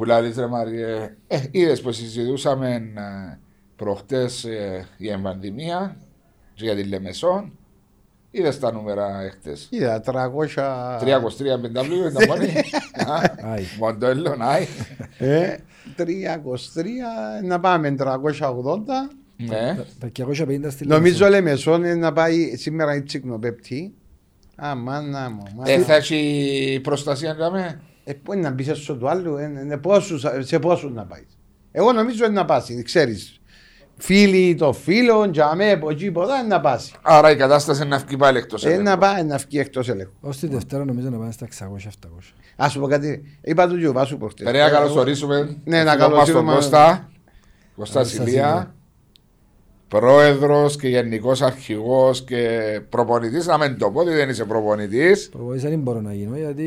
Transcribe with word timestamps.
Που 0.00 0.06
λέει 0.06 0.32
ρε 0.36 0.46
Μαριέ, 0.46 1.16
ε, 1.26 1.40
είδες 1.50 1.80
που 1.80 1.92
συζητούσαμε 1.92 2.74
ε, 2.74 3.38
προχτές 3.76 4.44
ε, 4.44 4.86
για 4.96 5.12
εμβανδημία 5.12 5.96
και 6.54 6.64
για 6.64 6.74
τη 6.74 6.82
Λεμεσόν. 6.82 7.52
Είδες 8.30 8.58
τα 8.58 8.72
νούμερα 8.72 9.20
εχθές. 9.22 9.66
Είδα 9.70 10.02
300... 10.06 10.12
323 10.12 11.06
BMW 11.62 12.10
ήταν 12.10 12.28
μόνοι. 12.28 12.52
Άι. 13.52 13.64
Μοντέλο, 13.78 14.36
άι. 14.38 14.66
Ε, 15.18 15.56
323, 15.96 16.04
να 17.44 17.60
πάμε 17.60 17.94
380. 17.98 18.14
Ναι. 19.36 19.78
Τα 19.98 20.10
250 20.16 20.66
στη 20.68 20.86
Νομίζω 20.86 21.28
λέμε 21.28 21.58
είναι 21.66 21.94
να 21.94 22.12
πάει 22.12 22.56
σήμερα 22.56 22.94
η 22.94 23.02
τσικνοπέπτη. 23.02 23.94
Α, 24.64 24.74
μάνα 24.74 25.30
μου. 25.30 25.42
μάνα. 25.56 25.70
Ε, 25.70 25.78
θα 25.78 25.94
έχει 25.94 26.80
προστασία 26.82 27.34
να 27.34 27.50
με. 27.50 27.80
Ε, 28.10 28.14
πού 28.22 28.32
είναι 28.32 28.42
να 28.42 28.50
μπεις 28.50 28.70
στο 28.78 28.96
του 28.96 29.08
άλλου, 29.08 29.36
ε, 29.36 29.52
ε, 29.70 29.76
πόσους, 29.76 30.24
σε 30.38 30.58
πόσους 30.58 30.92
να 30.92 31.04
πάεις. 31.04 31.38
Εγώ 31.72 31.92
νομίζω 31.92 32.24
είναι 32.24 32.34
να 32.34 32.44
πάσει, 32.44 32.82
ξέρεις. 32.82 33.40
Φίλοι 33.96 34.54
των 34.54 34.74
φίλων, 34.74 35.32
τζαμέ, 35.32 35.70
από 35.70 35.90
εκεί, 35.90 36.06
από 36.06 36.22
εδώ, 36.22 36.34
είναι 36.38 36.46
να 36.46 36.60
πάσει. 36.60 36.92
Άρα 37.02 37.30
η 37.30 37.36
κατάσταση 37.36 37.80
είναι 37.82 37.96
να 37.96 38.02
βγει 38.06 38.16
πάλι 38.16 38.38
εκτός 38.38 38.64
Ε, 38.64 38.66
ελέγχου. 38.66 38.82
να 38.84 38.98
πάει, 38.98 39.22
να 39.24 39.36
βγει 39.36 39.58
εκτός 39.58 39.88
ελέγχου. 39.88 40.12
Ως 40.20 40.36
τη 40.38 40.46
Δευτέρα 40.46 40.84
νομίζω 40.84 41.08
να 41.10 41.18
πάνε 41.18 41.32
στα 41.32 41.46
600-700. 41.46 42.34
Ας 42.56 42.72
σου 42.72 42.80
πω 42.80 42.86
κάτι, 42.86 43.38
είπα 43.42 43.68
του 43.68 43.76
Γιωβά 43.76 44.04
σου 44.04 44.16
προχτές. 44.18 44.44
Περαία 44.46 44.64
να 44.64 44.70
καλωσορίσουμε 44.70 45.56
Ναι, 45.64 45.84
να 45.84 45.96
τον 45.96 46.06
φίλο 46.06 46.16
μας 46.16 46.26
τον 46.26 46.34
καλωσορίσουμε. 46.34 46.54
Κώστα. 46.54 47.08
Κώστα 47.76 47.98
Κώστα 48.00 48.04
Σιλία. 48.24 48.74
Σιλία. 49.90 50.00
Πρόεδρος 50.00 50.76
και 50.76 50.88
γενικός 50.88 51.42
αρχηγός 51.42 52.22
και 52.24 52.48
προπονητής. 52.88 53.46
Να 53.46 53.58
μην 53.58 53.78
το 53.78 53.90
πω 53.90 54.00
ότι 54.00 54.10
δεν 54.10 54.28
είσαι 54.28 54.44
προπονητής. 54.44 55.28
Προβοήθησα 55.28 55.68
δεν 55.68 55.78
μπορώ 55.78 56.00
να 56.00 56.12
γίνω 56.14 56.36
γιατί 56.36 56.62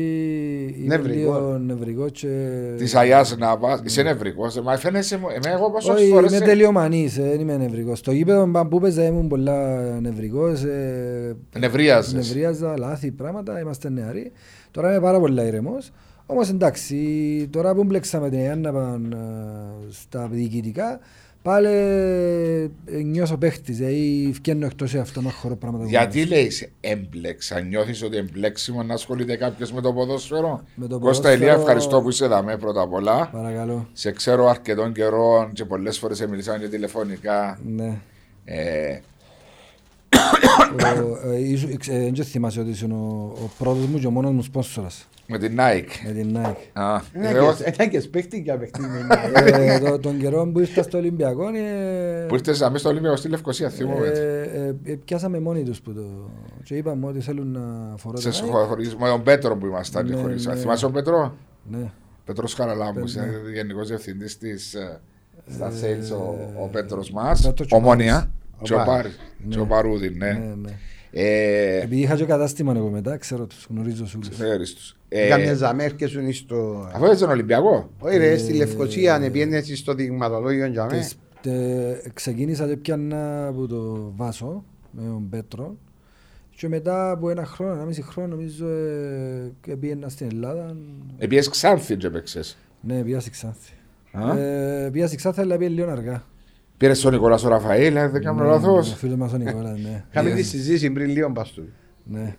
είμαι 0.78 0.96
Νευρικός. 0.96 1.14
λίγο 1.36 1.58
νευρικός 1.58 2.10
και... 2.12 2.28
Της 2.76 2.94
Αγιάς 2.94 3.36
να 3.36 3.58
πας. 3.58 3.80
Είσαι 3.84 4.02
νευρικός. 4.02 4.56
ε, 4.56 4.60
Μα 4.62 4.76
φαίνεσαι 4.76 5.16
μου. 5.18 5.26
Εμένα 5.28 5.54
εγώ 5.58 5.70
πόσες 5.70 5.94
Όχι, 5.94 6.08
φορές... 6.08 6.30
είμαι 6.30 6.38
σε- 6.38 6.44
τελειομανής, 6.44 7.18
ε, 7.18 7.22
δεν 7.22 7.40
είμαι 7.40 7.56
νευρικός. 7.56 7.98
Στο 7.98 8.12
γήπεδο 8.12 8.46
μπα- 8.46 8.66
που 8.66 8.80
παίζα 8.80 9.04
ήμουν 9.04 9.28
πολλά 9.28 9.80
νευρικός. 10.00 10.62
ε, 10.62 11.36
Νευρίαζες. 11.58 12.12
Νευρίαζα, 12.12 12.78
λάθη, 12.78 13.10
πράγματα, 13.10 13.60
είμαστε 13.60 13.90
νεαροί. 13.90 14.32
Τώρα 14.70 14.90
είμαι 14.90 15.00
πάρα 15.00 15.18
πολύ 15.20 15.46
ηρεμός. 15.46 15.92
Όμως 16.26 16.48
εντάξει, 16.48 16.96
τώρα 17.52 17.74
που 17.74 17.84
μπλέξαμε 17.84 18.30
την 18.30 18.38
Ιάννα 18.38 18.72
παν, 18.72 19.12
ε, 19.12 19.92
στα 19.92 20.28
διοικητικά, 20.32 20.98
πάλι 21.44 21.66
ε, 21.68 22.68
νιώσω 23.02 23.36
παίχτης, 23.36 23.76
δηλαδή 23.76 24.30
φτιάχνω 24.34 24.66
εκτός 24.66 24.94
εαυτό 24.94 25.20
με 25.22 25.30
χώρο 25.30 25.56
πράγματα. 25.56 25.84
που 25.84 25.90
Γιατί 25.90 26.18
κάνω. 26.18 26.30
λέει 26.30 26.50
έμπλεξα, 26.80 27.60
νιώθεις 27.60 28.02
ότι 28.02 28.16
εμπλέξιμο 28.16 28.82
να 28.82 28.94
ασχολείται 28.94 29.36
κάποιος 29.36 29.72
με 29.72 29.80
το 29.80 29.92
ποδόσφαιρο; 29.92 30.64
Με 30.74 30.86
το 30.86 30.98
Κώστα 30.98 31.22
ποδόσφαιρο- 31.22 31.36
Ηλία, 31.40 31.52
ευχαριστώ 31.52 32.02
που 32.02 32.08
είσαι 32.08 32.24
εδώ 32.24 32.56
πρώτα 32.60 32.80
απ' 32.80 32.92
όλα. 32.92 33.28
Παρακαλώ. 33.32 33.88
Σε 33.92 34.10
ξέρω 34.12 34.48
αρκετών 34.48 34.92
καιρών 34.92 35.52
και 35.52 35.64
πολλές 35.64 35.98
φορές 35.98 36.26
μιλήσαμε 36.26 36.58
και 36.58 36.68
τηλεφωνικά. 36.68 37.58
Ναι. 37.66 37.98
Ε, 38.44 38.56
Ο- 38.56 38.62
ε, 38.86 38.92
ήσου- 38.92 39.00
ξε- 39.00 39.13
Δεν 42.14 42.24
θυμάσαι 42.24 42.60
ότι 42.60 42.70
ήσουν 42.70 42.90
ο, 42.92 43.32
ο 43.44 43.50
πρώτος 43.58 43.86
μου 43.86 43.98
και 43.98 44.06
ο 44.06 44.10
μόνος 44.10 44.32
μου 44.32 44.42
σπόνσορας 44.42 45.08
με 45.26 45.38
την 45.38 45.56
Nike. 45.58 46.06
με 46.06 46.12
την 46.12 46.36
Nike. 46.36 46.80
Α, 46.82 47.00
Ένα 47.12 47.28
εγώ- 47.28 47.54
και- 47.54 47.74
Ένα 47.78 47.86
και 47.90 48.00
σπέχτη 48.00 48.38
για 48.38 48.56
παιχτή 48.58 48.80
με 48.80 49.06
ε, 49.34 49.78
το- 49.78 49.98
τον 49.98 50.18
καιρό 50.18 50.46
που 50.52 50.60
ήρθα 50.60 50.82
στο 50.82 50.98
Ολυμπιακό 50.98 51.48
ε, 51.48 52.24
Που 52.28 52.34
ήρθες 52.34 52.60
αμέσως 52.60 52.80
στο 52.80 52.88
Ολύμπιακο 52.90 53.16
στη 53.16 53.28
Λευκοσία, 53.28 53.68
θυμούμαι. 53.70 54.06
ε, 54.06 54.40
ε, 54.42 54.74
ε, 54.92 54.94
πιάσαμε 55.04 55.40
μόνοι 55.40 55.62
τους 55.62 55.80
που 55.80 55.92
το... 55.94 56.02
και 56.62 56.74
είπαμε 56.76 57.06
ότι 57.06 57.20
θέλουν 57.20 57.50
να 57.50 57.96
φορώ 57.96 58.16
Σε 58.20 58.30
το 58.30 58.36
Nike. 58.46 58.66
χωρίς, 58.68 58.96
με 58.96 59.08
τον 59.08 59.22
Πέτρο 59.22 59.56
που 59.56 59.66
ήμασταν 59.66 60.06
και 60.06 60.14
Ναι, 60.14 60.20
χωρίσαμε. 60.20 60.54
ναι. 60.54 60.60
Θυμάσαι 60.60 60.82
τον 60.82 60.92
Πέτρο; 60.92 61.36
Ναι. 61.70 61.90
Πέτρος 62.24 62.54
Χαραλάμπους, 62.54 63.14
Ναι. 63.14 63.22
είναι 63.22 63.50
γενικός 63.54 63.88
διευθυντής 63.88 64.38
της 64.38 64.74
ε, 64.74 65.00
στα 65.54 65.66
Ε, 65.66 65.70
sales 65.82 66.16
ο, 66.18 66.62
ο 66.64 66.68
Πέτρος 66.72 67.10
μας. 67.10 67.42
Πέτρος 67.42 67.68
Ομόνια. 67.72 68.30
Τσοπάρης. 68.62 68.86
Τσοπάρη. 68.86 69.08
Ναι. 69.44 69.48
Τσοπαρούδη, 69.50 70.10
ναι. 70.10 70.32
Ναι, 70.32 70.54
ναι. 70.62 70.72
Ε, 71.16 71.80
Επειδή 71.82 72.00
είχα 72.00 72.16
και 72.16 72.24
κατάστημα 72.24 72.72
εγώ 72.76 72.88
μετά, 72.88 73.16
ξέρω 73.16 73.46
τους, 73.46 73.66
γνωρίζω 73.70 74.06
σου. 74.06 74.18
ξέρεις 74.30 74.74
τους. 74.74 74.96
Ε, 75.08 75.28
Κάμια 75.28 75.54
ζαμέρ 75.54 75.90
σου 76.08 76.32
στο... 76.32 76.88
Αφού 76.94 77.04
είσαι 77.04 77.16
στον 77.16 77.30
Ολυμπιακό. 77.30 77.90
Όχι 77.98 78.16
ρε, 78.16 78.36
στη 78.36 78.52
Λευκοσία, 78.52 79.14
αν 79.14 79.30
πιένες 79.30 79.78
στο 79.78 79.94
δειγματολόγιο 79.94 80.66
για 80.66 80.84
μέ. 80.84 80.90
Τες- 80.90 81.14
τε- 81.40 82.12
Ξεκίνησα 82.12 82.66
και 82.66 82.76
πιάνα 82.76 83.46
από 83.46 83.66
το 83.66 84.12
Βάσο 84.16 84.64
με 84.90 85.02
τον 85.08 85.28
Πέτρο 85.28 85.76
και 86.56 86.68
μετά 86.68 87.10
από 87.10 87.30
ένα 87.30 87.44
χρόνο, 87.44 87.72
ένα 87.72 87.84
μισή 87.84 88.02
χρόνο 88.02 88.28
νομίζω 88.28 88.66
ε, 88.68 89.52
και 89.60 89.76
πήγαινα 89.76 90.08
στην 90.08 90.26
Ελλάδα. 90.32 90.76
Επίσης 91.18 91.48
Ξάνθη 91.48 91.96
και 91.96 92.10
παίξες. 92.10 92.56
Ναι, 92.80 93.02
πήγα 93.02 93.20
στη 93.20 93.30
Ξάνθη. 93.30 93.72
Α. 94.12 94.38
Ε, 94.38 94.88
Πήγα 94.92 95.06
στη 95.06 95.16
Ξάνθη 95.16 95.40
αλλά 95.40 95.56
πήγα 95.56 95.70
λίγο 95.70 95.90
αργά. 95.90 96.22
Πήρες 96.84 97.00
τον 97.00 97.12
Νικόλας 97.12 97.44
ο 97.44 97.48
Ραφαήλ, 97.48 97.98
αν 97.98 98.10
δεν 98.10 98.22
κάνω 98.22 98.42
Ναι, 98.42 98.48
Ο 98.48 98.50
λάθος. 98.50 98.94
φίλος 98.94 99.16
μας 99.16 99.32
ο 99.32 99.36
Νικόλας, 99.36 99.78
ναι. 99.78 100.04
Είχαμε 100.10 100.28
Ναι. 100.30 100.34
τη 100.34 100.42
συζήτηση 100.42 100.90
πριν 100.90 101.10
λίγο 101.10 101.30
πας 101.32 101.50
του. 101.52 101.68
ναι. 102.04 102.36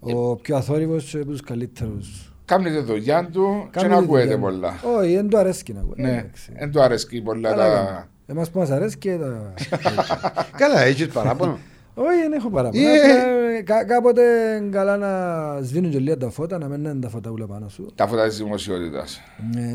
Ο 0.00 0.36
πιο 0.36 0.56
αθόρυβος 0.56 1.04
και 1.10 1.16
από 1.16 1.26
τους 1.30 1.40
καλύτερους. 1.40 2.34
Κάνει 2.44 2.70
τη 2.70 2.78
δουλειά 2.80 3.28
του 3.32 3.68
και 3.72 3.78
Κάνει 3.78 3.88
να 3.88 3.98
τη 3.98 4.04
ακούεται 4.04 4.22
δουλειά 4.22 4.36
μου. 4.38 4.42
πολλά. 4.44 4.74
Όχι, 4.98 5.14
δεν 5.14 5.28
του 5.28 5.38
αρέσει 5.38 5.72
να 5.72 5.80
ακούει. 5.80 5.94
Ναι, 5.96 6.10
εντάξει. 6.10 6.52
δεν 6.58 6.70
του 6.70 6.80
αρέσκει 6.82 7.20
πολλά 7.22 7.48
Καλά 7.50 7.68
τα... 7.68 7.84
κάνει. 7.84 8.04
Εμάς 8.26 8.50
που 8.50 8.58
μας 8.58 8.70
αρέσει 8.70 8.98
και 8.98 9.16
τα... 9.16 9.54
Καλά, 10.60 10.80
έχεις 10.80 11.06
παράπονο. 11.08 11.58
Όχι, 11.98 12.20
δεν 12.22 12.32
έχω 12.32 12.50
παράπονο. 12.50 12.88
Ε. 12.88 12.94
Απλά, 13.00 13.62
κα- 13.62 13.84
Κάποτε 13.84 14.22
είναι 14.60 14.68
καλά 14.70 14.96
να 14.96 15.62
σβήνουν 15.62 15.90
και 15.90 15.98
λίγα 15.98 16.16
τα 16.16 16.30
φώτα, 16.30 16.58
να 16.58 16.68
μένουν 16.68 17.00
τα 17.00 17.08
φώτα 17.08 17.30
ούλα 17.30 17.46
πάνω 17.46 17.68
σου. 17.68 17.92
Τα 17.94 18.06
φώτα 18.06 18.26
της 18.28 18.36
δημοσιότητας. 18.36 19.20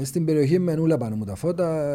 Ε, 0.01 0.03
Στην 0.05 0.25
περιοχή 0.25 0.59
μένουν 0.59 0.83
ούλα 0.83 0.97
πάνω 0.97 1.15
μου 1.15 1.25
τα 1.25 1.35
φώτα, 1.35 1.87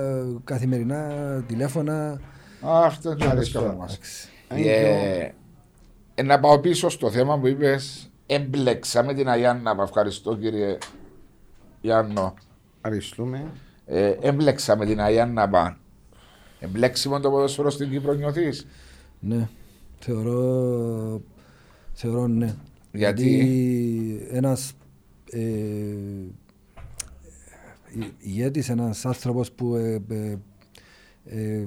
καθημερινά, 0.45 1.09
τηλέφωνα. 1.47 2.21
Α, 2.67 2.85
Αυτό 2.85 3.09
είναι 3.11 3.19
το 3.19 3.25
Ευχαριστώ. 3.25 3.59
αρέσκαμε 3.59 3.79
μας. 3.83 3.99
Εντάξει. 4.49 4.69
Ε, 4.71 5.33
ε, 6.15 6.23
να 6.23 6.41
πάω 6.41 6.59
πίσω 6.59 6.89
στο 6.89 7.11
θέμα 7.11 7.39
που 7.39 7.47
είπες 7.47 8.11
Εμπλέξαμε 8.27 9.15
την 9.15 9.29
Αγιάννα 9.29 9.77
Ευχαριστώ 9.83 10.37
κύριε 10.37 10.79
Γιάννο 11.81 12.35
Ευχαριστούμε. 12.77 13.45
ε, 13.87 14.15
Εμπλέξαμε 14.21 14.87
την 14.87 15.01
Αγιάννα 15.01 15.49
Παν 15.49 15.77
Εμπλέξιμο 16.61 17.21
το 17.21 17.31
ποδόσφαιρο 17.31 17.71
στην 17.71 17.91
Κύπρο 17.91 18.13
νιώθεις; 18.13 18.67
Ναι, 19.21 19.49
θεωρώ, 19.99 21.21
θεωρώ 21.93 22.27
ναι. 22.29 22.55
Γιατί; 22.93 24.27
ένας 24.31 24.73
ε, 25.31 25.41
η- 27.99 28.15
ηγέτης, 28.19 28.69
ένας 28.69 29.07
άνθρωπος 29.07 29.53
που 29.53 29.75
ε, 29.75 30.03
ε, 30.09 30.37
ε, 31.25 31.67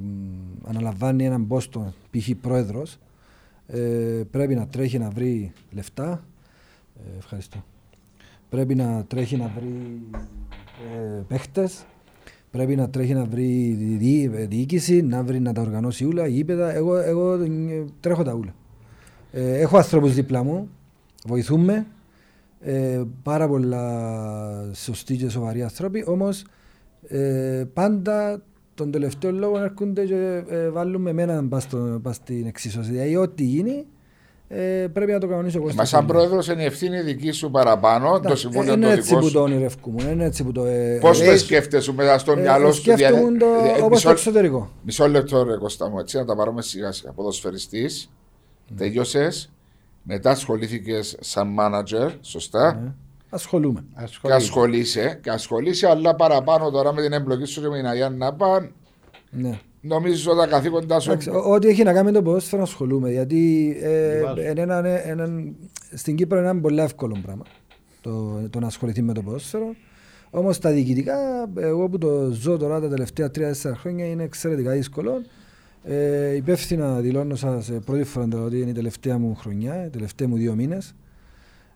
αναλαμβάνει 0.65 1.25
έναν 1.25 1.47
πόστο, 1.47 1.93
π.χ. 2.11 2.29
πρόεδρος, 2.41 2.97
ε, 3.67 4.21
πρέπει 4.31 4.55
να 4.55 4.67
τρέχει 4.67 4.97
να 4.97 5.09
βρει 5.09 5.51
λεφτά. 5.71 6.23
Ε, 6.95 7.17
ευχαριστώ. 7.17 7.63
Πρέπει 8.49 8.75
να 8.75 9.05
τρέχει 9.05 9.37
να 9.37 9.47
βρει 9.47 10.01
ε, 10.95 11.21
παίχτες, 11.27 11.85
πρέπει 12.51 12.75
να 12.75 12.89
τρέχει 12.89 13.13
να 13.13 13.25
βρει 13.25 13.75
δι- 13.79 13.97
δι- 13.97 14.49
διοίκηση, 14.49 15.01
να 15.01 15.23
βρει 15.23 15.39
να 15.39 15.53
τα 15.53 15.61
οργανώσει 15.61 16.05
όλα, 16.05 16.27
γήπεδα. 16.27 16.75
Εγώ, 16.75 16.95
εγώ 16.95 17.33
ε, 17.33 17.47
τρέχω 17.99 18.23
τα 18.23 18.33
όλα. 18.33 18.55
Ε, 19.31 19.59
έχω 19.59 19.77
ανθρώπους 19.77 20.13
δίπλα 20.13 20.43
μου, 20.43 20.69
βοηθούμε. 21.25 21.85
Ε, 22.61 23.01
πάρα 23.23 23.47
πολλά 23.47 24.71
σωστοί 24.73 25.15
και 25.15 25.29
σοβαροί 25.29 25.63
άνθρωποι, 25.63 26.03
όμως 26.07 26.45
ε, 27.07 27.63
πάντα 27.73 28.41
τον 28.73 28.91
τελευταίο 28.91 29.31
λόγο 29.31 29.57
έρχονται 29.59 30.05
και 30.05 30.43
ε, 30.49 30.69
βάλουν 30.69 31.01
με 31.01 31.09
εμένα 31.09 31.47
πας, 31.47 31.63
στο, 31.63 31.99
πας 32.01 32.15
στην 32.15 32.45
εξίσωση. 32.47 32.91
Δηλαδή 32.91 33.15
ό,τι 33.15 33.43
γίνει 33.43 33.85
ε, 34.51 34.87
πρέπει 34.93 35.11
να 35.11 35.19
το 35.19 35.27
κανονίσω 35.27 35.57
εγώ. 35.57 35.65
Μα 35.65 35.71
στο 35.71 35.85
σαν 35.85 35.87
Συμβούλιο. 35.99 36.13
πρόεδρος 36.13 36.47
είναι 36.47 36.61
η 36.61 36.65
ευθύνη 36.65 37.01
δική 37.01 37.31
σου 37.31 37.51
παραπάνω 37.51 38.09
Το 38.09 38.15
Εντάξει, 38.15 38.41
συμβούλιο 38.41 38.73
είναι 38.73 38.85
το 38.85 38.91
έτσι 38.91 39.07
δικό 39.09 39.19
που 39.19 39.25
σου 39.25 39.31
το 39.33 39.41
ονειρευκούμε, 39.41 40.03
είναι 40.03 40.23
έτσι 40.25 40.43
που 40.43 40.51
το... 40.51 40.65
ε, 40.65 40.97
Πώς 41.01 41.21
ε, 41.21 41.25
το 41.25 41.31
ε, 41.31 41.37
σκέφτεσαι 41.37 41.93
μέσα 41.93 42.17
στο 42.17 42.31
ε, 42.31 42.35
μυαλό 42.35 42.71
σου 42.71 42.81
Σκέφτομαι 42.81 43.37
το 43.37 43.45
ε, 43.45 43.71
όπως 43.77 43.89
μισό- 43.89 44.03
το 44.03 44.09
εξωτερικό. 44.11 44.71
Μισό 44.83 45.07
λεπτό 45.07 45.43
ρε 45.43 45.55
Κώστα 45.57 45.89
μου, 45.89 45.99
έτσι 45.99 46.17
να 46.17 46.25
τα 46.25 46.35
πάρουμε 46.35 46.61
σιγά 46.61 46.91
σιγά. 46.91 47.11
Ποδοσφαιριστής, 47.11 48.09
τελειώσες, 48.77 49.51
μετά 50.03 50.29
ασχολήθηκες 50.31 51.17
σαν 51.19 51.47
μάνατζερ, 51.47 52.09
σωστά, 52.21 52.79
Ναι. 52.83 52.91
Ασχολούμαι. 53.29 53.85
και 53.95 54.03
Ασχολείται. 54.03 54.39
ασχολείσαι, 54.39 55.19
και 55.23 55.29
ασχολείσαι, 55.29 55.87
αλλά 55.89 56.15
παραπάνω 56.15 56.69
τώρα 56.71 56.93
με 56.93 57.01
την 57.01 57.13
εμπλοκή 57.13 57.45
σου 57.45 57.61
και 57.61 57.67
με 57.67 57.75
την 57.77 57.87
Αγία 57.87 58.09
Ναπάν, 58.09 58.73
Ναι. 59.29 59.59
Νομίζω 59.81 60.35
τα 60.35 60.47
καθήκοντά 60.47 60.99
σου. 60.99 61.09
Εντάξει, 61.09 61.29
ό- 61.29 61.51
Ό,τι 61.53 61.67
έχει 61.67 61.83
να 61.83 61.93
κάνει 61.93 62.05
με 62.05 62.11
το 62.11 62.21
ποδόσφαιρο 62.21 62.61
ασχολούμαι. 62.61 63.11
Γιατί 63.11 63.75
ε, 63.81 64.17
Διαβάζω. 64.17 64.41
είναι 64.41 64.61
έναν- 64.61 64.85
έναν- 64.85 65.55
στην 65.93 66.15
Κύπρο 66.15 66.39
είναι 66.39 66.49
ένα 66.49 66.59
πολύ 66.61 66.79
εύκολο 66.81 67.17
πράγμα 67.23 67.43
το, 68.01 68.39
το 68.49 68.59
να 68.59 68.67
ασχοληθεί 68.67 69.01
με 69.01 69.13
το 69.13 69.21
ποδόσφαιρο. 69.21 69.75
Όμως 70.29 70.59
τα 70.59 70.71
διοικητικά, 70.71 71.15
εγώ 71.55 71.89
που 71.89 71.97
το 71.97 72.29
ζω 72.31 72.57
τώρα 72.57 72.79
τα 72.79 72.87
τελευταία 72.89 73.31
τρία-τέσσερα 73.31 73.75
χρόνια 73.75 74.05
είναι 74.05 74.23
εξαιρετικά 74.23 74.71
δύσκολο. 74.71 75.21
Ε, 75.83 76.35
υπεύθυνα 76.35 76.99
δηλώνω 76.99 77.35
σας 77.35 77.71
πρώτη 77.85 78.03
φορά 78.03 78.27
τώρα 78.27 78.43
ότι 78.43 78.59
είναι 78.61 78.69
η 78.69 78.73
τελευταία 78.73 79.17
μου 79.17 79.35
χρονιά, 79.35 79.85
οι 79.85 79.89
τελευταίοι 79.89 80.27
μου 80.27 80.35
δύο 80.35 80.55
μήνες. 80.55 80.95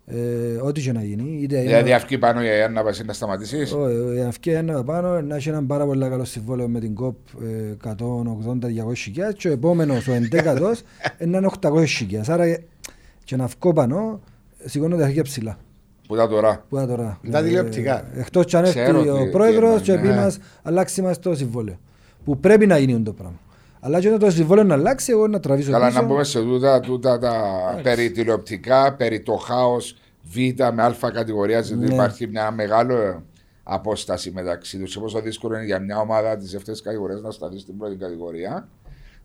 Ε, 0.06 0.16
ό,τι 0.62 0.82
και 0.82 0.92
να 0.92 1.04
γίνει. 1.04 1.40
Είτε 1.42 1.62
Δηλαδή 1.62 1.88
ένα- 1.88 1.96
αυκεί 1.96 2.18
πάνω 2.18 2.44
η 2.44 2.48
ΑΕΑ 2.48 2.70
να 2.70 2.84
πας 2.84 3.04
να 3.06 3.14
σταματήσεις; 3.14 3.72
όχι, 3.74 4.16
η 4.16 4.22
αυκή 4.22 4.50
ένα 4.50 4.84
πάνω 4.84 5.22
να 5.22 5.36
έχει 5.36 5.50
έναν 5.50 5.66
πάρα 5.66 5.86
πολύ 5.86 6.10
καλό 6.10 6.26
συμβόλαιο 6.26 6.68
με 6.68 6.80
την 6.80 6.94
ΚΟΠ 6.96 7.16
ε, 7.44 7.90
180-200 8.90 8.96
χιλιάδες 8.96 9.36
και 9.38 9.48
ο 9.50 9.52
επόμενος, 9.52 10.08
ο 10.08 10.12
εντέκατος, 10.14 10.82
να 11.20 11.38
είναι 11.38 11.50
800 11.62 11.84
χιλιάδες. 11.88 12.30
Άρα 12.30 12.44
ε, 12.44 12.64
και 13.24 13.36
να 13.36 13.46
βγω 13.60 13.74
πάνω, 13.74 14.20
σηκώνω 14.66 14.98
τα 14.98 15.06
χέρια 15.08 15.24
ψηλά. 15.24 15.58
Που 16.08 16.16
ήταν 16.16 16.30
τώρα. 16.30 16.66
Πού 16.70 16.76
ήταν 16.76 16.88
τώρα. 16.90 17.20
Τα 17.32 17.38
Ε, 17.40 17.44
τηλεοπτικά. 17.44 18.08
Εκτός 18.16 18.46
και 18.46 18.58
αν 18.58 18.64
έρθει 18.64 18.82
Ξέρω 18.84 19.02
τι- 19.02 19.10
ο 19.10 19.24
τι 19.24 19.30
πρόεδρος 19.30 19.82
και 19.82 19.92
εννοείς, 19.92 20.10
πει 20.10 20.16
ναι. 20.16 20.22
μας 20.22 20.38
αλλάξει 20.64 21.02
μας 21.02 21.20
το 21.20 21.36
συμβόλαιο. 21.36 21.80
Που 22.24 22.40
πρέπει 22.40 22.66
να 22.68 22.78
γίνει 22.78 23.02
το 23.02 23.14
πράγμα. 23.14 23.40
Αλλά 23.86 24.00
και 24.00 24.08
όταν 24.08 24.20
το 24.20 24.32
συμβόλαιο 24.32 24.64
να 24.64 24.74
αλλάξει, 24.74 25.12
εγώ 25.12 25.28
να 25.28 25.40
τραβήσω 25.40 25.72
Καλά 25.72 25.88
πίσω. 25.88 26.02
να 26.02 26.08
πούμε 26.08 26.24
σε 26.24 26.42
τούτα, 26.42 26.80
τούτα 26.80 27.20
τα 27.20 27.34
περί 27.84 28.12
τηλεοπτικά, 28.12 28.94
περί 28.96 29.22
το 29.22 29.34
χάος 29.36 29.98
Β 30.22 30.36
με 30.74 30.84
Α 30.84 30.96
κατηγορία, 31.14 31.60
γιατί 31.60 31.86
Ναι. 31.88 31.94
υπάρχει 31.94 32.28
μια 32.28 32.52
μεγάλη 32.52 32.94
απόσταση 33.64 34.32
μεταξύ 34.32 34.78
τους. 34.80 34.98
Πόσο 35.00 35.22
δύσκολο 35.22 35.56
είναι 35.56 35.66
για 35.66 35.80
μια 35.80 36.00
ομάδα 36.00 36.38
τη 36.38 36.48
δεύτερη 36.48 36.82
κατηγορία 36.82 37.16
να 37.16 37.32
σταθεί 37.32 37.60
στην 37.60 37.78
πρώτη 37.78 37.96
κατηγορία. 37.96 38.68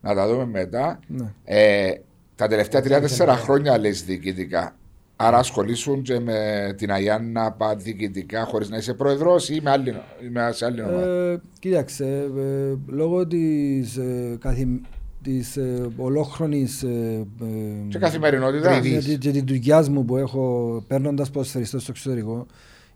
Να 0.00 0.14
τα 0.14 0.28
δούμε 0.28 0.46
μετά. 0.46 0.98
Ναι. 1.06 1.32
Ε, 1.44 1.90
τα 2.34 2.46
τελευταία 2.48 2.80
3-4 2.82 3.36
χρόνια 3.36 3.78
λες 3.78 4.04
διοικητικά. 4.04 4.76
Άρα 5.20 5.38
ασχολήσουν 5.38 6.02
και 6.02 6.20
με 6.20 6.74
την 6.76 6.90
Αιάννα 6.90 7.52
πα 7.52 7.76
διοικητικά 7.76 8.44
χωρίς 8.44 8.68
να 8.70 8.76
είσαι 8.76 8.94
πρόεδρος 8.94 9.48
ή 9.48 9.60
με, 9.62 9.70
άλλη, 9.70 9.90
ή 10.24 10.28
με 10.30 10.50
σε 10.52 10.64
άλλη 10.64 10.82
ομάδα. 10.82 11.06
Ε, 11.06 11.40
κοίταξε, 11.58 12.30
ε, 12.36 12.74
λόγω 12.86 13.26
της, 13.26 13.96
ε, 13.96 14.36
καθη, 14.40 14.80
της 15.22 15.56
ε, 15.56 15.88
ολόχρονης 15.96 16.82
ε, 16.82 17.26
ε, 17.42 17.88
και 17.88 17.98
καθημερινότητας. 17.98 18.80
τρίτη. 18.80 18.96
και, 18.98 18.98
τη- 19.12 19.18
και 19.18 19.30
τη 19.30 19.40
δουλειάς 19.40 19.88
μου 19.88 20.04
που 20.04 20.16
έχω 20.16 20.84
παίρνοντας 20.88 21.30
ποδοσφαιριστές 21.30 21.82
στο 21.82 21.90
εξωτερικό, 21.90 22.46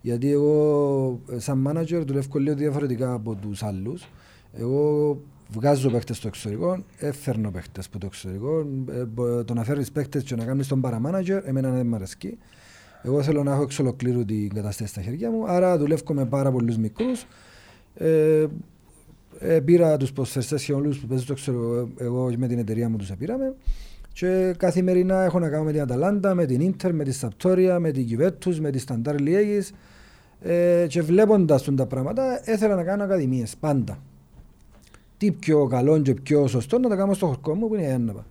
γιατί 0.01 0.31
εγώ 0.31 1.19
ε, 1.31 1.39
σαν 1.39 1.67
manager 1.69 2.03
δουλεύω 2.05 2.39
λίγο 2.39 2.55
διαφορετικά 2.55 3.13
από 3.13 3.35
τους 3.35 3.63
άλλους. 3.63 4.09
Εγώ 4.53 5.17
βγάζω 5.53 5.89
παίχτες 5.89 6.17
στο 6.17 6.27
εξωτερικό, 6.27 6.83
έφερνω 6.97 7.51
παίχτες 7.51 7.85
από 7.85 7.97
το 7.97 8.05
εξωτερικό. 8.05 8.67
Ε, 8.91 9.05
μπο- 9.05 9.43
το 9.43 9.53
να 9.53 9.63
φέρει 9.63 9.85
παίχτες 9.93 10.23
και 10.23 10.35
να 10.35 10.45
κάνεις 10.45 10.67
τον 10.67 10.81
παραμάνατζερ, 10.81 11.47
εμένα 11.47 11.71
δεν 11.71 11.85
μ' 11.85 11.95
αρέσκει. 11.95 12.37
Εγώ 13.03 13.21
θέλω 13.23 13.43
να 13.43 13.51
έχω 13.51 13.61
εξ 13.61 13.79
ολοκλήρου 13.79 14.25
την 14.25 14.53
κατάσταση 14.53 14.89
στα 14.89 15.01
χέρια 15.01 15.31
μου, 15.31 15.47
άρα 15.47 15.77
δουλεύω 15.77 16.13
με 16.13 16.25
πάρα 16.25 16.51
πολλούς 16.51 16.77
μικρούς. 16.77 17.25
Ε, 17.95 18.45
ε, 19.39 19.59
πήρα 19.59 19.97
τους 19.97 20.11
προσφερστέ 20.13 20.55
και 20.55 20.73
όλους 20.73 20.99
που 20.99 21.07
παίζουν 21.07 21.23
στο 21.25 21.33
εξωτερικό. 21.33 21.89
Εγώ 21.97 22.33
με 22.37 22.47
την 22.47 22.57
εταιρεία 22.59 22.89
μου 22.89 22.97
τους 22.97 23.11
πήραμε. 23.17 23.55
Και 24.13 24.53
καθημερινά 24.57 25.23
έχω 25.23 25.39
να 25.39 25.49
κάνω 25.49 25.63
με 25.63 25.71
την 25.71 25.81
Αταλάντα, 25.81 26.33
με 26.33 26.45
την 26.45 26.61
Ίντερ, 26.61 26.93
με 26.93 27.03
τη 27.03 27.11
Σαπτόρια, 27.11 27.79
με 27.79 27.91
την 27.91 28.07
Juventus, 28.09 28.55
με 28.59 28.71
τη 28.71 28.79
Σταντάρ 28.79 29.19
Λιέγης. 29.19 29.71
Ε, 30.41 30.85
και 30.89 31.01
βλέποντας 31.01 31.69
τα 31.75 31.85
πράγματα, 31.85 32.41
ήθελα 32.45 32.75
να 32.75 32.83
κάνω 32.83 33.03
ακαδημίες 33.03 33.55
πάντα. 33.59 33.97
Τι 35.23 35.31
πιο 35.31 35.67
καλό 35.67 36.01
και 36.01 36.13
πιο 36.13 36.47
σωστό 36.47 36.79
να 36.79 36.89
τα 36.89 36.95
κάνω 36.95 37.13
στο 37.13 37.25
χωρικό 37.25 37.55
μου 37.55 37.67
που 37.67 37.75
είναι 37.75 37.83
η 37.83 37.91
Άνναβα. 37.91 38.25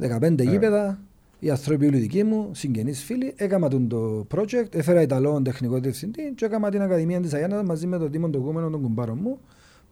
15 0.00 0.34
γήπεδα, 0.38 0.98
οι 1.38 1.50
άνθρωποι 1.50 1.86
όλοι 1.86 1.98
δικοί 1.98 2.24
μου, 2.24 2.48
συγγενείς 2.52 3.04
φίλοι, 3.04 3.32
έκανα 3.36 3.68
τον 3.68 3.88
το 3.88 4.26
project, 4.34 4.74
έφερα 4.74 5.02
Ιταλόν 5.02 5.42
τεχνικό 5.42 5.78
διευθυντή 5.78 6.32
και 6.34 6.44
έκανα 6.44 6.70
την 6.70 6.82
Ακαδημία 6.82 7.20
της 7.20 7.32
Αγιάννας 7.34 7.62
μαζί 7.62 7.86
με 7.86 7.98
τον 7.98 8.10
Δήμο 8.10 8.30
τον 8.30 8.42
Κούμενο 8.42 8.70
τον 8.70 8.82
κουμπάρο 8.82 9.14
μου, 9.14 9.38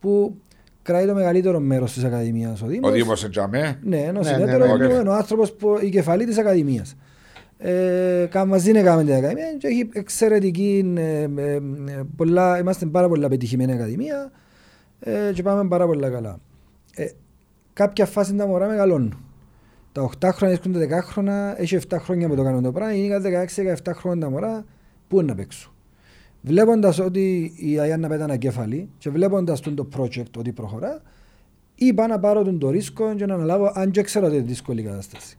που 0.00 0.36
κρατάει 0.82 1.06
το 1.06 1.14
μεγαλύτερο 1.14 1.60
μέρος 1.60 1.92
της 1.92 2.04
Ακαδημίας 2.04 2.62
ο 2.62 2.66
Δήμο. 2.66 2.88
Ο 2.88 2.90
Δήμο 2.90 3.12
Εντζαμέ. 3.24 3.78
Ναι, 3.82 3.98
ενώ 3.98 4.18
Ναι, 4.20 4.26
συνέτερο 4.26 4.66
ναι, 4.66 4.72
ναι, 4.76 4.84
είναι 4.92 5.02
ναι. 5.02 5.08
ο 5.08 5.12
άνθρωπος 5.14 5.52
που 5.52 5.78
η 5.80 5.88
κεφαλή 5.88 6.24
της 6.24 6.38
Ακαδημίας. 6.38 6.96
Ε, 7.58 8.26
κα- 8.30 8.44
μαζί 8.44 8.70
έκαμε 8.70 9.04
την 9.04 9.14
Ακαδημία 9.14 9.54
και 9.58 9.66
έχει 9.66 9.88
εξαιρετική. 9.92 10.92
Ε, 10.96 11.02
ε, 11.36 11.52
ε, 11.54 11.60
πολλά, 12.16 12.58
είμαστε 12.58 12.86
πάρα 12.86 13.08
πολύ 13.08 13.28
πετυχημένη 13.28 13.72
Ακαδημία 13.72 14.30
ε, 15.00 15.32
και 15.34 15.42
πάμε 15.42 15.68
πάρα 15.68 15.86
πολύ 15.86 16.10
καλά. 16.10 16.38
Ε, 16.94 17.08
κάποια 17.72 18.06
φάση 18.06 18.34
τα 18.34 18.46
μωρά 18.46 18.66
μεγαλώνουν. 18.66 19.18
Τα 19.92 20.10
8 20.20 20.28
χρόνια 20.32 20.56
έρχονται 20.56 20.98
10 20.98 21.02
χρόνια, 21.02 21.54
έχει 21.58 21.78
7 21.88 21.96
χρόνια 21.98 22.28
που 22.28 22.34
το 22.34 22.42
κάνουν 22.42 22.62
το 22.62 22.72
πράγμα, 22.72 22.94
είναι 22.94 23.20
16-17 23.84 23.92
χρόνια 23.94 24.24
τα 24.24 24.30
μωρά, 24.30 24.64
πού 25.08 25.16
είναι 25.20 25.26
να 25.26 25.34
παίξουν. 25.34 25.72
Βλέποντας 26.42 26.98
ότι 26.98 27.52
η 27.56 27.76
Αιάννα 27.76 28.08
πέτα 28.08 28.36
κέφαλη 28.36 28.88
και 28.98 29.10
βλέποντας 29.10 29.60
το 29.60 29.88
project 29.96 30.36
ότι 30.38 30.52
προχωρά, 30.52 31.02
είπα 31.74 32.06
να 32.06 32.18
πάρω 32.18 32.42
τον 32.42 32.58
το 32.58 32.70
ρίσκο 32.70 33.14
και 33.14 33.26
να 33.26 33.34
αναλάβω, 33.34 33.72
αν 33.74 33.90
και 33.90 34.02
ξέρω 34.02 34.26
ότι 34.26 34.36
είναι 34.36 34.44
δύσκολη 34.44 34.80
η 34.80 34.84
κατάσταση. 34.84 35.38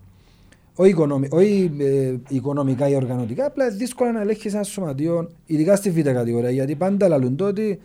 Όχι, 0.76 0.90
οικονομι, 0.90 1.28
όχι 1.32 1.72
ε, 1.80 2.16
οικονομικά 2.30 2.88
ή 2.88 2.96
οργανωτικά, 2.96 3.46
απλά 3.46 3.66
είναι 3.66 3.76
δύσκολο 3.76 4.12
να 4.12 4.22
ελέγχεις 4.22 4.54
ένα 4.54 4.64
σωματείο, 4.64 5.30
ειδικά 5.46 5.76
στη 5.76 5.90
β' 5.90 6.02
κατηγορία. 6.02 6.50
Γιατί 6.50 6.76
πάντα 6.76 7.08
λαλούν 7.08 7.36
το 7.36 7.46
ότι 7.46 7.80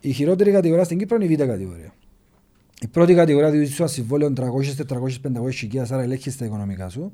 η 0.00 0.12
χειρότερη 0.12 0.50
κατηγορία 0.50 0.84
στην 0.84 0.98
Κύπρο 0.98 1.16
είναι 1.16 1.32
η 1.32 1.36
β' 1.36 1.46
κατηγορία. 1.46 1.92
Η 2.80 2.86
πρώτη 2.86 3.14
κατηγορία 3.14 3.50
διότι 3.50 3.66
σου 3.66 3.82
ένα 3.82 3.90
συμβόλαιο 3.90 4.32
300, 4.36 4.40
400, 4.88 5.20
500 5.46 5.50
χιλιάδες, 5.50 5.90
άρα 5.92 6.02
ελέγχεις 6.02 6.36
τα 6.36 6.44
οικονομικά 6.44 6.88
σου. 6.88 7.12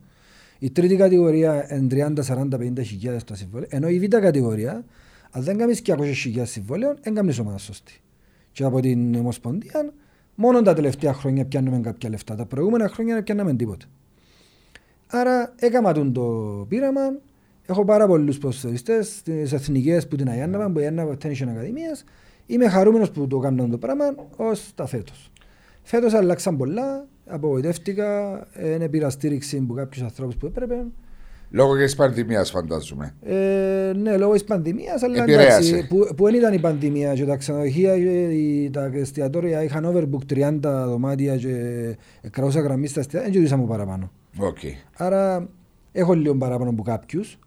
Η 0.58 0.70
τρίτη 0.70 0.96
κατηγορία 0.96 1.76
είναι 1.76 1.86
30, 1.90 2.22
40, 2.22 2.58
50 2.58 2.82
χιλιάδες 2.82 3.24
το 3.24 3.34
συμβόλαιο. 3.34 3.68
Ενώ 3.70 3.88
η 3.88 3.98
β' 3.98 4.16
κατηγορία, 4.16 4.84
αν 5.30 5.42
δεν 5.42 5.56
κάνεις 5.58 5.82
200 5.86 6.12
χιλιάδες 6.14 6.50
συμβόλαιο, 6.50 6.94
δεν 7.02 7.14
κάνεις 7.14 7.38
ομάδα 7.38 7.58
σωστή. 7.58 8.00
Και 8.52 8.64
από 8.64 8.80
την 8.80 9.14
Ομοσπονδία, 9.14 9.92
μόνο 10.34 10.62
τα 10.62 10.74
τελευταία 10.74 11.12
χρόνια 11.12 11.44
πιάνουμε 11.44 11.80
κάποια 11.80 12.10
λεφτά. 12.10 12.34
Τα 12.34 12.46
προηγούμενα 12.46 12.88
χρόνια 12.88 13.14
δεν 13.14 13.22
πιάναμε 13.22 13.54
τίποτα. 13.54 13.86
Άρα 15.06 15.54
έκανα 15.56 15.92
τον 15.92 16.12
το 16.12 16.22
πείραμα. 16.68 17.18
Έχω 17.66 17.84
πάρα 17.84 18.06
πολλούς 18.06 18.38
προσφερειστέ 18.38 19.02
στι 19.02 19.32
εθνικές 19.52 20.08
που 20.08 20.16
την 20.16 20.28
Αγιάνναβα, 20.28 20.70
που 20.70 20.78
η 20.78 20.82
Αγιάνναβα 20.82 21.16
Tension 21.22 21.46
Ακαδημίας. 21.48 22.04
Είμαι 22.46 22.69
χαρούμενος 22.69 23.10
που 23.10 23.26
το 23.26 23.37
έκανα 23.37 23.69
το 23.69 23.78
πράγμα 23.78 24.04
ως 24.37 24.70
τα 24.75 24.87
φέτος. 24.87 25.31
Φέτος 25.82 26.14
αλλάξαν 26.14 26.56
πολλά, 26.56 27.06
απογοητεύτηκα, 27.26 28.40
δεν 28.78 28.90
πήρα 28.90 29.10
στήριξη 29.10 29.56
από 29.64 29.75
κάποιους 29.75 30.02
ανθρώπους 30.02 30.37
που 30.37 30.46
έπρεπε. 30.46 30.84
Λόγω 31.50 31.76
και 31.76 31.84
της 31.84 31.94
πανδημίας, 31.94 32.50
φαντάζομαι. 32.50 33.14
Ε, 33.22 33.93
ναι, 33.96 34.16
λόγω 34.16 34.32
της 34.32 34.44
πανδημίας, 34.44 35.02
αλλά 35.02 35.22
Επηρέασε. 35.22 35.69
εντάξει, 35.69 35.87
που, 35.88 36.08
που 36.16 36.25
δεν 36.25 36.34
ήταν 36.34 36.52
η 36.52 36.58
πανδημία 36.58 37.14
και 37.14 37.25
τα 37.25 37.37
ξενοδοχεία 37.37 37.96
και 37.98 38.25
οι- 38.25 38.70
τα 38.70 38.90
εστιατόρια 38.94 39.62
είχαν 39.62 39.84
overbook 39.87 40.25
30 40.32 40.87
δωμάτια 40.87 41.37
και 41.37 41.52
κραούσα 42.31 42.60
γραμμής 42.60 42.90
στα 42.90 43.00
εστιατόρια, 43.00 43.32
δεν 43.32 43.42
ζητήσαμε 43.42 43.66
παραπάνω. 43.69 44.10
Οκ. 44.38 44.58
Άρα 44.96 45.49
έχω 45.92 46.12
λίγο 46.14 46.34
παράπονο 46.37 46.70
από 46.70 46.82
κάποιους. 46.82 47.38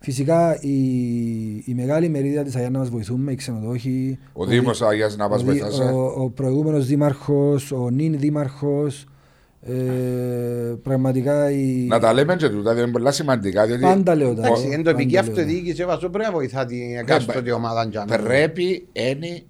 Φυσικά 0.00 0.58
η, 0.60 0.76
η 1.64 1.74
μεγάλη 1.76 2.08
μερίδα 2.08 2.42
της 2.42 2.56
Αγιάννα 2.56 2.78
μας 2.78 2.88
βοηθούμε, 2.90 3.32
οι 3.32 3.34
ξενοδόχοι. 3.34 4.18
Ο 4.32 4.44
Δήμος 4.46 4.82
Αγίας 4.82 5.16
να 5.16 5.24
ο, 5.24 5.28
μα 5.28 5.36
δι- 5.36 5.44
βοηθάσει. 5.46 5.82
ο, 5.82 6.12
ο 6.16 6.30
προηγούμενος 6.30 6.86
δήμαρχος, 6.86 7.72
ο 7.72 7.90
νυν 7.90 8.18
δήμαρχος. 8.18 9.06
Ε, 9.62 9.72
πραγματικά 10.82 11.50
η. 11.50 11.86
Να 11.88 11.98
τα 11.98 12.12
λέμε 12.12 12.36
και 12.36 12.48
τούτα, 12.48 12.74
δεν 12.74 12.82
είναι 12.82 12.92
πολλά 12.92 13.12
σημαντικά. 13.12 13.66
Διότι 13.66 13.82
Πάντα 13.82 14.14
λέω 14.14 14.34
τα. 14.34 14.46
Εντάξει, 14.46 14.62
εγώ, 14.64 14.72
εν 14.74 14.82
τοπική 14.82 15.14
πάντα 15.14 15.26
λέω 15.26 15.34
τα. 15.34 15.40
αυτοδιοίκηση 15.40 15.82
έβασο 15.82 16.08
πρέπει 16.08 16.24
να 16.30 16.32
βοηθά 16.32 16.64
την 16.64 16.96
εκάστοτε 16.98 17.52
ομάδα. 17.52 17.84
για 17.90 18.04
να- 18.08 18.18
πρέπει 18.18 18.88
είναι 18.92 19.42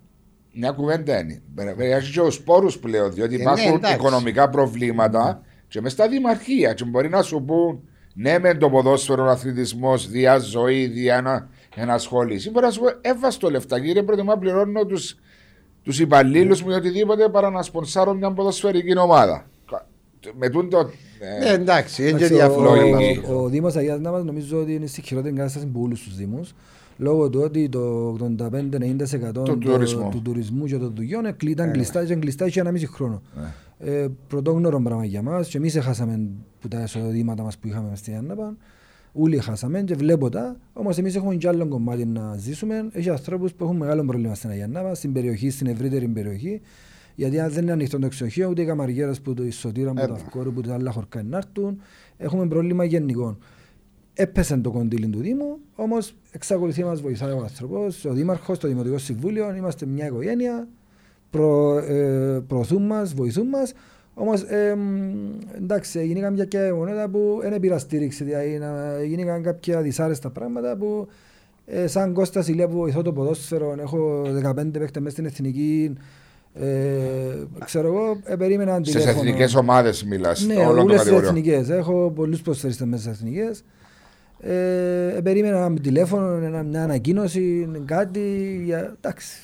μια 0.53 0.71
κουβέντα 0.71 1.21
είναι. 1.21 1.43
Πρέπει 1.55 1.79
να 1.79 1.85
έχει 1.97 2.13
και 2.13 2.21
του 2.21 2.43
πόρου 2.45 2.71
πλέον, 2.81 3.13
διότι 3.13 3.37
ναι, 3.37 3.43
υπάρχουν 3.43 3.75
εντάξει. 3.75 3.95
οικονομικά 3.95 4.49
προβλήματα 4.49 5.43
και 5.69 5.81
μες 5.81 5.93
στα 5.93 6.09
δημαρχία. 6.09 6.73
Και 6.73 6.85
μπορεί 6.85 7.09
να 7.09 7.23
σου 7.23 7.43
πούν 7.47 7.81
ναι, 8.21 8.39
με 8.39 8.55
το 8.55 8.71
ποδόσφαιρο, 8.71 9.25
ο 9.25 9.29
αθλητισμός, 9.29 10.09
δια 10.09 10.39
ζωή, 10.39 10.87
δια 10.87 11.17
ένα, 11.17 11.49
ενασχόληση. 11.77 12.51
Μπορεί 12.51 12.65
να 12.65 12.71
σου 12.71 12.81
πω, 12.81 12.87
έβασε 13.01 13.39
το 13.39 13.51
λεφτά, 13.51 13.81
κύριε, 13.81 14.03
προτιμά 14.03 14.33
να 14.35 14.39
πληρώνω 14.39 14.85
τους 14.85 15.17
τους 15.83 16.01
υπαλλήλους 16.01 16.63
μου 16.63 16.71
ή 16.71 16.75
οτιδήποτε 16.75 17.29
παρά 17.29 17.51
να 17.51 17.63
σπονσάρω 17.63 18.15
μια 18.15 18.33
ποδοσφαιρική 18.33 18.99
ομάδα. 18.99 19.47
Με 20.39 20.49
τούτο. 20.49 20.91
ε, 21.21 21.39
Ναι, 21.45 21.51
εντάξει, 21.51 22.03
είναι 22.09 22.19
και 22.19 22.25
Εντάξει, 22.25 22.35
ο- 22.35 22.37
διαφορετικό. 22.37 22.97
Λογική. 22.99 23.23
Ο, 23.29 23.35
ο 23.43 23.49
Δήμος 23.49 23.77
Αγίας 23.77 24.01
Νάμας 24.01 24.25
νομίζω 24.25 24.61
ότι 24.61 24.75
είναι 24.75 24.87
στη 24.87 25.03
χειρότερη 25.03 25.35
κατάσταση 25.35 25.67
από 25.71 25.81
όλους 25.83 26.03
τους 26.03 26.17
Δήμους 26.17 26.55
λόγω 26.99 27.31
του 27.31 27.41
ότι 27.41 27.69
το 27.69 28.09
85-90% 28.21 29.33
Του 29.45 29.59
τουρισμού. 29.59 30.09
του 30.11 30.23
τουρισμού 30.23 30.65
και 30.65 30.77
των 30.77 30.93
δουλειών 30.95 31.25
ε, 31.27 31.33
κλει- 31.33 31.53
ήταν 31.53 31.73
κλειστά 31.73 32.05
και 32.05 32.15
κλειστά 32.15 32.47
για 32.47 32.63
ένα 32.63 32.71
μισή 32.71 32.87
χρόνο. 32.87 33.23
Ναι. 33.37 33.93
Ε, 33.93 34.09
πρωτόγνωρο 34.29 34.81
πράγμα 34.83 35.05
για 35.05 35.23
μας 35.23 35.49
και 35.49 35.57
εμείς 35.57 35.75
έχασαμε 35.77 36.21
που 36.61 36.69
τα 36.69 36.83
εισοδήματα 36.83 37.43
μας 37.43 37.59
που 37.59 37.67
είχαμε 37.69 37.97
στην 37.97 38.17
Άνναπα. 38.17 38.57
Όλοι 39.13 39.39
χάσαμε 39.39 39.83
και 39.83 39.95
βλέπω 39.95 40.29
τα, 40.29 40.57
όμως 40.73 40.99
εμείς 40.99 41.15
έχουμε 41.17 41.35
και 41.35 41.49
άλλο 41.49 41.67
κομμάτι 41.69 42.05
να 42.07 42.37
ζήσουμε. 42.37 42.89
Έχει 42.93 43.11
ανθρώπους 43.11 43.53
που 43.53 43.65
έχουν 43.65 43.77
μεγάλο 43.77 44.05
πρόβλημα 44.05 44.35
στην 44.35 44.51
Αγιαννάβα, 44.51 44.95
στην 44.95 45.13
περιοχή, 45.13 45.51
στην 45.51 45.67
ευρύτερη 45.67 46.09
περιοχή. 46.09 46.61
Γιατί 47.15 47.41
αν 47.41 47.51
δεν 47.51 47.63
είναι 47.63 47.73
ανοιχτό 47.73 47.99
το 47.99 48.09
ξενοδοχείο, 48.09 48.49
ούτε 48.49 48.63
οι 48.63 48.65
καμαριέρες 48.65 49.21
που 49.21 49.35
το 49.35 49.45
εισοτήρα, 49.45 49.93
που 49.93 50.01
Ε, 50.03 50.07
τα 50.07 50.13
αυκόρου, 50.13 50.53
που 50.53 50.61
τα 50.61 50.75
άλλα 50.75 50.91
χορκά 50.91 51.23
να 51.23 51.37
έρθουν, 51.37 51.81
έχουμε 52.17 52.47
πρόβλημα 52.49 52.85
γενικό. 52.85 53.39
Έπεσε 54.21 54.57
το 54.57 54.71
κοντήλι 54.71 55.07
του 55.09 55.19
Δήμου, 55.21 55.59
όμως 55.75 56.15
εξακολουθεί 56.31 56.81
να 56.81 56.87
μας 56.87 57.01
βοηθάει 57.01 57.31
ο 57.33 57.39
άνθρωπος, 57.43 58.05
ο 58.05 58.13
Δήμαρχος, 58.13 58.59
το 58.59 58.69
Δημοτικό 58.69 58.99
Συμβούλιο. 58.99 59.55
Είμαστε 59.57 59.87
μια 59.87 60.07
οικογένεια, 60.07 60.69
προ, 61.31 61.79
ε, 61.79 62.43
προωθούν 62.47 62.83
μας, 62.87 63.15
βοηθούν 63.15 63.47
μας. 63.47 63.73
Όμως, 64.15 64.43
ε, 64.43 64.75
μ, 64.75 65.63
εντάξει, 65.63 66.07
γίνηκαν 66.07 66.33
μια 66.33 66.45
και 66.45 66.59
γεγονότα 66.59 67.09
που 67.09 67.39
δεν 67.43 67.61
πήρα 67.61 67.79
στήριξη, 67.79 68.25
δηλαδή 68.25 68.59
να- 68.59 69.03
γίνηκαν 69.05 69.43
κάποια 69.43 69.81
δυσάρεστα 69.83 70.31
πράγματα 70.31 70.77
που 70.77 71.09
ε, 71.67 71.87
σαν 71.87 72.13
Κώστας 72.13 72.49
Ηλία 72.49 72.69
που 72.69 72.77
βοηθώ 72.77 73.03
το 73.03 73.13
ποδόσφαιρο, 73.13 73.75
έχω 73.81 74.23
15 74.43 74.79
παίχτες 74.79 75.03
μέσα 75.03 75.11
στην 75.11 75.25
εθνική, 75.27 75.93
ε, 76.55 76.67
ξέρω 77.65 77.87
εγώ, 77.89 78.21
ε, 78.25 78.37
περίμενα 78.37 78.79
Στις 78.83 78.93
τηλέφωνο. 78.93 79.19
εθνικές 79.29 79.55
ομάδες 79.55 80.05
μιλάς. 80.05 80.47
Ναι, 80.47 80.55
όλων 80.55 80.67
των 80.69 80.79
όλες 80.79 80.95
τις 80.95 80.99
κατηγοριών. 81.11 81.37
εθνικές. 81.37 81.69
Έχω 81.71 82.13
πολλούς 82.15 82.43
ποδοσφαιριστές 82.43 82.87
μέσα 82.87 83.03
στις 83.03 83.21
εθνικές. 83.21 83.65
Ε, 84.41 85.17
ε, 85.17 85.21
περίμενα 85.21 85.57
ένα 85.65 85.81
τηλέφωνο, 85.81 86.27
ένα- 86.27 86.63
μια 86.63 86.83
ανακοίνωση, 86.83 87.69
κάτι. 87.85 88.61
Για... 88.65 88.97
Εντάξει. 89.01 89.39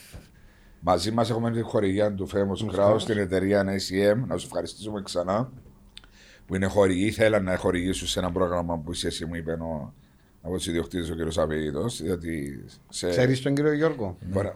Μαζί 0.80 1.10
μας 1.10 1.30
έχουμε 1.30 1.50
τη 1.50 1.60
χορηγία 1.60 2.12
του 2.14 2.28
Famous 2.28 2.76
Crowd 2.78 2.94
στην 2.98 3.18
εταιρεία 3.18 3.62
ACM. 3.62 4.16
Να 4.26 4.36
σου 4.36 4.46
ευχαριστήσουμε 4.46 5.02
ξανά 5.02 5.52
που 6.46 6.54
είναι 6.54 6.66
χορηγοί. 6.66 7.10
Θέλαν 7.10 7.44
να 7.44 7.56
χορηγήσουν 7.56 8.06
σε 8.08 8.18
ένα 8.18 8.32
πρόγραμμα 8.32 8.78
που 8.78 8.92
είσαι 8.92 9.06
εσύ, 9.06 9.24
μου 9.24 9.34
είπες 9.34 9.58
ο, 9.58 9.92
από 10.42 10.58
του 10.58 10.70
ιδιοκτήτε 10.70 11.12
ο 11.12 11.28
κ. 11.28 11.38
Αβεϊδό. 11.38 11.86
Γιατί 11.86 12.64
σε. 12.88 13.08
Ξέρεις 13.08 13.42
τον 13.42 13.54
κύριο 13.54 13.72
Γιώργο; 13.72 14.16
Μπορεί- 14.30 14.52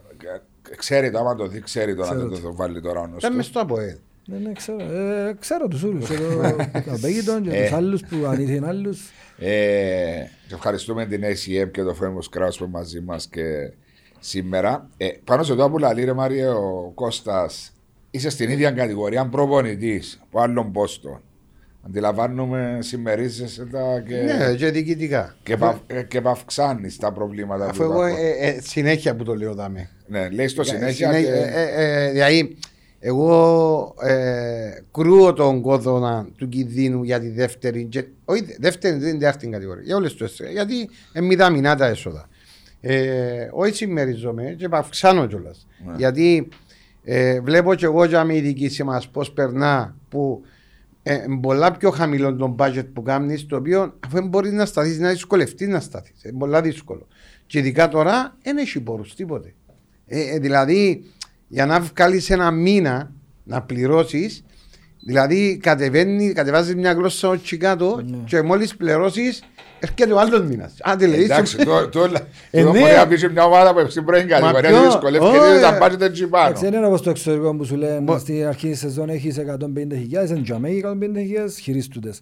Ξέρει 0.76 1.11
το, 1.11 1.18
άμα 1.18 1.35
το 1.35 1.47
δει, 1.47 1.61
ξέρει 1.61 1.95
το 1.95 2.00
να 2.00 2.07
Ξέρω 2.07 2.21
δεν 2.21 2.30
το, 2.30 2.35
το. 2.37 2.42
το 2.49 2.54
βάλει 2.54 2.80
τώρα 2.80 3.00
ο 3.00 3.09
Ήταν 3.16 3.35
μες 3.35 3.47
στο 3.47 3.61
ΑΠΟΕΛ. 3.61 3.97
Ναι, 4.31 4.39
ναι, 4.39 4.53
ξέρω. 4.53 4.79
Ε, 4.81 5.35
ξέρω 5.41 5.69
τους 5.69 5.83
όλους. 5.83 6.09
Και 6.09 6.15
το 6.85 6.93
Απέγητον 6.93 7.43
και 7.43 7.49
τους 7.49 7.59
Ε. 7.71 7.75
άλλους 7.75 8.01
που 8.03 8.27
ανήθεν 8.27 8.65
άλλους. 8.65 9.11
Ε, 9.39 9.49
και 10.49 10.55
ευχαριστούμε 10.55 11.07
την 11.07 11.23
ACM 11.25 11.71
και 11.71 11.83
το 11.83 11.97
Famous 12.01 12.39
Crowd 12.39 12.51
που 12.59 12.65
είναι 12.65 12.71
μαζί 12.73 13.01
μας 13.01 13.27
και 13.29 13.43
σήμερα. 14.19 14.89
Ε, 14.97 15.09
πάνω 15.25 15.43
σε 15.43 15.53
αυτό 15.53 15.71
που 15.71 15.79
λέει 15.79 16.05
ρε 16.05 16.13
Μάρια 16.13 16.53
ο 16.55 16.91
Κώστας, 16.95 17.73
είσαι 18.11 18.31
στην 18.31 18.51
ίδια 18.51 18.71
κατηγορία 18.71 19.27
προπονητής 19.29 20.21
από 20.25 20.41
άλλον 20.41 20.73
πόστο. 20.73 21.21
Αντιλαμβάνομαι, 21.87 22.79
συμμερίζεσαι 22.81 23.65
τα 23.65 24.03
και, 24.09 24.15
Ναι, 24.15 24.55
και 24.55 24.71
διοικητικά. 24.71 25.37
και, 25.43 25.57
πα, 25.57 25.81
ε, 25.87 26.03
και 26.03 26.21
παυξάνεις 26.21 26.97
τα 26.97 27.13
προβλήματα 27.13 27.65
Αφού 27.65 27.77
του 27.77 27.83
εγώ 27.83 28.07
υπάρχουν. 28.07 28.25
ε, 28.27 28.47
ε, 28.49 28.61
συνέχεια 28.61 29.17
που 29.17 29.25
το 29.25 29.35
λέω 29.35 29.55
δάμε. 29.55 29.91
Ναι, 30.07 30.29
λέει 30.29 30.49
στο 30.49 30.63
συνέχεια. 30.63 31.13
Συνέχεια, 31.13 31.31
και- 31.33 31.59
ε, 31.59 31.63
ε, 31.75 32.05
ε, 32.07 32.11
Δηλαδή, 32.11 32.57
εγώ 33.00 33.95
ε, 34.00 34.83
κρούω 34.93 35.33
τον 35.33 35.61
κόδωνα 35.61 36.28
του 36.37 36.49
κινδύνου 36.49 37.02
για 37.02 37.21
τη 37.21 37.28
δεύτερη. 37.28 37.85
Και, 37.85 38.05
όχι, 38.25 38.57
δεύτερη 38.59 38.99
δεν 38.99 39.09
είναι 39.09 39.19
δεύτερη 39.19 39.52
κατηγορία. 39.52 39.83
Για 39.83 39.97
όλες 39.97 40.17
τις 40.17 40.40
Γιατί 40.52 40.88
είναι 41.14 41.26
μηδαμινά 41.26 41.76
τα 41.76 41.87
έσοδα. 41.87 42.28
Ε, 42.81 43.49
όχι 43.52 43.75
συμμεριζόμαι 43.75 44.55
και 44.59 44.69
αυξάνω 44.71 45.26
κιόλας. 45.26 45.67
Ναι. 45.87 45.95
Γιατί 45.97 46.49
ε, 47.05 47.40
βλέπω 47.40 47.75
κι 47.75 47.85
εγώ 47.85 48.05
για 48.05 48.25
με 48.25 48.37
η 48.37 48.40
διοίκηση 48.40 48.85
μας 48.85 49.09
πώς 49.09 49.33
περνά 49.33 49.97
που 50.09 50.43
ε, 51.02 51.14
είναι 51.14 51.40
πολλά 51.40 51.73
πιο 51.73 51.90
χαμηλό 51.90 52.37
τον 52.37 52.57
budget 52.59 52.87
που 52.93 53.02
κάνεις, 53.02 53.47
το 53.47 53.57
οποίο 53.57 53.81
αφού 53.81 54.14
δεν 54.14 54.28
μπορείς 54.28 54.52
να 54.52 54.67
σταθείς, 54.67 54.99
να 54.99 55.11
δυσκολευτείς 55.11 55.69
να 55.69 55.81
σταθείς. 55.81 56.25
Είναι 56.25 56.38
πολλά 56.38 56.62
δύσκολο. 56.62 57.07
Και 57.47 57.59
ειδικά 57.59 57.88
τώρα 57.88 58.37
δεν 58.43 58.57
έχει 58.57 58.81
πόρους 58.81 59.14
τίποτε. 59.14 59.55
Ε, 60.07 60.35
ε, 60.35 60.38
δηλαδή, 60.38 61.05
για 61.49 61.67
να 61.67 61.81
βγάλεις 61.81 62.31
ένα 62.31 62.50
μήνα 62.50 63.11
να 63.45 63.62
πληρώσεις, 63.62 64.45
δηλαδή 65.07 65.57
κατεβαίνει, 65.62 66.33
κατεβάζεις 66.33 66.75
μια 66.75 66.93
γλώσσα 66.93 67.28
όχι 67.28 67.57
κάτω 67.57 68.00
Ναι. 68.07 68.17
και 68.25 68.43
μόλις 68.43 68.76
πληρώσεις, 68.76 69.43
έρχεται 69.78 70.12
ο 70.12 70.19
άλλος 70.21 70.43
μήνας. 70.43 70.73
Άντε 70.83 71.07
λέει. 71.07 71.23
Εντάξει, 71.23 71.57
το, 71.57 71.88
το, 71.88 72.09
το, 72.09 72.19
Ε, 72.50 72.62
το 72.62 72.73
ναι. 72.73 72.78
μπορεί 72.81 72.93
να 72.97 73.07
πεις 73.07 73.21
σε 73.21 73.28
μια 73.31 73.45
ομάδα 73.45 73.73
που 73.73 73.78
έχει 73.78 73.90
στην 73.90 74.05
πρώτη 74.05 74.25
κατηγορία 74.25 74.69
ποιο; 74.71 74.83
δυσκολεύει 74.83 75.25
και 75.31 75.38
Ω, 75.38 75.43
δεν 75.43 75.61
θα 75.61 75.75
ε. 75.75 75.78
πάρει 75.78 75.97
το 75.97 76.05
έτσι 76.05 76.26
πάνω. 76.26 76.45
Εντάξει, 76.47 76.64
δεν 76.64 76.75
είναι 76.75 76.87
όπως 76.87 77.02
το 77.02 77.11
εξωτερικό 77.11 77.55
που 77.57 77.64
σου 77.64 77.76
λένε 77.76 78.00
Μπο- 78.00 78.19
στην 78.19 78.47
αρχή 78.47 78.69
της 78.71 78.78
σεζόν 78.78 79.09
έχεις 79.09 79.37
150.000, 79.38 80.31
εν 80.31 80.43
τζαμέ 80.43 80.69
150.000 80.69 81.59
χειρίστουτες. 81.61 82.19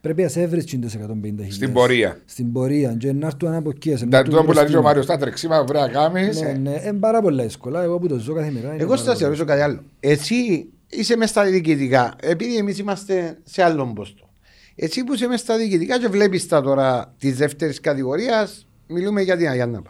Πρέπει 0.00 0.22
να 0.22 0.28
σε 0.28 0.42
έβρεις 0.42 0.64
τις 0.64 0.96
150.000. 0.96 1.46
Στην 1.48 1.72
πορεία. 1.72 2.20
Στην 2.24 2.52
πορεία. 2.52 2.94
Και 2.94 3.12
να 3.12 3.26
έρθουν 3.26 3.54
από 3.54 3.70
εκεί. 3.70 3.90
να 3.90 4.08
Τα 4.08 4.18
έρθουν 4.18 4.30
τούτα 4.34 4.44
που 4.44 4.52
λέει 4.52 4.62
ο 4.62 4.66
μπροστά. 4.66 4.82
Μάριος, 4.82 5.06
τα 5.06 5.16
τρεξίματα 5.18 5.60
που 5.64 5.72
πρέπει 5.72 5.84
να 5.86 5.92
κάνει. 5.92 6.20
Ναι, 6.20 6.52
ναι, 6.70 6.80
είναι 6.84 6.92
πάρα 6.92 7.20
πολλά 7.22 7.42
δύσκολα. 7.42 7.82
Εγώ 7.82 7.98
που 7.98 8.06
το 8.08 8.18
ζω 8.18 8.34
καθημερινά. 8.34 8.72
είναι 8.72 8.82
Εγώ 8.82 8.90
πάρα 8.90 9.02
θα 9.02 9.08
σε 9.10 9.14
πολλά. 9.14 9.26
ρωτήσω 9.26 9.44
κάτι 9.44 9.60
άλλο. 9.60 9.82
Εσύ 10.00 10.66
είσαι 10.88 11.16
μέσα 11.16 11.30
στα 11.30 11.44
διοικητικά, 11.44 12.14
επειδή 12.22 12.56
εμείς 12.56 12.78
είμαστε 12.78 13.38
σε 13.44 13.62
άλλον 13.62 13.94
ποστό. 13.94 14.28
Εσύ 14.74 15.04
που 15.04 15.14
είσαι 15.14 15.26
μέσα 15.26 15.44
στα 15.44 15.56
διοικητικά 15.56 15.98
και 16.00 16.08
βλέπεις 16.08 16.46
τα 16.48 16.62
τώρα 16.62 17.14
της 17.18 17.36
δεύτερης 17.36 17.80
κατηγορίας, 17.80 18.66
μιλούμε 18.88 19.22
για 19.22 19.36
την 19.36 19.48
Αγιάννα. 19.48 19.82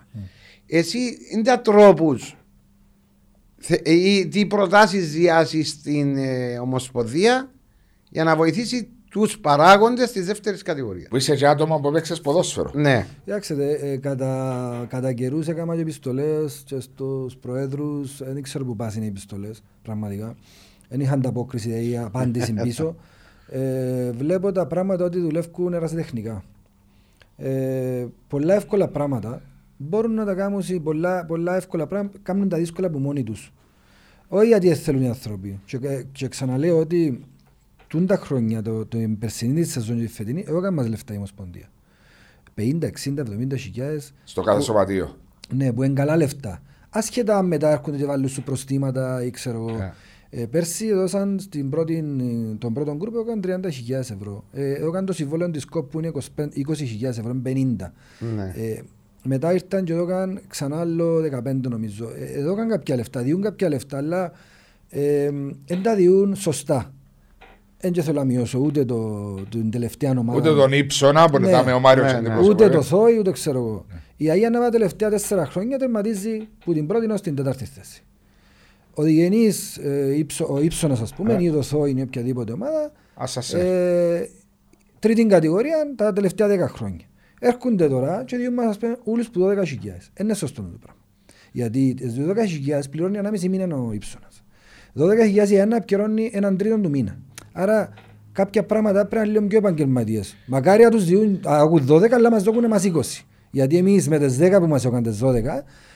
Εσύ 0.67 0.99
είναι 1.33 1.43
τα 1.43 1.61
τρόπους 1.61 2.37
ή 3.85 4.29
τι 4.29 4.47
προτάσεις 4.47 5.13
διάσεις 5.13 5.69
στην 5.69 6.17
ε, 6.17 6.59
Ομοσπονδία 6.59 7.51
για 8.11 8.25
να 8.25 8.37
βοηθήσει 8.37 8.89
τους 9.11 9.39
παράγοντες 9.39 10.13
της 10.13 10.27
δεύτερης 10.27 10.63
κατηγορίας. 10.63 11.09
Που 11.09 11.17
είσαι 11.17 11.37
και 11.37 11.47
άτομα 11.47 11.81
που 11.81 11.91
παίξες 11.91 12.21
ποδόσφαιρο. 12.21 12.71
Ναι. 12.75 13.07
Κοιτάξτε, 13.25 13.73
ε, 13.73 13.97
κατά, 13.97 14.87
κατά 14.89 15.13
καιρούς 15.13 15.49
έκανα 15.49 15.75
και 15.75 15.81
επιστολές 15.81 16.63
και 16.67 16.81
στους 16.81 17.37
προέδρους. 17.37 18.17
Δεν 18.19 18.43
ξέρω 18.43 18.65
που 18.65 18.77
πάνε 18.77 19.05
οι 19.05 19.07
επιστολές, 19.07 19.63
πραγματικά. 19.83 20.35
Δεν 20.89 21.01
είχαν 21.01 21.19
ανταπόκριση, 21.19 21.69
δηλαδή 21.69 21.97
απάντηση 21.97 22.53
πίσω. 22.53 22.97
Ε, 23.49 24.11
βλέπω 24.11 24.53
τα 24.53 24.67
πράγματα 24.67 25.05
ότι 25.05 25.21
δουλεύουν 25.21 25.73
ερασιτεχνικά. 25.73 26.45
Ε, 27.37 28.07
πολλά 28.29 28.55
εύκολα 28.55 28.89
πράγματα 28.89 29.43
μπορούν 29.77 30.15
να 30.15 30.25
τα 30.25 30.35
κάνουν 30.35 30.63
σε 30.63 30.75
πολλά, 30.75 31.25
πολλά 31.25 31.57
εύκολα 31.57 31.87
πράγματα, 31.87 32.19
κάνουν 32.23 32.49
τα 32.49 32.57
δύσκολα 32.57 32.87
από 32.87 32.99
μόνοι 32.99 33.23
τους. 33.23 33.53
Όχι 34.29 34.47
γιατί 34.47 34.69
δεν 34.69 34.77
θέλουν 34.77 35.03
οι 35.03 35.09
άνθρωποι. 35.09 35.61
Και, 35.65 35.79
και 36.13 36.29
ξαναλέω 36.29 36.79
ότι 36.79 37.25
τούν 37.89 38.07
τα 38.07 38.17
χρόνια, 38.17 38.63
το, 38.63 38.87
το, 38.87 39.01
η 39.01 39.09
περσινή 39.09 39.63
της 39.63 39.73
σεζόν 39.73 39.97
και 39.97 40.03
η 40.03 40.07
φετινή, 40.09 40.45
εγώ 40.47 40.59
έκανα 40.59 40.73
μας 40.77 40.89
λεφτά 40.89 41.15
η 41.15 41.17
Ομοσπονδία. 41.17 41.69
50, 42.59 42.63
60, 42.83 42.89
70 43.19 43.57
χιλιάδες 43.59 44.13
Στο 44.25 44.43
κάθε 44.43 44.61
σωματείο. 44.61 45.17
ναι, 45.55 45.73
που 45.73 45.83
είναι 45.83 45.95
καλά 45.95 46.17
λεφτά. 46.17 46.63
Ασχετά 46.91 47.39
αν 47.39 47.47
μετά 47.47 47.71
έρχονται 47.71 47.97
και 47.97 48.05
βάλουν 48.05 48.29
σου 48.29 48.43
προστήματα 48.43 49.25
ή 49.25 49.31
ξέρω 49.31 49.59
εγώ. 49.59 49.79
Yeah. 49.79 49.93
Ε, 50.31 50.47
πέρσι 50.47 50.87
έδωσαν 50.87 51.39
στην 51.39 51.71
πρώτη, 51.71 52.05
τον 52.59 52.73
πρώτο 52.73 52.95
γκρουπ 52.97 53.15
έκαναν 53.17 53.63
30.000 53.65 53.71
ευρώ. 53.99 54.45
Ε, 54.53 54.71
έκαναν 54.73 55.07
το 55.07 55.13
συμβόλαιο 55.13 55.51
της 55.51 55.65
ΚΟΠ 55.65 55.91
που 55.91 55.99
είναι 55.99 56.13
25 56.15 56.19
20.000 56.39 57.03
ευρώ, 57.03 57.41
είναι 57.45 57.77
50. 57.79 57.93
ναι. 58.35 58.53
Ε, 58.57 58.81
μετά 59.23 59.53
ήρθαν 59.53 59.85
και 59.85 59.93
έδωκαν 59.93 60.41
ξανά 60.49 60.81
άλλο 60.81 61.19
15 61.47 61.61
νομίζω. 61.61 62.09
Ε, 62.17 62.39
έδωκαν 62.39 62.69
κάποια 62.69 62.97
λεφτά, 62.97 63.23
διούν 63.23 63.43
κάποια 63.43 63.69
λεφτά, 63.69 63.97
αλλά 63.97 64.33
ε, 64.89 65.31
δεν 65.67 65.83
τα 65.83 65.95
διούν 65.95 66.37
σωστά. 66.37 66.93
Δεν 67.81 67.93
και 67.93 68.03
θέλω 68.03 68.19
να 68.19 68.25
μειώσω 68.25 68.59
ούτε 68.59 68.85
το, 68.85 69.35
την 69.51 69.71
τελευταία 69.71 70.11
ομάδα. 70.11 70.39
Ούτε 70.39 70.49
τον 70.55 70.73
ύψονα 70.73 71.29
που 71.31 71.39
Ναι. 71.39 71.49
θα 71.51 71.65
με 71.65 71.73
ο 71.73 71.81
Μάριος 71.81 72.05
Ναι, 72.05 72.11
στην 72.13 72.23
ναι. 72.23 72.29
αντιπροσωπεία. 72.29 72.67
Ούτε 72.67 72.77
το 72.77 72.83
Θόη, 72.83 73.19
ούτε 73.19 73.31
ξέρω 73.31 73.59
εγώ. 73.59 73.87
Η 74.17 74.31
Αγία 74.31 74.51
Ναβά 74.51 74.69
τελευταία 74.71 75.11
τέσσερα 75.11 75.47
χρόνια 75.47 75.79
τερματίζει 75.79 76.49
που 76.65 76.73
την 76.73 76.87
πρώτη 76.87 77.07
ως 77.11 77.21
την 77.21 77.35
τέταρτη 77.35 77.65
θέση. 77.65 78.03
Ο 78.95 79.03
Διγενής, 79.03 79.77
ε, 79.77 80.15
ύψο, 80.17 80.47
ο 80.51 80.61
Ήψονας 80.61 81.01
ας 81.01 81.15
πούμε, 81.15 81.35
Ναι. 81.37 81.43
ή 81.43 81.51
το 81.51 81.63
Θόη 81.63 81.95
ή 81.99 82.03
οποιαδήποτε 82.03 82.53
ομάδα, 82.53 82.93
Άσα 83.15 83.41
σε. 83.41 83.59
ε, 83.59 84.29
τρίτη 84.99 85.27
κατηγορία 85.27 85.77
τα 85.97 86.13
τελευταία 86.13 86.47
δέκα 86.49 86.69
χρόνια. 86.69 87.07
Έρχονται 87.41 87.89
τώρα 87.89 88.23
και 88.27 88.37
διούν 88.37 88.55
μας 88.55 88.67
ας 88.67 88.79
πούμε 88.79 88.97
όλους 89.05 89.29
που 89.31 89.41
12 89.41 89.65
χιλιάδες. 89.65 90.11
Είναι 90.21 90.35
σωστό 90.35 90.63
το 90.63 90.79
πράγμα. 90.81 91.01
Γιατί 91.53 91.95
τις 91.95 92.15
12 92.15 92.45
χιλιάδες 92.47 92.89
πληρώνει 92.89 93.19
ανάμιση 93.19 93.49
μήνα 93.49 93.77
ο 93.77 93.93
Ήψονας. 93.93 94.43
12 94.95 95.25
χιλιάδες 95.25 95.51
για 95.51 95.63
ένα 95.63 95.81
πληρώνει 95.81 96.31
έναν 96.33 96.57
τρίτο 96.57 96.79
του 96.79 96.91
μήνα. 96.91 97.19
Άρα 97.59 97.89
κάποια 98.33 98.65
πράγματα 98.65 99.07
πρέπει 99.07 99.15
να 99.15 99.23
είναι 99.23 99.33
λίγο 99.33 99.47
πιο 99.47 99.59
επαγγελματίες. 99.59 100.37
Μακάρι 100.47 100.83
να 100.83 100.91
τους 100.91 101.05
διούν 101.05 101.41
α, 101.49 101.57
έχουν 101.57 101.87
12 101.89 102.11
αλλά 102.11 102.31
μας 102.31 102.43
δώκουν 102.43 102.67
μας 102.67 102.85
20. 102.85 103.25
Γιατί 103.51 103.77
εμείς 103.77 104.09
με 104.09 104.19
τις 104.19 104.39
10 104.41 104.57
που 104.61 104.67
μας 104.67 104.85
έκαναν 104.85 105.03
τις 105.03 105.21
12 105.23 105.33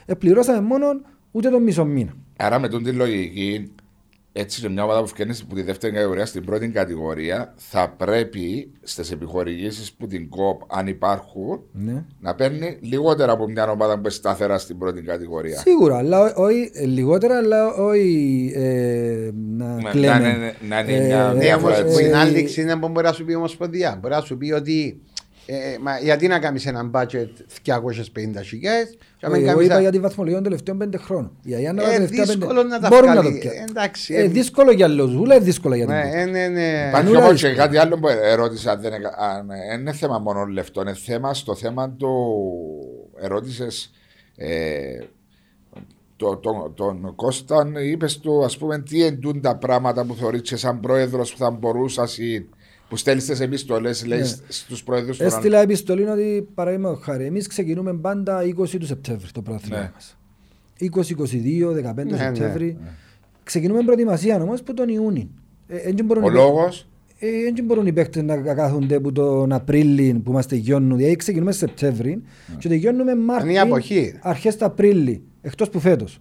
ε, 0.06 0.14
πληρώσαμε 0.14 0.60
μόνο 0.60 0.86
ούτε 1.30 1.48
τον 1.48 1.62
μισό 1.62 1.84
μήνα. 1.84 2.12
Άρα 2.36 2.58
με 2.58 2.68
τον 2.68 2.82
τη 2.82 2.92
λογική, 2.92 3.72
έτσι 4.32 4.60
και 4.60 4.68
μια 4.68 4.84
ομάδα 4.84 5.00
που 5.00 5.06
φτιάχνει 5.06 5.34
από 5.42 5.54
τη 5.54 5.62
δεύτερη 5.62 5.92
κατηγορία 5.92 6.26
στην 6.26 6.44
πρώτη 6.44 6.68
κατηγορία, 6.68 7.54
θα 7.56 7.94
πρέπει 7.96 8.70
στις 8.82 9.10
επιχορηγήσεις 9.10 9.92
που 9.92 10.06
την 10.06 10.28
ΚΟΠ, 10.28 10.60
αν 10.66 10.86
υπάρχουν, 10.86 11.60
Ναι. 11.72 12.04
να 12.20 12.34
παίρνει 12.34 12.78
λιγότερα 12.80 13.32
από 13.32 13.48
μια 13.48 13.70
ομάδα 13.70 13.92
που 13.94 13.98
είναι 14.00 14.10
σταθερά 14.10 14.58
στην 14.58 14.78
πρώτη 14.78 15.02
κατηγορία. 15.02 15.58
Σίγουρα, 15.58 15.96
αλλά 15.96 16.20
ό- 16.20 16.32
όχι 16.44 16.70
ε, 16.74 16.84
λιγότερα, 16.86 17.36
αλλά 17.36 17.74
όχι 17.74 18.52
ε, 18.56 19.30
να 19.56 19.74
Να- 19.82 19.90
κλαίμε. 19.90 20.18
να 20.18 20.28
είναι- 20.28 20.54
να 20.68 20.80
είναι 20.80 20.92
Ε, 20.92 21.06
μια 21.06 21.32
Ναι, 21.34 21.40
διάφορα 21.40 21.74
όμως 21.74 21.84
έτσι. 21.86 21.94
που 21.94 22.00
είναι 22.08 22.16
ε, 22.16 22.20
άλλη 22.20 22.48
είναι 22.56 22.76
που 22.76 22.88
μπορεί 22.88 23.06
να 23.06 23.12
σου 23.12 23.24
πει 23.24 23.32
η 23.32 23.36
Ομοσπονδία. 23.36 23.98
Μπορεί 24.00 24.14
να 24.14 24.20
σου 24.20 24.36
πει 24.36 24.52
ότι 24.52 25.00
ε, 25.46 25.78
μα, 25.80 25.98
γιατί 25.98 26.26
να 26.28 26.38
κάνεις 26.38 26.66
ένα 26.66 26.90
budget 26.94 27.28
250 27.64 28.42
χιλιάδες 28.44 28.96
και 29.16 29.26
να 29.26 29.28
μην 29.30 29.40
Εγώ 29.42 29.46
κάνεις 29.52 29.66
είπα 29.66 29.74
α- 29.74 29.80
για 29.80 29.90
τη 29.90 29.98
βαθμολογία 29.98 30.36
των 30.40 30.48
τελευταίων 30.48 30.78
πέντε 30.78 30.96
χρόνων. 30.96 31.32
Η 31.44 31.54
Αγιάννα 31.54 31.82
Ε, 31.82 31.84
τα 31.86 31.92
τελευταία 31.92 32.24
πέντε- 32.24 32.36
δύσκολο 32.38 32.62
να 32.62 32.78
τα 32.80 32.88
Μπορούν 32.88 33.08
να 33.08 33.14
το 33.14 33.20
βγάλει. 33.22 33.38
πιάσουν. 33.38 33.60
Εντάξει, 33.68 34.14
Ε, 34.14 34.22
ε, 34.22 34.26
δύσκολο 34.28 34.70
για 34.72 34.86
άλλους, 34.86 35.14
ούλα 35.14 35.34
είναι 35.34 35.44
δύσκολο 35.44 35.74
για 35.74 35.86
την 35.86 35.94
Ναι, 35.94 36.02
Κόπ. 36.02 36.12
ε, 36.14 36.24
ναι, 36.24 36.48
ναι. 36.48 36.84
Υπάρχει 36.88 36.96
Ανούλα 36.96 37.18
όμω 37.18 37.26
και 37.28 37.32
δύσκολα. 37.34 37.54
κάτι 37.54 37.76
άλλο 37.76 37.98
που 37.98 38.08
ερώτησα. 38.08 38.76
Δεν 38.76 38.92
είναι, 38.92 39.10
αν, 39.18 39.50
ε, 39.50 39.74
είναι 39.78 39.92
θέμα 39.92 40.18
μόνο 40.18 40.44
λεφτών. 40.44 40.86
Είναι 40.86 40.96
θέμα 41.04 41.34
στο 41.34 41.54
θέμα 41.54 41.90
του. 41.90 42.08
Ερώτησες. 43.20 43.90
Ε, 44.36 44.98
το, 46.16 46.36
το, 46.36 46.72
τον 46.76 47.14
Κώσταν, 47.14 47.74
είπες 47.76 48.18
του, 48.18 48.44
ας 48.44 48.56
πούμε, 48.56 48.78
τι 48.82 49.04
εντούν 49.04 49.40
τα 49.40 49.56
πράγματα 49.56 50.04
που 50.04 50.14
θεωρείς 50.14 50.40
και 50.42 50.56
σαν 50.56 50.80
πρόεδρος 50.80 51.32
που 51.32 51.38
θα 51.38 51.50
μπορούσας 51.50 52.18
που 52.90 52.96
στέλνεις 52.96 53.24
τις 53.24 53.40
επιστολές, 53.40 54.06
λέει 54.06 54.18
Ναι. 54.20 54.26
στους 54.48 54.82
πρόεδρου 54.82 55.16
του. 55.16 55.22
Έστειλα 55.22 55.58
επιστολή 55.60 56.04
ότι 56.04 56.48
παραδείγματο 56.54 57.00
χάρη, 57.02 57.24
εμείς 57.24 57.46
ξεκινούμε 57.46 57.94
πάντα 57.94 58.42
20 58.44 58.78
του 58.78 58.86
Σεπτέμβρη 58.86 59.30
το 59.30 59.42
πρωτάθλημα 59.42 59.78
Ναι. 59.80 59.90
μας. 59.94 60.18
20-22, 60.78 61.72
15 61.72 62.04
Ναι, 62.10 62.16
Σεπτέμβρη. 62.16 62.76
Ξεκινούμε 63.42 63.82
προετοιμασία 63.82 64.42
όμως 64.42 64.62
που 64.62 64.74
τον 64.74 64.88
Ιούνιο. 64.88 65.28
Ε, 65.68 65.76
εν 65.76 65.94
και 65.94 66.02
μπορούν 66.02 66.24
Ο 66.24 66.26
οι 66.26 66.32
λόγος; 66.32 66.88
Ε, 67.18 67.28
δεν 67.54 67.64
μπορούν 67.64 67.86
οι 67.86 67.92
παίκτες 67.92 68.22
να 68.22 68.36
κάθονται 68.54 68.94
από 68.94 69.12
τον 69.12 69.52
Απρίλιο 69.52 70.20
που 70.24 70.32
μας 70.32 70.46
τελειώνουν. 70.46 70.96
Δηλαδή 70.96 71.16
ξεκινούμε 71.16 71.52
Σεπτέμβρη 71.52 72.22
και 72.58 72.68
τελειώνουμε 72.68 73.10
Είναι 73.12 73.20
η 73.20 73.24
Μάρτιο, 73.24 73.62
αποχή. 73.62 74.14
αρχές 74.20 74.56
του 74.56 74.64
Απρίλη, 74.64 75.22
εκτός 75.42 75.70
που 75.70 75.80
φέτος. 75.80 76.18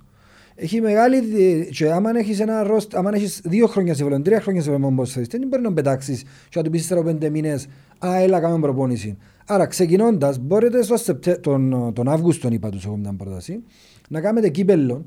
Έχει 0.62 0.82
μεγάλη. 0.82 1.20
δι- 1.22 1.70
Και 1.70 1.92
άμα 1.92 2.10
έχεις, 2.18 2.40
ένα 2.40 2.64
ρόστ, 2.64 2.96
άμα 2.96 3.12
έχεις 3.14 3.42
δύο 3.44 3.68
χρόνια 3.68 3.94
σε 3.94 4.04
βολόν, 4.04 4.24
τρία 4.24 4.42
χρόνια 4.42 4.62
σε 4.62 4.72
βολόν 4.72 4.94
όπως 4.94 5.12
θέλεις, 5.12 5.28
δεν 5.28 5.48
μπορεί 5.48 5.62
να 5.62 5.74
πετάξεις 5.74 6.22
και 6.24 6.58
να 6.58 6.64
του 6.64 6.70
πεις 6.70 6.82
ύστερα 6.82 7.00
από 7.00 7.10
πέντε 7.10 7.30
μήνες 7.30 7.68
«Α, 8.06 8.16
έλα 8.22 8.40
κάνουμε 8.40 8.60
προπόνηση». 8.62 9.18
Άρα 9.46 9.66
ξεκινώντας, 9.66 10.40
μπορείτε 10.40 10.84
στο 10.84 10.98
Σεπτε... 10.98 11.34
τον, 11.34 11.92
τον 11.94 12.08
Αύγουστο, 12.08 12.48
είπα 12.52 12.70
τους 12.70 12.86
εγώ 12.86 12.96
με 12.98 13.08
την 13.08 13.18
πρόταση, 13.18 13.64
να 14.10 14.22
κάνετε 14.22 14.50
κύπελλον 14.50 15.06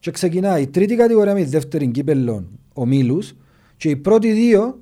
και 0.00 0.10
ξεκινάει 0.10 0.62
η 0.62 0.66
τρίτη 0.66 0.94
κατηγορία 0.94 1.34
με 1.34 1.40
τη 1.42 1.48
δεύτερη 1.48 1.86
κύπελλον 1.88 2.48
ομίλους 2.72 3.34
και 3.76 3.88
οι 3.88 3.96
πρώτοι 3.96 4.32
δύο 4.32 4.80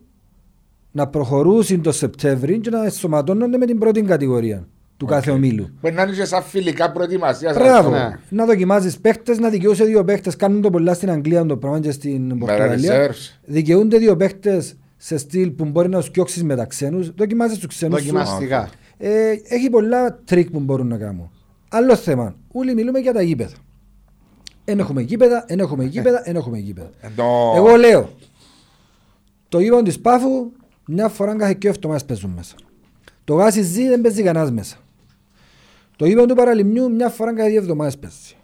να 0.93 1.07
προχωρούσουν 1.09 1.83
το 1.83 1.93
Σεπτέμβρη 1.93 2.59
και 2.59 2.71
να 2.71 2.85
ενσωματώνονται 2.85 3.59
με 3.59 3.67
την 3.67 3.79
πρώτη 3.79 4.03
κατηγορία 4.03 4.69
του 4.97 5.07
κάθε 5.07 5.31
ομίλου. 5.31 5.69
Μπορεί 5.81 5.95
να 5.95 6.03
είναι 6.03 6.13
και 6.13 6.25
σαν 6.25 6.43
φιλικά 6.43 6.93
προετοιμασίας. 6.93 7.57
ας 7.57 7.63
Μπράβο. 7.63 7.89
πούμε. 7.89 8.21
Να 8.29 8.45
δοκιμάζεις 8.45 8.99
παίχτες, 9.01 9.39
να 9.39 9.49
δικαιούσαι 9.49 9.85
δύο 9.85 10.05
παίχτες. 10.05 10.37
Κάνουν 10.37 10.61
το 10.61 10.71
πολλά 10.71 10.95
στην 10.95 11.11
Αγγλία 11.11 11.47
το 11.47 11.57
πράγμα 11.57 11.81
και 11.81 11.91
στην 11.91 12.39
Πορτογαλία. 12.39 13.07
reserves. 13.11 13.39
Δικαιούνται 13.45 13.99
δύο 13.99 14.17
παίχτες 14.17 14.77
σε 14.97 15.17
στυλ 15.19 15.51
που 15.51 15.65
μπορεί 15.65 15.89
να 15.89 15.99
τους 15.99 16.11
διώξεις 16.11 16.45
με 16.45 16.57
τα 16.57 16.65
ξένους. 16.65 17.11
Δοκιμάζεις 17.11 17.59
τους 17.59 17.67
ξένους. 17.69 18.01
Δοκιμαστικά. 18.01 18.69
Ε, 18.99 19.31
έχει 19.49 19.71
πολλά 19.71 20.19
τρικ 20.25 20.51
που 20.51 20.61
μπορούν 20.61 20.87
να 20.87 20.97
κάνουν. 20.97 21.31
Άλλο 21.69 21.97
θέμα. 21.97 22.35
Όλοι 22.53 22.75
μιλούμε 22.75 22.99
για 22.99 23.13
τα 23.13 23.23
γήπεδα. 23.23 23.55
Εν 24.65 24.79
έχουμε 24.79 25.03
γήπεδα, 25.03 25.45
εν 25.47 25.59
έχουμε 25.59 25.85
γήπεδα, 25.85 26.21
εν 26.25 26.37
έχουμε 26.37 26.59
γήπεδα. 26.59 26.91
Ενώ- 27.01 27.53
Εγώ 27.57 27.77
λέω, 27.77 28.11
το 29.49 29.59
γήπεδο 29.61 29.83
της 29.83 30.01
Πάφου 30.01 30.53
μια 30.87 31.09
φορά 31.09 31.37
κάθε 31.37 31.55
και 31.55 31.69
εβδομάδες 31.69 32.05
παίζουν 32.05 32.31
μέσα. 32.37 32.55
Το 33.25 33.35
γάσι 33.35 33.63
ζή 33.63 33.89
δεν 33.89 34.01
παίζει 34.01 34.23
κανένας 34.23 34.51
μέσα. 34.51 34.77
Το 35.97 36.07
γήπεδο 36.07 36.27
του 36.27 36.35
Παραλιμνιού 36.35 36.91
μια 36.91 37.09
φορά 37.09 37.35
κάθε 37.35 37.49
δύο 37.49 37.59
εβδομάδες 37.61 37.99
παίζει. 37.99 38.35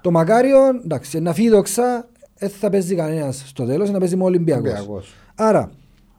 Το 0.00 0.10
Μακάριο, 0.10 0.58
εντάξει, 0.84 1.20
να 1.20 1.32
φύγει 1.32 1.48
δοξά, 1.48 2.08
δεν 2.38 2.48
θα 2.48 2.70
παίζει 2.70 2.94
κανένας 2.94 3.44
στο 3.46 3.64
τέλος, 3.64 3.90
να 3.90 3.98
παίζει 3.98 4.16
με 4.16 4.22
ο 4.22 4.26
Ολυμπιακός. 4.26 4.72
Ολυμπιακός. 4.72 5.14
Άρα, 5.34 5.70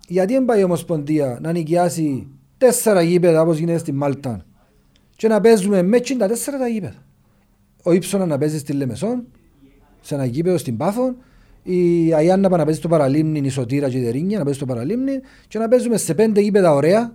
γιατί 0.08 0.34
δεν 0.34 0.46
πάει 0.46 0.60
η 0.60 0.64
Ομοσπονδία 0.64 1.40
να 1.42 1.52
νοικιάσει 1.52 2.28
τέσσερα 2.58 3.02
γήπεδα 3.02 3.42
όπως 3.42 3.58
γίνεται 3.58 3.78
στη 3.78 3.92
Μάλτα 3.92 4.46
και 5.16 5.28
να 5.28 5.42
παίζουμε 5.42 5.82
με 5.82 6.00
τα 6.00 6.28
τέσσερα 6.28 6.58
τα 6.58 6.68
γήπεδα; 6.68 7.06
Ο 7.84 7.92
Ήψονας 7.92 8.28
να 8.28 8.38
παίζει 8.38 8.58
στη 8.58 8.74
Λεμεσόν, 8.74 9.24
σε 10.02 10.16
ένα 10.16 10.26
γήπεδο 10.26 10.58
στην 10.58 10.78
Πάφο, 10.78 11.16
η 11.64 12.10
Αιάννα 12.12 12.50
να 12.50 12.64
παίζει 12.64 12.80
στο 12.80 12.88
Παραλίμνη, 12.88 13.40
η 13.44 13.50
Σωτήρα 13.50 13.90
και 13.90 13.98
η 13.98 14.04
Δερίνια 14.04 14.38
να 14.38 14.44
παίζει 14.44 14.60
στο 14.60 14.68
Παραλίμνη 14.68 15.20
και 15.48 15.60
να 15.60 15.68
παίζουμε 15.68 15.98
σε 15.98 16.14
πέντε 16.14 16.42
γήπεδα 16.42 16.74
ωραία, 16.74 17.14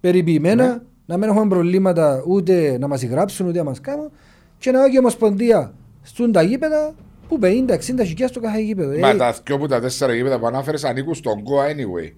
περιποιημένα, 0.00 0.82
να 1.08 1.16
μην 1.16 1.28
έχουμε 1.28 1.48
προβλήματα 1.48 2.22
ούτε 2.26 2.78
να 2.78 2.88
μας 2.88 3.04
γράψουν 3.04 3.46
ούτε 3.46 3.58
να 3.58 3.64
μας 3.64 3.80
κάνουν 3.80 4.10
και 4.58 4.70
να 4.70 4.84
έχει 4.84 4.94
η 4.94 4.98
Ομοσπονδία 4.98 5.72
στούν 6.02 6.32
τα 6.32 6.42
γήπεδα 6.42 6.94
που 7.28 7.38
50-60 7.42 7.46
χιλιάς 8.04 8.30
στο 8.30 8.40
κάθε 8.40 8.60
γήπεδο. 8.60 8.98
Μα 8.98 9.08
Ε, 9.08 9.14
τα 9.16 9.36
δυο 9.44 9.58
που 9.58 9.66
τα 9.66 9.80
τέσσερα 9.80 10.14
γήπεδα 10.14 10.38
που 10.38 10.46
ανάφερες 10.46 10.84
ανήκουν 10.84 11.14
στον 11.14 11.42
ΚΟΑ 11.42 11.66
anyway. 11.66 12.12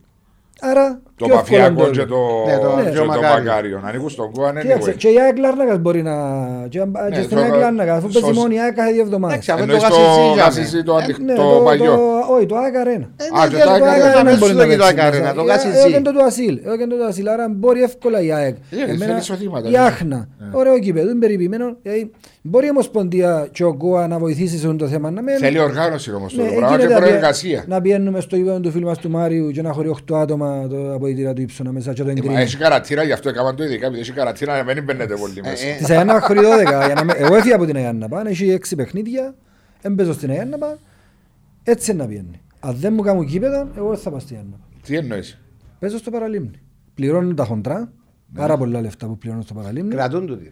Άρα, 0.61 1.01
Το 1.17 1.25
πιο 1.27 1.35
εύκολο 1.35 1.41
Παφιακό 1.41 1.83
είναι 1.83 1.91
και 1.91 1.99
το- 1.99 2.07
το, 2.07 2.51
Ναι, 2.51 2.57
το- 2.59 2.83
και 2.85 2.91
και 2.91 2.97
το 2.97 3.03
ο 3.03 3.07
Μακάριο. 3.07 3.45
Μακάριο. 3.45 3.81
Ανήκουν 3.85 4.11
στον 4.11 4.33
ΚΟΑ 4.33 4.53
Κοίταξε, 4.61 4.91
anyway. 4.91 4.97
και 4.97 5.09
η 5.09 5.21
ΑΕΚ 5.21 5.39
Λάρνακας 5.39 5.79
μπορεί 5.79 6.03
να... 6.03 6.15
Και, 6.69 6.79
και 7.15 7.23
στην 7.23 7.37
Ναι, 7.37 7.43
ΑΕΚ 7.43 7.53
το- 7.53 7.59
Λάρνακα, 7.59 7.95
αφού 7.95 8.07
παίζει 8.15 8.29
σως- 8.29 8.37
μόνο 8.37 8.55
η 8.55 8.61
ΑΕΚ 8.61 8.75
κάθε 8.75 8.93
δύο 8.93 9.03
εβδομάδες. 9.03 9.35
Εντάξει, 9.35 9.51
αφού 9.53 9.63
Εννοείς 9.63 9.83
το 9.83 9.89
το 9.89 9.95
γάσιζι 9.97 10.41
γάσιζι 10.41 10.83
το 10.83 10.93
Ε, 10.99 11.03
ανοιχτό 11.03 11.23
Ναι, 11.25 11.35
το 11.35 11.61
παλιό. 11.65 11.99
Όχι, 12.35 12.47
το 12.47 12.57
ΑΕΚ 12.57 12.77
Αρένα. 12.77 13.07
Α, 13.41 13.49
και 13.49 13.57
το 13.57 13.71
ΑΕΚ 13.71 13.83
ΑΕΚ 13.83 13.93
Αρένα. 13.93 14.05
Αρένα 14.09 14.23
δεν 14.31 14.39
μπορεί 14.39 14.51
σου 14.53 14.57
να 14.57 14.65
λέγει 14.67 14.77
το 14.77 14.85
παίξει 14.87 15.01
ΑΕΚ 15.01 15.07
Αρένα, 15.09 15.23
μέσα. 15.23 15.35
το 15.35 15.43
Ε, 15.43 15.45
γάσιζι. 15.53 15.79
Έκανε 15.89 16.03
το 16.05 16.13
του 16.13 16.23
Ασίλ. 16.25 16.55
Έκανε 16.65 16.87
το 16.87 16.97
του 16.97 17.05
Ασίλ. 17.05 17.29
Άρα 17.29 17.47
μπορεί 17.51 17.83
εύκολα 17.83 18.21
η 18.23 18.33
ΑΕΚ. 18.33 18.57
Ε, 18.71 18.77
Εμένα- 18.83 19.05
θέλει 19.05 19.19
εισοδήματα, 19.19 19.69
Η 19.69 19.71
ναι. 19.71 19.79
Άχνα. 19.79 20.29
Ωραίο 20.53 20.79
κήπεδο, 20.79 21.11
είναι 21.11 21.19
περιποιημένο. 21.19 21.77
Δηλαδή, 21.83 22.11
Μπορεί 22.43 22.67
η 22.67 22.71
Ομοσπονδία 22.71 23.49
και 23.53 23.65
ο 23.65 23.75
ΚΟΑ 23.77 24.07
να 24.07 24.19
βοηθήσει 24.19 24.59
σε 24.59 24.67
αυτό 24.67 24.77
το 24.79 24.87
θέμα. 24.87 25.11
Να 25.11 25.23
μην- 25.23 25.37
Θέλει 25.37 25.59
οργάνωση 25.59 26.13
όμως 26.15 26.35
το 26.35 26.43
Ναι, 26.43 26.49
πράγμα 26.49 26.67
και 26.67 26.73
γίνεται 26.73 26.93
να 26.95 26.99
πηγα- 26.99 27.09
προεργασία. 27.09 27.65
Να 27.69 27.81
πηγαίνουμε 27.81 28.21
στο 28.21 28.37
γήπεδο 28.37 28.61
του 28.61 28.71
φίλου 28.71 28.87
μας 28.87 28.99
του 28.99 29.11
Μάριου 29.11 29.51
και 29.51 29.63
να 29.63 29.73
χωρεί 29.73 29.89
8 29.89 30.17
άτομα 30.21 30.50
το 30.71 30.95
αποδητήρα 30.95 31.33
του 31.33 31.41
ύψωνα 31.43 31.73
μέσα 31.73 31.93
και 31.93 32.03
το 32.03 32.09
Ε, 32.09 32.13
μα 32.13 32.19
εγκρίνει. 32.19 32.41
Έχει 32.41 32.57
καρατήρα, 32.57 33.03
γι' 33.03 33.13
αυτό 33.13 33.29
έκαναν 33.29 33.57
το 33.57 33.65
ειδικά. 33.65 33.87
επειδή 33.87 34.01
Έχει 34.01 34.13
καρατήρα 34.13 34.63
να 34.65 34.75
μην 34.75 34.85
μπαίνετε 34.85 35.15
πολύ 35.17 35.41
μέσα. 35.43 35.67
ε, 35.67 35.75
Της 35.77 35.91
Αγιάννα 35.91 36.21
χωρί 36.21 36.41
12. 36.43 36.85
για 36.87 36.95
να 36.95 37.05
με- 37.05 37.13
Εγώ 37.17 37.35
έφυγα 37.35 37.55
από 37.55 37.67
την 37.67 37.77
Αγιάννα 37.77 38.09
Πά, 38.09 38.23
έχει 38.29 38.51
έξι 38.51 38.77
παιχνίδια, 38.77 39.35
έμπαιζω 39.83 40.13
στην 40.13 40.31
Αγιάννα 40.31 40.59
Πά, 40.59 40.79
έτσι 41.63 41.91
είναι 41.91 42.03
να 42.03 42.09
πιένει. 42.09 42.41
Αν 42.61 42.75
δεν 42.75 42.93
μου 42.93 43.03
κάνουν 43.03 43.23
γήπεδο, 43.25 43.69
εγώ 43.77 43.89
δεν 43.89 43.99
θα 43.99 44.11
πάω 44.11 44.19
στην 44.19 44.37
Αγιάννα 44.37 44.57
Πά. 44.57 44.67
Τι 44.87 44.97
εννοείς; 44.97 45.39
Παίζω 45.79 45.99
στο 45.99 46.11
παραλίμνη. 46.11 46.61
Πληρώνουν 46.95 47.35
τα 47.35 47.45
χοντρά, 47.45 47.79
Ναι. 47.79 48.41
πάρα 48.41 48.57
πολλά 48.57 48.81
λεφτά 48.81 49.07
που 49.07 49.19
πληρώνουν 49.19 49.45
στο 49.45 49.55
παραλίμνη. 49.55 49.95
Κρατούν 49.95 50.27
του 50.27 50.39
τι. 50.39 50.49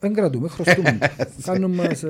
Δεν 0.00 0.14
κρατούμε, 0.14 0.48
χρωστούμε. 0.48 0.98
Κάνουν 1.46 1.70
μας... 1.74 2.02
ε, 2.02 2.08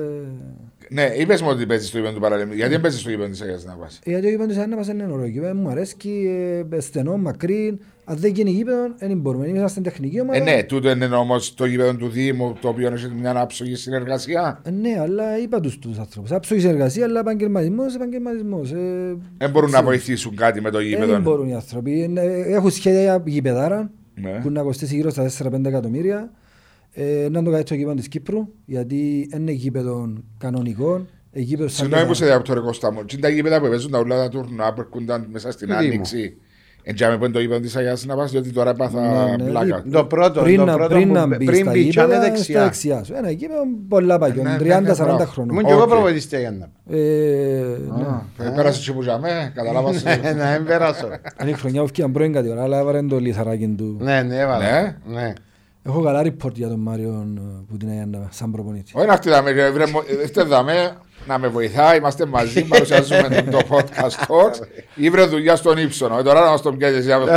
Ναι, 0.89 1.03
είπες 1.17 1.41
μου 1.41 1.47
ότι 1.51 1.65
παίζεις 1.65 1.87
στο 1.87 1.97
γήπεδο 1.97 2.15
του 2.15 2.21
παραλίμνου. 2.21 2.53
Γιατί 2.53 2.71
δεν 2.71 2.81
παίζεις 2.81 2.99
στο 2.99 3.09
γήπεδο 3.09 3.29
της 3.29 3.41
Αγίας 3.41 3.65
να 3.65 3.73
πας. 3.73 3.99
Γιατί 4.05 4.25
ο 4.25 4.29
γήπεδος 4.29 4.47
της 4.47 4.55
Αγιάννα 4.55 4.75
Πάς 4.75 4.87
είναι 4.87 5.07
ωραίο 5.11 5.25
γήπεδο, 5.25 5.53
μου 5.55 5.69
αρέσκει, 5.69 6.29
ε, 6.71 6.79
στενό, 6.79 7.17
μακρύ. 7.17 7.77
Αν 8.05 8.17
δεν 8.17 8.31
γίνει 8.33 8.49
γήπεδο, 8.49 8.77
δεν 8.97 9.17
μπορούμε. 9.19 9.47
Είμαστε 9.47 9.81
τεχνική 9.81 10.21
ομάδα. 10.21 10.37
Ε, 10.37 10.41
ναι, 10.55 10.63
τούτο 10.63 10.89
είναι 10.89 11.05
όμως 11.05 11.53
το 11.53 11.65
γήπεδο 11.65 11.95
του 11.95 12.09
Δήμου, 12.09 12.53
το 12.61 12.67
οποίο 12.67 12.87
έχει 12.93 13.11
μια 13.19 13.39
άψογη 13.39 13.75
συνεργασία. 13.75 14.61
Ε, 14.63 14.69
Ναι, 14.69 14.99
αλλά 14.99 15.37
είπα 15.39 15.59
τους 15.59 15.79
τους 15.79 15.97
άνθρωπους. 15.99 16.31
Άψογη 16.31 16.59
συνεργασία, 16.61 17.05
αλλά 17.05 17.19
επαγγελματισμός, 17.19 17.95
επαγγελματισμός. 17.95 18.71
Ε, 18.71 19.15
Δεν 19.37 19.49
μπορούν 19.49 19.69
να 19.69 19.83
βοηθήσουν 19.83 20.35
κάτι 20.35 20.61
με 20.61 20.69
το 20.69 20.77
Δεν 20.77 20.87
γήπεδο. 20.87 21.19
μπορούν 21.19 21.47
οι 21.47 21.53
άνθρωποι. 21.55 21.99
Είναι- 21.99 22.21
Έχουν 22.47 22.71
σχέδια 22.71 23.23
γηπεδάρα 23.25 23.91
Ναι. 24.15 24.39
που 24.43 24.49
να 24.49 24.61
κοστίσει 24.61 24.95
γύρω 24.95 25.09
στα 25.09 25.23
4-5 25.23 25.65
εκατομμύρια. 25.65 26.31
Ε, 26.93 27.27
να 27.31 27.43
το 27.43 27.51
κάνει 27.51 27.63
το 27.63 27.75
γήπεδο 27.75 27.95
της 27.95 28.07
Κύπρου, 28.07 28.47
γιατί 28.65 29.29
είναι 29.33 29.51
γήπεδο 29.51 30.13
κανονικό. 30.37 31.05
ε, 31.31 31.39
γήπεδο 31.39 31.67
σαν 31.69 31.77
Συγγνώμη 31.77 32.03
που 32.03 32.09
τα- 32.11 32.15
σε 32.17 32.25
διακόπτω 32.25 32.53
ρε 32.53 32.59
Κώστα 32.59 32.91
μου. 32.91 33.05
Τι 33.05 33.13
είναι 33.15 33.21
τα 33.21 33.29
γήπεδα 33.29 33.61
που 33.61 33.67
παίζουν 33.69 33.91
τα 33.91 33.99
ούλα 33.99 34.15
τα 34.17 34.29
τουρνουά 34.29 34.73
που 34.73 34.81
έρχονταν 34.81 35.27
μέσα 35.31 35.51
στην 35.51 35.67
Του 35.67 35.75
Δήμου. 35.75 35.91
Άνοιξη. 35.93 36.37
Εντιάμε 36.83 37.17
που 37.17 37.23
είναι 37.23 37.33
το 37.33 37.39
γήπεδο 37.39 37.59
της 37.59 37.75
Αγίας 37.75 38.05
να 38.05 38.15
πας, 38.15 38.31
διότι 38.31 38.51
τώρα 38.51 38.65
Ναι, 38.65 38.83
έπαθα 38.85 39.35
ναι, 39.37 39.43
πλάκα. 39.49 39.83
Το 39.91 40.05
πρώτο, 40.05 40.41
πριν, 40.41 40.57
το 40.57 40.65
να, 40.65 40.73
πρώτο 40.73 40.95
πριν 40.95 41.07
που- 41.07 41.13
να 41.13 41.27
μπει 41.27 41.45
πριν 41.45 41.61
στα 41.61 41.71
μπει, 41.71 41.87
τσάμε 41.89 42.13
γήπεδα, 42.13 42.31
δεξιά. 42.31 42.55
στα 42.55 42.63
δεξιά 42.63 43.03
σου. 43.03 43.13
Ένα 43.17 43.31
γήπεδο 43.31 43.61
πολλά 43.87 44.17
παγιό, 44.19 44.43
Ναι, 44.43 44.49
ναι, 44.49 44.55
ναι, 44.57 44.63
30-40 44.63 45.15
μπράβο. 45.15 45.31
χρόνων. 45.31 45.51
Ήμουν 45.55 45.65
και 45.65 45.71
εγώ 45.71 45.81
Οκ. 45.81 45.87
προπονητής 45.89 46.23
στη 46.23 46.35
Αγιάννα. 46.35 46.71
Ε, 46.89 46.97
ναι. 47.97 48.45
Α, 48.47 48.51
Πέρασε 48.55 48.81
και 48.85 48.91
που 48.93 49.01
ζαμε, 49.01 49.51
καταλάβας. 49.55 50.03
Ε, 50.05 50.33
Να 50.33 50.51
μην 50.57 50.65
περάσω. 50.67 51.07
Είναι 51.41 51.49
η 51.49 51.53
χρονιά 51.53 51.81
που 51.81 51.87
φτιάχνει 51.87 52.13
πρώην 52.13 52.33
κατηγορά, 52.33 52.63
αλλά 52.63 52.79
έβαρε 52.79 53.01
το 53.03 53.19
λιθαράκι 53.19 53.67
του. 53.77 53.97
Ναι, 54.01 54.21
ναι, 54.21 54.37
έβαλα. 54.39 54.97
Ναι. 55.83 55.91
Έχω 55.91 56.01
καλά 56.03 56.21
report 56.25 56.53
για 56.53 56.67
τον 56.67 56.79
Μάριο 56.79 57.09
ε, 57.37 57.63
που 57.69 57.77
την 57.77 57.89
έγινε 57.89 58.27
σαν 58.31 58.51
προπονήτη. 58.51 58.91
Όχι 58.95 59.07
να 59.07 59.13
αυτή 59.13 59.29
δάμε, 59.29 59.51
ρε, 59.51 59.69
βρε, 59.71 59.85
μο- 59.87 60.03
είστε 60.23 60.43
δάμε, 60.43 60.97
να 61.27 61.39
με 61.39 61.47
βοηθάει, 61.47 61.97
είμαστε 61.97 62.25
μαζί, 62.25 62.63
παρουσιάζουμε 62.63 63.27
το 63.51 63.59
podcast 63.69 64.25
talks. 64.27 64.67
Ή 64.95 65.09
βρε 65.09 65.25
δουλειά 65.25 65.55
στον 65.55 65.77
ύψονο. 65.77 66.17
Ε, 66.19 66.23
Τώρα 66.23 66.41
να 66.43 66.49
μας 66.49 66.61
το 66.61 66.71
πιάσεις 66.73 66.97
εσύ 66.97 67.07
να 67.07 67.17
πάρει 67.19 67.29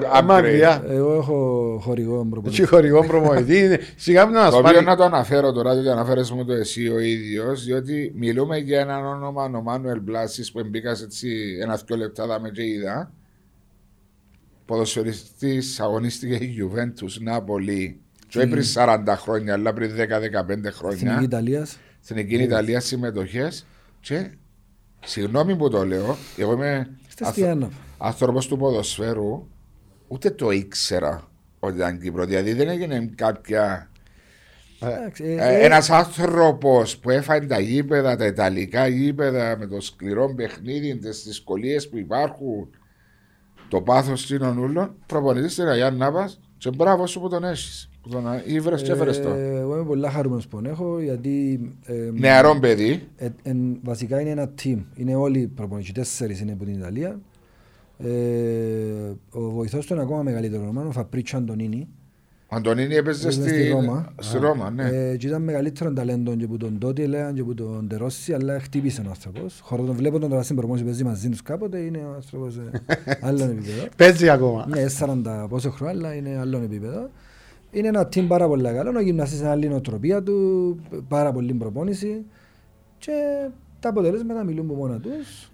πιο 0.00 0.08
Α, 0.08 0.18
upgrade. 0.20 0.24
Μακριά. 0.24 0.82
Εγώ 0.88 1.12
έχω 1.14 1.78
χορηγό 1.84 2.26
προπονήτη. 2.30 2.62
Έτσι 2.62 2.74
χορηγό 2.74 3.04
προπονητή 3.06 3.58
είναι. 3.58 3.78
Σιγά 3.96 4.24
μην 4.26 4.34
Το 4.34 4.40
μας 4.40 4.52
οποίο 4.52 4.62
πάρει. 4.72 4.84
να 4.84 4.96
το 4.96 5.04
αναφέρω 5.04 5.52
τώρα, 5.52 5.72
διότι 5.72 5.88
αναφέρεσαι 5.88 6.34
μου 6.34 6.44
το 6.44 6.52
εσύ 6.52 6.88
ο 6.88 6.98
ίδιος, 6.98 7.64
διότι 7.64 8.12
μιλούμε 8.16 8.56
για 8.56 8.80
έναν 8.80 9.04
όνομα, 9.06 9.44
ο 9.44 9.62
Μάνουελ 9.62 10.00
Μπλάσης, 10.00 10.52
που 10.52 10.62
μπήκα 10.66 10.90
έτσι 10.90 11.28
ένα-δυο 11.62 11.96
λεπτά, 11.96 12.26
δάμε 12.26 12.48
και 12.50 12.62
είδα. 12.66 13.12
Ποδοσφαιριστής 14.70 15.80
αγωνίστηκε 15.80 16.34
η 16.34 16.56
Juventus 16.60 17.20
Νάπολη. 17.20 18.00
Και 18.28 18.38
όχι 18.38 18.48
πριν 18.48 18.64
40 18.74 19.02
χρόνια, 19.16 19.52
αλλά 19.52 19.72
πριν 19.72 19.90
10-15 19.90 19.98
Εθνική 20.48 20.70
χρόνια. 20.70 21.20
Ιταλίας. 21.22 21.78
Στην 22.00 22.16
εκείνη 22.16 22.42
Ιταλίας 22.42 22.84
συμμετοχές. 22.84 23.66
Και 24.00 24.30
συγγνώμη 25.04 25.56
που 25.56 25.70
το 25.70 25.84
λέω, 25.84 26.16
εγώ 26.36 26.52
είμαι 26.52 26.90
Είστε 27.08 27.24
στη 27.24 27.46
Άννα. 27.46 27.70
άνθρωπος 27.98 28.46
του 28.46 28.56
ποδοσφαίρου, 28.56 29.48
ούτε 30.08 30.30
το 30.30 30.50
ήξερα 30.50 31.30
ότι 31.58 31.76
ήταν 31.76 32.00
Κύπρο. 32.00 32.24
Δηλαδή 32.24 32.52
δεν 32.52 32.68
έγινε 32.68 33.10
κάποια 33.14 33.90
Εντάξει, 34.82 35.24
ε, 35.24 35.34
ε, 35.34 35.54
ε, 35.54 35.64
Ένας 35.64 35.90
άνθρωπος 35.90 36.98
που 36.98 37.10
έφαγε 37.10 37.46
τα 37.46 37.60
γήπεδα, 37.60 38.16
τα 38.16 38.26
ιταλικά 38.26 38.86
γήπεδα 38.86 39.56
με 39.58 39.66
το 39.66 39.80
σκληρό 39.80 40.34
παιχνίδι, 40.34 40.98
τις 40.98 41.22
δυσκολίες 41.24 41.88
που 41.88 41.98
υπάρχουν, 41.98 42.68
το 43.70 43.80
πάθος 43.80 44.26
των 44.26 44.58
ούλων, 44.58 44.94
προπονητής 45.06 45.52
στην 45.52 45.68
Αγία 45.68 45.90
Νάπα 45.90 46.30
Και 46.58 46.70
μπράβο 46.76 47.06
σου 47.06 47.20
που 47.20 47.28
τον 47.28 47.44
έχεις. 47.44 47.90
Που 48.02 48.08
τον 48.08 48.24
ήβρες 48.46 48.82
και 48.82 48.92
έφερες 48.92 49.20
το. 49.22 49.28
Ε, 49.28 49.58
Εγώ 49.58 49.74
είμαι 49.76 49.84
πολύ 49.84 50.08
χαρούμενος 50.08 50.48
που 50.48 50.56
τον 50.56 50.66
έχω 50.66 51.00
γιατί 51.00 51.60
ε, 51.86 52.10
Νεαρό 52.14 52.58
παιδί. 52.60 53.08
ε, 53.16 53.28
εν- 53.42 53.78
βασικά 53.82 54.20
είναι 54.20 54.30
ένα 54.30 54.50
team. 54.62 54.78
Είναι 54.94 55.14
όλοι 55.14 55.38
οι 55.40 55.46
προπονητές, 55.46 55.92
τέσσερις 55.94 56.40
είναι 56.40 56.52
από 56.52 56.64
την 56.64 56.74
Ιταλία. 56.74 57.20
Ε, 57.98 58.10
ο 59.30 59.50
βοηθός 59.50 59.86
του 59.86 59.92
είναι 59.92 60.02
ακόμα 60.02 60.22
μεγαλύτερο 60.22 60.62
όνομα, 60.62 60.84
ο 60.86 60.90
Φαπρίτσο 60.90 61.36
Αντωνίνη. 61.36 61.88
Ο 62.52 62.56
Αντωνίνη 62.56 62.94
έπαιζε 62.94 63.22
Έπαιζε 63.22 63.40
στη, 63.40 63.50
στη 63.50 63.68
Ρώμα. 63.68 64.12
Στη 64.18 64.38
Ρώμα, 64.38 64.70
ναι. 64.70 64.88
Ε, 64.88 65.16
και 65.16 65.26
ήταν 65.26 65.42
μεγαλύτερο 65.42 65.92
ταλέντο 65.92 66.36
και 66.36 66.44
από 66.44 66.56
τον 66.56 66.78
Τότι 66.78 67.02
έλεγαν 67.02 67.34
και 67.34 67.40
από 67.40 67.54
τον 67.54 67.88
Τερόσι, 67.88 68.32
αλλά 68.32 68.60
χτύπησε 68.60 69.02
ο 69.06 69.08
άνθρωπος. 69.08 69.60
Χωρίς 69.62 69.86
τον 69.86 69.94
βλέπω 69.94 70.18
τον 70.18 70.28
τώρα 70.30 70.42
στην 70.42 70.56
προμόνηση 70.56 70.84
παίζει 70.84 71.04
μαζί 71.04 71.28
τους 71.28 71.42
κάποτε, 71.42 71.78
είναι 71.78 71.98
ο 71.98 72.12
άνθρωπος 72.14 72.56
ε, 72.56 72.70
άλλον 73.26 73.50
επίπεδο. 73.50 73.88
Παίζει 73.96 74.28
ακόμα. 74.28 74.66
Ναι, 74.68 74.84
40 75.44 75.46
πόσο 75.48 75.70
χρόνο, 75.70 75.90
αλλά 75.92 76.14
είναι 76.14 76.38
άλλον 76.40 76.62
επίπεδο. 76.62 77.10
Είναι 77.70 77.88
ένα 77.88 78.08
team 78.14 78.24
πάρα 78.28 78.46
πολύ 78.46 78.62
καλό. 78.62 78.98
Ο 78.98 79.00
γυμναστής 79.00 79.38
είναι 79.38 79.48
άλλη 79.48 79.68
νοοτροπία 79.68 80.22
του, 80.22 80.76
πάρα 81.08 81.32
πολύ 81.32 81.52
προπόνηση 81.52 82.24
και 82.98 83.12
τα 83.80 83.88
αποτελέσματα 83.88 84.44
μιλούν 84.44 84.64
από 84.64 84.74
μόνα 84.74 85.00
τους. 85.00 85.50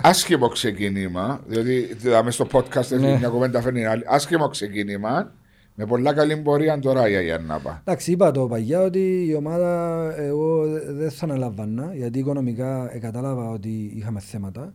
Άσχημο 0.00 0.48
ξεκίνημα, 0.48 1.40
διότι 1.46 1.96
είδαμε 2.04 2.30
στο 2.30 2.46
podcast 2.52 2.98
Ναι. 3.00 3.16
μια 3.18 3.28
κουβέντα 3.28 3.60
φέρνει 3.60 3.84
άλλη. 3.86 4.02
Άσχημο 4.06 4.48
ξεκίνημα, 4.48 5.32
με 5.80 5.86
πολλά 5.86 6.12
καλή 6.14 6.36
πορεία 6.36 6.78
τώρα 6.78 7.08
η 7.10 7.14
Αγιαννάπα. 7.14 7.82
Εντάξει, 7.84 8.12
είπα 8.12 8.30
το 8.30 8.46
παγιά 8.46 8.80
ότι 8.80 9.24
η 9.28 9.34
ομάδα 9.34 10.12
εγώ 10.18 10.66
δε- 10.66 10.92
δεν 10.92 11.10
θα 11.10 11.24
αναλαμβάνα 11.24 11.92
γιατί 11.94 12.18
οικονομικά 12.18 12.94
ε, 12.94 12.98
κατάλαβα 12.98 13.50
ότι 13.50 13.92
είχαμε 13.94 14.20
θέματα. 14.20 14.74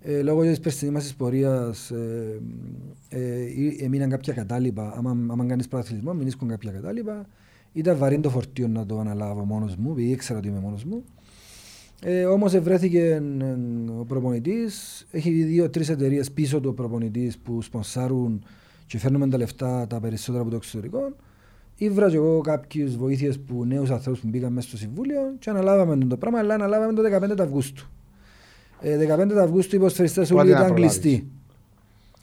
Ε, 0.00 0.22
λόγω 0.22 0.42
της 0.42 0.60
περσινής 0.60 0.94
μας 0.94 1.02
της 1.02 1.14
πορείας 1.14 1.90
ε, 1.90 2.40
ε, 3.08 3.18
ε, 3.18 3.84
έμειναν 3.84 4.10
κάποια 4.10 4.32
κατάλοιπα. 4.32 4.94
Άμα, 4.96 5.10
άμα 5.10 5.44
κάνεις 5.46 5.68
προαθλητισμό, 5.68 6.12
μείνεις 6.14 6.36
κάποια 6.46 6.70
κατάλοιπα. 6.70 7.26
Ήταν 7.72 7.96
βαρύ 7.96 8.20
το 8.20 8.30
φορτίο 8.30 8.68
να 8.68 8.86
το 8.86 8.98
αναλάβω 8.98 9.44
μόνος 9.44 9.76
μου, 9.76 9.90
επειδή 9.92 10.10
ήξερα 10.10 10.38
ότι 10.38 10.48
είμαι 10.48 10.58
μόνος 10.58 10.84
μου. 10.84 11.04
Ε, 12.02 12.24
Όμως 12.24 12.58
βρέθηκε 12.58 13.00
ε, 13.40 13.56
ο 14.00 14.04
προπονητής. 14.04 15.06
Έχει 15.10 15.30
δύο-τρει 15.30 15.84
εταιρείες 15.88 16.30
πίσω 16.30 16.60
του 16.60 16.68
ο 16.70 16.74
προπονητής 16.74 17.38
που 17.38 17.62
σπονσάρουν 17.62 18.44
και 18.92 18.98
φέρνουμε 18.98 19.28
τα 19.28 19.36
λεφτά 19.36 19.86
τα 19.86 20.00
περισσότερα 20.00 20.42
από 20.42 20.50
το 20.50 20.56
εξωτερικό. 20.56 21.12
Ήβρα 21.76 22.10
και 22.10 22.16
εγώ 22.16 22.40
κάποιου 22.40 22.94
βοήθειες 22.98 23.40
που 23.40 23.64
νέους 23.64 23.90
ανθρώπους 23.90 24.20
που 24.20 24.28
μπήκαν 24.28 24.52
μέσα 24.52 24.68
στο 24.68 24.76
συμβούλιο 24.76 25.20
και 25.38 25.50
αναλάβαμε 25.50 26.04
το 26.04 26.16
πράγμα, 26.16 26.38
αλλά 26.38 26.54
αναλάβαμε 26.54 26.92
το 26.92 27.02
15 27.02 27.36
του 27.36 27.42
Αυγούστου. 27.42 27.90
Ε, 28.80 28.96
15 28.96 29.28
του 29.28 29.40
Αυγούστου 29.40 29.74
οι 29.74 29.78
υποσφαιριστέ 29.78 30.20
Πότε 30.20 30.34
όλοι 30.34 30.50
να 30.50 30.58
ήταν 30.58 30.72
προλάβεις; 30.72 30.98
κλειστοί. 30.98 31.30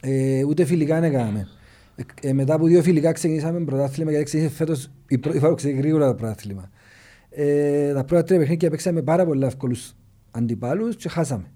Ε, 0.01 0.43
ούτε 0.43 0.65
φιλικά 0.65 0.99
δεν 0.99 1.03
έκαναμε. 1.03 1.47
Ε, 1.95 2.03
ε, 2.21 2.33
μετά 2.33 2.53
από 2.53 2.65
δύο 2.65 2.81
φιλικά 2.81 3.11
ξεκινήσαμε 3.11 3.59
πρωτάθλημα 3.59 4.09
γιατί 4.09 4.25
ξεκίνησε 4.25 4.55
φέτος 4.55 4.91
η 5.07 5.17
πρώτη 5.17 5.37
φορά 5.37 5.49
που 5.49 5.55
ξεκίνησε 5.55 5.87
γρήγορα 5.87 6.07
το 6.07 6.15
πρωτάθλημα. 6.15 6.69
Ε, 7.29 7.93
τα 7.93 8.03
πρώτα 8.03 8.23
τρία 8.23 8.39
παιχνίδια 8.39 8.69
παίξαμε 8.69 9.01
πάρα 9.01 9.25
πολύ 9.25 9.45
εύκολους 9.45 9.95
αντιπάλους 10.31 10.95
και 10.95 11.09
χάσαμε. 11.09 11.51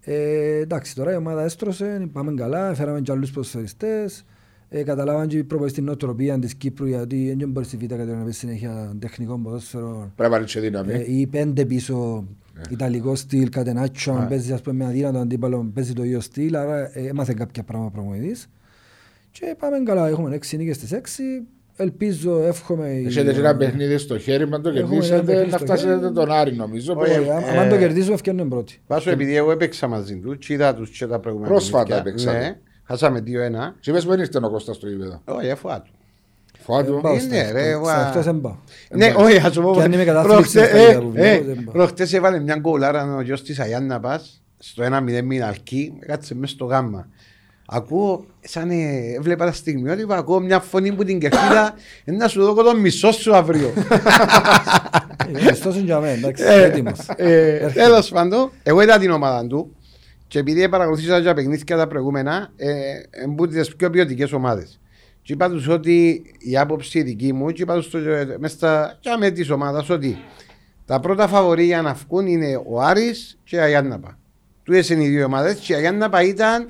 Ε, 0.00 0.58
εντάξει, 0.58 0.94
τώρα 0.94 1.12
η 1.12 1.16
ομάδα 1.16 1.42
έστρωσε, 1.42 2.08
πάμε 2.12 2.34
καλά, 2.34 2.74
φέραμε 2.74 3.00
και 3.00 3.12
άλλους 3.12 3.30
ποδοσφαιριστές. 3.30 4.24
Ε, 4.68 4.82
καταλάβαν 4.82 5.26
και 5.26 5.36
οι 5.36 5.44
προπονητές 5.44 5.76
την 5.78 5.84
νοοτροπία 5.86 6.38
της 6.38 6.54
Κύπρου 6.54 6.86
γιατί 6.86 7.34
δεν 7.38 7.50
μπορείς 7.50 7.68
στη 7.68 7.76
Β' 7.76 7.80
κατηγορία 7.80 8.14
να 8.14 8.22
παίζει 8.22 8.38
συνέχεια 8.38 8.96
τεχνικό 8.98 9.38
ποδόσφαιρο 9.38 10.12
Πρέπει 10.16 10.32
να 10.32 10.38
ρίξει 10.38 10.60
δύναμη. 10.60 10.92
ε, 10.92 11.04
ή 11.18 11.26
πέντε 11.26 11.64
πίσω 11.64 12.24
Ιταλικό 12.70 13.14
στυλ, 13.14 13.48
κατενάτσο, 13.48 14.12
αν 14.12 14.20
Ναι. 14.22 14.28
παίζεις 14.28 14.50
ας 14.52 14.60
πούμε 14.62 14.76
με 14.76 14.90
αδύνατο 14.90 15.18
αντίπαλο, 15.18 15.70
παίζει 15.74 15.92
το 15.92 16.04
ίδιο 16.04 16.20
στυλ, 16.20 16.54
άρα 16.56 16.90
ε, 16.98 17.06
έμαθε 17.08 17.34
κάποια 17.36 17.62
πράγματα 17.62 17.90
προπονητής. 17.90 18.48
Και 19.30 19.54
πάμε 19.58 19.76
καλά, 19.84 20.08
έχουμε 20.08 20.34
έξι 20.34 20.56
νίκες 20.56 20.76
στις 20.76 20.92
έξι. 20.92 21.22
Ελπίζω, 21.76 22.42
εύχομαι... 22.42 22.88
η- 22.88 23.06
Έχετε 23.06 23.32
και 23.32 23.38
ένα 23.38 23.56
παιχνίδι 23.56 23.96
στο 23.98 24.18
χέρι, 24.18 24.48
με 24.48 24.58
το 24.58 24.68
Έχουμε 24.68 24.80
ένα 24.80 24.88
κερδίσετε 24.90 25.22
παιχνίδι 25.22 25.50
να 25.50 25.56
στο 25.56 25.66
φτάσετε 25.66 25.98
χέρι. 26.00 26.12
τον 26.12 26.30
Άρη 26.30 26.54
νομίζω. 26.54 26.94
Όχι, 26.96 27.14
που- 27.18 27.22
Ε, 27.24 27.30
άμα- 27.30 27.52
Ε, 27.52 27.58
Αν 27.58 27.68
το 27.68 27.76
κερδίσουμε, 27.78 28.16
φτιάχνουμε 28.16 28.48
πρώτη. 28.48 28.80
Βάσο, 28.86 29.10
επειδή 29.10 29.36
εγώ 29.36 29.50
έπαιξα 29.50 29.86
μαζί 29.88 30.16
του, 30.16 30.38
και 30.38 30.52
είδα 30.52 30.74
τους 30.74 30.90
και 30.90 31.06
τα 31.06 31.18
προηγούμενα 31.20 31.50
Πρόσφατα 31.52 32.02
παιχνίδια. 32.02 32.60
Έπαιξατε. 32.88 33.12
Ναι, 33.12 33.18
χάσαμε 33.18 33.70
2-1. 33.72 33.74
Και 33.80 33.90
είπες 33.90 34.04
που 34.04 34.12
ήρθε 34.12 34.38
ο 34.42 34.50
Κώστας 34.50 34.76
στο 34.76 34.88
γήπεδο; 34.88 35.20
Όχι, 35.24 35.46
εφουά 35.46 35.80
του. 35.82 35.90
Φώτου. 36.58 36.98
Πάω 37.02 37.12
Είναι, 37.12 37.20
στα 37.20 37.34
ρε, 37.34 37.42
αυτό. 37.44 37.58
εγώ- 37.58 37.84
Στα 37.84 38.06
αυτός 38.06 38.24
δεν 38.24 38.40
πάω. 38.40 38.56
Ναι, 38.90 39.12
όχι, 39.16 39.36
ας 39.38 39.52
σου 39.52 39.62
πω. 39.62 39.72
Και 39.74 39.82
αν 39.82 39.92
είμαι 39.92 40.04
κατάθλιψη 40.04 40.52
προχτέ- 40.52 40.68
στα 40.68 40.76
ε, 40.78 40.82
ίδια 40.82 41.00
που 41.00 41.10
βλέπω, 41.10 41.26
ε, 41.26 41.40
δεν 41.54 41.64
πάω. 41.64 41.74
Προχτές 41.74 42.12
έβαλε 42.12 42.38
μια 42.40 42.56
γκολάρα 42.56 43.14
ο 43.16 43.20
γιος 43.20 43.42
της 43.42 43.58
Αγιάννα 43.60 44.00
Πας 44.00 44.42
στο 44.58 44.82
1-0 44.84 45.22
μην 45.22 45.44
αρκεί, 45.44 45.92
κάτσε 46.06 46.34
μέσα 46.34 46.52
στο 46.54 46.64
γάμμα. 46.64 47.08
Ακούω, 47.68 48.24
σαν 48.40 48.70
ε, 48.70 49.14
έβλεπα 49.16 49.44
τα 49.44 49.52
στιγμιότυπα, 49.52 50.16
ακούω 50.16 50.40
μια 50.40 50.60
φωνή 50.60 50.92
που 50.92 51.04
την 51.04 51.18
κερκίδα 51.18 51.74
να 52.04 52.28
σου 52.28 52.42
δω 52.42 52.62
το 52.62 52.76
μισό 52.76 53.12
σου 53.12 53.36
αύριο. 53.36 53.72
Ε, 55.34 55.38
Χριστός 55.38 55.74
είναι 55.74 55.84
για 55.84 56.00
μένα, 56.00 56.12
εντάξει, 56.12 56.44
Ε, 56.46 56.62
έτοιμος. 56.64 56.98
ε, 57.16 57.54
Έρχεται. 57.56 57.82
Τέλος 57.84 58.08
πάντων, 58.08 58.50
εγώ 58.62 58.82
είδα 58.82 58.98
την 58.98 59.10
ομάδα 59.10 59.46
του 59.46 59.76
και 60.26 60.38
επειδή 60.38 60.68
παρακολουθήσα 60.68 61.22
τα 61.22 61.34
παιχνίδια 61.34 61.76
τα 61.76 61.86
προηγούμενα, 61.86 62.52
ε, 62.56 62.70
εμπούτοι 63.10 63.56
τις 63.58 63.76
πιο 63.76 63.90
ποιοτικές 63.90 64.32
ομάδες. 64.32 64.80
Και 65.22 65.32
είπα 65.32 65.50
τους 65.50 65.68
ότι 65.68 66.22
η 66.38 66.58
άποψη 66.58 67.02
δική 67.02 67.32
μου, 67.32 67.50
και 67.50 67.62
είπα 67.62 67.74
τους 67.74 67.90
το, 67.90 67.98
ε, 67.98 68.36
μες 68.38 68.50
στα 68.50 68.98
και 69.00 69.10
με 69.18 69.30
της 69.30 69.50
ομάδας 69.50 69.90
ότι 69.90 70.18
τα 70.86 71.00
πρώτα 71.00 71.28
φαβορή 71.28 71.64
για 71.64 71.82
να 71.82 71.92
βγουν 71.92 72.26
είναι 72.26 72.62
ο 72.66 72.80
Άρης 72.80 73.38
και 73.44 73.56
η 73.56 73.58
Αγιάνναπα. 73.58 74.18
Τούτες 74.62 74.88
είναι 74.88 75.04
οι 75.04 75.08
δύο 75.08 75.24
ομάδες 75.24 75.58
και 75.58 75.72
η 75.72 75.76
Αγιάνναπα 75.76 76.22
ήταν 76.22 76.68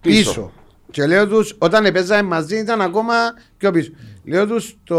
πίσω. 0.00 0.30
Πίσω. 0.30 0.52
Και 0.90 1.06
λέω 1.06 1.28
τους, 1.28 1.56
όταν 1.58 1.92
παίζαμε 1.92 2.22
μαζί 2.22 2.56
ήταν 2.56 2.80
ακόμα 2.80 3.14
πιο 3.56 3.70
πίσω. 3.70 3.90
Λέω 4.24 4.46
τους, 4.46 4.78
το, 4.84 4.98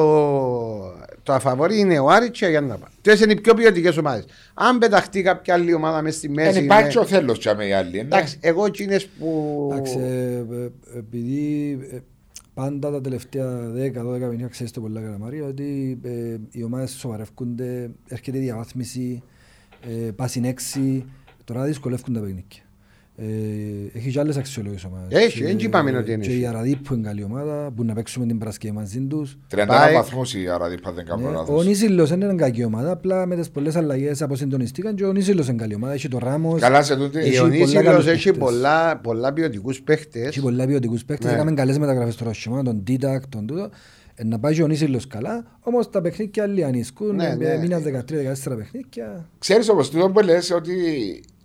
το 1.23 1.33
αφαβορή 1.33 1.79
είναι 1.79 1.99
ο 1.99 2.09
Άρης 2.09 2.29
και 2.29 2.43
η 2.43 2.47
Αγιάνναπα. 2.47 2.89
Τούτες 2.95 3.19
είναι 3.21 3.31
οι 3.31 3.41
πιο 3.41 3.53
ποιοτικές 3.53 3.97
ομάδες. 3.97 4.25
Αν 4.53 4.77
πεταχτεί 4.77 5.21
κάποια 5.21 5.53
άλλη 5.53 5.73
ομάδα 5.73 6.01
μες 6.01 6.15
στη 6.15 6.29
μέση... 6.29 6.51
Δεν 6.51 6.63
υπάρχει 6.63 6.91
είναι- 6.91 6.99
ο 6.99 7.05
θέλος 7.05 7.37
για 7.37 7.55
με 7.55 7.65
οι 7.65 7.71
άλλοι. 7.73 7.91
ναι. 7.91 7.99
Εντάξει, 7.99 8.37
εγώ 8.41 8.65
εκείνες 8.65 9.05
που... 9.07 9.69
Εντάξει, 9.71 9.97
ε, 9.99 10.35
ε, 10.37 10.71
επειδή 10.97 11.71
ε, 11.91 11.97
πάντα 12.53 12.91
τα 12.91 13.01
τελευταία 13.01 13.71
10-12 13.75 14.29
μήνυα 14.29 14.47
ξέρεις 14.47 14.71
το 14.71 14.81
πολλά 14.81 15.01
καλά 15.01 15.17
Μαρία 15.17 15.45
ότι 15.45 15.99
ε, 16.03 16.35
οι 16.51 16.63
ομάδες 16.63 16.91
σοβαρεύκονται, 16.91 17.89
έρχεται 18.07 18.37
η 18.37 18.41
διαβάθμιση, 18.41 19.23
ε, 20.07 20.11
πάσιν 20.11 20.43
έξι, 20.43 21.05
τώρα 21.43 21.63
δυσκολεύκουν 21.63 22.13
τα 22.13 22.19
παιχνίδια. 22.19 22.45
Ε, 23.23 23.97
έχεις 23.97 24.13
και 24.13 24.19
άλλες 24.19 24.37
αξιολόγες 24.37 24.83
ομάδες. 24.83 25.19
Έχει, 25.23 25.39
Και- 25.39 25.45
δεν 25.45 25.57
είπαμε 25.59 25.97
ότι 25.97 26.11
είναι 26.11 26.23
Και 26.23 26.31
η 26.31 26.35
έχει. 26.35 26.45
Αραδίπ 26.45 26.83
που 26.83 26.93
είναι 26.93 27.07
καλή 27.07 27.23
ομάδα, 27.23 27.71
που 27.75 27.83
να 27.83 27.93
παίξουμε 27.93 28.25
την 28.25 28.37
Παρασκευή 28.37 28.73
μαζί 28.73 28.99
τους. 28.99 29.37
31 29.47 29.67
Πάει- 29.67 29.93
βαθμούς 29.93 30.33
η 30.33 30.47
Αραδίπα 30.49 30.91
δεν 30.91 31.05
κάνω 31.05 31.21
Ναι, 31.21 31.27
ο 31.27 31.31
λάθος. 31.31 31.65
Νίσιλος 31.65 32.09
δεν 32.09 32.21
είναι 32.21 32.35
κακή 32.35 32.63
ομάδα, 32.63 32.91
απλά 32.91 33.25
με 33.25 33.35
τις 33.35 33.49
πολλές 33.49 33.75
αλλαγές 33.75 34.21
αποσυντονιστήκαν 34.21 34.95
και 34.95 35.05
ο 35.05 35.11
Νίσιλος 35.11 35.47
είναι 35.47 35.57
καλή 35.57 35.75
ομάδα. 35.75 35.93
Έχει 35.93 36.07
το 36.07 36.17
Ράμος, 36.17 36.61
Καλά 36.61 36.83
σε 36.83 36.95
τούτη. 36.95 37.17
Η 37.17 37.21
έχει 37.21 37.37
πολλά 37.39 37.53
Ιωνίσιλος 37.55 37.83
καλούς 37.83 38.07
έχει 38.07 38.23
παίχτες. 38.31 38.43
πολλά, 38.43 38.97
πολλά 38.97 39.33
ποιοτικούς 39.33 39.81
παίχτες. 39.81 40.27
έχει 40.27 40.41
πολλά 40.41 40.65
ποιοτικούς 40.67 41.05
παίκτες. 41.05 41.29
Ναι. 41.29 41.35
Έκαμε 41.35 41.51
καλές 41.53 41.77
μεταγραφές 41.77 42.13
στο 42.13 42.23
Ρωσιμά, 42.25 42.63
τον 42.63 42.83
Τίτακ, 42.83 43.27
τον 43.27 43.45
τούτο. 43.47 43.69
Ε, 44.15 44.23
να 44.23 44.39
πάει 44.39 44.53
και 44.53 44.63
ο 44.63 44.67
Νίσιλος 44.67 45.07
καλά, 45.07 45.45
όμως 45.59 45.89
τα 45.89 46.01
παιχνίδια 46.01 46.43
άλλοι 46.43 46.63
ανισκούν. 46.63 47.15
Ναι, 47.15 47.25
Ε, 47.27 47.35
ναι. 47.35 47.57
Μείναν 47.57 47.83
13-14 47.83 48.55
παιχνίδια. 48.57 49.29
Ξέρεις 49.39 49.69
όμως 49.69 49.89
τούτο 49.89 50.09
που 50.09 50.19
λες 50.19 50.51
ότι 50.51 50.73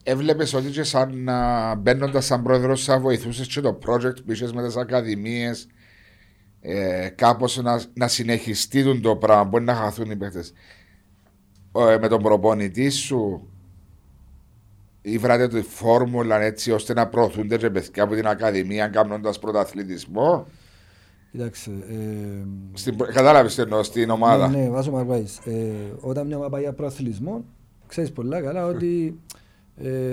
έβλεπες 0.09 0.55
ότι 0.55 0.71
και 0.71 0.83
σαν 0.83 1.23
να 1.23 1.75
μπαίνοντας 1.75 2.25
σαν 2.25 2.43
πρόεδρος 2.43 2.85
θα 2.85 3.01
βοηθούσες 3.01 3.47
και 3.47 3.61
το 3.61 3.79
project 3.87 4.25
που 4.25 4.33
είχες 4.33 4.53
με 4.53 4.67
τις 4.67 4.77
ακαδημίες 4.77 5.67
ε, 6.61 7.09
κάπως 7.09 7.57
να, 7.57 7.83
να 7.95 8.09
συνεχιστεί 8.09 8.83
τούτο 8.83 9.01
το 9.01 9.17
πράγμα, 9.17 9.45
μπορεί 9.45 9.65
να 9.65 9.75
χαθούν 9.75 10.11
οι 10.11 10.17
παίχτες. 10.17 10.53
Ε, 11.77 11.99
με 12.01 12.09
τον 12.09 12.23
προπονητή 12.23 12.91
σου 12.91 13.49
ήβρατε 15.03 15.49
τη 15.49 15.63
φόρμουλα 15.63 16.41
έτσι 16.41 16.71
ώστε 16.71 16.93
να 16.93 17.07
προωθούνται 17.09 17.57
και 17.57 17.71
παιδιά 17.71 18.03
από 18.03 18.15
την 18.15 18.27
ακαδημία 18.27 18.89
κάνοντας 18.89 19.39
πρωταθλητισμό; 19.39 20.47
Κοιτάξτε, 21.31 21.71
ε, 21.71 22.47
Στην, 22.73 22.97
προ- 22.97 23.13
κατάλαβες 23.13 23.55
τι 23.55 23.63
εννοώ 23.63 23.83
στην 23.83 24.11
ομάδα. 24.11 24.49
Ναι, 24.49 24.59
ναι, 24.59 24.71
βάζω 24.71 24.91
Μαρβάης. 24.91 25.39
Ε, 25.39 25.73
όταν 26.01 26.27
μια 26.27 26.37
ομάδα 26.37 26.51
πάει 26.51 26.63
για 26.63 26.73
προαθλητισμό, 26.73 27.45
ξέρεις 27.87 28.13
πολλά 28.13 28.41
καλά 28.41 28.67
ότι 28.67 29.19
ε, 29.35 29.36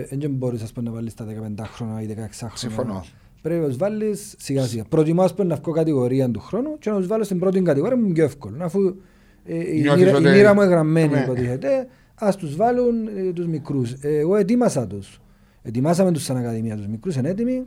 δεν 0.09 0.29
μπορείς 0.31 0.61
ας 0.61 0.71
πούμε, 0.73 0.89
να 0.89 0.95
βάλεις 0.95 1.13
τα 1.13 1.25
15 1.25 1.63
χρόνια 1.65 2.01
ή 2.01 2.05
16 2.05 2.11
χρόνια. 2.37 2.57
Συμφωνώ. 2.57 3.03
Πρέπει 3.41 3.61
να 3.61 3.67
τους 3.67 3.77
βάλεις 3.77 4.35
σιγά 4.37 4.63
σιγά. 4.65 4.83
Προτιμώ 4.83 5.21
ας 5.23 5.33
πούμε, 5.33 5.47
να 5.47 5.55
βγω 5.55 5.71
κατηγορία 5.71 6.29
του 6.31 6.39
χρόνου 6.39 6.77
και 6.79 6.89
να 6.89 6.97
τους 6.97 7.07
βάλω 7.07 7.23
στην 7.23 7.39
πρώτη 7.39 7.61
κατηγορία 7.61 7.97
μου 7.97 8.03
είναι 8.05 8.13
πιο 8.13 8.23
εύκολο. 8.23 8.63
Αφού 8.63 8.95
ε, 9.45 9.75
η, 9.77 9.81
Νιώθεις 9.81 10.03
μοίρα, 10.05 10.17
ότι- 10.17 10.27
η 10.27 10.31
μοίρα 10.31 10.53
μου 10.53 10.61
είναι 10.61 10.69
γραμμένη 10.69 11.13
Ναι. 11.13 11.19
υποτίθεται, 11.21 11.87
ας 12.15 12.35
τους 12.35 12.55
βάλουν 12.55 13.07
ε, 13.07 13.31
τους 13.33 13.47
μικρούς. 13.47 13.91
Ε, 13.91 14.17
εγώ 14.17 14.35
ετοίμασα 14.35 14.87
τους. 14.87 15.21
Ετοιμάσαμε 15.61 16.11
τους 16.11 16.23
σαν 16.23 16.37
ακαδημία 16.37 16.75
τους 16.75 16.87
μικρούς, 16.87 17.15
είναι 17.15 17.29
έτοιμοι. 17.29 17.63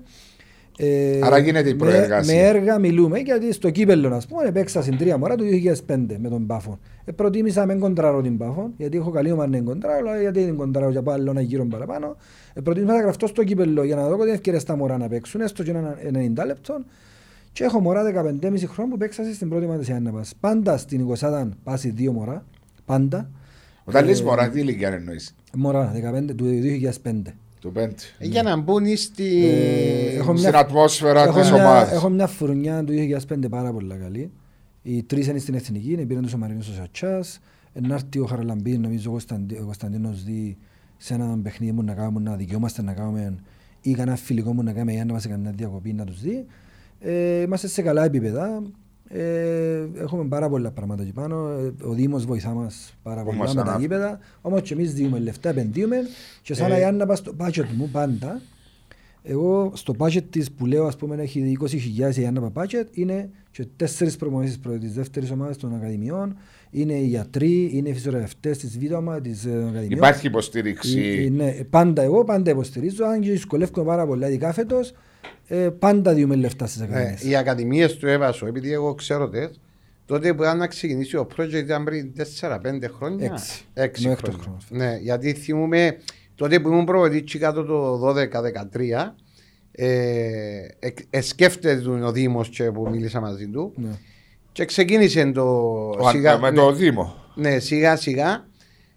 Ε, 0.78 1.18
Άρα 1.22 1.38
γίνεται 1.38 1.68
η 1.68 1.72
με- 1.72 1.78
προεργασία. 1.78 2.34
Με, 2.34 2.40
έργα 2.40 2.78
μιλούμε 2.78 3.18
γιατί 3.18 3.52
στο 3.52 3.70
κύπελο, 3.70 4.14
ας 4.14 4.26
πούμε, 4.26 4.50
παίξα 4.52 4.82
στην 4.82 4.96
τρία 4.98 5.18
μωρά 5.18 5.34
του 5.36 5.44
2005 5.44 6.16
με 6.18 6.28
τον 6.28 6.46
Πάφο. 6.46 6.78
Ε, 7.04 7.12
προτίμησα 7.12 7.60
να 7.60 7.66
μην 7.66 7.80
κοντράρω 7.80 8.20
την 8.22 8.36
Πάφο, 8.38 8.70
γιατί 8.76 8.96
έχω 8.96 9.10
καλή 9.10 9.30
ομάδα 9.30 9.48
να 9.48 9.56
την 9.56 9.64
κοντράρω, 9.64 9.98
αλλά 10.08 10.20
γιατί 10.20 10.44
δεν 10.44 10.56
κοντράρω 10.56 10.90
για 10.90 11.02
άλλο 11.06 11.30
ένα 11.30 11.40
γύρο 11.40 11.64
παραπάνω. 11.66 12.16
Ε, 12.54 12.60
προτίμησα 12.60 12.94
να 12.94 13.00
γραφτώ 13.00 13.26
στο 13.26 13.44
κύπελο 13.44 13.84
για 13.84 13.96
να 13.96 14.08
δω 14.08 14.16
την 14.24 14.32
ευκαιρία 14.32 14.60
στα 14.60 14.76
μωρά 14.76 14.98
να 14.98 15.08
παίξουν, 15.08 15.40
έστω 15.40 15.62
και 15.62 15.70
ένα 15.70 15.96
90 16.12 16.46
λεπτό. 16.46 16.84
Και 17.52 17.64
έχω 17.64 17.80
μωρά 17.80 18.02
15,5 18.02 18.66
χρόνια 18.66 18.92
που 18.92 18.98
παίξα 18.98 19.22
στην 19.34 19.48
πρώτη 19.48 19.64
ομάδα 19.64 19.78
της 19.80 19.88
Ιάνναπας. 19.88 20.32
Πάντα 20.40 20.76
στην 20.76 21.00
20 21.00 21.48
πάση 21.64 21.90
δύο 21.90 22.12
μωρά. 22.12 22.44
Πάντα. 22.84 23.30
Όταν 23.84 24.04
Ε, 24.04 24.06
λες 24.06 24.22
μωρά, 24.22 24.48
τι 24.50 24.60
ηλικία 24.60 24.88
εννοείς; 24.88 25.34
Μωρά, 25.54 25.92
15 25.94 26.34
του 26.34 26.44
2005. 26.44 27.34
Του 27.66 27.72
πέντε. 27.72 27.94
Ε, 28.18 28.26
Για 28.26 28.42
να 28.42 28.56
μπουν 28.56 28.96
στη... 28.96 29.46
Ε, 29.46 30.16
έχω 30.16 30.32
μια- 30.32 30.42
Στην 30.42 30.56
ατμόσφαιρα 30.56 31.22
Έχω 31.22 31.40
της 31.40 31.50
μια, 31.50 31.64
ομάδας. 31.64 31.92
έχω 31.92 32.08
μια 32.08 32.26
φουρνιά 32.26 32.84
του 32.84 32.92
2005 32.92 33.48
πάρα 33.50 33.72
πολύ 33.72 33.94
καλή. 34.02 34.30
Οι 34.82 35.02
τρεις 35.02 35.26
είναι 35.26 35.38
στην 35.38 35.54
Εθνική, 35.54 35.92
είναι 35.92 36.04
πήραν 36.04 36.22
τους 36.22 36.32
ο 36.32 36.38
Μαρίνος 36.38 36.68
ο 36.68 36.72
Σατσάς. 36.72 37.40
Ενάρτη 37.72 38.18
ο 38.18 38.24
Χαραλαμπής, 38.26 38.78
νομίζω 38.78 39.08
ο 39.08 39.12
Κωνσταντί- 39.12 39.60
ο 39.60 39.64
Κωνσταντίνος 39.64 40.24
δει 40.24 40.56
σε 40.96 41.14
ένα 41.14 41.38
παιχνίδι 41.42 41.72
μου 41.72 41.82
να 41.82 41.94
κάνουμε, 41.94 42.20
να 42.30 42.36
δικαιούμαστε 42.36 42.82
να 42.82 42.92
κάνουμε 42.92 43.34
ή 43.80 43.92
κανένα 43.92 44.16
φιλικό 44.16 44.52
μου 44.54 44.62
να 44.62 44.72
κάνουμε 44.72 44.92
για 44.92 45.04
να 45.04 45.12
μας 45.12 45.26
κανένα 45.26 45.50
διακοπή 45.50 45.92
να 45.92 46.04
τους 46.04 46.20
δει. 46.20 46.46
Ε, 47.00 47.40
είμαστε 47.40 47.66
σε 47.68 47.82
καλά 47.82 48.04
επίπεδα. 48.04 48.62
Ε, 49.08 49.86
έχουμε 50.00 50.24
πάρα 50.24 50.48
πολλά 50.48 50.70
πράγματα 50.70 51.02
εκεί 51.02 51.12
πάνω. 51.12 51.48
Ε, 51.48 51.72
Ο 51.84 51.92
Δήμος 51.92 52.24
βοηθά 52.24 52.50
μας 52.50 52.94
πάρα 53.02 53.20
Που 53.20 53.26
πολλά 53.26 53.38
μας 53.38 53.48
με 53.48 53.54
τα 53.54 53.60
ανάφερε. 53.60 53.82
γήπεδα. 53.82 54.18
Όμως 54.40 54.62
και 54.62 54.74
εμείς 54.74 54.94
δίνουμε 54.94 55.18
λεφτά, 55.18 55.48
επενδύουμε 55.48 55.96
και 56.42 56.54
σαν 56.54 56.72
Ε. 56.72 56.78
να 56.84 56.90
να 56.92 57.06
πας 57.06 57.18
στο 57.18 57.32
budget 57.38 57.66
μου 57.76 57.88
πάντα 57.92 58.40
εγώ 59.22 59.70
στο 59.74 59.94
budget 59.98 60.22
της 60.30 60.52
που 60.52 60.66
λέω 60.66 60.86
ας 60.86 60.96
πούμε 60.96 61.16
έχει 61.22 61.56
20.000 61.60 62.16
η 62.20 62.26
Άννα 62.26 62.52
budget 62.54 62.84
είναι 62.92 63.30
και 63.50 63.66
τέσσερις 63.76 64.16
προπονήσεις 64.16 64.58
πρώτης 64.58 64.80
της 64.80 64.92
δεύτερης 64.92 65.30
ομάδας 65.30 65.56
των 65.56 65.74
ακαδημιών 65.74 66.36
είναι 66.70 66.92
οι 66.92 67.04
γιατροί, 67.06 67.70
είναι 67.72 67.88
οι 67.88 67.92
φυσιογραφητές 67.92 68.58
της 68.58 68.78
β' 68.78 68.92
ομάδα 68.94 69.20
της 69.20 69.44
ε, 69.44 69.48
ακαδημιών 69.50 69.90
Υπάρχει 69.90 70.20
Ε, 70.26 70.26
ε, 70.26 70.30
υποστήριξη. 70.30 71.30
ναι, 71.34 71.50
πάντα 71.70 72.02
εγώ 72.02 72.24
πάντα 72.24 72.50
υποστηρίζω 72.50 73.04
αν 73.04 73.20
και 73.20 73.30
δυσκολεύομαι 73.30 73.86
πάρα 73.86 74.06
πολλά 74.06 74.28
ειδικά 74.28 74.52
φέτος 74.52 74.92
ε, 75.46 75.68
πάντα 75.78 76.14
διούμε 76.14 76.34
λεφτά 76.34 76.66
στις 76.66 76.80
Ε, 76.80 76.84
ακαδημίες 76.84 77.24
οι 77.24 77.36
ακαδημίες 77.36 77.96
του 77.96 78.06
έβασο, 78.06 78.46
επειδή 78.46 78.72
εγώ 78.72 78.94
ξέρω 78.94 79.28
τες, 79.28 79.60
τότε 80.06 80.34
που 80.34 80.42
ήταν 80.42 80.58
να 80.58 80.66
ξεκινήσει 80.66 81.16
ο 81.16 81.26
project 81.36 81.52
ήταν 81.54 81.84
πριν 81.84 82.12
4-5 82.40 82.58
χρόνια. 82.96 83.26
Έξι. 83.32 83.64
Έξι 83.74 84.06
Με 84.06 84.12
έκτος 84.12 84.34
χρόνια. 84.34 84.42
χρόνος. 84.44 84.66
Ναι, 84.70 84.98
γιατί 85.02 85.32
θυμούμαι 85.32 85.96
τότε 86.34 86.60
που 86.60 86.68
ήμουν 86.68 86.84
προβετή 86.84 87.38
κάτω 87.38 87.64
το 87.64 87.98
12-13 87.98 89.14
ε, 89.72 89.88
εκ- 90.78 90.98
εσκέφτεται 91.10 91.90
ο 91.90 92.12
Δήμος 92.12 92.48
και 92.48 92.70
που 92.70 92.88
μίλησα 92.90 93.20
μαζί 93.20 93.46
του 93.46 93.72
ναι. 93.76 93.88
Και 94.56 94.64
ξεκίνησε 94.64 95.32
το 95.32 95.42
Ο- 95.98 96.08
σιγά, 96.10 96.38
Με 96.38 96.50
ναι, 96.50 96.56
το 96.56 96.72
Δήμο. 96.72 97.14
ναι, 97.34 97.58
σιγά 97.58 97.96
σιγά 97.96 98.46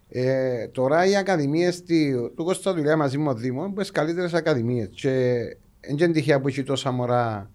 ε, 0.09 0.67
τώρα 0.67 1.05
οι 1.05 1.15
ακαδημίες 1.15 1.83
τη- 1.83 2.11
του 2.35 2.43
Κώστα 2.43 2.73
δουλειά 2.73 2.97
μαζί 2.97 3.17
με 3.17 3.29
ο 3.29 3.33
Δήμο 3.33 3.65
είναι 3.65 3.73
τις 3.75 3.91
καλύτερες 3.91 4.33
ακαδημίες 4.33 4.87
και 4.91 5.11
δεν 5.87 5.97
είναι 5.97 6.11
τυχαία 6.11 6.39
που 6.39 6.47
έχει 6.47 6.63
τόσα 6.63 6.91
μωρά 6.91 7.49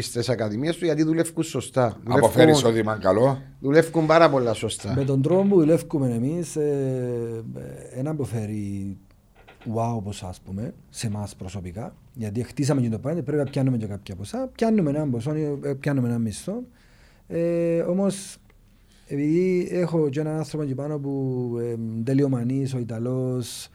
στις 0.00 0.28
ακαδημίες 0.28 0.76
του 0.76 0.84
γιατί 0.84 1.02
δουλεύουν 1.02 1.42
σωστά. 1.42 1.84
Αποφέρεις 2.08 2.32
Δουλεύουν, 2.34 2.52
εισόδημα 2.52 2.98
καλό. 3.00 3.42
δουλεύουν 3.60 4.06
πάρα 4.06 4.30
πολλά 4.30 4.52
σωστά. 4.54 4.92
Με 4.96 5.04
τον 5.04 5.22
τρόπο 5.22 5.42
που 5.48 5.58
δουλεύουμε 5.58 6.10
εμείς, 6.14 6.56
ε, 6.56 7.44
ε, 7.94 7.98
ένα 7.98 8.10
αποφέρει 8.10 8.96
wow 9.74 10.02
ποσά, 10.04 10.28
ας 10.28 10.40
πούμε, 10.40 10.74
σε 10.90 11.06
εμάς 11.06 11.34
προσωπικά, 11.36 11.94
γιατί 12.14 12.42
χτίσαμε 12.42 12.80
και 12.80 12.88
το 12.88 12.98
πράγμα, 12.98 13.22
πρέπει 13.22 13.38
να 13.38 13.50
πιάνουμε 13.50 13.76
και 13.76 13.86
κάποια 13.86 14.14
ποσά, 14.16 14.48
πιάνουμε 14.54 14.90
έναν 14.90 15.10
ποσό, 15.10 15.30
ε, 15.62 15.72
πιάνουμε 15.80 16.08
έναν 16.08 16.20
μισθό. 16.20 16.62
Ε, 17.28 17.80
όμως, 17.80 18.36
επειδή 19.06 19.68
έχω 19.70 20.08
και 20.08 20.20
έναν 20.20 20.36
άνθρωπο 20.36 20.64
εκεί 20.64 20.74
πάνω 20.74 20.98
που 20.98 21.52
ε, 21.60 21.74
τελειομανής, 22.04 22.74
ο 22.74 22.78
Ιταλός, 22.78 23.68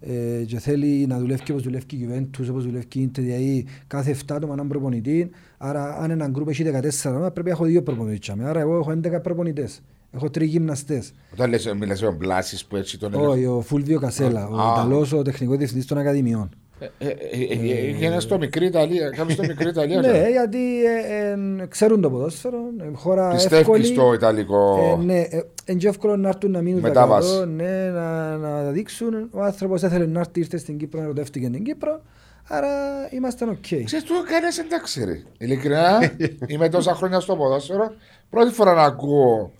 ε, 0.00 0.44
και 0.46 0.58
θέλει 0.58 1.06
να 1.06 1.18
δουλεύει 1.18 1.50
όπως 1.50 1.62
δουλεύει 1.62 1.84
η 1.96 2.08
Juventus, 2.08 2.46
όπως 2.50 2.64
δουλεύει 2.64 2.86
η 2.92 3.10
Inter, 3.10 3.18
δηλαδή 3.18 3.66
κάθε 3.86 4.16
7 4.26 4.34
άτομα 4.34 4.52
έναν 4.52 4.68
προπονητή, 4.68 5.30
άρα 5.58 5.98
αν 5.98 6.10
έναν 6.10 6.30
γκρουπ 6.30 6.48
έχει 6.48 6.64
14 6.64 7.10
άτομα 7.10 7.30
πρέπει 7.30 7.48
να 7.48 7.54
έχω 7.54 7.64
δύο 7.64 7.82
προπονητές. 7.82 8.34
Άρα 8.42 8.60
εγώ 8.60 8.76
έχω 8.76 8.90
11 8.90 9.22
προπονητές, 9.22 9.82
έχω 10.10 10.30
τρεις 10.30 10.48
γυμναστές. 10.48 11.12
Όταν 11.32 11.50
λες, 11.50 11.74
μιλάς 11.78 11.98
για 11.98 12.08
τον 12.08 12.16
Μπλάσης 12.16 12.64
που 12.64 12.76
έτσι 12.76 12.98
τον 12.98 13.14
Όχι, 13.14 13.46
ο 13.46 13.60
Φούλβιο 13.60 14.00
Κασέλα, 14.00 14.48
ο 14.48 14.58
Α. 14.58 14.72
Ιταλός, 14.72 15.12
ο 15.12 15.22
τεχνικός 15.22 15.56
διευθυντής 15.56 15.86
των 15.86 15.98
Ακαδημιών. 15.98 16.48
Ε, 16.80 16.86
ε, 16.98 17.08
ε, 17.08 17.72
ε, 17.72 17.88
Έγινε 17.88 18.20
στο 18.20 18.38
μικρή 18.38 18.66
Ιταλία. 18.66 19.10
Κάμε 19.10 19.32
στο 19.32 19.42
μικρή 19.42 19.68
Ιταλία. 19.68 20.00
Ναι, 20.00 20.06
τώρα. 20.06 20.28
γιατί 20.28 20.84
ε, 20.84 21.30
ε, 21.62 21.66
ξέρουν 21.66 22.00
το 22.00 22.10
ποδόσφαιρο, 22.10 22.58
ε, 22.80 22.90
χώρα 22.94 23.30
Πιστεύεις 23.30 23.58
εύκολη. 23.58 23.84
στο 23.84 24.12
Ιταλικό. 24.14 24.96
Ε, 25.00 25.04
ναι, 25.04 25.20
ε, 25.20 25.42
είναι 25.66 25.78
και 25.78 25.88
εύκολο 25.88 26.16
να 26.16 26.28
έρθουν 26.28 26.50
να 26.50 26.60
μείνουν 26.60 26.82
τα 26.82 26.88
Μετάβαση. 26.88 27.32
κάτω, 27.32 27.46
ναι, 27.46 27.90
να, 27.90 28.36
να 28.36 28.62
τα 28.62 28.70
δείξουν. 28.70 29.28
Ο 29.30 29.42
άνθρωπος 29.42 29.82
έθελε 29.82 30.06
να 30.06 30.20
έρθει, 30.20 30.40
ήρθε 30.40 30.56
στην 30.56 30.78
Κύπρο, 30.78 31.00
ερωτεύτηκε 31.00 31.48
την 31.48 31.64
Κύπρο, 31.64 32.02
άρα 32.48 32.68
είμαστε 33.10 33.44
οκ. 33.44 33.84
Ξέρεις 33.84 34.04
του 34.04 34.14
κανένας 34.30 34.56
δεν 34.56 34.68
τα 34.68 34.80
ξέρει. 34.80 35.24
Ειλικρινά 35.38 36.12
είμαι 36.46 36.68
τόσα 36.68 36.94
χρόνια 36.94 37.20
στο 37.20 37.36
ποδόσφαιρο. 37.36 37.92
Πρώτη 38.30 38.52
φορά 38.52 38.74
να 38.74 38.82
ακούω 38.82 39.52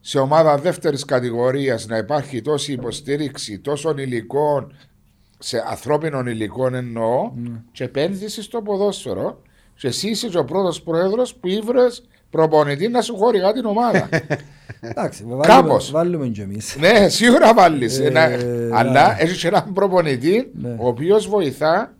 σε 0.00 0.18
ομάδα 0.18 0.56
δεύτερη 0.56 0.96
κατηγορία 1.06 1.78
να 1.86 1.96
υπάρχει 1.96 2.40
τόση 2.42 2.72
υποστήριξη 2.72 3.58
τόσων 3.58 3.98
υλικών, 3.98 4.74
σε 5.44 5.64
ανθρώπινων 5.70 6.26
υλικών 6.26 6.74
εννοώ, 6.74 7.32
και 7.72 7.84
επένδυση 7.84 8.42
στο 8.42 8.62
ποδόσφαιρο. 8.62 9.40
Και 9.76 9.88
εσύ 9.88 10.08
είσαι 10.08 10.28
και 10.28 10.38
ο 10.38 10.44
πρώτος 10.44 10.82
πρόεδρος 10.82 11.34
που 11.34 11.48
ήβρες 11.48 12.02
προπονητή 12.30 12.88
να 12.88 13.00
σου 13.00 13.16
χορηγά 13.16 13.52
την 13.52 13.64
ομάδα. 13.64 14.08
Εντάξει, 14.80 15.24
βάλουμε, 15.24 15.46
Κάπως. 15.46 15.90
βάλουμε 15.90 16.26
και 16.26 16.42
εμείς. 16.42 16.76
ναι, 16.78 17.08
σίγουρα 17.08 17.54
βάλεις. 17.54 17.98
Ε, 17.98 18.68
αλλά 18.72 19.06
ναι. 19.08 19.22
έχεις 19.22 19.40
και 19.40 19.46
έναν 19.48 19.72
προπονητή 19.72 20.50
Ναι. 20.54 20.68
ο 20.78 20.86
οποίος 20.88 21.28
βοηθά. 21.28 21.94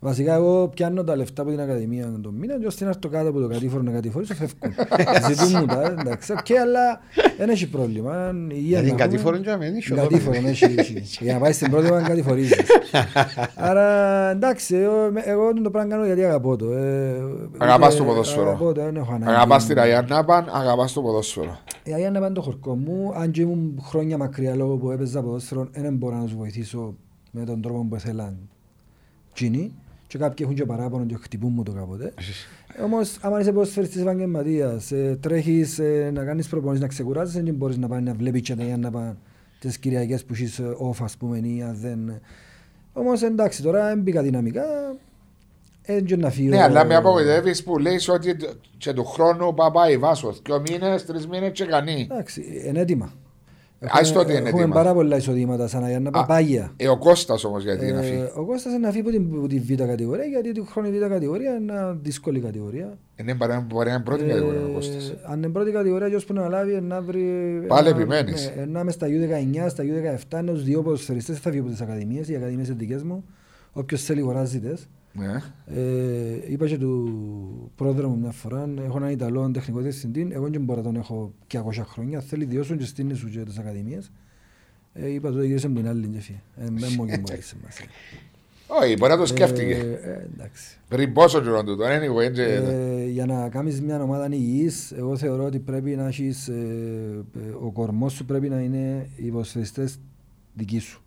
Βασικά 0.00 0.34
εγώ 0.34 0.68
πιάνω 0.68 1.04
τα 1.04 1.16
λεφτά 1.16 1.42
από 1.42 1.50
την 1.50 1.60
Ακαδημία 1.60 2.18
τον 2.22 2.34
μήνα 2.34 2.58
και 2.58 2.66
ώστε 2.66 2.84
να 2.84 2.90
έρθω 2.90 3.08
κάτω 3.08 3.28
από 3.28 3.40
το 3.40 3.48
κατήφορο 3.48 3.82
να 3.82 3.90
κατηφορήσω 3.90 4.34
φεύγουν. 4.34 4.74
Ζητούν 5.34 5.58
μου 5.60 5.66
τα, 5.66 5.82
εντάξει, 6.00 6.32
οκ, 6.32 6.58
αλλά 6.60 7.00
δεν 7.38 7.48
έχει 7.48 7.68
πρόβλημα. 7.68 8.32
Υγεία 8.48 8.58
Γιατί 8.60 8.72
να 8.72 8.78
είναι 8.78 8.88
πούμε. 8.88 9.02
κατήφορο 9.02 9.36
και 9.36 9.50
αμένει. 9.50 9.80
Κατήφορο, 9.80 10.40
ναι, 10.40 10.48
έχει, 10.48 10.64
έχει. 10.64 11.02
Για 11.24 11.32
να 11.34 11.38
πάει 11.40 11.52
στην 11.52 11.70
πρώτη 11.70 11.90
ώρα 11.92 12.02
κατηφορίζεις. 12.02 12.56
Άρα 13.54 13.84
εντάξει, 14.30 14.76
εγώ, 14.76 15.12
εγώ 15.24 15.52
το 15.62 15.70
πράγμα 15.70 15.90
κάνω 15.90 16.06
γιατί 16.06 16.24
αγαπώ 16.24 16.56
το. 16.56 16.72
Ε, 16.72 17.20
Αγαπάς 17.58 17.94
είτε- 17.94 18.02
το 18.02 18.08
ποδόσφαιρο. 18.08 18.46
Αγαπώ 18.48 18.72
το, 18.72 18.82
δεν 18.82 18.96
έχω 18.96 19.12
ανάγκη. 19.14 19.32
Αγαπάς 19.32 19.66
την 19.66 19.78
Αιάνναπαν, 19.78 20.48
αγαπάς 20.52 20.92
το 20.92 21.00
ποδόσφαιρο. 21.02 21.58
Η 21.84 21.92
Αγία 21.92 22.06
είναι 22.06 22.30
το 22.30 22.42
χορκό 22.42 22.74
μου, 22.76 23.12
αν 23.14 23.30
και 23.30 23.40
ήμουν 23.40 23.78
χρόνια 23.82 24.16
μακριά 24.18 24.54
λόγω 24.54 24.76
που 24.76 24.90
έπαιζα 24.90 25.22
ποδόσφαιρο, 25.22 25.68
δεν 25.72 25.96
μπορώ 25.96 26.16
να 26.16 26.22
τους 26.22 26.34
βοηθήσω 26.34 26.94
με 27.30 27.44
τον 27.44 27.62
τρόπο 27.62 27.86
που 27.88 27.94
ήθελαν 27.96 28.36
εκείνοι. 29.30 29.72
Και 30.16 30.22
κάποιοι 30.22 30.38
έχουν 30.40 30.54
και 30.54 30.64
παράπονο 30.64 31.04
και 31.04 31.16
χτυπούν 31.20 31.52
μου 31.52 31.62
το 31.62 31.72
κάποτε. 31.72 32.12
Όμως, 32.84 33.18
άμα 33.20 33.40
είσαι 33.40 33.52
ποδοσφαιριστής 33.52 34.00
επαγγελματίας, 34.00 34.92
ε, 34.92 35.18
τρέχεις 35.20 35.78
ε, 35.78 36.10
να 36.14 36.24
κάνεις 36.24 36.48
προπονήσεις, 36.48 36.82
να 36.82 36.88
ξεκουράζεσαι, 36.88 37.42
δεν 37.42 37.54
μπορείς 37.54 37.76
να 37.76 37.88
πάει 37.88 38.00
να 38.00 38.14
βλέπεις 38.14 38.40
και 38.40 38.54
τα 38.54 38.76
να 38.76 38.90
πάει 38.90 39.12
τις 39.58 39.78
Κυριακές 39.78 40.24
που 40.24 40.32
έχεις 40.32 40.58
ε, 40.58 40.76
off, 40.90 40.96
ας 41.00 41.16
πούμε, 41.16 41.38
ή 41.38 41.62
αν 41.62 41.76
δεν... 41.80 42.20
Όμως, 42.92 43.22
εντάξει, 43.22 43.62
τώρα 43.62 43.90
έμπηκα 43.90 44.22
δυναμικά, 44.22 44.64
έτσι 45.82 46.04
και 46.04 46.16
να 46.16 46.30
φύγω. 46.30 46.48
Ναι, 46.48 46.62
αλλά 46.62 46.84
με 46.84 46.94
απογοητεύεις 46.94 47.62
που 47.62 47.78
λέει 47.78 47.98
ότι 48.08 48.36
και 48.78 48.92
του 48.92 49.04
χρόνου 49.04 49.54
παπάει 49.54 49.98
βάσος. 49.98 50.42
Δύο 50.44 50.62
μήνες, 50.70 51.04
τρεις 51.04 51.26
μήνες 51.26 51.50
και 51.52 51.64
κανεί. 51.64 52.08
Εντάξει, 52.10 52.62
είναι 52.66 52.80
έτοιμα. 52.80 53.12
Ας 53.80 54.12
το 54.12 54.20
ότι 54.20 54.30
είναι 54.32 54.40
Έχουμε 54.48 54.60
έτοιμα. 54.60 54.74
πάρα 54.74 54.94
πολλά 54.94 55.16
εισοδήματα 55.16 55.66
σαν 55.68 55.84
Αγιάννα 55.84 56.08
Α, 56.08 56.12
Παπάγια. 56.12 56.72
Ε, 56.76 56.88
ο 56.88 56.98
Κώστας 56.98 57.44
όμως 57.44 57.62
γιατί 57.64 57.92
να 57.92 57.98
Ε, 58.00 58.02
φύγει. 58.02 58.22
ο 58.36 58.44
Κώστας 58.44 58.72
είναι 58.72 58.86
να 58.86 58.90
φύγει 58.92 59.00
από 59.00 59.10
την, 59.10 59.36
από 59.38 59.46
τη 59.46 59.58
β' 59.58 59.74
κατηγορία 59.86 60.24
γιατί 60.24 60.52
του 60.52 60.66
χρόνου 60.70 60.88
η 60.94 60.98
β' 60.98 61.06
κατηγορία 61.08 61.50
είναι 61.50 61.72
μια 61.72 61.98
δύσκολη 62.02 62.40
κατηγορία. 62.40 62.98
Είναι 63.16 63.34
παρά- 63.34 63.66
μπορεί 63.68 63.88
να 63.88 63.94
είναι 63.94 64.02
πρώτη 64.02 64.24
κατηγορία 64.24 64.64
ο 64.66 64.70
Κώστας. 64.72 65.08
Ε, 65.10 65.18
αν 65.26 65.38
είναι 65.38 65.48
πρώτη 65.48 65.70
κατηγορία, 65.70 66.08
ποιος 66.08 66.24
που 66.24 66.32
να 66.32 66.48
λάβει 66.48 66.80
να 66.80 67.02
βρει... 67.02 67.24
Πάλι 67.66 67.88
ένα- 67.88 67.96
επιμένεις. 67.98 68.52
Ναι, 68.56 68.64
να 68.64 68.80
είμαι 68.80 68.90
στα 68.90 69.06
U19, 69.06 69.68
στα 69.68 69.84
U17, 69.84 70.38
ενώ 70.38 70.52
τους 70.52 70.64
δύο 70.64 70.82
ποδοσφαιριστές 70.82 71.38
θα 71.38 71.50
φύγω 71.50 71.62
από 71.62 71.70
τις 71.72 71.80
ακαδημίες, 71.80 72.28
οι 72.28 72.36
ακαδημίες 72.36 72.68
είναι 72.68 72.76
δικές 72.78 73.02
μου. 73.02 73.24
Όποιος 73.72 74.02
θέλει 74.02 74.20
αγοράζει 74.20 74.60
τες. 74.60 74.88
Ναι. 75.18 75.42
Ε, 75.80 76.52
είπα 76.52 76.66
και 76.66 76.78
του 76.78 77.70
πρόεδρου 77.76 78.08
μου 78.08 78.18
μια 78.18 78.30
φορά, 78.30 78.68
έχω 78.84 78.96
έναν 78.96 79.10
Ιταλό 79.10 79.50
τεχνικό 79.50 79.80
διευθυντή, 79.80 80.28
εγώ 80.30 80.48
δεν 80.48 80.60
μπορώ 80.64 80.78
να 80.80 80.84
τον 80.86 80.96
έχω 80.96 81.32
και 81.46 81.58
200 81.64 81.82
χρόνια, 81.84 82.20
θέλει 82.20 82.44
διώσουν 82.44 82.78
και 82.78 82.84
στείνει 82.84 83.14
σου 83.14 83.28
και 83.28 83.38
τις 83.38 83.58
ακαδημίες. 83.58 84.10
Ε, 84.92 85.10
είπα 85.10 85.30
τότε 85.32 85.46
γύρισε 85.46 85.68
μου 85.68 85.74
την 85.74 85.88
άλλη 85.88 86.06
και 86.06 86.18
φύγε. 86.20 86.38
Ε, 86.56 86.64
δεν 86.72 86.92
μου 86.96 87.06
και 87.06 87.16
μου 87.18 87.24
έχει 87.30 87.42
σημασία. 87.42 87.86
Όχι, 88.82 88.96
μπορεί 88.96 89.10
να 89.12 89.16
το 89.16 89.22
Ε, 89.22 89.26
σκέφτηκε. 89.26 89.98
ε, 90.02 90.26
εντάξει. 90.34 90.78
Πριν 90.88 91.12
πόσο 91.12 91.40
καιρό 91.40 91.64
τούτο. 91.64 91.84
Anyway, 91.84 92.32
και- 92.32 92.42
Ε, 92.42 93.04
για 93.08 93.26
να 93.26 93.48
κάνεις 93.48 93.80
μια 93.82 94.02
ομάδα 94.02 94.28
υγιής, 94.32 94.92
εγώ 94.92 95.16
θεωρώ 95.16 95.44
ότι 95.44 95.58
πρέπει 95.58 95.90
να 95.96 96.06
έχεις, 96.06 96.48
ε, 96.48 96.54
ε, 97.36 97.50
ο 97.64 97.70
κορμός 97.72 98.12
σου 98.12 98.24
πρέπει 98.24 98.48
να 98.48 98.60
είναι 98.60 99.08
οι 99.16 99.28
ποδοσφαιριστές 99.30 99.98
δικοί 100.54 100.78
σου. 100.78 101.02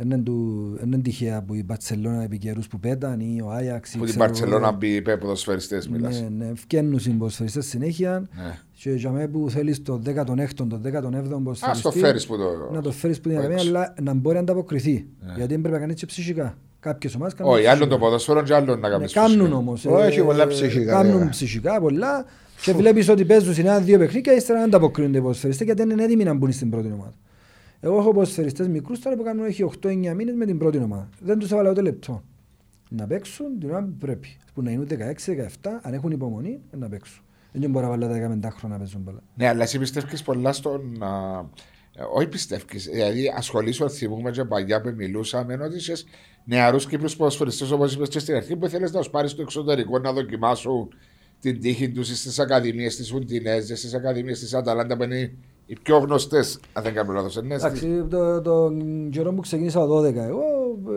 Δεν 0.00 0.06
είναι 0.10 0.18
του- 0.22 0.76
δεν 0.78 0.86
είναι 0.92 0.98
τυχαία 1.02 1.42
που 1.42 1.54
η 1.54 1.62
Μπαρτσελώνα 1.66 2.22
επί 2.22 2.38
καιρούς 2.38 2.66
που 2.68 2.80
πέταν 2.80 3.20
ή 3.20 3.40
ο 3.44 3.50
Άγιαξ. 3.50 3.94
ή 3.94 3.98
Που 3.98 4.04
την 4.04 4.12
ξέρω 4.14 4.26
Παρσελώνα 4.26 4.68
εγώ. 4.68 4.76
μπει 4.76 4.88
είπε 4.94 5.16
ποδοσφαιριστές 5.16 5.88
μιλάς. 5.88 6.20
Ναι, 6.20 6.44
ναι, 6.44 6.52
φκαίνουν 6.54 7.00
οι 7.06 7.10
ποδοσφαιριστές 7.10 7.66
συνέχεια 7.66 8.18
Ναι. 8.36 8.58
και 8.72 8.90
για 8.90 9.10
μένα 9.10 9.28
που 9.28 9.46
θέλεις 9.50 9.82
το 9.82 10.00
16ο, 10.04 10.66
το 10.68 10.80
17ο 10.82 11.42
ποδοσφαιριστή 11.42 11.70
Ας 11.70 11.80
το 11.80 11.90
φέρεις 11.90 12.26
που 12.26 12.36
το... 12.36 12.70
να 12.72 12.82
το 12.82 12.90
φέρεις 12.92 13.20
που 13.20 13.28
την 13.28 13.32
που 13.38 13.42
ακαδημία, 13.42 13.62
έξω. 13.62 13.76
αλλά 13.76 13.94
να 14.02 14.14
μπορεί 14.14 14.34
να 14.34 14.40
ανταποκριθεί. 14.40 15.06
Ναι. 15.26 15.32
Γιατί 15.36 15.52
δεν 15.52 15.60
πρέπει 15.60 15.74
να 15.74 15.80
κάνεις 15.80 15.94
και 15.94 16.06
ψυχικά. 16.06 16.58
Κάποιες 16.80 17.14
ομάδες 17.14 17.34
κάνουν 17.34 17.52
Όχι, 17.52 17.66
άλλο 17.66 17.74
ψυχικά. 17.76 17.94
το 17.96 18.00
ποδόσφαιρο 18.04 18.42
και 18.42 18.54
άλλο 18.54 18.76
να 18.76 18.80
Ναι, 18.80 18.88
κάνεις 18.88 19.12
Κάνουν 19.12 19.36
ψυχικά. 19.36 19.56
όμως. 19.56 19.84
ε, 19.84 19.88
Όχι, 19.88 20.22
πολλά 20.22 20.46
ψυχικά, 20.46 20.92
Κάνουν 20.92 21.12
βέβαια. 21.12 21.28
ψυχικά 21.28 21.80
πολλά 21.80 22.24
και 22.62 22.72
βλέπεις 22.72 23.08
ότι 23.08 23.24
παίζουν 23.24 23.54
σε 23.54 23.60
ένα-δύο 23.60 23.98
παιχνίδια 23.98 24.32
και 24.32 24.38
ύστερα 24.38 24.58
δεν 24.58 24.68
ανταποκρίνονται 24.68 25.18
οι 25.18 25.20
ποδοσφαιριστές 25.20 25.66
γιατί 25.66 25.82
δεν 25.82 25.90
είναι 25.90 26.02
έτοιμοι 26.04 26.24
να 26.24 26.34
μπουν 26.34 26.52
στην 26.52 26.70
πρώτη 26.70 26.86
ομάδα. 26.94 27.12
Εγώ 27.80 27.98
έχω 27.98 28.12
ποδοσφαιριστές 28.12 28.68
μικρούς 28.68 29.00
τώρα 29.00 29.16
που 29.16 29.22
κάνουν 29.22 29.44
έχει 29.44 29.70
8-9 29.82 29.88
μήνες 30.14 30.34
με 30.34 30.46
την 30.46 30.58
πρώτη 30.58 30.78
ομάδα. 30.78 31.08
Δεν 31.20 31.38
τους 31.38 31.50
έβαλα 31.50 31.70
ούτε 31.70 31.80
λεπτό. 31.80 32.22
Να 32.90 33.06
παίξουν 33.06 33.58
την 33.58 33.70
ώρα 33.70 33.82
που 33.82 33.96
πρέπει. 33.98 34.36
Που 34.54 34.62
να 34.62 34.70
είναι 34.70 34.86
16-17, 35.62 35.68
αν 35.82 35.94
έχουν 35.94 36.10
υπομονή, 36.10 36.60
να 36.70 36.88
παίξουν. 36.88 37.22
Δεν 37.52 37.70
μπορεί 37.70 37.84
να 37.84 37.90
βάλω 37.90 38.06
τα 38.06 38.12
15 38.12 38.50
χρόνια 38.50 38.76
να 38.76 38.78
παίζουν 38.78 39.04
πολλά. 39.04 39.22
Ναι, 39.34 39.48
αλλά 39.48 39.62
εσύ 39.62 39.78
πιστεύεις 39.78 40.22
πολλά 40.22 40.52
στον... 40.52 41.02
α, 41.02 41.44
ε, 41.96 42.02
όχι 42.14 42.28
πιστεύεις, 42.28 42.84
δηλαδή 42.84 43.32
ασχολείσαι 43.36 43.88
θυμούμε 43.88 44.30
και 44.30 44.44
παλιά 44.44 44.80
που 44.80 44.92
μιλούσαμε 44.96 45.54
ότι 45.54 45.76
είσαι 45.76 45.92
νεαρούς 46.44 46.86
Κύπρους 46.86 47.16
ποδοσφαιριστές 47.16 47.70
όπως 47.70 47.94
είπες 47.94 48.08
και 48.08 48.18
στην 48.18 48.34
αρχή 48.34 48.56
που 48.56 48.68
θέλεις 48.68 48.92
να 48.92 48.98
τους 48.98 49.10
πάρεις 49.10 49.30
στο 49.30 49.42
εξωτερικό 49.42 49.98
να 49.98 50.12
δοκιμάσουν 50.12 50.88
την 51.40 51.60
τύχη 51.60 51.90
τους 51.90 52.18
στις 52.18 52.38
ακαδημίες 52.38 52.96
της 52.96 53.12
Ουντινέζες, 53.12 53.78
στις 53.78 53.94
ακαδημίες 53.94 54.38
της 54.38 54.54
Αταλάντα 54.54 54.96
που 54.96 55.02
είναι 55.02 55.32
οι 55.70 55.76
πιο 55.82 55.98
γνωστές, 55.98 56.60
αν 56.72 56.82
δεν 56.82 56.94
κάνω 56.94 57.12
λάθος. 57.12 57.36
Ναι, 57.42 57.58
στις- 57.58 57.82
Εντάξει, 57.82 58.04
το, 58.10 58.40
το 58.40 58.72
καιρό 59.10 59.32
που 59.32 59.40
ξεκίνησα 59.40 59.86
το 59.86 59.98
12 59.98 60.14
εγώ 60.14 60.42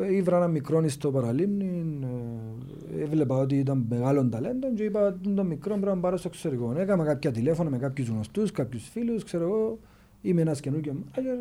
ε, 0.10 0.16
ήβρα 0.16 0.38
ένα 0.38 0.48
μικρό 0.48 0.88
στο 0.90 1.12
παραλίμνη, 1.12 2.00
ε, 2.98 3.02
έβλεπα 3.04 3.36
ότι 3.38 3.56
ήταν 3.56 3.86
μεγάλο 3.90 4.30
ταλέντο 4.30 4.74
και 4.76 4.84
είπα 4.84 5.08
ότι 5.08 5.30
το 5.34 5.44
μικρό 5.44 5.74
πρέπει 5.80 5.96
να 5.96 6.02
πάρω 6.02 6.18
στο 6.18 6.28
εξωτερικό. 6.28 6.74
Έκανα 6.78 7.04
κάποια 7.04 7.32
τηλέφωνα 7.32 7.70
με 7.70 7.78
κάποιους 7.78 8.08
γνωστούς, 8.08 8.52
κάποιους 8.52 8.90
φίλους, 8.90 9.24
ξέρω 9.24 9.44
εγώ, 9.44 9.80
είμαι 10.22 10.42
ένας 10.42 10.60
καινούργιος 10.60 10.96
μάγερ. 11.16 11.38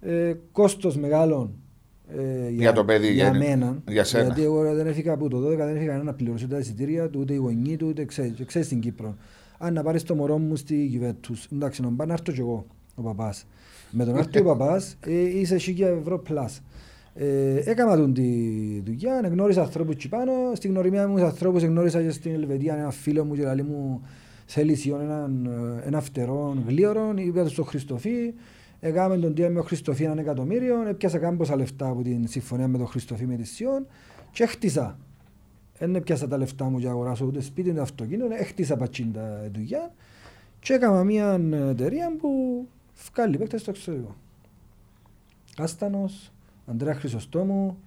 Ε, 0.00 0.34
κόστος 0.52 0.96
μεγάλο 0.96 1.50
ε, 2.16 2.48
Για 2.50 2.72
το 2.72 2.84
παιδί, 2.84 3.12
για 3.12 3.28
για- 3.30 3.38
μένα. 3.38 3.82
για 3.88 4.04
σένα. 4.04 4.24
Γιατί 4.24 4.42
εγώ 4.42 4.74
δεν 4.74 4.86
έφυγα 4.86 5.12
από 5.12 5.28
το 5.28 5.38
12, 5.40 5.56
δεν 5.56 5.74
έφυγα 5.76 5.90
κανένα 5.92 6.14
πληρώσει 6.14 6.46
τα 6.48 6.58
εισιτήρια 6.58 7.10
του, 7.10 7.20
ούτε 7.20 7.32
οι 7.32 7.36
γονείς 7.36 7.76
του, 7.76 7.86
ούτε 7.88 8.04
ξέρεις, 8.04 8.32
και 8.32 8.44
ξέρεις 8.44 8.66
στην 8.66 8.80
Κύπρο. 8.80 9.16
Αν 9.64 9.72
να 9.72 9.82
πάρεις 9.82 10.02
το 10.02 10.14
μωρό 10.14 10.38
μου 10.38 10.56
στη 10.56 10.84
Γιουβέντους, 10.84 11.46
εντάξει, 11.52 11.82
να 11.82 11.92
πάω 11.92 12.06
να 12.06 12.12
έρθω 12.12 12.32
κι 12.32 12.40
εγώ, 12.40 12.66
ο 12.94 13.02
παπάς. 13.02 13.46
Με 13.90 14.04
τον 14.04 14.16
έρθει 14.16 14.40
ο 14.40 14.44
παπάς, 14.44 14.96
ε, 15.06 15.38
είσαι 15.38 15.58
1000 15.58 15.86
ευρώ 16.00 16.18
πλάς. 16.18 16.62
Ε, 17.14 17.62
έκανα 17.64 17.96
τον 17.96 18.14
τη 18.14 18.22
δουλειά, 18.84 19.20
γνώρισα 19.30 19.62
ανθρώπους 19.62 19.94
εκεί 19.94 20.08
πάνω, 20.08 20.32
στην 20.54 20.70
γνωριμία 20.70 21.08
μου 21.08 21.14
τους 21.14 21.24
ανθρώπους 21.24 21.62
γνώρισα 21.62 22.02
και 22.02 22.10
στην 22.10 22.32
Ελβετία 22.32 22.74
ένα 22.74 22.90
φίλο 22.90 23.24
μου 23.24 23.34
και 23.34 23.42
λέει 23.42 23.66
μου 23.68 24.02
θέλει 24.46 24.74
σιόν 24.74 25.00
έναν, 25.00 25.46
ε, 25.46 25.86
ένα 25.86 26.00
φτερό 26.00 26.56
γλίωρο, 26.66 27.12
είπα 27.16 27.44
του 27.44 27.50
στο 27.50 27.64
Χριστοφί, 27.64 28.34
έκαμε 28.80 29.18
τον 29.18 29.34
τία 29.34 29.48
με 29.48 29.54
τον 29.54 29.64
Χριστοφί 29.64 30.04
έναν 30.04 30.18
εκατομμύριο, 30.18 30.88
έπιασα 30.88 31.18
κάμποσα 31.18 31.56
λεφτά 31.56 31.88
από 31.88 32.02
την 32.02 32.28
συμφωνία 32.28 32.68
με 32.68 32.78
τον 32.78 32.86
Χριστοφί 32.86 33.26
με 33.26 33.36
τη 33.36 33.44
Σιόν 33.44 33.86
και 34.32 34.46
χτίσα. 34.46 34.98
Δεν 35.82 35.94
έπιασα 35.94 36.28
τα 36.28 36.36
λεφτά 36.36 36.64
μου 36.64 36.78
για 36.78 36.88
να 36.88 36.94
αγοράσω 36.94 37.24
ούτε 37.24 37.40
σπίτι 37.40 37.70
ούτε 37.70 37.80
αυτοκίνητο, 37.80 38.26
έχτισα 38.38 38.76
πατσίν 38.76 39.12
τα 39.12 39.48
δουλειά 39.54 39.92
και 40.60 40.72
έκανα 40.72 41.04
μια 41.04 41.40
εταιρεία 41.68 42.16
που 42.20 42.28
βγάλει 43.12 43.38
παίκτες 43.38 43.60
στο 43.60 43.70
εξωτερικό. 43.70 44.16
Άστανος, 45.56 46.32
Ανδρέας 46.66 46.96
Χρυσοστόμου, 46.96 47.78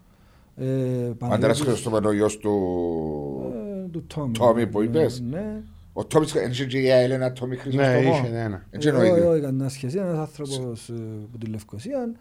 ε, 0.55 0.63
Ο 0.65 0.67
Αντρέας 0.67 1.17
Παναγιώτης, 1.17 1.59
Χριστόφανο, 1.61 2.09
ο 2.09 2.13
γιος 2.13 2.37
του... 2.37 2.51
ε, 3.85 3.87
του 3.91 4.03
Τόμι. 4.07 4.31
Τόμι 4.31 4.67
που 4.67 4.81
είπες; 4.81 5.21
Ναι. 5.29 5.61
Ο 5.93 6.05
Τόμις, 6.05 6.33
είναι 6.33 6.65
και 6.67 6.77
η 6.77 6.89
Έλενα 6.89 7.31
Τόμι 7.31 7.55
Ναι, 7.55 7.61
Χριστόφανο. 7.61 7.99
είχε 7.99 8.27
ένα. 8.37 8.65
Έτσι 8.69 8.87
είναι 8.89 8.97
ο 8.97 9.01
Όχι, 9.01 9.09
ίδιος. 9.11 9.27
όχι, 9.27 9.41
κανένα 9.41 9.69
σχέση. 9.69 9.97
Ένας 9.97 10.17
άνθρωπος 10.17 10.89
ε, 10.89 10.93
από 11.27 11.37
τη 11.37 11.45
Λευκοσία. 11.45 12.11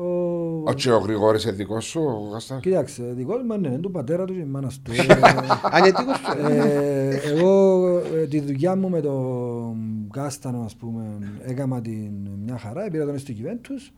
Ο... 0.00 0.62
Όχι 0.64 0.90
ο 0.90 0.98
Γρηγόρης 0.98 1.44
είναι 1.44 1.52
δικός 1.52 1.84
σου, 1.84 2.00
ο 2.00 2.28
Γαστά; 2.32 2.58
Κοίταξε, 2.62 3.02
δικός 3.16 3.42
μου 3.42 3.58
ναι, 3.58 3.68
είναι 3.68 3.78
του 3.78 3.90
πατέρα 3.90 4.24
του 4.24 4.34
και 4.34 4.44
μάνας 4.44 4.80
του. 4.82 4.92
Ανετίκος 5.76 6.16
σου. 6.16 6.46
Ε, 6.46 7.20
εγώ 7.24 7.86
ε, 7.98 8.26
τη 8.26 8.40
δουλειά 8.40 8.76
μου 8.76 8.88
με 8.88 9.00
τον 9.00 10.08
Κάστανο, 10.12 10.62
ας 10.64 10.76
πούμε, 10.76 11.18
έκανα 11.42 11.80
την 11.80 12.12
μια 12.44 12.58
χαρά, 12.58 12.88
πήρα 12.90 13.04
τον 13.04 13.18
στην 13.18 13.36
Juventus. 13.38 13.92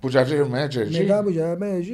Που 0.00 0.08
τζαρτζίρουμε 0.08 0.62
έτσι, 0.62 0.78
έτσι. 0.80 1.00
Μετά 1.00 1.22
που 1.22 1.30
για 1.30 1.56
μένα 1.58 1.74
εκεί 1.74 1.92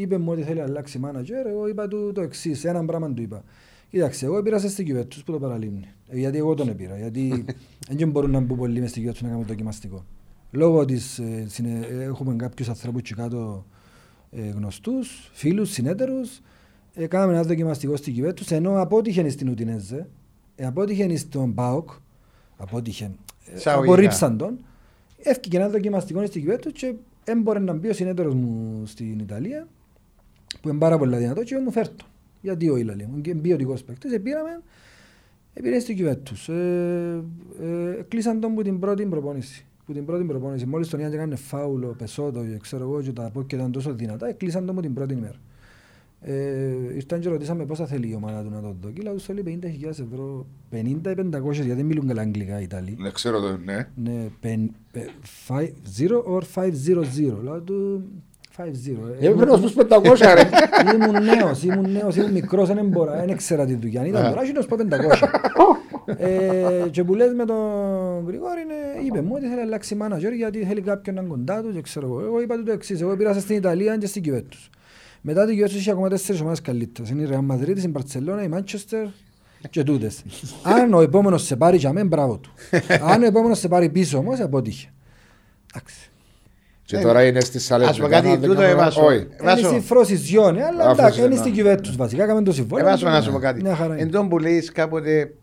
είπε 0.00 0.18
μου 0.18 0.32
ότι 0.32 0.42
θέλει 0.42 0.58
να 0.58 0.64
αλλάξει 0.64 1.00
manager, 1.04 1.48
εγώ 1.48 1.68
είπα 1.68 1.88
του 1.88 2.12
το 2.12 2.20
εξής, 2.20 2.64
ένα 2.64 2.84
πράγμα 2.84 3.12
του 3.12 3.22
είπα. 3.22 3.44
Κοίταξε, 3.90 4.26
εγώ 4.26 4.42
πήρα 4.42 4.58
σε 4.58 4.68
στην 4.68 4.86
Juventus 4.88 5.20
που 5.24 5.32
το 5.32 5.38
παραλίμνει. 5.38 5.88
Ε, 6.08 6.18
γιατί 6.18 6.38
εγώ 6.38 6.54
τον 6.54 6.76
πήρα, 6.76 6.96
γιατί 6.96 7.44
δεν 7.98 8.10
μπορούν 8.10 8.30
να 8.30 8.40
μπουν 8.40 8.56
πολλοί 8.56 8.80
μες 8.80 8.90
στην 8.90 9.08
Juventus 9.08 9.20
να 9.20 9.28
κάνουμε 9.28 9.46
δοκιμαστικό. 9.46 10.04
Λόγω 10.50 10.84
της, 10.84 11.18
ε, 11.18 11.44
συνε- 11.48 11.84
ε, 11.90 12.02
έχουμε 12.02 12.34
κάποιους 12.36 12.68
ανθρώπους 12.68 13.00
εκεί 13.00 13.14
κάτω 13.14 13.64
ε, 14.30 14.48
γνωστούς, 14.48 15.30
φίλους, 15.32 15.70
συνέτερους, 15.70 16.40
ε, 16.94 17.06
κάναμε 17.06 17.32
ένα 17.32 17.42
δοκιμαστικό 17.42 17.96
στην 17.96 18.14
Juventus, 18.18 18.50
ενώ 18.50 18.80
απότυχε 18.80 19.28
στην 19.28 19.48
Ουτινέζε, 19.48 20.08
ε, 20.56 20.66
απότυχε 20.66 21.16
στον 21.16 21.54
ΠΑΟΚ, 21.54 21.90
απότυχε, 22.56 23.04
ε, 23.04 23.56
Εισαγωγικά. 23.56 23.92
απορρίψαν 23.92 24.36
τον, 24.36 24.58
έφυγε 25.18 25.56
ένα 25.58 25.68
δοκιμαστικό 25.68 26.26
στην 26.26 26.44
Juventus 26.48 26.70
και 26.72 26.94
δεν 27.24 27.42
μπορεί 27.42 27.60
να 27.60 27.72
μπει 27.72 27.88
ο 27.88 27.92
συνέτερος 27.92 28.34
μου 28.34 28.82
στην 28.86 29.18
Ιταλία, 29.18 29.66
που 30.60 30.68
είναι 30.68 30.78
πάρα 30.78 30.98
πολύ 30.98 31.16
δυνατό 31.16 31.42
και 31.42 31.54
εγώ 31.54 31.62
μου 31.62 31.70
φέρω 31.72 31.88
τον. 31.96 32.06
Γιατί 32.40 32.68
όχι 32.68 32.82
λέει 32.84 33.08
μου, 33.12 33.20
και 33.20 33.34
ποιοτικός 33.34 33.82
παίκτης, 33.82 34.12
ε, 34.12 34.18
πήραμε, 34.18 34.62
ε, 35.54 35.60
πήρε 35.60 35.78
στην 35.78 35.96
Juventus. 36.00 36.52
Ε, 36.54 37.20
ε, 37.62 38.02
κλείσαν 38.08 38.40
τον 38.40 38.54
που 38.54 38.62
την 38.62 38.78
πρώτη 38.78 39.04
προπόνηση. 39.06 39.66
Που 39.86 39.92
την 39.92 40.04
πρώτη 40.04 40.24
προπόνηση. 40.24 40.66
Μόλις 40.66 40.88
τον 40.88 40.98
είδαν 40.98 41.10
και 41.10 41.16
έκανε 41.16 41.36
φάουλο, 41.36 41.94
πεσότο, 41.98 42.40
και 42.40 42.58
ξέρω 42.60 42.82
εγώ, 42.84 43.02
και 43.02 43.12
τα 43.12 43.30
πόδια 43.32 43.58
ήταν 43.58 43.72
τόσο 43.72 43.92
δυνατά, 43.94 44.28
ε, 44.28 44.32
κλείσαν 44.32 44.66
τον 44.66 44.74
που 44.74 44.80
την 44.80 44.94
πρώτη 44.94 45.14
ημέρα. 45.14 45.34
Ε, 46.20 46.34
ήρθαν 46.94 47.20
και 47.20 47.28
ρωτήσαμε 47.28 47.64
πόσα 47.64 47.86
θέλει 47.86 48.08
η 48.10 48.14
ομάδα 48.14 48.42
του 48.42 48.50
να 48.50 48.60
το 48.60 48.76
δω. 48.80 48.90
Και 48.90 49.02
λέω, 49.02 49.12
τους 49.12 49.24
θέλει 49.24 49.42
50.000 49.42 49.88
ευρώ, 49.88 50.46
50 50.70 51.10
ή 51.10 51.14
500, 51.14 51.52
γιατί 51.52 51.72
δεν 51.72 51.84
μιλούν 51.84 52.06
καλά 52.06 52.20
αγγλικά 52.22 52.60
οι 52.60 52.62
Ιταλοί. 52.62 52.96
Ναι, 53.00 53.10
ξέρω 53.10 53.40
το, 53.40 53.56
ναι. 53.64 53.88
Ναι, 53.94 54.26
πεν- 54.40 54.70
πε- 54.92 55.10
five- 55.48 55.72
zero 55.98 56.22
or 56.36 56.42
500. 56.54 57.42
Λέω 57.42 57.60
του 57.60 58.02
5-0. 58.56 59.14
Ε, 59.20 59.28
πρέπει 59.28 59.50
να 59.50 59.56
σου 59.56 59.62
πεις 59.62 59.74
500 59.74 60.34
ρε. 60.34 60.48
Ήμουν 60.94 61.24
νέος, 61.24 61.62
ήμουν 61.62 61.90
νέος, 61.92 62.16
ήμουν 62.16 62.32
μικρός, 62.32 62.68
δεν 62.68 62.86
μπορώ, 62.86 63.10
δεν 63.10 63.28
ήξερα 63.28 63.64
τη 63.66 63.74
δουλειά. 63.74 64.00
Αν 64.00 64.06
ήταν 64.06 64.22
τώρα, 64.34 64.52
να 64.52 64.60
σου 64.60 64.68
πω 64.68 64.76
500. 64.76 64.82
Ε, 66.06 66.88
Και 66.90 67.04
που 67.04 67.14
λες 67.14 67.32
με 67.32 67.44
τον 67.44 67.56
Γρηγόρη, 68.26 68.64
ναι, 68.66 69.06
είπε 69.06 69.20
μου 69.20 69.30
ότι 69.34 69.42
θέλει 69.44 69.56
να 69.56 69.62
αλλάξει 69.62 69.96
manager 70.02 70.36
γιατί 70.36 70.64
θέλει 70.64 70.80
κάποιον 70.80 71.14
να 71.14 71.20
είναι 71.20 71.30
κοντά 71.30 71.62
του 71.62 71.72
και 71.72 71.80
ξέρω 71.80 72.06
εγώ. 72.06 72.20
Εγώ 72.20 72.40
είπα 72.42 72.54
του 72.56 72.62
το 72.64 72.72
εξής, 72.72 73.00
εγώ 73.00 73.16
πήρασα 73.16 73.40
στην 73.40 73.56
Ιταλία 73.56 73.96
και 73.96 74.06
στην 74.06 74.22
Juventus. 74.26 74.68
Μετά 75.20 75.46
την 75.46 75.58
Juventus 75.64 75.70
είχε 75.70 75.90
ακόμα 75.90 76.08
τέσσερις 76.08 76.40
ομάδες 76.40 76.60
καλύτερες. 76.60 77.10
Είναι 77.10 77.22
η 77.22 77.28
Real 77.30 77.52
Madrid, 77.54 77.76
η 77.78 77.92
Barcelona, 77.92 78.44
η 78.44 78.48
Manchester 78.54 79.08
και 79.70 79.82
τούτες. 79.82 80.22
Αν 80.62 80.94
ο 80.94 81.00
επόμενος 81.00 81.42
σε 81.44 81.56
πάρει 81.56 81.76
για 81.76 81.92
μένα, 81.92 82.06
μπράβο 82.06 82.38
του. 82.38 82.52
Αν 83.02 83.22
ο 83.22 83.26
επόμενος 83.26 83.58
σε 83.58 83.68
πάρει 83.68 83.88
πίσω 83.88 84.18
όμως, 84.18 84.40
αποτύχε. 84.40 84.88
Εντάξει. 85.74 86.10
Και 86.84 86.98
τώρα 86.98 87.24
είναι 87.26 87.40
στις 87.40 87.70
άλλες 87.70 87.88
Ας 87.88 87.98
πω 87.98 88.06
κάτι, 88.08 88.26
μετά, 88.28 88.40
δεν 88.40 88.48
τούτο 88.48 88.60
κάνω- 88.60 88.72
έβασο. 88.72 89.04
Όχι. 89.04 89.16
Είναι 89.18 89.36
Βάσο. 89.42 89.66
στη 89.68 89.80
φροσιζιόνε, 89.80 90.64
αλλά 90.64 90.84
Α, 90.84 90.90
εντάξει, 90.90 91.20
είναι 91.20 91.34
φροσιζιόνε. 91.36 91.76
στην 91.78 91.92
Juventus 91.92 91.96
βασικά, 91.96 92.26
κάμε 92.26 92.42
το 92.42 92.52
συμβόλαιο. 92.52 92.86
Εβάσω 92.86 93.08
να 93.08 93.20
σου 93.22 93.32
πω 93.32 93.38
κάτι. 93.38 93.62
Μια 93.62 93.74
χαρά 93.74 93.92
είναι. 93.94 94.02
Εν 94.02 94.10
τόν 94.10 94.28
που 94.28 94.38
λέεις 94.38 94.72
κάποτε, 94.72 95.34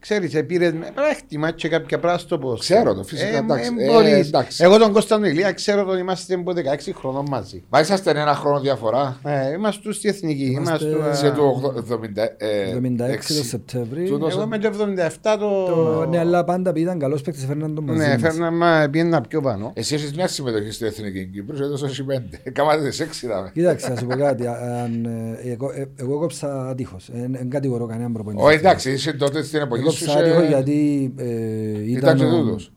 ξέρεις, 0.00 0.34
επήρες 0.34 0.72
με 0.72 0.90
πράγμα 0.94 1.50
και 1.50 1.68
κάποια 1.68 1.98
πράγματα 1.98 2.22
στο 2.22 2.38
ποδόσφαιρο. 2.38 2.80
Ξέρω 2.80 2.94
το, 2.94 3.02
φυσικά, 3.04 3.28
Ε, 3.34 3.36
εντάξει. 3.36 3.70
ε, 3.78 3.84
Ε, 3.84 3.92
μπορείς. 3.92 4.26
εντάξει. 4.26 4.64
Εγώ 4.64 4.78
τον 4.78 4.92
Κωνσταντίνο 4.92 5.28
Ηλία 5.28 5.52
ξέρω 5.52 5.86
ότι 5.88 5.98
είμαστε 6.00 6.34
από 6.34 6.52
16 6.52 6.92
χρονών 6.94 7.24
μαζί. 7.28 7.62
Μα 7.68 7.80
είσαστε 7.80 8.10
ένα 8.10 8.34
χρόνο 8.34 8.60
διαφορά. 8.60 9.20
Ε, 9.24 9.52
είμαστε 9.52 9.92
στη 9.92 10.08
εθνική. 10.08 10.44
Είμαστε 10.44 10.86
Είμαστε, 10.86 11.14
Σε 11.14 11.26
ε, 11.26 11.30
το 11.30 11.74
70, 11.90 12.34
ε, 12.36 12.76
76 12.76 12.96
το 12.96 13.04
έξι. 13.04 13.44
Σεπτέμβρη. 13.44 14.04
Τούτος- 14.04 14.34
Εγώ 14.34 14.46
με 14.46 14.58
το 14.58 14.66
77 14.68 15.36
το... 15.38 15.64
Το- 15.64 16.06
Ναι, 16.08 16.18
αλλά 16.18 16.44
πάντα 16.44 16.70
επειδή 16.70 16.84
ήταν 16.84 16.98
καλός 16.98 17.22
παίκτης, 17.22 17.44
φέρναν 17.44 17.74
τον 17.74 17.84
μαζί 17.84 17.98
Ναι, 17.98 18.08
μας. 18.08 18.20
φέρνα 18.20 18.50
μα 18.50 18.88
πιένα 18.90 19.20
πιο 19.20 19.40
πάνω. 19.40 19.70
Εσύ 19.74 19.94
έχεις 19.94 20.14
μια 20.14 20.28
συμμετοχή 20.28 20.70
στη 20.70 20.86
Εθνική 20.86 21.24
Κύπρου, 21.26 21.62
έδωσε 21.64 21.84
εσύ 21.86 22.04
πέντε. 22.04 22.36
Κάματε 22.52 22.88
τις 22.88 23.00
έξι 23.00 23.26
δάμε. 23.26 23.50
Κοίταξε, 23.54 23.88
να 23.88 23.96
σου 23.96 24.06
πω 24.06 24.16
κάτι. 24.16 24.46
α- 24.46 24.82
αν, 24.84 25.04
ε, 25.44 25.50
εγώ, 25.52 25.70
ε, 25.74 25.88
εγώ 25.96 26.18
κόψα 26.18 26.68
ατύχως. 26.68 27.10
Δεν 27.12 27.50
κατηγορώ 27.50 27.86
κανέναν 27.86 28.12
προπονητή. 28.12 28.42
Όχι 28.44 28.56
εντάξει, 28.56 28.90
είσαι 28.92 29.12
τότε 29.12 29.42
στην 29.42 29.58
Εγώ 29.58 29.66
εποχή 29.66 29.82
σου. 29.90 30.04
κόψα 30.04 30.18
ατύχως 30.20 30.38
είσαι- 30.42 30.48
γιατί 30.48 31.12
ε, 31.16 31.90
Ήταν 31.90 32.16
και 32.16 32.22
ήταν, 32.24 32.32
ο, 32.34 32.42
τούτος. 32.42 32.72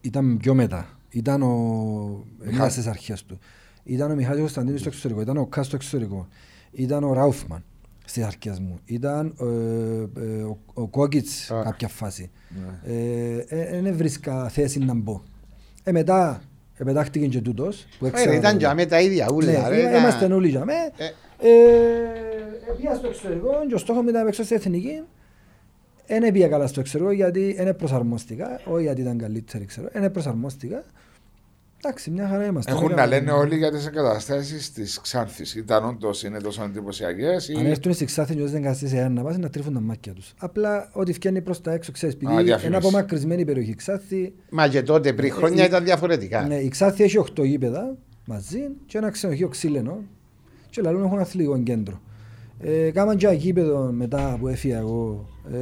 ήταν 0.00 0.36
πιο 0.36 0.54
μετά. 0.54 0.98
Ήταν 1.10 1.42
ο... 1.42 2.24
Μιχάλης 2.44 2.72
στις 2.72 2.86
αρχές 2.86 3.24
του. 3.24 3.38
Ήταν 3.84 4.10
ο 4.10 4.14
Μιχάλης 4.14 4.40
Κωνσταντίνος 4.40 4.80
στο 4.80 4.88
εξωτερικό. 4.88 5.20
Ήταν 5.20 5.36
ο 5.36 5.46
Κάς 5.46 5.66
στο 5.66 5.76
εξωτερικό. 5.76 6.28
Ήταν 6.70 7.04
ο 7.04 7.12
Ράουφμαν 7.12 7.64
στις 8.04 8.24
αρχές 8.24 8.58
μου. 8.58 8.78
Ήταν 8.84 9.34
ε, 9.40 10.20
ε, 10.20 10.42
ο, 10.42 10.58
ο 10.74 10.88
Κόκκιτς 10.88 11.50
Α. 11.50 11.62
κάποια 11.62 11.88
φάση. 11.88 12.30
Ναι. 12.84 13.80
Δεν 13.80 13.96
βρίσκα 13.96 14.48
θέση 14.48 14.78
να 14.78 14.94
μπω. 14.94 15.20
Ε, 15.84 15.92
μετά 15.92 16.42
επετάχτηκε 16.74 17.26
και 17.26 17.40
τούτος. 17.40 17.86
Που 17.98 18.04
Ε, 18.06 18.08
έξερα 18.08 18.34
Ήταν 18.34 18.58
το- 18.58 18.68
και 18.68 18.74
με 18.74 18.86
τα 18.86 19.00
ίδια 19.00 19.28
ούλα. 19.34 19.52
ναι, 19.52 19.68
ρε, 19.68 19.80
είμα- 19.80 19.90
τα- 19.90 19.96
είμαστε 19.98 20.32
όλοι 20.32 20.48
για 20.48 20.64
μέ. 20.64 20.72
Ε. 20.96 21.04
Ε, 21.48 21.52
Πήγα 22.76 22.94
στο 22.94 23.06
εξωτερικό 23.06 23.50
και 23.68 23.74
ο 23.74 23.78
στόχος 23.78 24.02
μου 24.02 24.08
ήταν 24.08 24.20
να 24.20 24.26
παίξω 24.26 24.42
στην 24.44 24.56
εθνική. 24.56 25.02
Δεν 26.06 26.32
πήγα 26.32 26.48
καλά 26.48 26.66
στο 26.66 26.80
εξωτερικό 26.80 27.10
γιατί 27.12 27.54
δεν 27.58 27.76
προσαρμόστηκα. 27.76 28.60
Όχι 28.64 28.82
γιατί 28.82 29.00
ήταν 29.00 29.18
καλύτερη, 29.18 29.64
ξέρω. 29.64 29.88
Δεν 29.92 30.10
προσαρμόστηκα. 30.10 30.84
Εντάξει, 31.84 32.10
μια 32.10 32.28
χαρά 32.28 32.44
είμαστε. 32.46 32.70
Έχουν 32.72 32.86
Δεν 32.86 32.96
να 32.96 33.02
έκανα- 33.02 33.16
λένε 33.20 33.30
όλοι 33.32 33.56
για 33.56 33.70
τις 33.70 33.86
εγκαταστάσεις 33.86 34.72
της 34.72 35.00
Ξάνθης. 35.00 35.54
Ήταν 35.54 35.84
όντως 35.84 36.22
είναι 36.22 36.38
τόσο 36.40 36.62
εντυπωσιακές. 36.64 37.50
Αν 37.58 37.66
έρθουν 37.66 37.92
στη 37.92 38.04
Ξάθη 38.04 38.34
και 38.34 38.42
δεν 38.44 38.62
καθίσει 38.62 38.96
σε 38.96 39.08
να 39.08 39.22
πας 39.22 39.38
να 39.38 39.48
τρίφουν 39.50 39.72
τα 39.74 39.80
μάτια 39.80 40.12
τους. 40.12 40.34
Απλά 40.38 40.88
ό,τι 40.92 41.12
βγαίνει 41.12 41.40
προς 41.42 41.60
τα 41.60 41.72
έξω, 41.72 41.92
ξέρεις, 41.92 42.14
Α, 42.14 42.18
επειδή 42.22 42.34
διαφήμιση. 42.42 42.66
είναι 42.66 42.76
απομακρυσμένη 42.76 43.40
η 43.40 43.44
περιοχή 43.44 43.74
Ξάθη, 43.74 44.34
Μα 44.50 44.68
και 44.68 44.82
τότε 44.82 45.12
πριν 45.12 45.32
χρόνια 45.32 45.62
Ε, 45.62 45.66
ήταν 45.66 45.84
διαφορετικά. 45.84 46.46
ναι, 46.46 46.54
η 46.56 46.68
Ξάνθη 46.68 47.02
έχει 47.02 47.18
8 47.18 47.44
γήπεδα 47.44 47.96
μαζί 48.26 48.58
και 48.86 48.98
ένα 48.98 49.10
ξενοδοχείο 49.10 49.48
ξύλινο 49.48 50.02
και 50.70 50.80
λαλούν 50.82 51.04
έχουν 51.04 51.18
αθλητικό 51.18 51.58
κέντρο. 51.62 52.00
Ε, 52.60 52.90
κάμαν 52.90 53.16
και 53.16 53.26
ένα 53.26 53.34
γήπεδο 53.34 53.90
μετά 53.92 54.36
που 54.40 54.48
έφυγα 54.48 54.78
εγώ. 54.78 55.28
Ε, 55.52 55.56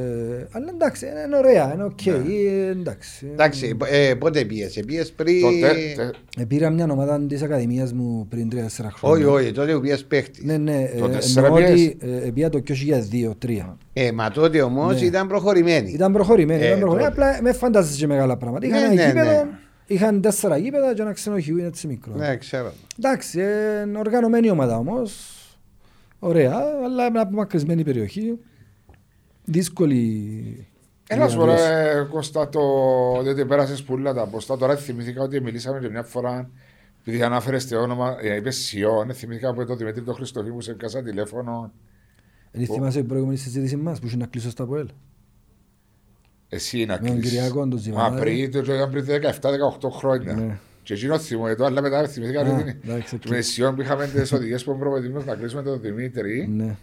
αλλά 0.51 0.65
εντάξει, 0.73 1.05
είναι 1.27 1.37
ωραία, 1.37 1.71
είναι 1.73 1.83
οκ. 1.83 2.05
ε, 2.05 2.69
εντάξει. 2.69 3.27
Εντάξει, 3.31 3.77
ε, 3.85 4.13
πότε 4.13 4.43
πήγες, 4.45 4.79
πήγες 4.85 5.11
πριν... 5.11 5.41
Τότε. 5.41 5.73
τε- 5.95 6.15
Ε, 6.37 6.45
πήρα 6.45 6.69
μια 6.69 6.87
ομάδα 6.91 7.21
της 7.27 7.41
Ακαδημίας 7.41 7.93
μου 7.93 8.27
πριν 8.29 8.49
3-4 8.51 8.91
χρόνια. 8.93 9.27
Όχι, 9.27 9.43
όχι, 9.43 9.51
τότε 9.51 9.73
που 9.73 9.79
πήγες 9.79 10.05
παίχτης. 10.05 10.43
Ναι, 10.43 10.57
ναι, 10.57 10.81
ε, 10.93 10.99
Το 10.99 11.07
τέσσερα 11.09 11.45
εννοώ 11.45 11.59
πιες. 11.59 11.71
ότι 11.71 11.97
ε, 12.01 12.29
πήγα 12.33 12.49
το 12.49 12.61
2002-2003. 12.61 13.77
Ε, 13.93 14.11
μα 14.11 14.31
τότε 14.31 14.61
όμως 14.61 14.99
Ναι. 14.99 15.05
ήταν 15.05 15.27
προχωρημένη. 15.27 15.91
Ήταν 15.91 16.11
προχωρημένη, 16.13 16.61
Ε, 16.63 16.65
ήταν 16.67 16.79
προχωρημένη. 16.79 17.13
τότε. 17.15 17.23
Απλά 17.27 17.41
με 17.41 17.53
φαντάζεσαι 17.53 17.97
και 17.99 18.07
μεγάλα 18.07 18.37
πράγματα. 18.37 18.65
Είχαν 18.65 18.79
Ναι, 18.79 18.85
ένα 18.85 18.95
ναι, 18.95 19.05
γήπεδο, 19.07 19.43
ναι. 19.43 19.49
είχαν 19.85 20.21
τέσσερα 20.21 20.57
γήπεδα 20.57 20.93
και 20.93 21.01
ένα 21.01 21.11
ξενοδοχείο 21.13 21.57
είναι 21.57 21.67
έτσι 21.67 21.87
μικρό. 21.87 22.13
Ναι, 22.15 22.35
ξέρω. 22.37 22.71
Εντάξει, 22.99 23.39
ε, 23.39 23.81
είναι 23.87 23.97
οργανωμένη 23.99 24.49
ομάδα 24.49 24.77
όμως. 24.77 25.29
Ωραία, 26.25 26.53
αλλά 26.83 27.11
με 27.11 27.19
απομακρυσμένη 27.19 27.83
περιοχή. 27.83 28.39
Δύσκολη. 29.45 30.67
Ένας 31.07 31.31
σου 31.31 31.37
πω, 31.37 31.43
διαβίωση. 31.45 31.69
ρε, 31.69 32.03
Κώστα, 32.11 32.49
το 32.49 32.59
ότι 33.17 33.45
πέρασες 33.45 33.83
πουλά 33.83 34.13
τα 34.13 34.27
ποστά. 34.27 34.57
Τώρα 34.57 34.75
θυμηθήκα 34.75 35.21
ότι 35.23 35.41
μιλήσαμε 35.41 35.79
και 35.79 35.89
μια 35.89 36.03
φορά. 36.03 36.49
Επειδή 37.01 37.23
ανάφερες 37.23 37.67
το 37.67 37.77
όνομα, 37.81 38.17
ε, 38.21 38.35
είπες 38.35 38.55
Σιών, 38.55 39.13
θυμηθήκα 39.13 39.49
από 39.49 39.65
το 39.65 39.75
Δημήτρη 39.75 40.01
τον 40.01 40.13
Χριστοφή 40.13 40.51
που 40.51 40.61
σε 40.61 40.73
πιάσα 40.73 41.03
τηλέφωνο. 41.03 41.71
Δεν 42.51 42.65
θυμάσαι 42.65 42.99
την 42.99 43.07
προηγούμενη 43.07 43.37
συζήτηση 43.37 43.75
μας 43.75 43.99
που 43.99 44.05
είχε 44.07 44.17
να 44.17 44.25
κλείσω 44.25 44.49
στα 44.49 44.65
ΠΟΕΛ. 44.65 44.87
Εσύ 46.49 46.85
να 46.85 46.93
Με 47.01 47.07
τον 47.07 47.19
κλείσεις. 47.19 47.31
Κυριακό, 47.31 47.59
τον 47.59 47.69
Μα 47.69 47.77
Ζιβανάρη. 47.77 48.21
πριν, 48.49 48.51
το 48.65 48.73
ήταν 48.73 48.89
πριν 48.89 49.05
17-18 49.05 49.89
χρόνια. 49.89 50.59
Ναι. 50.85 50.93
Και 50.93 50.93
εκείνο 50.93 51.19
θυμώ 51.19 51.55
το, 51.55 51.65
αλλά 51.65 51.81
μετά 51.81 52.07
θυμηθήκα 52.07 52.41
Α, 52.41 52.57
ότι 52.59 52.79
εντάξει, 52.83 53.19
με 53.27 53.41
Σιών 53.41 53.75
που 53.75 53.81
είχαμε 53.81 54.07
τις 54.07 54.31
οδηγίες 54.31 54.63
που 54.63 54.77
προπαιδεύουμε 54.77 55.23
να 55.23 55.35
κλείσουμε 55.35 55.61
τον 55.61 55.81
Δημήτρη. 55.81 56.47
Ναι. 56.47 56.75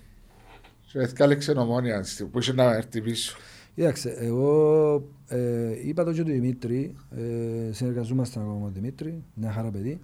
Και 0.92 0.98
έθικα 0.98 1.34
ξενομόνια 1.34 2.04
που 2.30 2.38
είχε 2.38 2.52
να 2.52 2.74
έρθει 2.74 3.00
πίσω. 3.00 3.36
Κοίταξε, 3.74 4.14
εγώ 4.18 4.94
ε, 5.28 5.88
είπα 5.88 6.04
το 6.04 6.12
και 6.12 6.22
του 6.22 6.30
Δημήτρη, 6.30 6.94
ε, 7.10 7.72
συνεργαζόμαστε 7.72 8.40
ακόμα 8.40 8.54
με 8.54 8.60
τον 8.62 8.72
Δημήτρη, 8.72 9.22
μια 9.34 9.52
χαρά 9.52 9.70
παιδί. 9.70 10.00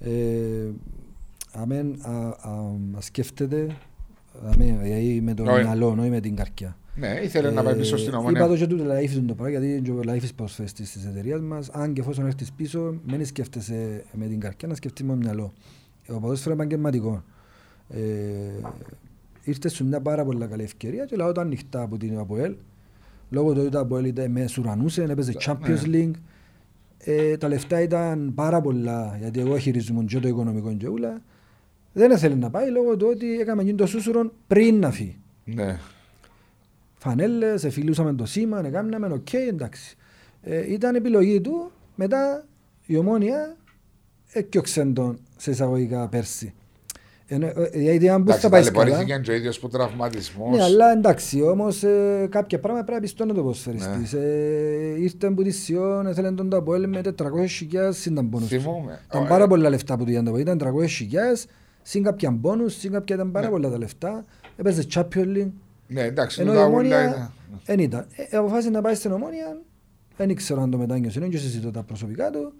Ε, 0.00 0.70
αμέν, 1.52 1.96
α, 2.00 2.12
α, 2.12 2.50
α, 2.96 3.00
σκέφτεται 3.00 3.76
αμέν, 4.44 4.82
δηλαδή 4.82 5.20
με 5.20 5.34
το 5.34 5.42
Όχι. 5.42 5.62
μυαλό, 5.62 5.96
όχι 5.98 6.10
με 6.10 6.20
την 6.20 6.36
καρκιά. 6.36 6.76
Ναι, 6.96 7.20
ήθελε 7.22 7.50
να 7.50 7.62
πάει 7.62 7.76
πίσω 7.76 7.96
στην 7.96 8.08
Ε, 8.08 8.16
Είπα 8.16 8.18
ομόνια. 8.18 8.46
το 8.46 8.56
και 8.56 8.66
του 8.66 8.76
Λαΐφης 8.76 9.22
το 9.26 9.34
πράγμα, 9.34 9.48
γιατί 9.48 9.76
είναι 9.76 9.90
ο 9.90 10.00
Λαΐφης 10.06 10.34
προσφέστης 10.36 10.92
της 10.92 11.04
εταιρείας 11.06 11.40
μας. 11.40 11.68
Αν 11.72 11.92
και 11.92 12.00
εφόσον 12.00 12.26
έρθεις 12.26 12.52
πίσω, 12.52 12.94
μην 13.06 13.26
σκέφτεσαι 13.26 14.04
με 14.12 14.26
την 14.26 14.40
καρκιά, 14.40 14.68
να 14.68 14.74
σκεφτείς 14.74 15.04
με 15.04 15.12
το 15.12 15.18
μυαλό. 15.18 15.52
Ο 16.08 16.18
ποδόσφαιρο 16.20 16.54
επαγγελματικό. 16.54 17.24
Ε, 17.88 17.98
ήρθες 19.44 19.72
σου 19.72 19.86
μια 19.86 20.00
πάρα 20.00 20.24
πολύ 20.24 20.46
καλή 20.46 20.62
ευκαιρία 20.62 21.04
και 21.04 21.16
λέω 21.16 21.32
το 21.32 21.40
ανοιχτά 21.40 21.82
από 21.82 21.96
την 21.96 22.18
ΑΠΟΕΛ. 22.18 22.54
Λόγω 23.30 23.52
του 23.52 23.60
ότι 23.60 23.70
το 23.70 23.78
ΑΠΟΕΛ 23.78 24.04
ήταν 24.04 24.30
μες 24.30 24.50
σουρανούσε, 24.50 25.02
έπαιζε 25.02 25.32
Champions 25.40 25.86
ναι. 25.88 25.98
League. 26.10 26.10
Ε, 26.98 27.36
τα 27.36 27.48
λεφτά 27.48 27.80
ήταν 27.80 28.32
πάρα 28.34 28.60
πολλά, 28.60 29.16
γιατί 29.20 29.40
εγώ 29.40 29.58
χειρίζομαι 29.58 30.04
και 30.04 30.18
το 30.20 30.28
οικονομικό 30.28 30.72
και 30.74 30.88
ούλα. 30.88 31.22
Δεν 31.92 32.10
ήθελε 32.10 32.34
να 32.34 32.50
πάει 32.50 32.70
λόγω 32.70 32.96
του 32.96 33.06
ότι 33.10 33.38
έκαμε 33.40 33.62
γίνει 33.62 33.76
το 33.76 33.86
σούσουρο 33.86 34.32
πριν 34.46 34.78
να 34.78 34.90
φύγει 34.90 35.16
Ναι. 35.44 35.78
Φανέλες, 37.04 37.64
εφιλούσαμε 37.64 38.12
το 38.14 38.26
σήμα, 38.26 38.66
έκαναμε, 38.66 39.06
οκ, 39.06 39.32
εντάξει. 39.32 39.96
Ε, 40.42 40.72
ήταν 40.72 40.94
επιλογή 40.94 41.40
του, 41.40 41.70
μετά 41.94 42.44
η 42.86 42.96
Ομόνοια 42.96 43.56
έθκιωξε 44.32 44.84
τον 44.84 45.18
σε 45.36 45.50
εισαγωγικά 45.50 46.08
πέρσι. 46.08 46.54
Ενώ, 47.26 47.46
ε, 47.46 47.68
γιατί 47.72 48.08
αν 48.08 48.22
μπούς 48.22 48.34
Εντάξει, 48.34 48.40
θα 48.40 48.48
πάει 48.48 48.62
καλά. 48.62 48.72
ταλαιπωρήθηκε 48.76 49.20
και 49.22 49.30
ο 49.30 49.34
ίδιος 49.34 49.58
που 49.58 49.68
τραυματισμός. 49.68 50.56
Ναι, 50.56 50.62
αλλά 50.62 50.92
εντάξει, 50.92 51.42
όμως 51.42 51.82
ε, 51.82 52.26
κάποια 52.30 52.58
πράγματα 52.60 52.84
πρέπει 52.84 53.00
να 53.00 53.06
πιστώνει 53.06 53.32
το 53.32 53.42
ποδοσφαιριστής. 53.42 54.12
Ναι. 54.12 54.20
Ε, 54.20 55.00
ήρθε 55.00 55.26
από 55.26 55.42
τη 55.42 55.50
Σιόν, 55.50 56.06
έθελέ 56.06 56.30
τον 56.32 56.48
τ' 56.48 56.59
ΑΠΟΕΛ 56.59 56.88
με 56.88 57.00
400.000 57.04 57.90
συν 57.90 58.14
τα 58.14 58.22
μπόνους 58.22 58.48
του. 58.48 58.60
Θυμούμαι. 58.60 59.00
Ήταν 59.06 59.22
Ω, 59.22 59.26
πάρα 59.28 59.44
ε. 59.44 59.46
πολλά 59.46 59.68
λεφτά 59.68 59.96
που 59.96 60.04
του 60.04 60.10
ήταν 60.10 60.24
το 60.24 60.36
ήταν 60.36 60.60
300.000 60.62 60.66
συν 61.82 62.02
κάποια 62.02 62.30
μπόνους, 62.30 62.74
συν 62.78 62.92
κάποια 62.92 63.14
ήταν 63.14 63.30
πάρα 63.30 63.46
Ναι. 63.46 63.52
πολλά 63.52 63.70
τα 63.70 63.78
λεφτά. 63.78 64.24
Έπαιζε 64.56 64.82
Champions 64.94 65.36
League. 65.36 65.50
Ναι, 65.86 66.02
εντάξει, 66.02 66.40
Ενώ 66.40 66.52
η 66.52 66.54
τα 66.54 66.60
ούλα 66.60 66.68
ομόνια 66.70 67.08
ήταν. 67.08 67.32
δεν 67.64 67.78
ήταν. 67.78 68.06
Ε, 68.30 68.36
αποφάσισε 68.36 68.70
να 68.70 68.80
πάει 68.80 68.94
στην 68.94 69.12
ομόνια, 69.12 69.60
δεν 70.16 70.28
ήξερα 70.30 70.62
αν 70.62 70.70
το 70.70 70.78
μετάνιωσε, 70.78 71.20
δεν 71.20 71.30
συζητώ 71.32 71.70
τα 71.70 71.82
προσωπικά 71.82 72.30
του. 72.30 72.52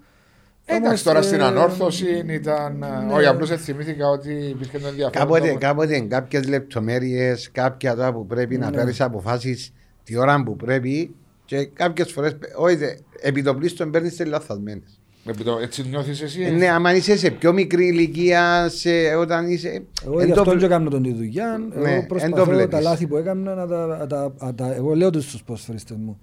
Εντάξει, 0.67 0.87
Όμως, 0.87 1.03
τώρα 1.03 1.19
ε, 1.19 1.21
στην 1.21 1.41
ανόρθωση 1.41 2.23
ήταν. 2.27 2.77
ναι. 2.77 3.13
Όχι, 3.13 3.25
απλώς 3.25 3.49
θυμήθηκα 3.49 4.07
ότι 4.09 4.31
υπήρχε 4.33 4.79
το 4.79 4.87
ενδιαφέρον. 4.87 5.27
Κάποτε, 5.27 5.51
Το- 5.51 5.57
κάποτε 5.57 5.99
κάποιες 5.99 6.47
λεπτομέρειες, 6.47 7.51
κάποια 7.51 7.95
τώρα 7.95 8.13
που 8.13 8.25
πρέπει 8.25 8.57
να 8.57 8.69
Ναι. 8.69 8.75
παίρνει 8.75 8.93
αποφάσεις 8.99 9.73
τη 10.03 10.17
ώρα 10.17 10.43
που 10.43 10.55
πρέπει 10.55 11.15
και 11.45 11.65
κάποιες 11.65 12.11
φορές. 12.11 12.35
Όχι, 12.57 12.75
δε, 12.75 12.95
επί 13.21 13.43
το 13.43 13.55
πλήστον 13.55 13.91
παίρνεις 13.91 14.15
τις 14.15 14.25
λαθασμένες. 14.25 14.99
Επί 15.27 15.43
το- 15.43 15.57
Έτσι 15.61 15.83
νιώθεις 15.89 16.21
εσύ. 16.21 16.41
Ε, 16.41 16.49
ναι, 16.49 16.67
άμα 16.69 16.95
είσαι 16.95 17.17
σε 17.17 17.31
πιο 17.31 17.53
μικρή 17.53 17.87
ηλικία, 17.87 18.69
σε, 18.69 18.89
όταν 19.15 19.47
είσαι. 19.47 19.83
Εγώ 20.05 20.19
εν 20.19 20.25
γι' 20.27 20.33
το 20.33 20.39
αυτό 20.39 20.51
βλέ- 20.51 20.59
και 20.59 20.65
έκανα 20.73 20.89
τον 20.89 21.03
τη 21.03 21.13
δουλειά. 21.13 21.57
Ναι, 21.57 21.75
εγώ 21.75 21.85
εν 21.87 21.99
το 22.01 22.05
προσπαθώ 22.07 22.45
βλέπεις. 22.45 22.69
τα 22.69 22.81
λάθη 22.81 23.07
που 23.07 23.17
έκανα 23.17 23.55
να 23.55 23.67
τα, 23.67 23.85
να 23.85 24.07
τα, 24.07 24.33
να 24.39 24.53
τα- 24.55 24.73
εγώ 24.75 24.95
λέω 24.95 25.09
τους 25.09 25.23
στους 25.23 25.43
ποδοσφαιριστές 25.43 25.97
μου. 25.97 26.19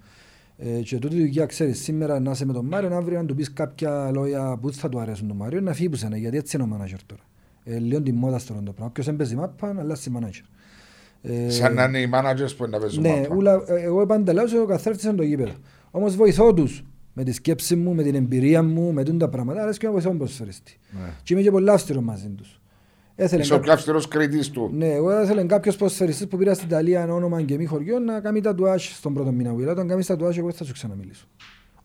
Ε, 0.57 0.69
και 0.81 0.97
τούτη 0.97 1.15
η 1.15 1.19
δουλειά 1.19 1.45
ξέρεις 1.45 1.81
σήμερα 1.83 2.19
να 2.19 2.31
είσαι 2.31 2.45
με 2.45 2.53
τον 2.53 2.65
Μάριο, 2.65 2.95
αύριο 2.95 3.17
να 3.19 3.25
του 3.25 3.35
πεις 3.35 3.53
κάποια 3.53 4.11
λόγια 4.13 4.57
που 4.61 4.73
θα 4.73 4.89
του 4.89 4.99
αρέσουν 4.99 5.27
τον 5.27 5.37
Μάριο, 5.37 5.61
να 5.61 5.73
φύγει 5.73 5.89
που 5.89 5.95
σένα, 5.95 6.17
γιατί 6.17 6.37
έτσι 6.37 6.55
είναι 6.55 6.65
ο 6.65 6.67
μάνατζερ 6.67 7.03
τώρα. 7.05 7.21
Ε, 7.63 7.77
λίγο 7.79 8.01
τη 8.01 8.11
μόδα 8.11 8.39
στο 8.39 8.53
το 8.53 8.59
πράγμα. 8.61 8.85
Όποιος 8.85 9.07
έμπαιζε 9.07 9.35
μάπα, 9.35 9.75
αλλάζει 9.79 10.09
μάνατζερ. 10.09 10.43
Ε, 11.21 11.49
Σαν 11.49 11.73
να 11.73 11.83
είναι 11.83 11.99
οι 11.99 12.09
managers 12.13 12.55
που 12.57 12.63
είναι 12.65 12.67
να 12.75 12.79
παίζουν 12.79 13.01
ναι, 13.01 13.09
μάπα. 13.09 13.35
ούλα, 13.35 13.63
ε, 13.67 13.81
εγώ 13.81 14.05
παντελάω 14.05 14.45
ο 14.61 14.65
καθρέφτης 14.65 15.03
είναι 15.05 15.13
το 15.13 15.23
γήπεδο. 15.23 15.51
Όμως 15.91 16.15
βοηθώ 16.15 16.53
τους 16.53 16.83
με 17.13 17.23
τη 17.23 17.31
σκέψη 17.31 17.75
μου, 17.75 17.93
με 17.93 18.03
την 18.03 18.15
εμπειρία 18.15 18.63
μου, 18.63 18.93
με 18.93 19.03
τούτα 19.03 19.17
τα 19.17 19.29
πράγματα, 19.29 19.61
αρέσει 19.61 19.79
και 19.79 19.85
να 19.85 19.91
βοηθώ 19.91 20.07
τον 20.09 20.17
ποδοσφαιριστή. 20.17 20.79
Ναι. 20.91 21.09
Και 21.23 21.33
είμαι 21.33 21.43
και 21.43 21.51
πολύ 21.51 21.69
αυστηρό 21.69 22.01
μαζί 22.01 22.29
τους. 22.29 22.61
Έθελε 23.15 23.41
Είσαι 23.41 23.53
ο 23.53 23.55
κάποιο- 23.55 23.73
πιο 23.83 23.93
αυστηρό 23.93 24.19
κριτής 24.19 24.49
του. 24.49 24.69
ναι, 24.73 24.91
εγώ 24.93 25.21
ήθελα 25.21 25.45
κάποιος 25.45 25.75
ποδοσφαιριστής 25.75 26.27
που 26.27 26.37
πήρα 26.37 26.53
στην 26.53 26.67
Ιταλία 26.67 27.01
ένα 27.01 27.13
όνομα 27.13 27.41
και 27.41 27.57
μη 27.57 27.65
χωριό 27.65 27.99
να 27.99 28.19
κάνει 28.19 28.41
τα 28.41 28.55
τουάζ 28.55 28.83
στον 28.85 29.13
πρώτο 29.13 29.31
μήνα. 29.31 29.51
Ούλα, 29.51 29.71
όταν 29.71 29.87
κάνεις 29.87 30.05
τα 30.05 30.15
τουάζ 30.15 30.37
εγώ 30.37 30.47
δεν 30.47 30.55
θα 30.55 30.63
σου 30.63 30.73
ξαναμιλήσω. 30.73 31.25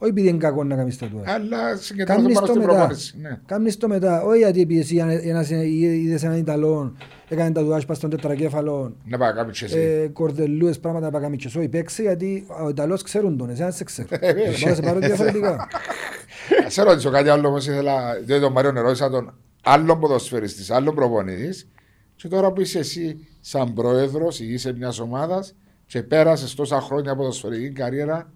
Όχι 0.01 0.11
επειδή 0.11 0.29
είναι 0.29 0.39
κακό 0.39 0.65
να 0.65 0.77
κάνεις 0.77 0.99
τα 0.99 1.07
τουάζ. 1.07 1.25
Αλλά 1.27 1.77
συγκεντρώνονται 1.77 2.05
Κάμνεις 2.05 2.35
πάνω 2.35 2.47
το 2.47 2.53
στην 2.53 2.61
μετά. 2.65 2.75
προπόνηση. 2.77 3.19
Ναι. 3.21 3.41
Κάμνεις 3.47 3.77
το 3.77 3.89
μετά. 3.89 4.23
Όχι 4.23 4.39
γιατί 4.39 4.61
επειδή 4.61 4.81
εσύ 4.81 4.97
ένας- 5.23 5.51
είδες 5.51 6.23
έναν 6.23 6.39
Ιταλό, 6.39 6.97
έκανε 7.29 7.51
τα 7.51 7.63
τουάζ 7.63 7.85
πας 7.85 7.97
στον 7.97 8.11
τετρακέφαλο, 8.11 8.97
Να 9.05 9.19
πάει 9.19 9.33
κάποιο 9.33 9.67
εσύ. 9.67 9.79
ε, 9.79 10.07
κορδελούες 10.13 10.79
πράγματα 10.79 11.05
να 11.07 11.13
παγάμε 11.13 11.37
και 11.37 11.47
όχι 11.59 11.69
παίξει 11.69 12.03
γιατί 12.03 12.47
ο 12.65 12.69
Ιταλός 12.69 13.03
ξέρουν 13.03 13.37
τον, 13.37 13.51
εσένα 13.51 13.67
δεν 13.69 13.77
σε 13.77 13.85
ξέρουν. 13.85 14.11
Ε, 14.21 14.33
βέβαια. 14.33 14.53
Πάω 14.61 14.69
να 14.69 14.75
σε 14.75 14.83
πάρω 14.83 14.99
διαφορετικά. 14.99 15.53
Α 16.67 16.71
σε 16.71 16.83
ρωτήσω 16.83 17.11
κάτι 17.11 17.29
άλλο 17.29 17.49
όμως 17.49 17.67
ήθελα. 17.67 18.15
Διότι 18.25 18.43
τον 18.43 18.53
Μάριο 18.53 18.71
ρώτησα 18.71 19.11
τον 19.11 19.35
άλλον 19.63 20.01
ποδοσφαιριστής, 20.01 20.71
άλλον 20.71 20.95
προπονητής. 20.95 21.69
Και 22.17 22.29
τώρα 22.29 22.53
που 22.53 22.61
είσαι 22.61 22.79
εσύ, 22.79 23.27
σαν 23.41 23.73
πρόεδρος, 23.75 24.41
είσαι 24.41 24.73
μιας 24.73 24.99
ομάδας 25.01 25.55
και 25.87 26.03
πέρασες 26.03 26.55
τόσα 26.55 26.81
χρόνια 26.81 27.17
ποδοσφαιρική 27.17 27.71
καριέρα, 27.71 28.33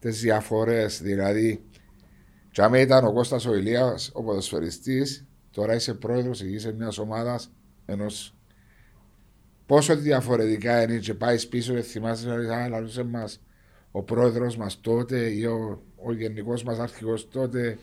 τις 0.00 0.20
διαφορές. 0.20 1.02
Δηλαδή, 1.02 1.64
και 2.50 2.62
άμα 2.62 2.78
ήταν 2.78 3.04
ο 3.04 3.12
Κώστας 3.12 3.46
ο 3.46 3.54
Ηλίας, 3.54 4.10
ο 4.14 4.22
ποδοσφαιριστής, 4.22 5.26
τώρα 5.50 5.74
είσαι 5.74 5.94
πρόεδρος, 5.94 6.40
είσαι 6.40 6.72
μιας 6.72 6.98
ομάδας 6.98 7.52
ενό. 7.86 8.06
Πόσο 9.66 9.96
διαφορετικά 9.96 10.82
είναι 10.82 10.98
και 10.98 11.14
πάεις 11.14 11.48
πίσω 11.48 11.74
και 11.74 11.80
θυμάσαι 11.80 12.28
να 12.28 12.68
λαλούσε 12.68 13.02
μας 13.02 13.40
ο 13.90 14.02
πρόεδρος 14.02 14.56
μας 14.56 14.80
τότε 14.80 15.18
ή 15.18 15.44
ο, 15.44 15.82
ο 15.96 16.12
γενικός 16.12 16.62
μας 16.62 16.78
αρχηγός 16.78 17.28
τότε 17.28 17.78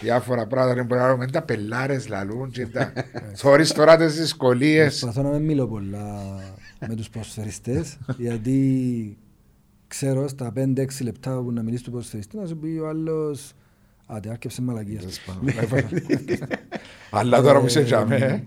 διάφορα 0.00 0.46
πράγματα 0.46 0.74
δεν 0.74 0.86
μπορεί 0.86 1.00
να 1.00 1.08
λέμε 1.08 1.26
τα 1.26 1.42
πελάρες 1.42 2.08
λαλούν 2.08 2.50
και 2.50 2.66
τα 2.66 2.92
θωρείς 3.34 3.72
τώρα 3.72 3.96
τις 3.96 4.16
δυσκολίες 4.16 4.98
Προσπαθώ 4.98 5.28
να 5.28 5.36
μην 5.36 5.44
μιλώ 5.46 5.68
πολλά 5.68 6.38
με 6.88 6.94
τους 6.94 7.10
ποδοσφαιριστές 7.10 7.98
γιατί 8.16 9.18
ξέρω 9.88 10.28
στα 10.28 10.52
5-6 10.56 10.86
λεπτά 11.02 11.40
που 11.42 11.52
να 11.52 11.62
μιλήσει 11.62 11.84
του 11.84 11.90
ποδοσφαιριστή 11.90 12.36
να 12.36 12.46
σου 12.46 12.56
πει 12.56 12.78
ο 12.82 12.88
άλλος 12.88 13.52
Άντε, 14.06 14.30
άρκεψε 14.30 14.62
μαλακίες. 14.62 15.20
αλλά 17.10 17.42
τώρα 17.42 17.60
που 17.60 17.66
είσαι 17.66 17.80
Ε, 17.80 17.84
τζαμέ 17.84 18.46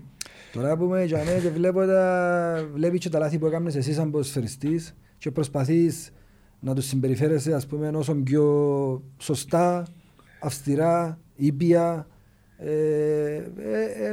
Τώρα 0.52 0.76
που 0.76 0.84
είμαι 0.84 1.04
τζαμέ 1.06 1.38
και 1.42 1.48
βλέπω 1.50 1.86
τα, 1.86 2.68
βλέπεις 2.74 3.00
και 3.00 3.08
τα 3.08 3.18
λάθη 3.18 3.38
που 3.38 3.46
έκανες 3.46 3.76
εσύ 3.76 3.92
σαν 3.92 4.10
ποδοσφαιριστής 4.10 4.94
και 5.18 5.30
προσπαθείς 5.30 6.10
να 6.60 6.74
τους 6.74 6.84
συμπεριφέρεσαι 6.84 7.54
ας 7.54 7.66
πούμε 7.66 7.88
όσο 7.88 8.14
πιο 8.14 8.44
σωστά, 9.18 9.86
αυστηρά, 10.40 11.18
ήπια 11.36 12.06
Ε, 12.56 12.70
ε, 12.70 13.42
ε, 13.98 14.08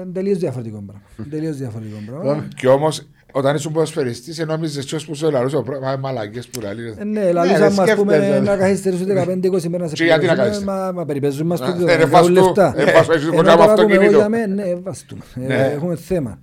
ε, 0.00 0.06
τελείως 0.12 0.38
διαφορετικό 0.38 0.82
πράγμα. 0.86 1.02
Τελείως 1.30 1.56
διαφορετικό 1.56 1.98
πράγμα. 2.06 2.48
Και 2.56 2.68
όμω, 2.68 2.88
όταν 3.32 3.56
ήσουν 3.56 3.72
ποδοσφαιριστής, 3.72 4.38
νόμιζε 4.46 4.80
τσιό 4.84 4.98
που 5.06 5.14
σου 5.14 5.30
λαρούσε 5.30 5.56
ο 5.56 5.62
πρώτο. 5.62 5.98
Μαλακές 6.00 6.46
που 6.46 6.60
λαλείς. 6.60 6.94
Ε, 6.98 7.04
Ναι, 7.04 7.32
λαλούσαν 7.32 7.72
μας 7.72 7.94
πούμε 7.94 8.12
σκέφτεσαι. 8.14 8.40
να 8.40 8.56
καθυστερήσουν 8.56 9.06
15-20 9.06 9.68
μέρες 9.68 9.80
να 9.80 9.86
σε 9.88 9.94
Και 9.94 10.04
γιατί 10.04 10.26
να 10.26 10.32
πληρώσουν, 10.32 10.36
καθυστερήσουν. 10.36 10.64
μα- 10.64 10.92
Μα 10.92 11.04
περιπέζουν 11.04 11.46
μας 11.46 11.60
το 11.60 11.66
Ε, 11.66 11.72
δύο, 11.72 11.88
ε, 11.88 11.94
ρε, 11.96 12.04
βγάλουν 12.04 12.34
βάσ' 12.34 12.44
του, 12.44 12.46
λεφτά. 12.46 12.74
ε, 12.76 12.92
βάσ' 12.92 13.06
του, 13.06 13.12
έχεις 13.12 13.26
Ενώ 13.26 13.36
κοντά 13.36 13.52
από 13.52 13.62
τώρα 13.62 13.74
πούμε 13.74 13.84
αυτοκίνητο. 13.94 14.20
εγώ 14.20 14.28
για 14.28 14.28
μέ- 14.28 14.48
Ναι, 14.66 14.74
βάστο. 14.82 15.16
Ναι. 15.34 15.70
Έχουμε 15.74 15.96
θέμα. 15.96 16.38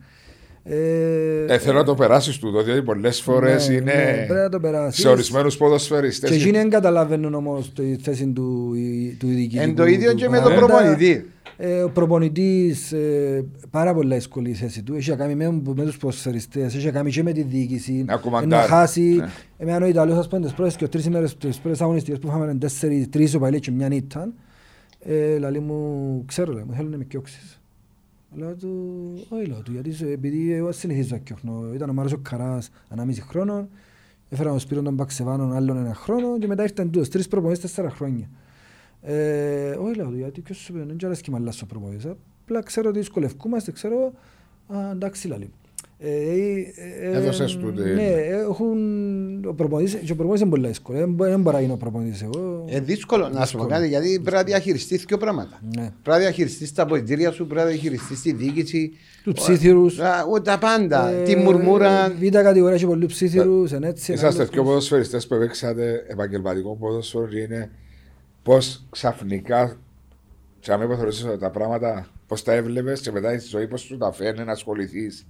Ε, 0.70 1.54
Ε, 1.54 1.58
θέλω 1.58 1.78
να 1.78 1.84
το 1.84 1.96
περάσεις 1.96 2.38
του, 2.40 2.62
διότι 2.64 2.82
πολλές 2.82 3.22
φορές 3.22 3.68
ναι, 3.70 3.74
ναι, 3.76 3.80
είναι 3.82 4.26
πρέπει 4.28 4.34
να 4.44 4.50
το 4.50 4.60
περάσεις. 4.60 5.02
σε 5.02 5.08
ορισμένους 5.08 5.58
ποδοσφαιριστές. 5.58 6.30
Και 6.30 6.36
εκείνοι 6.36 6.52
δεν 6.58 6.70
καταλαβαίνουν 6.70 7.34
όμως 7.34 7.74
τη 7.74 7.96
θέση 8.04 8.26
του, 8.36 8.76
του 9.20 9.28
διοικητικού. 9.28 9.64
Εν 9.64 9.76
το 9.76 9.86
ίδιο 9.86 10.10
του 10.12 10.18
και 10.18 10.30
με 10.30 10.36
τον 10.40 10.44
παράγοντα. 10.46 10.74
προπονητή. 10.74 11.30
Ε, 11.60 11.82
ο 11.82 11.90
προπονητής 11.90 12.92
ε, 12.92 13.46
πάρα 13.70 13.94
πολλά 13.94 14.16
δύσκολη 14.16 14.50
η 14.50 14.54
θέση 14.54 14.84
του. 14.84 14.94
Έχει 14.94 15.10
να 15.10 15.16
κάνει 15.16 15.36
με, 15.36 15.52
με 15.76 15.84
τους 15.86 15.98
ποδοσφαιριστές, 15.98 16.76
έχει 16.76 16.86
να 16.86 16.92
κάνει 16.92 17.12
και 17.12 17.24
με 17.24 17.32
τη 17.32 17.42
διοίκηση. 17.42 18.04
Να 18.08 18.14
Ε, 18.14 18.18
κουμαντάρει. 18.18 18.50
Να 18.70 18.76
χάσει. 18.76 19.02
Ναι. 19.02 19.28
Εμένα 19.58 19.86
ο 19.86 19.90
Ιταλός 19.90 20.18
ας 20.18 20.28
πούμε 20.28 20.42
τις 20.42 20.54
πρώτες 20.54 20.76
και 20.76 20.88
τρεις 20.88 21.06
ημέρες, 21.06 21.38
τις 21.38 21.58
πρώτες 21.60 21.82
αγωνιστικές 21.82 22.20
που 22.20 22.28
είχαμε 22.28 22.56
τέσσερις, 22.56 23.10
τρεις 23.10 23.34
οπαλίες 23.34 23.62
και 23.62 23.72
μια 23.72 23.88
ήταν. 23.92 24.34
Ε, 25.00 25.38
λαλή 25.38 25.60
μου, 25.60 26.24
ξέρω, 26.26 26.54
λέει, 26.54 26.64
μου 26.68 26.74
θέλω 26.74 26.90
να 26.90 26.98
με 26.98 27.04
κιόξεις. 27.04 27.62
Λέω 28.36 28.56
του, 28.56 28.70
όχι 29.30 29.46
λέω 29.46 29.62
του, 29.62 29.72
γιατί 29.72 29.94
σε- 29.94 30.08
επειδή 30.12 30.54
εγώ 30.54 30.72
συνηθίζω 30.72 31.08
να 31.12 31.18
κιόχνω. 31.18 31.64
Ήταν 31.74 31.90
ο 31.90 31.94
Μάρος 31.94 32.12
ο 32.14 32.18
Καράς, 32.18 32.70
ανάμιση 32.90 33.22
χρόνο. 33.22 33.68
Έφερα 34.30 34.50
τον 34.50 34.60
Σπύρο 34.60 34.82
τον 34.82 34.96
Παξεβάνον 34.96 35.54
άλλον 35.56 35.78
ένα 35.78 35.94
χρόνο 35.94 36.38
και 36.40 36.48
μετά 36.48 36.64
ήρθαν 36.64 36.92
τούτος, 36.92 37.10
τρεις 37.10 37.28
προπονητές 37.28 37.62
τέσσερα 37.62 37.90
χρόνια. 37.90 38.30
Ε, 39.02 39.70
όχι 39.82 39.96
λέω 39.96 40.06
του, 40.10 40.18
γιατί 40.18 40.42
ποιος 40.42 40.58
σου 40.58 40.74
πει, 40.74 40.80
δεν 40.88 40.98
ξέρω 40.98 41.14
και 41.14 41.32
με 41.32 41.38
αλλάσω 41.38 41.66
προπονητές. 41.66 42.12
Απλά 42.44 42.62
ξέρω 42.64 42.90
ότι 42.90 43.00
δυσκολευκούμαστε, 43.00 43.72
ξέρω, 43.72 44.14
α, 44.68 44.78
εντάξει 44.92 45.28
λαλή. 45.28 45.50
Ε, 46.00 46.10
ε, 46.10 46.66
ε, 47.02 47.18
Έδωσες 47.18 47.56
του 47.58 47.74
την- 47.74 47.84
Ναι, 47.94 48.04
έχουν, 48.50 48.78
ο 49.46 49.54
προπονητής, 49.54 49.94
και 49.94 50.12
ο 50.12 50.16
προπονητής 50.16 50.42
είναι 50.42 50.50
πολύ 50.50 50.68
δύσκολο. 50.68 50.98
Δεν 50.98 51.12
μπο- 51.12 51.26
Δεν 51.26 51.42
μπορεί 51.42 51.56
να 51.56 51.62
γίνει 51.62 51.74
ο 51.74 51.78
προπονητής 51.78 52.22
εγώ. 52.22 52.66
Ε, 52.70 52.80
δύσκολο 52.80 53.30
να 53.30 53.46
σου 53.46 53.58
πω 53.58 53.66
κάτι 53.66 53.88
γιατί 53.88 54.20
πρέπει 54.20 54.36
να 54.38 54.44
διαχειριστείς 54.44 55.04
δύο 55.08 55.18
πράγματα. 55.18 55.60
Ναι. 55.62 55.82
Πρέπει 55.82 55.94
να 56.10 56.18
διαχειριστείς 56.18 56.74
τα 56.74 56.84
αποδητήρια 56.84 57.32
σου, 57.32 57.46
πρέπει 57.48 57.62
να 57.66 57.72
διαχειριστείς 57.72 58.22
τη 58.22 58.34
διοίκηση. 58.34 58.92
Τους 59.24 59.34
ψήθυρους. 59.34 60.00
Α, 60.00 60.24
ο, 60.34 60.42
Τα 60.42 60.58
πάντα. 60.58 61.10
Ε, 61.10 61.24
Τη 61.24 61.36
μουρμούρα. 61.36 62.10
Β' 62.20 62.30
κατηγορία 62.30 62.76
έχει 62.76 62.86
πολλούς 62.86 63.14
ψήθυρους, 63.14 63.72
εν 63.72 63.84
έτσι. 63.84 64.12
εν 64.12 64.18
Είσαστε 64.18 64.42
άλλο. 64.42 64.52
δύο 64.54 64.64
ποδοσφαιριστές 64.64 65.28
που 65.28 65.38
παίξατε 65.38 66.06
επαγγελματικό 66.08 66.76
ποδόσφαιρο 66.76 67.28
και 67.28 67.40
είναι 67.40 67.72
πώς 68.48 68.84
ξαφνικά 68.90 69.78
σε 70.60 70.74
αμέ 70.74 70.86
που 70.86 70.96
θεωρήσεις 70.96 71.26
τα 71.40 71.50
πράγματα, 71.50 72.08
πώς 72.28 72.44
τα 72.44 72.54
έβλεπες 72.54 73.02
και 73.02 73.12
μετά 73.12 73.40
στη 73.40 73.48
ζωή 73.50 73.68
πώς 73.68 73.82
σου 73.82 73.98
τα 73.98 74.12
φέρνει 74.12 74.44
να 74.44 74.52
ασχοληθείς. 74.52 75.26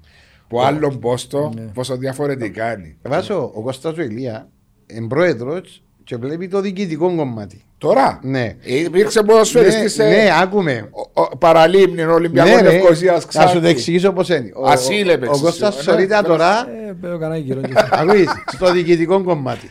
Που 0.48 0.62
άλλον 0.62 1.00
πόστο, 1.00 1.52
Ναι. 1.56 1.62
πόσο 1.74 1.98
διαφορετικά 1.98 2.74
είναι. 2.78 2.96
Βάσο, 3.04 3.52
ο 3.56 3.62
Κώστας 3.62 3.98
ο 3.98 4.02
Ηλία 4.02 4.48
είναι 4.88 5.08
πρόεδρος 5.08 5.84
και 6.04 6.16
βλέπει 6.18 6.48
το 6.48 6.62
διοικητικό 6.62 7.16
κομμάτι. 7.16 7.62
Τώρα, 7.78 8.20
Ναι. 8.24 8.56
υπήρξε 8.64 9.24
ποδοσφαιριστή 9.24 9.82
Ναι, 9.82 9.88
σε 9.88 10.04
ναι, 10.04 10.28
άκουμε. 10.42 10.90
ο- 11.14 11.22
ο- 11.22 11.38
παραλίμνη, 11.38 12.02
Ολυμπιακός 12.04 12.52
Ναι, 12.52 12.62
ρε. 12.62 12.72
Λευκοσία 12.72 13.14
Θα 13.14 13.20
σου 13.22 13.28
το 13.28 13.38
Ξάνθη. 13.40 13.68
εξηγήσω 13.68 14.12
πώς 14.12 14.30
είναι. 14.30 14.52
Ο- 14.56 14.68
Ασύλ 14.68 15.08
ο- 15.08 15.12
έπαιξες 15.12 15.40
Ο 15.42 15.44
Κώστας 15.44 15.76
εσύ, 15.78 15.86
ναι, 15.86 15.92
σωρείται 15.92 16.22
ναι, 16.22 16.28
τώρα 16.28 16.68
Ε, 16.70 16.94
παίζω 17.02 17.18
κανένα 17.18 17.38
γύρω. 17.40 17.62
Ακούεις, 17.92 18.30
στο 18.54 18.72
διοικητικό 18.72 19.24
κομμάτι. 19.24 19.70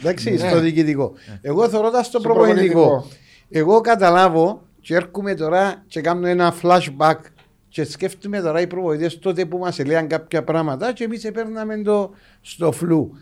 Εντάξει, 0.00 0.30
Ναι. 0.30 0.36
στο 0.48 0.60
διοικητικό. 0.60 1.12
Εγώ 1.40 1.68
θεωρώ 1.68 1.90
τα 1.90 2.02
στο 2.02 2.18
Στο 2.18 2.28
προπονητικό. 2.28 2.80
προπονητικό. 2.80 3.16
Εγώ 3.50 3.80
καταλάβω 3.80 4.62
και 4.80 4.94
έρχομαι 4.94 5.34
τώρα 5.34 5.82
και 5.86 6.00
κάνω 6.00 6.26
ένα 6.26 6.54
flashback 6.62 7.14
και 7.68 7.84
σκέφτομαι 7.84 8.40
τώρα 8.40 8.60
οι 8.60 8.66
προπονητές 8.66 9.18
τότε 9.18 9.44
που 9.44 9.58
μας 9.58 9.78
έλεγαν 9.78 10.06
κάποια 10.08 10.44
πράγματα 10.44 10.92
και 10.92 11.04
εμείς 11.04 11.30
παίρναμε 11.34 11.82
το 11.82 12.10
στο 12.40 12.72
φλου. 12.72 13.12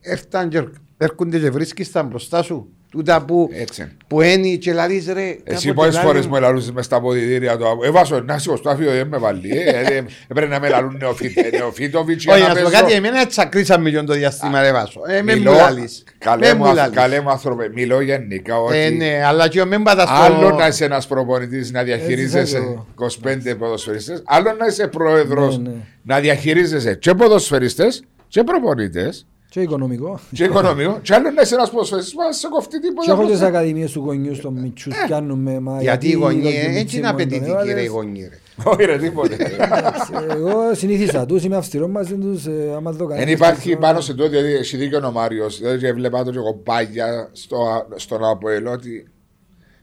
Έρθαν 0.00 0.48
και 0.48 0.68
έρχονται 0.96 1.38
και 1.38 1.50
βρίσκεις 1.50 1.92
τα 1.92 2.02
μπροστά 2.02 2.42
σου. 2.42 2.68
Τούτα 2.90 3.24
που, 3.24 3.50
Έτσι. 3.52 3.88
που 4.06 4.20
ένι 4.20 4.56
και 4.58 4.72
λαλείς 4.72 5.06
ρε. 5.12 5.20
Εσύ 5.44 5.66
κάποτε 5.66 5.72
πόσες 5.72 5.94
λάλη 5.94 6.06
φορές 6.06 6.24
μου- 6.24 6.30
μου 6.30 6.36
ελαλούσες 6.36 6.70
μες 6.70 6.84
στα 6.84 6.96
αποδητήρια 6.96 7.56
του 7.56 7.64
Ε, 7.84 7.90
βάσο, 7.90 8.20
να 8.20 8.38
σηκώ 8.38 8.56
στο 8.56 8.70
αφείο, 8.70 8.90
δεν 8.90 9.06
με 9.06 9.18
βάλει 9.18 9.50
ε, 9.50 9.70
ε, 9.70 9.96
ε, 9.96 10.04
Έπρεπε 10.28 10.46
να 10.52 10.60
με 10.60 10.68
λαλούν 10.68 10.96
νεοφίτε, 11.00 11.50
νεοφίτοβιτς 11.56 12.24
για 12.24 12.32
Όχι, 12.34 12.42
να 12.42 12.48
να 12.48 12.54
σου 12.54 12.62
πω 12.62 12.70
παίζω. 12.70 12.82
κάτι, 12.82 12.92
εμένα 12.94 13.26
τσακρίσαμε 13.26 13.88
για 13.88 14.04
το 14.04 14.12
διαστήμα 14.12 14.62
ρε 14.62 14.72
Βάσο. 14.72 15.00
Ε, 15.08 15.22
με 15.22 15.32
μου 15.32 15.38
Μιλώ- 15.38 15.52
λαλείς. 15.54 16.04
Καλέ 16.18 16.46
Με 16.46 16.54
μου, 16.54 16.64
μου 16.64 16.70
α- 16.70 16.74
λαλείς. 16.74 16.94
καλέ 16.96 17.20
μου 17.20 17.30
άνθρωπε, 17.30 17.70
μιλώ 17.74 18.00
γενικά 18.00 18.58
ότι 18.62 18.76
Ε, 18.78 18.90
ναι, 18.90 19.22
αλλά 19.26 19.48
και 19.48 19.60
ο 19.60 19.66
μην 19.66 19.82
πατάς 19.82 20.08
στο... 20.08 20.16
άλλο 20.18 20.50
να 20.50 20.66
είσαι 20.66 20.84
ένας 20.84 21.06
προπονητής 21.06 21.70
να 21.72 21.82
διαχειρίζεσαι 21.82 22.56
Έτσι 22.56 22.78
θα 23.22 23.30
25 23.52 23.54
ποδοσφαιριστές, 23.58 24.22
άλλο 24.26 24.52
να 24.58 24.66
είσαι 24.66 24.86
πρόεδρος 24.86 25.58
Ναι, 25.58 25.68
ναι. 25.68 25.74
να 26.02 26.20
διαχειρίζεσαι 26.20 26.94
και 26.94 27.14
ποδοσφαιριστές 27.14 28.04
και 28.28 28.42
προπονητές 28.42 29.26
Και 29.56 29.62
οικονομικό. 29.62 30.20
και 30.32 30.44
οικονομικό 30.44 30.98
και 31.02 31.14
άλλο 31.14 31.30
να 31.30 31.42
είσαι 31.42 31.54
ένας 31.54 31.70
ποδοσφαιριστής 31.70 32.14
που 32.14 32.20
να 32.22 32.32
σε 32.32 32.48
κοφτεί 32.48 32.78
Και 32.78 32.86
τίποτα. 32.86 33.12
έχω 33.12 33.20
και 33.20 33.26
μπροστά. 33.26 33.46
τις 33.46 33.54
ακαδημίες 33.56 33.92
του 33.92 34.00
γονιούς 34.00 34.40
των 34.40 34.52
μητσούς 34.60 34.94
πιάνουμε. 35.06 35.60
μα 35.60 35.78
Ε, 35.78 35.82
Γιατί 35.82 36.08
οι 36.08 36.12
γονείς 36.12 36.42
το 36.42 36.48
έτσι 36.48 36.60
κιμίτσι 36.66 36.96
είναι 36.96 37.06
μου 37.06 37.12
τον 37.12 37.22
απαιτητικοί 37.22 37.50
έβαλες. 37.50 37.74
ρε 37.74 37.82
οι 37.82 37.86
γονείς 37.86 38.28
ρε. 38.28 38.38
Όχι 38.64 38.84
ρε 38.84 38.98
τίποτε. 38.98 39.34
Εντάξει, 39.34 40.12
Εγώ 40.30 40.74
συνήθισα 40.74 41.26
τους, 41.26 41.44
είμαι 41.44 41.56
αυστηρός 41.56 41.88
μαζί 41.90 42.14
τους, 42.16 42.46
ε, 42.46 42.72
άμα 42.76 42.90
δω 42.90 42.96
Δεν 43.06 43.08
κανένας 43.08 43.32
υπάρχει 43.32 43.60
τέτοιο- 43.62 43.78
πάνω 43.78 44.00
σε 44.00 44.14
το 44.14 44.24
ότι 44.24 44.36
έχει 44.36 44.76
δίκιο 44.76 45.06
ο 45.06 45.10
Μάριος. 45.12 45.58
Δηλαδή, 45.58 45.86
έβλεπα 45.86 46.24
το 46.24 46.30
και 46.30 46.38
εγώ 46.38 46.54
πάγια 46.54 47.28
στο, 47.32 47.86
στον 47.94 48.24
Αποελό 48.24 48.70
ότι 48.70 49.08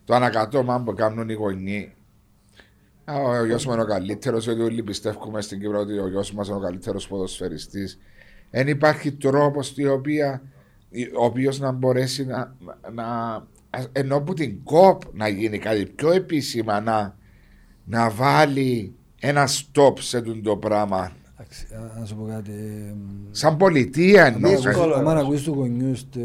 το 0.05 0.15
ανακατώμα 0.15 0.83
που 0.85 0.93
κάνουν 0.93 1.29
οι 1.29 1.33
γονεί. 1.33 1.93
Α, 3.05 3.13
Ο 3.39 3.45
γιος 3.45 3.65
μου 3.65 3.73
είναι 3.73 3.81
ο 3.81 3.85
καλύτερος, 3.85 4.43
γιατί 4.45 4.61
όλοι 4.61 4.83
πιστεύουμε 4.83 5.41
στην 5.41 5.59
Κύπρο 5.59 5.79
ότι 5.79 5.97
ο 5.99 6.07
γιος 6.07 6.33
μας 6.33 6.47
είναι 6.47 6.57
ο 6.57 6.59
καλύτερος 6.59 7.07
ποδοσφαιριστής. 7.07 7.99
Δεν 8.55 8.67
υπάρχει 8.67 9.11
τρόπος 9.11 9.73
ο 11.19 11.25
οποίος 11.25 11.59
να 11.59 11.71
μπορέσει 11.71 12.25
να, 12.25 12.55
να. 12.93 13.05
ενώ 13.91 14.21
που 14.21 14.33
την 14.33 14.63
κοπ 14.63 15.01
να 15.13 15.27
γίνει 15.27 15.57
κάτι 15.57 15.85
πιο 15.85 16.11
επίσημα, 16.11 16.81
να, 16.81 17.15
να 17.85 18.09
βάλει 18.09 18.95
ένα 19.19 19.47
stop 19.47 19.93
σε 19.99 20.21
τούτο 20.21 20.41
το 20.49 20.57
πράγμα. 20.57 21.11
Εντάξει, 21.37 21.65
α- 21.75 21.99
Να 21.99 22.05
σου 22.05 22.15
πω 22.15 22.25
κάτι. 22.25 22.51
ε, 22.51 22.93
Σαν 23.31 23.57
πολιτεία 23.57 24.25
εννοώ. 24.25 24.51
Δύσκολο. 24.61 24.93
Αν 24.95 25.17
ακούεις 25.17 25.41
του 25.43 25.53
γονιούς, 25.53 26.09
τε- 26.09 26.21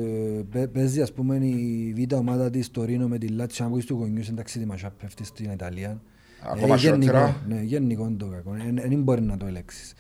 παι- 0.51 0.69
παίζει 0.69 1.01
ας 1.03 1.13
πούμε 1.13 1.37
η 1.37 1.95
β' 2.11 2.15
ομάδα 2.15 2.51
της 2.51 2.71
Τωρίνο 2.71 3.09
με 3.09 3.19
τη 3.19 3.29
Λάτσιο, 3.29 3.65
αν 3.65 3.71
ακούεις 3.71 3.87
του 3.87 3.95
γονιούς, 3.95 4.29
εντάξει 4.29 4.59
τη 4.59 4.67
μασά 4.67 4.91
πέφτεις 5.01 5.27
στην 5.29 5.51
Ιταλία. 5.51 6.01
Ακόμα 6.43 6.75
Ε, 6.75 6.79
γενικό, 6.79 7.01
χειρότερα. 7.03 7.37
Ναι, 7.49 7.61
γενικό 7.63 8.07
είναι 8.07 8.17
το 8.17 8.27
κακό, 8.27 8.51
δεν 8.89 9.03
μπορεί 9.03 9.23
να 9.23 9.37
το 9.37 9.47
ελέγξεις. 9.47 9.93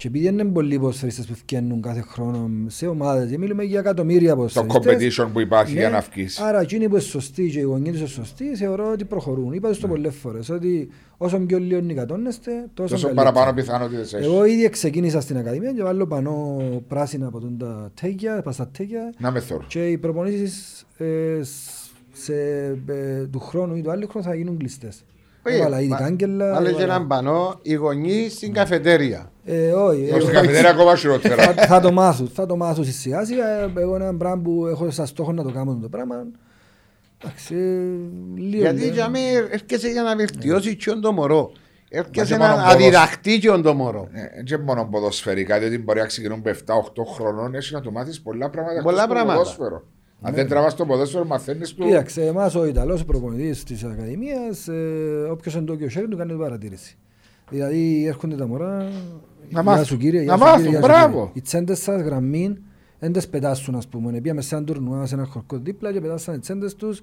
Και 0.00 0.08
επειδή 0.08 0.26
είναι 0.26 0.44
πολλοί 0.44 0.78
ποδοσφαιριστές 0.78 1.26
που 1.26 1.34
φτιάχνουν 1.34 1.82
κάθε 1.82 2.00
χρόνο 2.00 2.50
σε 2.66 2.86
ομάδες, 2.86 3.36
μιλούμε 3.36 3.62
για 3.64 3.78
εκατομμύρια 3.78 4.30
Το 4.30 4.36
ποδοσφαιριστές. 4.36 5.18
competition 5.18 5.28
που 5.32 5.40
υπάρχει 5.40 5.72
για 5.72 5.88
Ναι, 5.88 5.94
να 5.94 6.00
βγεις. 6.12 6.38
Άρα 6.40 6.60
εκείνοι 6.60 6.84
που 6.88 6.94
είναι 6.94 7.00
σωστοί 7.04 7.48
και 7.50 7.58
οι 7.58 7.62
γονείς 7.62 7.98
είναι 7.98 8.06
σωστοί, 8.06 8.56
θεωρώ 8.56 8.90
ότι 8.92 9.04
προχωρούν. 9.04 9.52
Είπα 9.52 9.68
Ναι. 9.68 9.74
το 9.76 9.88
πολλές 9.88 10.14
φορές, 10.14 10.48
ότι 10.48 10.88
όσο 11.16 11.38
πιο 11.38 11.58
λίγο 11.58 11.80
νικατώνεστε, 11.80 12.50
τόσο, 12.74 12.94
Τόσο 12.94 13.06
καλύτερα. 13.06 13.32
παραπάνω 13.32 13.56
πιθανότητες 13.60 14.12
έχεις. 14.12 14.26
Εγώ 14.26 14.44
ήδη 14.44 14.68
ξεκίνησα 14.68 15.20
στην 15.20 15.36
Ακαδημία 15.36 15.72
και 15.72 15.82
βάλω 15.82 16.06
πανώ 16.06 16.56
πράσινα 16.88 17.26
από 17.26 17.40
τον 17.40 17.58
τα 17.58 17.90
τέκια, 18.00 18.42
πας 18.42 18.54
στα 18.54 18.68
τέκια 18.68 19.14
Να 19.18 19.30
με 19.30 19.40
θωρώ. 19.40 19.64
και 19.68 19.86
οι 19.88 19.98
προπονήσεις 19.98 20.84
ε, 20.98 21.04
σ- 21.42 21.90
σε, 22.12 22.34
ε, 22.86 23.26
του 23.30 23.38
χρόνου 23.40 23.76
ή 23.76 23.80
του 23.82 23.90
άλλου 23.90 24.08
χρόνου 24.08 24.26
θα 24.26 24.34
γίνουν 24.34 24.56
κλειστές. 24.58 25.04
Έβαλα 25.42 25.80
ήδη 25.80 25.94
κάγκελα. 25.98 26.52
Βάλε 26.52 26.68
και 26.68 26.74
έβαλα- 26.74 26.94
έναν 26.94 27.06
πανό, 27.06 27.58
οι 27.62 27.74
γονείς 27.74 28.32
στην 28.32 28.52
καφετέρια. 28.52 29.30
Ε, 29.44 29.72
όχι, 29.72 30.08
ε, 30.14 30.20
Στην 30.20 30.32
καφετέρια 30.32 30.70
ακόμα 30.70 30.96
χειρότερα. 30.96 31.42
θα, 31.42 31.66
θα 31.66 31.80
το 31.80 31.92
μάθουν, 31.92 32.28
θα 32.34 32.46
το 32.46 32.56
μάθουν 32.56 32.84
σιγά 32.84 33.24
σιγά. 33.24 33.48
Ε, 33.48 33.72
Εγώ 33.76 33.94
ένα 33.94 34.14
πράγμα 34.16 34.42
που 34.42 34.66
έχω 34.66 34.90
σαν 34.90 35.06
στόχο 35.06 35.32
να 35.32 35.42
το 35.42 35.50
κάνω 35.50 35.78
το 35.82 35.88
πράγμα. 35.88 36.24
Εντάξει, 37.22 37.54
ε, 37.54 38.40
λίγο. 38.40 38.60
Γιατί 38.62 38.84
ε, 38.84 38.90
για 38.90 39.08
μí 39.08 39.18
έρχεσαι 39.52 39.88
για 39.88 40.02
να 40.02 40.16
βελτιώσεις 40.16 40.74
και 40.76 40.90
το 40.90 41.12
μωρό. 41.12 41.52
Έρχεσαι 41.88 42.36
Μα 42.36 42.44
και 42.44 42.44
να 42.44 42.48
μόνο 42.50 42.62
ποδόσ- 42.62 42.74
αδιδαχτεί 42.82 43.38
και 43.38 43.50
το 43.50 43.74
μωρό. 43.74 44.08
Ε, 44.12 44.42
Και 44.42 44.58
μόνο 44.58 44.84
ποδοσφαιρικά, 44.90 45.58
διότι 45.58 45.78
μπορεί 45.78 45.98
να 46.00 46.06
ξεκινούν 46.06 46.40
με 46.44 46.50
7-8 46.50 47.04
χρονών, 47.04 47.54
έχει 47.54 47.74
να 47.74 47.80
του 47.80 47.92
μάθεις 47.92 48.20
πολλά 48.20 48.50
πράγματα. 48.50 48.82
Πολλά 48.82 49.02
εκτός 49.02 49.16
του 49.18 49.24
πράγματα. 49.56 49.82
Ποδόσφαιρο. 50.20 50.28
Αν 50.28 50.34
δεν 50.34 50.48
τραβάς 50.48 50.74
το 50.76 50.86
ποδόσφαιρο, 50.86 51.24
μαθαίνεις 51.24 51.74
του. 51.74 51.84
Κοίταξε, 51.86 52.26
εμάς 52.26 52.54
ο 52.54 52.64
Ιταλός 52.66 53.04
προπονητής 53.04 53.64
της 53.64 53.84
Ακαδημίας, 53.84 54.68
ε, 54.68 55.28
όποιος 55.30 55.54
είναι 55.54 55.64
το 55.64 55.74
και 55.76 55.84
ο 55.84 55.88
χέρι 55.88 56.08
του 56.08 56.16
κάνει 56.16 56.30
την 56.30 56.38
παρατήρηση. 56.40 56.96
Δηλαδή 57.50 58.04
έρχονται 58.06 58.36
τα 58.36 58.46
μωρά, 58.46 58.76
Να 58.76 58.88
γεια 59.48 59.62
μάθουν. 59.62 59.84
σου 59.84 59.96
κύριε, 59.96 60.18
Να 60.18 60.24
γεια 60.24 60.32
σου 60.36 60.38
μάθουν, 60.40 60.56
κύριε, 60.62 60.70
γεια 60.78 60.80
σου 60.80 60.86
μπράβο. 60.92 61.16
κύριε. 61.18 61.30
Οι 61.34 61.40
τσέντες 61.40 61.78
σας 61.82 62.00
γραμμή, 62.02 62.56
δεν 62.98 63.12
τις 63.12 63.28
πετάσουν 63.28 63.74
ας 63.74 63.86
πούμε. 63.88 64.20
Πήγαμε 64.20 64.40
σε 64.40 64.54
έναν 64.54 64.66
τουρνουά, 64.66 65.06
σε 65.06 65.14
ένα 65.14 65.24
χορκό 65.24 65.58
δίπλα 65.58 65.92
και 65.92 66.00
πετάσαν 66.00 66.34
οι 66.34 66.38
τσέντες 66.38 66.74
τους 66.74 67.00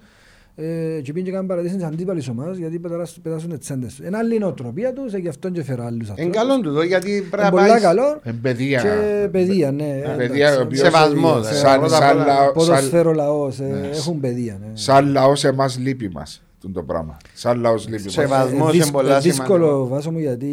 ε, 0.59 1.01
και 1.01 1.11
πήγαν 1.13 1.25
και 1.25 1.31
κάνουν 1.31 1.47
παρατήρηση 1.47 1.77
της 1.77 1.85
αντίπαλης 1.87 2.27
ομάδας 2.29 2.57
γιατί 2.57 2.79
πετάσουν- 2.79 3.21
πετάσουν 3.23 3.51
οι 3.51 3.57
τσέντες 3.57 3.95
τους. 3.95 4.05
Είναι 4.07 4.17
άλλη 4.17 4.35
η 4.35 4.39
νοοτροπία 4.39 4.93
τους, 4.93 5.13
ε, 5.13 5.17
γι' 5.17 5.27
αυτόν 5.27 5.51
και 5.51 5.63
φέρα 5.63 5.85
άλλους 5.85 6.07
Είναι 6.07 6.09
ανθρώπους. 6.09 6.35
καλό 6.37 6.59
του 6.61 6.73
το 6.73 6.81
γιατί 6.81 7.11
Είναι 7.11 7.21
πρέπει 7.21 7.43
να 7.43 7.49
πολλά 7.49 7.67
πάει. 7.67 7.81
καλό 7.81 8.19
Ε, 8.23 8.31
παιδεία. 8.41 8.81
και 8.81 9.27
παιδεία, 9.31 9.71
ναι. 9.71 10.01
παιδεία, 10.17 10.45
εντάξει, 10.47 10.59
ο 10.59 10.63
οποίος- 10.63 10.81
Σεβασμό, 10.81 11.33
παιδεία, 11.33 11.49
ε, 11.49 11.53
Σαν, 11.53 11.79
πρώτα 11.79 11.95
σαν, 11.95 12.09
απ' 12.09 12.15
όλα, 12.15 12.25
λαό- 12.25 12.43
σαν, 12.43 12.53
Ποδοσφαίρο 12.53 13.13
λαός, 13.13 13.59
ε, 13.59 13.89
έχουν 13.93 14.19
παιδεία. 14.19 14.57
ναι. 14.61 14.67
σαν 14.73 15.07
λαός, 15.11 15.43
εμάς 15.43 15.77
λείπει 15.77 16.09
μας. 16.09 16.41
τούτο 16.61 16.73
το 16.79 16.83
πράγμα. 16.85 17.17
Σαν 17.33 17.59
λαός 17.59 17.87
λείπει. 17.87 18.09
Σε 18.09 18.21
μας. 18.21 18.29
βαθμός 18.29 18.51
Ε, 18.53 18.61
είναι 18.61 18.71
δύσ- 18.83 18.91
πολλά 18.91 19.17
ε, 19.17 19.19
δύσκολο 19.19 19.65
σημαντικό. 19.65 19.87
βάσο 19.87 20.11
μου 20.11 20.19
γιατί 20.19 20.51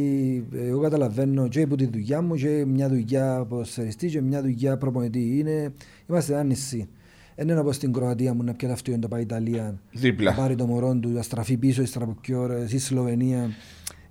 εγώ 0.68 0.80
καταλαβαίνω 0.80 1.48
και 1.48 1.62
από 1.62 1.76
τη 1.76 1.86
δουλειά 1.86 2.22
μου 2.22 2.34
και 2.34 2.64
μια 2.66 2.88
δουλειά 2.88 3.46
ποδοσφαιριστή 3.48 4.07
και 4.07 4.20
μια 4.20 4.42
δουλειά 4.42 4.76
προπονητή. 4.76 5.38
Είναι, 5.38 5.72
είμαστε 6.09 6.32
ένα 6.32 6.42
νησί. 6.42 6.88
Δεν 7.37 7.49
είναι 7.49 7.59
όπως 7.59 7.76
στην 7.76 7.93
Κροατία 7.93 8.35
μου 8.35 8.43
να 8.43 8.53
πιέει 8.55 8.70
αυτό 8.70 8.97
να 8.97 9.09
πάει 9.09 9.22
Ιταλία, 9.22 9.78
Δίπλα. 9.93 10.30
να 10.30 10.37
πάρει 10.37 10.55
το 10.55 10.66
μωρό 10.66 10.95
του, 10.95 11.09
να 11.09 11.22
στραφεί 11.22 11.57
πίσω 11.57 11.82
ύστερα 11.82 12.05
από 12.05 12.16
πιο 12.20 12.41
ώρες, 12.41 12.72
ή 12.72 12.78
Σλοβενία. 12.78 13.51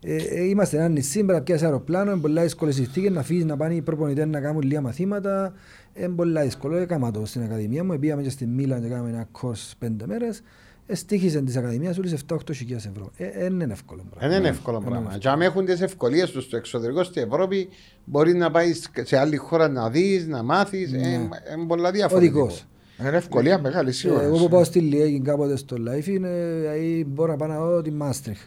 Ε, 0.05 0.15
ε, 0.15 0.43
είμαστε 0.47 0.77
ένα 0.77 0.87
νησί, 0.89 1.17
πρέπει 1.17 1.31
να 1.33 1.41
πιάσεις 1.41 1.63
αεροπλάνο, 1.65 2.11
είναι 2.11 2.19
πολλά 2.21 2.41
δύσκολες 2.41 2.75
συνθήκες, 2.75 3.11
να 3.11 3.23
φύγεις 3.23 3.45
να 3.45 3.57
πάνε 3.57 3.73
οι 3.73 3.81
προπονητές 3.81 4.25
να 4.25 4.39
κάνουν 4.39 4.61
λίγα 4.61 4.81
μαθήματα. 4.81 5.53
Είναι 5.93 6.09
πολλά 6.09 6.41
δύσκολο, 6.41 6.75
έκανα 6.75 7.11
το 7.11 7.25
στην 7.25 7.43
Ακαδημία 7.43 7.83
μου, 7.83 7.99
πήγαμε 7.99 8.21
και 8.21 8.29
στη 8.29 8.45
Μίλαν 8.45 8.81
και 8.81 8.87
κάναμε 8.87 9.09
ένα 9.09 9.27
course 9.41 9.71
πέντε 9.79 10.05
μέρες. 10.07 10.41
Εστίχησε 10.85 11.41
της 11.41 11.55
Ακαδημίας 11.57 11.97
όλες 11.97 12.23
7-8 12.33 12.37
χιλιάδες 12.53 12.85
ευρώ. 12.85 13.11
Ε, 13.17 13.25
ε, 13.25 13.31
δεν 13.39 13.59
είναι 13.59 13.73
εύκολο 13.73 14.05
πράγμα. 14.09 14.29
Δεν 14.29 14.39
είναι 14.39 14.49
εύκολο 14.49 14.77
Είναι 14.77 14.85
πράγμα. 14.85 15.05
εύκολο. 15.05 15.21
Και 15.21 15.29
αν 15.29 15.41
έχουν 15.41 15.65
τις 15.65 15.81
ευκολίες 15.81 16.31
τους 16.31 16.43
στο 16.43 16.57
εξωτερικό, 16.57 17.03
στην 17.03 17.23
Ευρώπη, 17.31 17.69
μπορεί 18.05 18.33
να 18.33 18.51
πάει 18.51 18.71
σε 19.03 19.17
άλλη 19.17 19.35
χώρα 19.37 19.67
να 19.69 19.89
δεις, 19.89 20.27
να 20.27 20.43
μάθεις. 20.43 20.91
Είναι 20.91 21.29
πολλά 21.67 21.91
διαφορετικό. 21.91 22.39
Οδηγός. 22.39 22.65
Είναι 22.99 23.17
ευκολία 23.17 23.59
μεγάλη 23.59 23.89
Ε, 23.89 23.91
σίγουρα. 23.91 24.23
Εγώ 24.23 24.37
που 24.37 24.49
πάω 24.49 24.63
στη 24.63 24.79
Λιέγη 24.79 25.19
κάποτε 25.19 25.57
στο 25.57 25.75
live 25.79 26.07
είναι, 26.07 26.29
δηλαδή 26.61 27.05
μπορώ 27.09 27.31
να 27.31 27.37
πάω 27.37 27.47
να 27.47 27.59
δω 27.59 27.81
τη 27.81 27.91
Μάστριχ. 27.91 28.39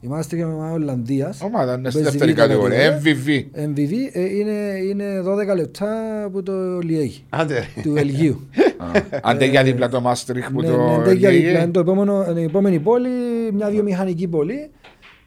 Η 0.00 0.06
Μάστριχ 0.06 0.40
είναι 0.42 0.52
ομάδα 0.52 0.72
Ολλανδίας. 0.72 1.40
Ομάδα, 1.42 1.74
είναι 1.74 1.90
στη 1.90 2.02
Παίζει 2.02 2.16
δεύτερη 2.18 2.32
β' 2.32 2.36
κατηγορία. 2.36 3.00
MVV. 3.02 3.28
MVV 3.68 3.92
ε, 4.12 4.36
είναι, 4.36 4.78
είναι 4.90 5.04
12 5.52 5.56
λεπτά 5.56 6.22
από 6.24 6.42
το 6.42 6.78
Λιέγη, 6.78 7.24
Άντε, 7.28 7.54
ρε. 7.54 7.82
του 7.82 7.92
Βελγίου. 7.92 8.48
Αντέ 9.22 9.44
για 9.44 9.62
δίπλα 9.62 9.88
το 9.88 10.00
Μάαστριχτ 10.00 10.50
που 10.50 10.60
ναι, 10.60 10.66
το 10.66 10.96
ναι, 10.96 11.04
τέτοια 11.04 11.30
λέγει. 11.30 11.44
δίπλα. 11.44 11.62
Είναι 11.62 11.70
το 11.70 11.80
επόμενο, 11.80 12.26
είναι 12.30 12.40
η 12.40 12.44
επόμενη 12.44 12.78
πόλη, 12.78 13.08
μια 13.52 13.70
βιομηχανική 13.70 14.28
πόλη, 14.28 14.70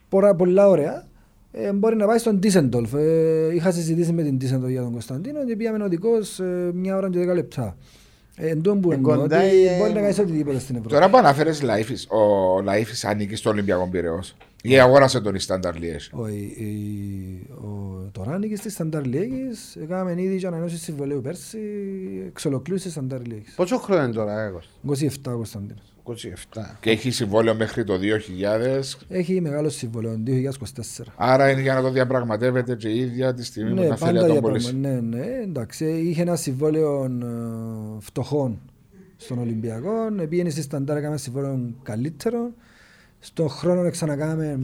πολλά, 0.09 0.35
πολλά 0.35 0.67
ωραία. 0.67 1.05
Ε, 1.51 1.71
μπορεί 1.73 1.95
να 1.95 2.05
πάει 2.05 2.17
στο 2.17 2.39
Ντίσελντορφ. 2.39 2.93
Ε, 2.93 3.53
είχα 3.53 3.71
συζητήσει 3.71 4.11
με 4.13 4.23
την 4.23 4.37
Ντίσελντορφ 4.37 4.71
για 4.71 4.81
τον 4.81 4.91
Κωνσταντίνο 4.91 5.45
και 5.45 5.55
πήγαμε 5.55 5.83
οδικώς 5.83 6.39
ε, 6.39 6.71
μια 6.73 6.95
ώρα 6.97 7.09
και 7.09 7.17
δέκα 7.19 7.33
λεπτά. 7.33 7.77
Ε, 8.39 8.49
εν 8.49 8.61
τόν 8.61 8.81
που 8.81 8.91
Ε, 8.91 8.95
εννοώ 8.95 9.15
κοντά, 9.17 9.37
ότι 9.37 9.65
ε, 9.67 9.77
μπορεί 9.77 9.93
να 9.93 9.99
κάνεις 10.01 10.19
οτιδήποτε 10.19 10.59
στην 10.59 10.75
Ευρώπη. 10.75 10.93
Τώρα 10.93 11.09
που 11.09 11.17
αναφέρεις 11.17 11.61
Λάιφης, 11.61 12.07
ο 12.09 12.61
Λάιφης 12.61 13.05
ανήκει 13.05 13.35
στο 13.35 13.49
Ολυμπιακό 13.49 13.87
Πυραιός. 13.91 14.35
Ή 14.63 14.79
αγόρασε 14.79 15.21
τον 15.21 15.35
Ιστάνταρ 15.35 15.75
Λιές. 15.75 16.09
Ο, 16.13 16.27
η, 16.27 16.33
η, 16.57 17.47
ο, 17.53 18.09
τώρα 18.11 18.31
ανήκει 18.31 18.55
στη 18.55 18.69
Σταντάρ 18.69 19.05
Λίγης, 19.05 19.75
έκαμε 19.83 20.15
ήδη 20.21 20.37
και 20.37 20.47
ανανέωση 20.47 20.77
συμβολέου 20.77 21.21
πέρσι, 21.21 21.57
εξ 22.27 22.45
ολοκλήρου 22.45 22.79
στη 22.79 22.89
Σταντάρ 22.89 23.21
Λίγης. 23.25 23.53
Πόσο 23.55 23.77
χρόνο 23.77 24.03
είναι 24.03 24.13
τώρα, 24.13 24.41
εγώ. 24.41 24.61
27 24.87 24.93
ο 25.27 25.31
Κωνσταντίνος. 25.31 25.93
27. 26.53 26.61
Και 26.79 26.89
έχει 26.89 27.11
συμβόλαιο 27.11 27.55
μέχρι 27.55 27.83
το 27.83 27.93
2000. 27.93 28.81
Έχει 29.07 29.41
μεγάλο 29.41 29.69
συμβολέο, 29.69 30.19
2024. 30.25 31.03
Άρα 31.15 31.49
είναι 31.51 31.61
για 31.61 31.73
να 31.73 31.81
το 31.81 31.91
διαπραγματεύεται 31.91 32.75
και 32.75 32.87
η 32.89 32.99
ίδια 32.99 33.33
τη 33.33 33.45
στιγμή 33.45 33.69
που 33.73 33.81
Ναι, 33.81 33.87
θα 33.87 33.95
θέλει 33.95 34.11
πάντα 34.17 34.21
να 34.21 34.25
τον 34.25 34.31
για 34.31 34.41
πωλήσει. 34.41 34.75
πράγμα. 34.75 35.01
Ναι, 35.01 35.17
ναι, 35.17 35.25
εντάξει. 35.43 35.85
Είχε 35.85 36.21
ένα 36.21 36.35
συμβόλαιο 36.35 37.03
ε, 37.03 37.99
φτωχών 37.99 38.59
στον 39.17 39.39
Ολυμπιακό. 39.39 39.91
Πήγαινε 40.29 40.49
στη 40.49 40.61
Σταντάρ, 40.61 40.97
έκαμε 40.97 41.17
συμβόλαιο 41.17 41.73
καλύτερο. 41.83 42.51
Στον 43.19 43.49
χρόνο 43.49 43.89
ξανακάμε, 43.91 44.59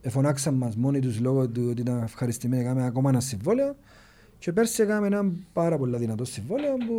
εφωνάξαν 0.00 0.54
μας 0.54 0.76
μόνοι 0.76 0.98
τους 1.00 1.20
λόγω 1.20 1.48
του 1.48 1.66
ότι 1.70 1.80
ήταν 1.80 2.02
ευχαριστημένοι, 2.02 2.62
έκαμε 2.62 2.84
ακόμα 2.86 3.10
ένα 3.10 3.20
συμβόλαιο. 3.20 3.76
Και 4.40 4.52
πέρσι 4.52 4.82
έκαμε 4.82 5.06
ένα 5.06 5.32
πάρα 5.52 5.78
πολύ 5.78 5.96
δυνατό 5.96 6.24
συμβόλαιο 6.24 6.74
που 6.86 6.96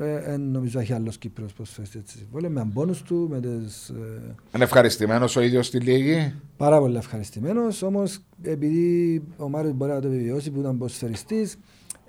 ε, 0.00 0.32
ε, 0.32 0.36
νομίζω 0.36 0.80
έχει 0.80 0.92
άλλος 0.92 1.18
Κύπρος 1.18 1.52
προσφέρει 1.52 1.88
έτσι 1.96 2.18
συμβόλαιο 2.18 2.50
με 2.50 2.60
αμπόνους 2.60 3.02
του, 3.02 3.26
με 3.30 3.40
τις, 3.40 3.88
ε, 3.88 4.34
Είναι 4.54 4.64
ευχαριστημένος 4.64 5.36
ο 5.36 5.40
ίδιος 5.40 5.66
στη 5.66 5.78
Λίγη; 5.78 6.34
Πάρα 6.56 6.78
πολύ 6.78 6.96
ευχαριστημένος. 6.96 7.82
Όμως, 7.82 8.20
επειδή 8.42 9.22
ο 9.36 9.48
Μάριος 9.48 9.74
μπορεί 9.74 9.92
να 9.92 10.00
το 10.00 10.08
επιβιώσει 10.08 10.50
που 10.50 10.60
ήταν 10.60 10.78
ποσφαιριστής, 10.78 11.58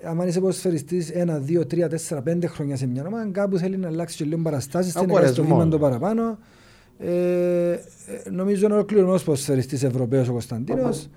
αν 0.04 0.28
είσαι 0.28 0.40
ποσφαιριστής 0.40 1.10
ένα, 1.10 1.40
δύο, 1.40 1.66
τρία, 1.66 1.90
τέσσερα, 1.90 2.22
πέντε 2.22 2.48
χρόνια 2.48 2.76
σε 2.76 2.88
μια 2.88 3.06
ομάδα, 3.06 3.30
κάπου 3.32 3.58
θέλει 3.58 3.78
να 3.78 3.88
αλλάξει 3.88 4.18
και 4.18 4.24
λίγο 4.24 4.42
παραστάσεις, 4.42 4.94
θέλει 4.94 5.06
να 5.06 5.14
κάνει 5.14 5.26
το 5.26 5.42
Αγορασμό. 5.42 5.58
βήμα 5.58 5.70
το 5.70 5.80
παραπάνω. 5.80 6.38
Ε, 7.00 7.72
ε, 7.72 7.80
νομίζω 8.30 8.66
είναι 8.66 8.74
ολοκληρωμένος 8.74 9.24
ποσφαιριστής 9.24 9.84
Ευρωπαίος 9.84 10.28
ο 10.28 10.32
Κωνσταντίνος. 10.32 11.10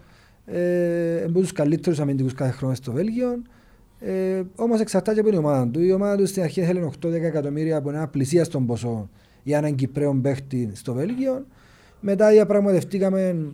Ε, 0.46 1.24
από 1.24 1.40
τους 1.40 1.52
καλύτερους 1.52 2.00
αμυντικούς 2.00 2.34
κάθε 2.34 2.50
χρόνο 2.50 2.74
στο 2.74 2.92
Βέλγιο. 2.92 3.42
Ε, 4.00 4.42
Όμως 4.56 4.80
εξαρτάται 4.80 5.20
από 5.20 5.28
την 5.28 5.38
ομάδα 5.38 5.68
του. 5.68 5.80
Η 5.80 5.92
ομάδα 5.92 6.16
του 6.16 6.26
στην 6.26 6.42
αρχή 6.42 6.62
θέλει 6.62 6.90
8-10 7.02 7.12
εκατομμύρια 7.12 7.76
από 7.76 7.90
ένα 7.90 8.08
πλησίαστο 8.08 8.60
ποσό 8.60 9.08
για 9.42 9.58
έναν 9.58 9.74
Κυπρέο 9.74 10.18
παίχτη 10.22 10.70
στο 10.74 10.94
Βέλγιο. 10.94 11.46
Μετά 12.00 12.30
διαπραγματευτήκαμε 12.30 13.52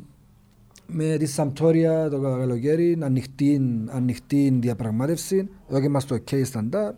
με 0.86 1.16
τη 1.16 1.26
Σαμπτόρια 1.26 2.08
το 2.08 2.20
καλοκαίρι 2.20 2.98
ανοιχτή, 3.00 3.60
ανοιχτή 3.86 4.58
διαπραγμάτευση. 4.60 5.48
Εδώ 5.70 5.80
και 5.80 5.86
είμαστε 5.86 6.14
στο 6.14 6.36
OK 6.36 6.44
σταντάρ. 6.44 6.92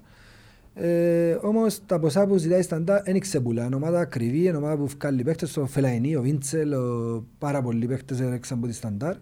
Ε, 0.75 1.39
Όμως 1.41 1.81
τα 1.87 1.99
ποσά 1.99 2.27
που 2.27 2.37
ζητάει 2.37 2.59
η 2.59 2.63
σταντάρ 2.63 3.03
δεν 3.03 3.21
ξεπουλά. 3.21 3.65
Είναι 3.65 3.75
ομάδα 3.75 4.01
ακριβή, 4.01 4.45
είναι 4.45 4.57
ομάδα 4.57 4.77
που 4.77 4.87
βγάλει 4.87 5.23
παίχτες. 5.23 5.57
Ο 5.57 5.67
Φελαϊνί, 5.67 6.17
ο 6.17 6.23
Βίντσελ, 6.23 6.73
ο, 6.73 7.25
πάρα 7.39 7.63
πολλοί 7.63 7.87
παίχτες 7.87 8.21
έρεξαν 8.21 8.59
από 8.59 8.67
τη 8.67 8.73
σταντάρ 8.73 9.17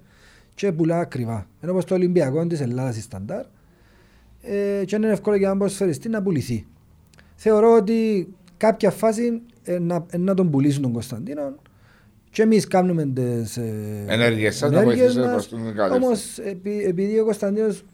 και 0.59 0.73
πουλά 0.73 0.99
ακριβά. 0.99 1.47
Ενώ 1.61 1.73
όπως 1.73 1.85
το 1.85 1.95
Ολυμπιακό 1.95 2.47
της 2.47 2.61
Ελλάδας 2.61 2.97
η 2.97 3.01
σταντάρ 3.01 3.45
ε, 4.43 4.85
και 4.85 4.97
είναι 4.97 5.09
εύκολο 5.11 5.37
για 5.37 5.47
έναν 5.47 5.59
ποδοσφαιριστή 5.59 6.09
να 6.09 6.23
πουληθεί. 6.23 6.67
Θεωρώ 7.35 7.75
ότι 7.77 8.29
κάποια 8.57 8.91
φάση 8.91 9.41
ε, 9.65 9.79
να, 9.79 10.07
ε, 10.11 10.17
να 10.19 10.35
τον 10.35 10.51
πουλήσουν 10.51 10.83
τον 10.83 10.93
Κωνσταντίνο 10.93 11.55
και 12.31 12.43
εμείς 12.43 12.67
κάνουμε 12.67 13.07
τις 13.07 13.57
ε, 13.57 14.05
Ενέργειες 14.07 14.57
σας 14.57 14.71
να 14.71 14.81
ενέργειες 14.81 15.13
βοηθήσετε 15.13 15.35
μας. 15.35 15.49
προς 15.49 15.63
την 15.63 15.75
κατεύθυνση. 15.75 16.05
Όμως 16.07 16.39
επει- 16.39 16.87
επειδή 16.87 17.19
ο 17.19 17.25
Κωνσταντίνος 17.25 17.85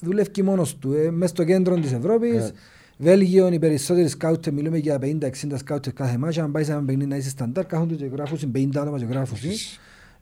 δουλεύει 0.00 0.42
μόνος 0.42 0.76
του, 0.76 0.92
ε, 0.92 1.10
μέσα 1.10 1.32
στο 1.34 1.44
κέντρο 1.44 1.74
της 1.80 1.92
Ευρώπης, 1.92 2.32
Ναι. 2.42 2.50
Βέλγιο, 2.98 3.48
οι 3.52 3.58
περισσότεροι 3.58 4.08
σκάουτε, 4.08 4.50
μιλούμε 4.50 4.78
για 4.78 4.98
50-60 4.98 5.56
σκάουτε 5.56 5.90
κάθε 5.90 6.16
μάτια. 6.18 6.42
Αν 6.44 6.52
πάει 6.52 6.64
σε 6.64 6.72
ένα 6.72 6.82
παιχνίδι 6.82 7.10
να 7.10 7.16
είσαι 7.16 7.28
σταντάρ, 7.28 7.66
κάθονται 7.66 7.94
και 7.94 8.06
γράφουν 8.06 8.50
50 8.54 8.80
άτομα 8.80 8.98
και 8.98 9.04
γράφουν. 9.04 9.38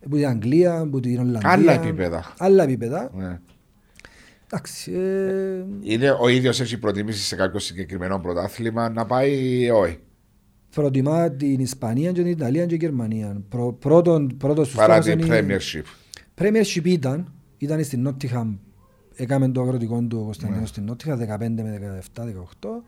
Από 0.04 0.16
την 0.16 0.26
Αγγλία, 0.26 0.78
από 0.78 1.00
την 1.00 1.18
Ολλανδία. 1.18 1.50
Άλλα 1.50 1.72
επίπεδα. 1.72 2.34
Άλλα 2.38 2.62
επίπεδα. 2.62 3.10
Ναι. 3.14 3.40
Εντάξει. 4.46 4.92
Ε, 4.92 5.64
Είναι 5.80 6.10
ο 6.20 6.28
ίδιος 6.28 6.60
έχει 6.60 6.78
προτιμήσει 6.78 7.22
σε 7.24 7.36
κάποιο 7.36 7.58
συγκεκριμένο 7.58 8.18
πρωτάθλημα 8.18 8.88
να 8.90 9.06
πάει 9.06 9.60
ή 9.62 9.70
όχι; 9.70 9.98
προτιμά 10.74 11.30
την 11.30 11.60
Ισπανία 11.60 12.12
και 12.12 12.22
την 12.22 12.30
Ιταλία 12.30 12.60
και 12.66 12.76
την 12.76 12.78
Γερμανία. 12.88 13.42
Προ, 13.48 13.72
πρώτον, 13.72 14.36
πρώτος 14.38 14.66
τους 14.68 14.76
Παρά 14.76 15.02
στόχος 15.02 15.20
την 15.24 15.26
είναι 15.34 15.36
η- 15.54 15.58
Premiership. 15.58 15.84
Premiership 16.42 16.84
ήταν, 16.84 17.32
ήταν 17.58 17.84
στην 17.84 18.02
Νότιχαμ, 18.02 18.56
έκαμε 19.14 19.48
το 19.48 19.60
αγροτικό 19.62 20.00
του 20.08 20.18
ο 20.20 20.24
Κωνσταντίνος 20.24 20.60
Ναι. 20.60 20.66
στην 20.66 20.84
Νότιχαμ 20.84 21.18
15 21.18 21.62
με 21.62 22.00
17-18. 22.14 22.82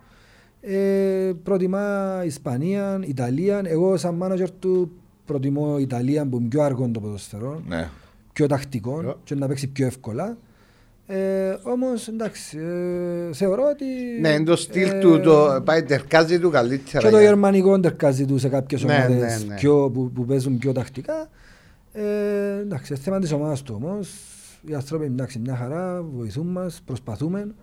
Ε, 0.61 1.33
προτιμά 1.43 2.23
Ισπανία, 2.25 3.01
Ιταλία. 3.07 3.61
Εγώ 3.65 3.97
σαν 3.97 4.15
μάνατζερ 4.15 4.51
του 4.51 4.91
προτιμώ 5.27 5.79
Ιταλία 5.79 6.27
που 6.27 6.37
είναι 6.39 6.49
πιο 6.49 6.63
αργό 6.63 6.89
το 6.93 7.01
ποδοσφαιρό, 7.01 7.63
Ναι. 7.69 7.89
πιο 8.33 8.47
τακτικό 8.47 9.03
Yeah. 9.09 9.15
και 9.25 9.35
να 9.35 9.47
παίξει 9.47 9.67
πιο 9.67 9.87
εύκολα. 9.87 10.37
Ε, 11.09 11.57
όμως 11.63 12.09
εντάξει, 12.09 12.59
ε, 12.59 13.33
θεωρώ 13.33 13.63
ότι... 13.71 13.85
Ναι, 14.21 14.29
είναι 14.29 14.45
το 14.45 14.57
στυλ 14.57 14.89
ε, 14.89 14.99
του, 14.99 15.21
το, 15.21 15.63
πάει 15.65 15.83
τερκάζει 15.83 16.39
του 16.41 16.51
καλύτερα. 16.51 16.99
και 17.05 17.11
το 17.11 17.19
για- 17.19 17.27
γερμανικό 17.27 17.81
τερκάζει 17.81 18.25
του 18.25 18.39
σε 18.39 18.49
κάποιες 18.49 18.83
Ναι, 18.85 18.93
ομάδες 18.95 19.19
ναι, 19.43 19.47
ναι. 19.49 19.55
Πιο, 19.55 19.91
που, 19.91 20.11
που 20.15 20.25
παίζουν 20.25 20.59
πιο 20.59 20.73
τακτικά. 20.73 21.29
Ε, 21.93 22.59
εντάξει, 22.61 22.93
είναι 22.93 23.03
θέμα 23.03 23.19
της 23.19 23.33
ομάδας 23.33 23.63
του 23.63 23.81
όμως. 23.83 24.11
Οι 24.69 24.75
άνθρωποι 24.75 25.05
εντάξει, 25.05 25.39
μια 25.39 25.57
χαρά, 25.57 26.03
βοηθούν 26.03 26.47
μας, 26.47 26.83
προσπαθούμε. 26.85 27.55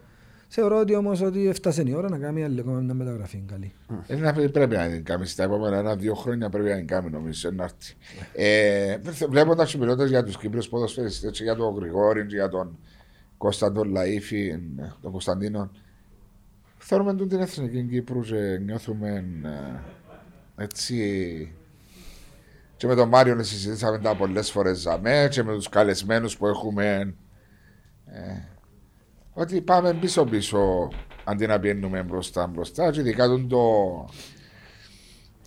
Θεωρώ 0.56 0.80
ότι 0.80 0.95
όμως 0.95 1.22
ότι 1.22 1.47
έφτασε 1.47 1.84
η 1.86 1.93
ώρα 1.93 2.10
να 2.10 2.18
κάνει 2.18 2.43
άλλη 2.43 2.60
ακόμα 2.60 2.80
μια 2.80 2.93
μεταγραφή 2.93 3.43
καλή. 3.47 3.74
Ε, 4.08 4.16
να- 4.16 4.34
πρέπει 4.34 4.76
να 4.76 4.88
την 4.88 5.04
κάνει 5.04 5.26
στα 5.26 5.43
επόμενα 5.43 5.78
ένα-δύο 5.78 6.14
χρόνια 6.14 6.49
πρέπει 6.49 6.70
να 6.70 6.76
την 6.76 6.88
κάνει 6.88 7.10
νομίζω 7.10 7.51
να 7.51 7.64
έρθει. 7.64 7.93
Ε, 8.34 8.97
Βλέποντας 9.30 9.72
του 9.72 9.80
μιλώντας 9.80 10.10
για 10.10 10.24
τους 10.24 10.38
Κύπρους 10.38 10.70
ποδοσφαιριστές, 10.70 11.30
έτσι 11.30 11.43
για 11.43 11.56
τον 11.56 11.76
Γρηγόρη, 11.76 12.26
για 12.28 12.49
τον 12.49 12.78
Κωνσταντό 13.38 13.82
Λαΐφη, 13.82 14.60
τον 15.01 15.12
Κωνσταντίνο, 15.12 15.72
θεωρούμε 16.78 17.14
τον 17.14 17.28
την 17.28 17.39
εθνική 17.39 17.84
Κύπρου 17.84 18.22
και 18.22 18.58
νιώθουμε 18.66 19.26
ε, 20.58 20.64
έτσι. 20.64 21.51
Και 22.78 22.88
με 22.88 22.95
τον 22.95 23.08
Μάριο 23.10 23.36
να 23.36 23.43
συζητήσαμε 23.43 23.99
τα 23.99 24.16
πολλές 24.16 24.51
φορές 24.51 24.78
ζαμέ 24.80 25.28
και 25.32 25.43
με 25.43 25.54
τους 25.54 25.70
καλεσμένους 25.70 26.38
που 26.38 26.47
έχουμε. 26.47 27.16
Ε, 28.06 28.51
ότι 29.34 29.62
πάμε 29.62 29.94
πίσω-πίσω 29.94 30.88
αντί 31.24 31.46
να 31.48 31.60
πηγαίνουμε 31.60 32.04
μπροστά 32.04 32.48
μπροστά 32.48 32.92
και 32.92 33.00
ειδικά 33.00 33.28
τον 33.28 33.48
το, 33.48 33.60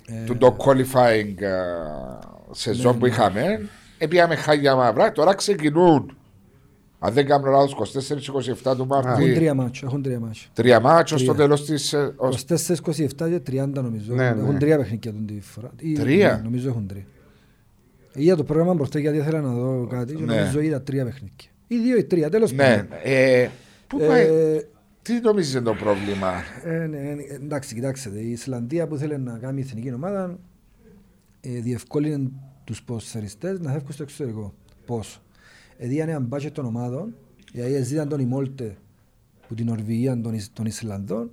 Ε, 0.08 0.24
τον 0.24 0.38
το 0.38 0.56
qualifying 0.58 1.34
uh, 1.42 2.18
σεζόν 2.50 2.92
ναι, 2.92 2.98
που 2.98 3.04
ναι. 3.06 3.10
είχαμε 3.12 3.68
έπιαμε 3.98 4.34
χάγια 4.34 4.74
μαύρα, 4.76 5.12
τώρα 5.12 5.34
ξεκινούν 5.34 6.16
Αν 6.98 7.12
δεν 7.12 7.26
κάνω 7.26 7.50
λάθος, 7.50 7.92
24-27 7.94 8.54
του 8.62 8.70
Έχουν 8.70 8.86
Μάρτη. 8.86 9.32
τρία 9.34 9.54
μάτσο. 9.54 9.86
Έχουν 9.86 10.02
τρία 10.02 10.20
μάτσο. 10.20 10.48
Τρία 10.52 10.80
μάτσο 10.80 11.18
στο 11.18 11.32
Τρία. 11.32 11.42
τέλος 11.44 11.64
της. 11.64 11.94
24-27 11.94 13.06
και 13.16 13.40
30 13.62 13.68
νομίζω. 13.82 14.14
Ναι, 14.14 14.30
ναι. 14.30 14.40
Έχουν 14.40 14.58
τρία 14.58 14.76
παιχνίδια 14.78 15.12
τον 15.12 15.26
τη 15.26 15.40
φορά. 15.40 15.70
Ή- 15.78 15.92
Τρία; 15.92 16.36
ναι, 16.36 16.42
Νομίζω 16.42 16.68
έχουν 16.68 16.86
τρία. 16.86 17.04
Είδα 18.14 18.36
το 18.36 18.44
πρόγραμμα 18.44 18.74
μπροστά 18.74 18.98
γιατί 18.98 19.16
ήθελα 19.16 19.40
να 19.40 19.52
δω 19.52 19.86
κάτι 19.90 20.14
και 20.14 20.24
Ναι. 20.24 20.34
νομίζω 20.34 20.60
είδα 20.60 20.82
τρία 20.82 21.04
παιχνίδια. 21.04 21.50
Ή 21.66 21.76
δύο 21.76 21.96
ή 21.96 22.04
τρία, 22.04 22.30
τέλος 22.30 22.52
Ναι. 22.52 22.64
πάντων. 22.64 22.86
Ε, 23.86 23.96
πού 23.96 23.98
πάει; 23.98 24.26
Ε, 24.26 24.60
Τι 25.02 25.20
νομίζεις 25.20 25.52
είναι 25.54 25.62
το 25.62 25.74
πρόβλημα; 25.74 26.32
Ε, 26.64 26.86
ναι, 26.86 26.98
ε, 26.98 27.34
εντάξει, 27.34 27.74
κοιτάξτε, 27.74 28.18
η 28.18 28.30
Ισλανδία 28.30 28.86
που 28.86 28.96
θέλει 28.96 29.18
να 29.18 29.38
κάνει 29.38 29.60
εθνική 29.60 29.92
ομάδα 29.92 30.38
ε, 31.40 31.60
διευκόλυνε 31.60 32.30
τους 32.64 32.82
ποδοσφαιριστές 32.82 33.60
να 33.60 33.70
φεύγουν 33.72 33.92
στο 33.92 34.02
εξωτερικό. 34.02 34.54
Πώς; 34.86 35.20
Εδίανε 35.78 36.10
ένα 36.10 36.20
μπάτσετ 36.20 36.54
των 36.54 36.64
ομάδων, 36.64 37.14
γιατί 37.52 37.82
ζήταν 37.82 38.08
τον 38.08 38.20
Ιμόλτε 38.20 38.76
που 39.48 39.54
την 39.54 39.66
Νορβηγία 39.66 40.20
των, 40.20 40.34
Ισ- 40.34 40.52
των 40.52 40.66
Ισλανδών, 40.66 41.30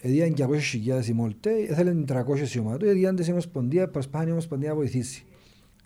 εδίαν 0.00 0.34
200.000 0.36 1.06
οι 1.08 1.12
Μόλτε, 1.12 1.50
ήθελαν 1.50 2.04
300 2.08 2.54
η 2.54 2.58
ομάδα, 2.58 2.86
εδίαν 2.86 3.16
τις 3.16 3.26
η 3.28 3.30
Ομοσπονδία, 3.30 3.88
προσπάθησε 3.88 4.28
η 4.28 4.32
Ομοσπονδία 4.32 4.68
να 4.68 4.74
βοηθήσει. 4.74 5.24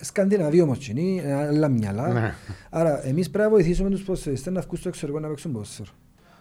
Σκανδιναβοί 0.01 0.61
όμως 0.61 0.89
είναι, 0.89 1.33
άλλα 1.35 1.69
μυαλά. 1.69 2.13
Ναι. 2.13 2.35
Άρα 2.71 3.07
εμείς 3.07 3.31
πρέπει 3.31 3.45
να 3.45 3.55
βοηθήσουμε 3.55 3.91
τους 3.91 4.03
ποδοσφαιριστές 4.03 4.53
να 4.53 4.61
βγουν 4.61 4.77
στο 4.77 4.89
εξωτερικό 4.89 5.21
να 5.21 5.29
παίξουν 5.29 5.53
ποδόσφαιρο. 5.53 5.91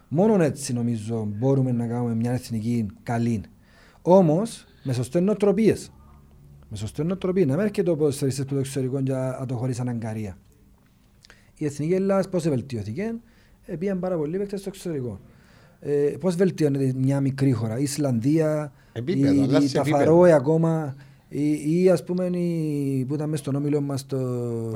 Μόνο 0.08 0.44
έτσι 0.44 0.74
νομίζω 0.74 1.28
μπορούμε 1.38 1.72
να 1.72 1.88
κάνουμε 1.88 2.16
μια 2.16 2.32
εθνική 2.32 2.86
καλή. 3.04 3.42
Όμως 4.02 4.66
με 4.84 4.94
σωστές 4.94 5.22
νοοτροπίες. 5.22 5.92
Με 6.70 6.78
σωστές 6.78 7.06
νοοτροπίες. 7.06 7.46
Να 7.46 7.56
μην 7.56 7.66
έρχεται 7.66 7.90
ο 7.90 7.96
ποδοσφαιριστής 7.96 8.46
που 8.46 8.54
το 8.54 8.60
εξωτερικό 8.60 9.02
και 9.02 9.12
να 9.12 9.46
το 9.46 9.56
χωρίσει 9.56 9.82
αναγκαρία. 9.82 10.38
Η 11.58 11.66
εθνική 11.66 11.94
Ελλάδας 11.94 12.30
πώς 12.30 12.48
βελτιώθηκε, 12.48 13.16
ε, 13.66 13.76
πήγαν 13.76 14.00
πάρα 14.00 14.18
πολλοί 14.18 14.38
παίκτες 14.38 14.60
στο 14.60 14.70
εξωτερικό. 14.70 15.20
Ε, 15.80 16.16
πώς 16.20 16.36
βελτιώνεται 16.36 16.94
μια 16.96 17.22
μικρή 17.22 17.52
χώρα, 17.52 17.80
η 17.80 17.84
Ισλανδία, 17.84 18.74
Επίπεδο, 18.94 19.34
η, 19.34 19.42
αλλάζει 19.42 19.66
η, 19.66 19.72
τα 19.72 19.80
επίπεδο. 19.80 20.04
Φαρόε 20.04 20.34
ακόμα, 20.34 20.96
ή, 21.36 21.82
ή 21.84 21.90
ας 21.90 22.04
πούμε 22.04 22.26
η, 22.26 23.06
που 23.08 23.14
ήταν 23.14 23.30
μέσα 23.30 23.44
στον 23.44 23.56
όμιλο 23.56 23.82
μας 23.82 24.06
το, 24.06 24.18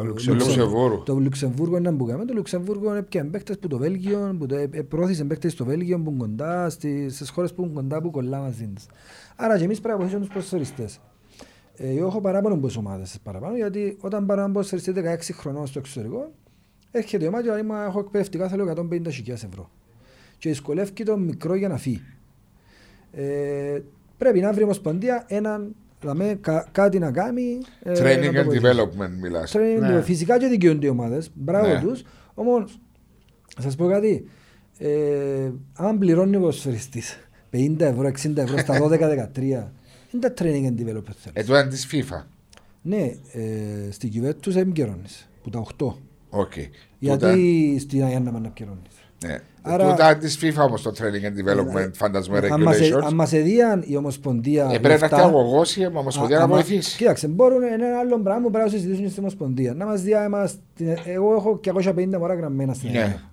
Λουξεμβούργο. 0.04 1.02
το 1.06 1.20
Λουξεμβούργο 1.20 1.78
είναι 1.78 1.92
που 1.92 2.06
κάνουμε. 2.06 2.26
Το 2.26 2.34
Λουξεμβούργο 2.34 2.94
έπιανε 2.94 3.30
παίκτες 3.30 3.60
που 3.60 3.68
το 3.68 3.78
Βέλγιο, 3.78 4.36
που 4.40 4.46
το, 4.46 4.56
ε, 4.56 4.70
ε, 4.72 4.82
προώθησε 4.82 5.24
παίκτες 5.24 5.52
στο 5.52 5.66
Βέλγιο 5.66 6.00
που 6.00 6.10
είναι 6.10 6.20
κοντά, 6.20 6.70
στις, 6.70 7.16
στις 7.16 7.30
χώρες 7.30 7.54
που 7.54 7.64
είναι 7.64 7.72
κοντά 7.74 8.02
που 8.02 8.12
κολλά 8.12 8.40
μαζί 8.40 8.68
της. 8.68 8.86
Άρα 9.36 9.58
και 9.58 9.64
εμείς 9.64 9.80
πρέπει 9.80 9.94
να 9.94 10.06
βοηθήσουμε 10.06 10.26
τους 10.26 10.34
ποδοσφαιριστές. 10.34 11.00
Ε, 11.76 11.90
εγώ 11.90 12.08
έχω 12.08 12.22
παράπονο 12.22 12.54
από 12.54 12.68
τις 12.68 12.78
ομάδες 12.78 13.20
παραπάνω, 13.24 13.56
γιατί 13.56 13.98
όταν 14.00 14.26
πάρω 14.26 14.40
έναν 14.40 14.52
ποδοσφαιριστή 14.52 14.92
16 14.92 15.34
χρονών 15.34 15.68
στο 15.68 15.80
εξωτερικό, 15.80 16.32
έρχεται 16.92 17.24
η 17.24 17.28
ομάδα 17.28 17.44
και 17.44 17.50
λέει, 17.50 17.64
«Μα 17.64 17.84
έχω 17.84 18.00
εκπαιδευτικά, 18.00 18.48
θέλω 18.48 18.74
150.000 18.90 19.30
ευρώ. 19.30 19.70
Και 20.38 20.50
δυσκολεύει 20.50 21.04
το 21.04 21.18
μικρό 21.18 21.56
για 21.56 21.68
να 21.68 21.78
φύγει. 21.78 22.04
Ε, 23.12 23.80
πρέπει 24.18 24.40
να 24.40 24.52
βρει 24.52 24.62
η 24.62 24.64
Ομοσπονδία 24.64 25.26
έναν, 25.28 25.76
δηλαδή, 26.12 26.36
κα, 26.36 26.68
κάτι 26.72 27.00
να 27.00 27.12
κάνει. 27.12 27.58
ε, 27.84 27.90
να 27.92 27.96
Training 28.00 28.34
το 28.34 28.40
and 28.42 28.46
βοηθήσει. 28.46 28.74
development 28.76 29.10
μιλάς. 29.22 29.54
Training 29.56 29.80
Ναι. 29.80 30.00
and- 30.00 30.04
Φυσικά 30.04 30.40
και 30.40 30.48
δικαιούνται 30.48 30.86
οι 30.86 30.90
ομάδες, 30.90 31.30
μπράβο 31.34 31.74
Ναι. 31.74 31.80
τους. 31.82 32.02
Όμως, 32.34 32.80
θα 33.56 33.62
σας 33.62 33.76
πω 33.76 33.88
κάτι, 33.88 34.28
ε, 34.78 35.52
αν 35.74 35.98
πληρώνει 35.98 36.36
ο 36.36 36.40
ποδοσφαιριστής 36.40 37.18
50 37.50 37.86
ευρώ, 37.86 38.08
60 38.08 38.42
ευρώ 38.42 38.58
στα 38.58 38.78
12-13, 38.82 39.72
είναι 40.12 40.22
τα 40.22 40.34
training 40.38 40.66
and 40.66 40.80
development 40.82 41.16
θέλεις. 41.18 41.34
Ε, 41.34 41.44
τώρα 41.44 41.62
είναι 41.62 41.70
της 41.70 41.88
FIFA. 41.92 42.24
Ναι, 42.82 43.12
ε, 43.34 43.92
στην 43.92 44.12
Juventus 44.14 44.48
δεν 44.48 44.72
πληρώνεις, 44.72 45.30
που 45.44 45.50
τα 45.50 45.60
8. 45.60 45.98
Οκ. 46.30 46.52
Γιατί 47.00 47.78
στην 47.80 48.04
Αγία 48.04 48.18
Νάπα 48.18 48.32
να 48.32 48.50
πληρώνεις. 48.50 48.92
Ναι. 49.26 49.38
Άρα- 49.68 49.90
Τούτα 49.90 50.18
της 50.18 50.40
FIFA 50.42 50.58
όμως 50.66 50.82
το 50.82 50.92
training 50.98 51.26
and 51.26 51.50
development, 51.50 51.90
φαντάζομαι 51.94 52.36
Αν 52.36 52.62
μας- 52.62 52.80
ε- 52.80 52.94
Αν 52.94 53.02
regulations. 53.04 53.14
μας 53.14 53.34
εδίαν 53.34 53.84
η 53.86 53.96
Ομοσπονδία 53.96 54.64
Ε, 54.64 54.68
πρέπει 54.68 54.84
να 54.84 54.90
λεφτά, 54.90 55.06
έρθει 55.06 55.22
αρωγός 55.28 55.76
η 55.76 55.86
Ομοσπονδία 55.86 56.36
Α, 56.36 56.40
να 56.40 56.46
άμα- 56.46 56.54
βοηθήσει. 56.56 56.98
Κοίταξε, 56.98 57.28
μπορούν 57.28 57.64
ένα 57.64 58.00
άλλο 58.00 58.20
πράγμα 58.20 58.42
που 58.44 58.52
πρέπει 58.52 58.66
να 58.66 58.72
συζητήσουν 58.78 59.10
στην 59.10 59.22
Ομοσπονδία. 59.24 59.74
Να 59.74 59.86
μας 59.86 60.02
δει 60.02 60.12
εμάς, 60.12 60.56
την- 60.76 60.96
εγώ 61.06 61.34
έχω 61.36 61.58
250 61.58 62.18
μωρά 62.20 62.34
γραμμένα 62.34 62.74
στην 62.74 62.90
Ναι. 62.92 62.98
Ελλάδα. 62.98 63.32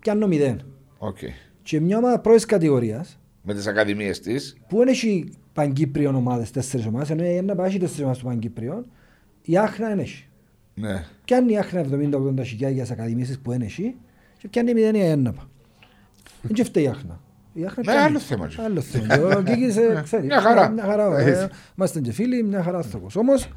Πιάνω 0.00 0.26
μηδέν. 0.26 0.62
Οκ. 0.98 1.18
Και 1.62 1.80
μια 1.80 1.96
ομάδα 1.96 2.18
πρώτης 2.20 2.44
κατηγορίας 2.44 3.18
Με 3.42 3.54
τις 3.54 3.66
ακαδημίες 3.66 4.20
της. 4.20 4.56
που 4.68 4.76
δεν 4.78 4.88
έχει 4.88 5.32
παγκύπριον 5.52 6.14
ομάδες, 6.14 6.50
τέσσερις 6.50 6.86
ομάδες, 6.86 7.10
ενώ 7.10 7.24
η 7.24 7.42
να 7.42 7.54
πάει 7.54 7.68
έχει 7.68 7.78
τέσσερις 7.78 8.00
ομάδες 8.02 8.18
του 8.20 8.26
παγκύπριον, 8.26 8.86
η 9.42 9.56
Άχνα 9.58 9.88
δεν 9.88 9.98
έχει. 9.98 10.22
Ναι. 10.74 11.04
Πιάνει 11.24 11.52
η 11.52 11.58
Άχνα 11.58 11.80
70-80 11.80 12.42
χιλιάδες 12.44 12.90
ακαδημίες 12.90 13.38
που 13.42 13.50
δεν 13.50 13.60
έχει 13.60 13.94
και 14.38 14.48
πιάνει 14.48 14.72
μηδέν 14.74 14.94
η 14.94 15.00
Ένναπα. 15.00 15.48
Δεν 16.42 16.52
και 16.52 16.64
φταίει 16.64 16.84
η 16.84 16.88
Άχνα. 16.88 17.20
Η 17.52 17.64
Άχνα 17.64 17.82
Ναι, 17.86 17.92
πιάνει. 17.92 18.04
άλλο 18.06 18.18
θέμα, 18.18 18.46
και. 18.46 18.56
Άλλο 18.64 18.80
θέμα. 18.80 19.36
Ο 19.36 19.40
Γκίκης, 19.42 19.76
ε, 19.76 20.00
ξέρει. 20.04 20.26
Μια 20.26 20.40
χαρά. 20.40 20.68
Μια 20.70 20.84
χαρά. 20.84 21.18
ε, 21.18 21.48
Είμαστε 21.76 22.00
και 22.00 22.12
φίλοι, 22.12 22.42
μια 22.42 22.62
χαρά 22.62 22.76
άνθρωπος. 22.76 23.16
Όμως, 23.16 23.48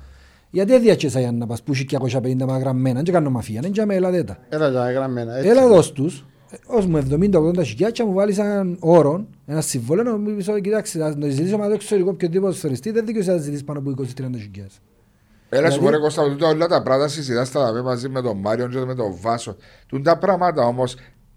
γιατί 0.49 0.73
έδιαξες 0.73 1.13
η 1.13 1.21
Ένναπας 1.21 1.63
που 1.63 1.71
έχει 1.71 1.85
250 1.85 2.45
μα 2.45 2.57
γραμμένα, 2.57 3.01
δεν 3.01 3.13
κάνω 3.13 3.29
μαφία, 3.29 3.61
δεν 3.61 3.73
κάνω 3.73 3.93
ελάτε 3.93 4.23
τα. 4.23 4.37
Έλα 4.49 4.71
τα 4.71 4.91
γραμμένα. 4.91 5.35
έτσι. 5.35 5.49
Έλα 5.49 5.67
δώσ' 5.67 5.91
τους, 5.91 6.25
ε, 6.51 6.55
ως 6.65 6.85
μου 6.85 6.97
70-80 6.97 7.63
χιλιάδες 7.63 7.97
και 7.97 8.03
μου 8.03 8.13
βάλεις 8.13 8.37
έναν 8.37 8.77
όρο, 8.79 9.25
ένα 9.45 9.61
συμβόλαιο, 9.61 10.03
να 10.03 10.17
μου 10.17 10.35
πεις 10.35 10.47
ότι 10.47 10.61
κοιτάξτε, 10.61 10.99
να 10.99 11.17
το 11.17 11.27
ζητήσω 11.29 11.57
με 11.57 11.67
το 11.67 11.73
εξωτερικό 11.73 12.09
οποιοδήποτε 12.09 12.53
σφαιριστή, 12.53 12.91
δεν 12.91 13.05
δικαιούσε 13.05 13.31
να 13.31 13.37
ζητήσεις 13.37 13.63
πάνω 13.63 13.79
από 13.79 13.89
20-30 13.89 14.39
χιλιάδες. 14.39 14.79
Έλα 15.53 15.69
σου 15.69 15.77
Δηλαδή- 15.79 15.79
πω 15.79 15.89
ρε 15.89 15.97
Κώστα, 15.97 16.23
τούτα 16.29 16.47
όλα 16.47 16.67
τα 16.67 16.81
πράγματα 16.83 17.09
συζητάς 17.09 17.51
τα 17.51 17.61
δαμε 17.65 17.81
μαζί 17.81 18.09
με 18.09 18.21
τον 18.21 18.37
Μάριο 18.37 18.67
και 18.67 18.79
με 18.85 18.95
τον 18.95 19.15
Βάσο. 19.21 19.55
Τούν 19.87 20.03
τα 20.03 20.17
πράγματα 20.17 20.65
όμως 20.65 20.95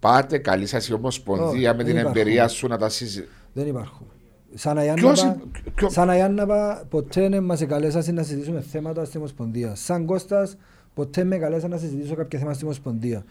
πάτε 0.09 0.39
καλή 0.39 0.67
σας 0.67 0.89
η 0.89 0.93
Ομοσπονδία 0.93 1.47
Όχι, 1.49 1.61
με 1.61 1.73
δεν 1.73 1.85
την 1.85 1.97
υπάρχουν. 1.97 2.21
εμπειρία 2.21 2.49
σου 2.49 2.67
να 2.69 2.79
τα 2.79 2.89
συζητήσετε. 2.89 3.29
Δεν 3.53 3.67
υπάρχουν. 3.67 4.07
Σαν 4.55 4.75
Ποιος 4.95 5.23
Αγιάνναπα, 5.23 5.23
είναι- 5.27 5.73
ποιο- 5.75 5.91
σαν 5.91 6.11
Αγιάνναπα 6.11 6.85
ποτέ 6.89 7.29
δεν 7.29 7.43
μας 7.45 7.61
εκαλέσασαν 7.61 8.15
να 8.15 8.23
συζητήσουμε 8.23 8.61
θέματα 8.61 9.05
στην 9.05 9.21
Ομοσπονδία. 9.21 9.75
Σαν 9.75 10.05
Κώστας 10.05 10.57
ποτέ 10.95 11.25
με 11.25 11.37
καλέσαν 11.39 11.71
να 11.71 11.77
συζητήσω 11.77 12.15
κάποια 12.15 12.39
θέματα 12.39 12.55
στην 12.57 12.67
Ομοσπονδία. 12.67 13.25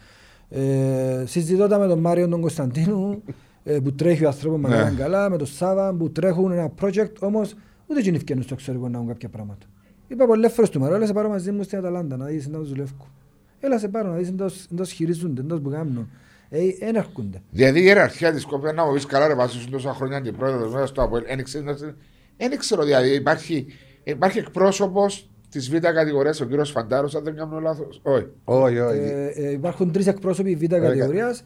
Ε, 0.49 1.23
συζητώ 1.25 1.67
τα 1.67 1.77
με 1.77 1.87
τον 1.87 1.99
Μάριο 1.99 2.27
τον 2.27 2.41
Κωνσταντίνου 2.41 3.23
ε, 3.63 3.79
που 3.79 3.93
τρέχει 3.93 4.25
ο 4.25 4.27
άνθρωπος 4.27 4.59
με 4.59 4.69
Ναι. 4.69 4.83
ναι. 4.83 4.89
καλά, 4.97 5.29
με 5.29 5.37
τον 5.37 5.47
Σάβα 5.47 5.93
που 5.93 6.11
τρέχουν 6.11 6.51
ένα 6.51 6.71
project, 6.81 7.11
όμως 7.19 7.55
ούτε 7.87 8.01
και 8.01 8.09
ευκαινούν 8.09 8.43
στο 8.43 8.53
εξωτερικό 8.53 8.89
να 8.89 8.95
έχουν 8.97 9.07
κάποια 9.07 9.29
πράγματα. 9.29 9.65
Είπα 10.07 10.25
πολλές 10.25 10.51
φορές 10.53 10.69
του 10.69 10.79
Μάριο, 10.79 10.95
έλα 10.95 11.05
σε 11.05 11.13
πάρω 11.13 11.29
μαζί 11.29 11.51
μου 11.51 11.63
στην 11.63 11.77
Αταλάντα 11.77 12.17
να 12.17 12.25
δεις 12.25 12.47
να 12.47 12.57
τους 12.59 12.69
δουλεύω. 12.69 13.07
Έλα 13.59 13.79
σε 13.79 13.87
πάρω 13.87 14.09
να 14.09 14.15
δεις 14.17 14.31
να 14.69 14.77
τους 14.77 14.91
χειρίζονται, 14.91 15.41
να 15.41 15.47
τους 15.47 15.59
που 15.61 15.69
κάνουν. 15.69 16.09
Ε, 16.55 16.59
δεν 16.79 16.95
έρχονται. 16.95 17.41
Δηλαδή 17.51 17.79
η 17.79 17.83
ιεραρχία 17.85 18.33
της 18.33 18.45
κόπια 18.45 18.73
να 18.73 18.85
μου 18.85 18.93
πεις 18.93 19.05
καλά, 19.05 19.27
ρε 19.27 19.33
Βάσο, 19.33 19.69
τόσα 19.71 19.93
χρόνια 19.93 20.17
αντιπρόεδρο 20.17 20.69
μέσα 20.69 20.85
στο 20.85 21.01
Αποέλ. 21.01 21.23
Δεν 22.37 22.57
ξέρω, 22.57 22.83
δηλαδή 22.83 23.09
υπάρχει, 23.15 23.65
υπάρχει 24.03 24.37
εκπρόσωπος 24.37 25.29
της 25.49 25.69
Β' 25.69 25.77
κατηγορίας, 25.77 26.41
ο 26.41 26.45
κύριος 26.45 26.71
Φαντάρος, 26.71 27.15
αν 27.15 27.23
δεν 27.23 27.35
κάνω 27.35 27.59
λάθος. 27.59 28.01
Όχι. 28.03 28.27
Όχι, 28.43 28.79
όχι. 28.79 28.99
Ε, 28.99 29.31
ε, 29.35 29.51
υπάρχουν 29.51 29.91
τρεις 29.91 30.07
εκπρόσωποι 30.07 30.55
β' 30.55 30.65
κατηγορίας 30.65 31.43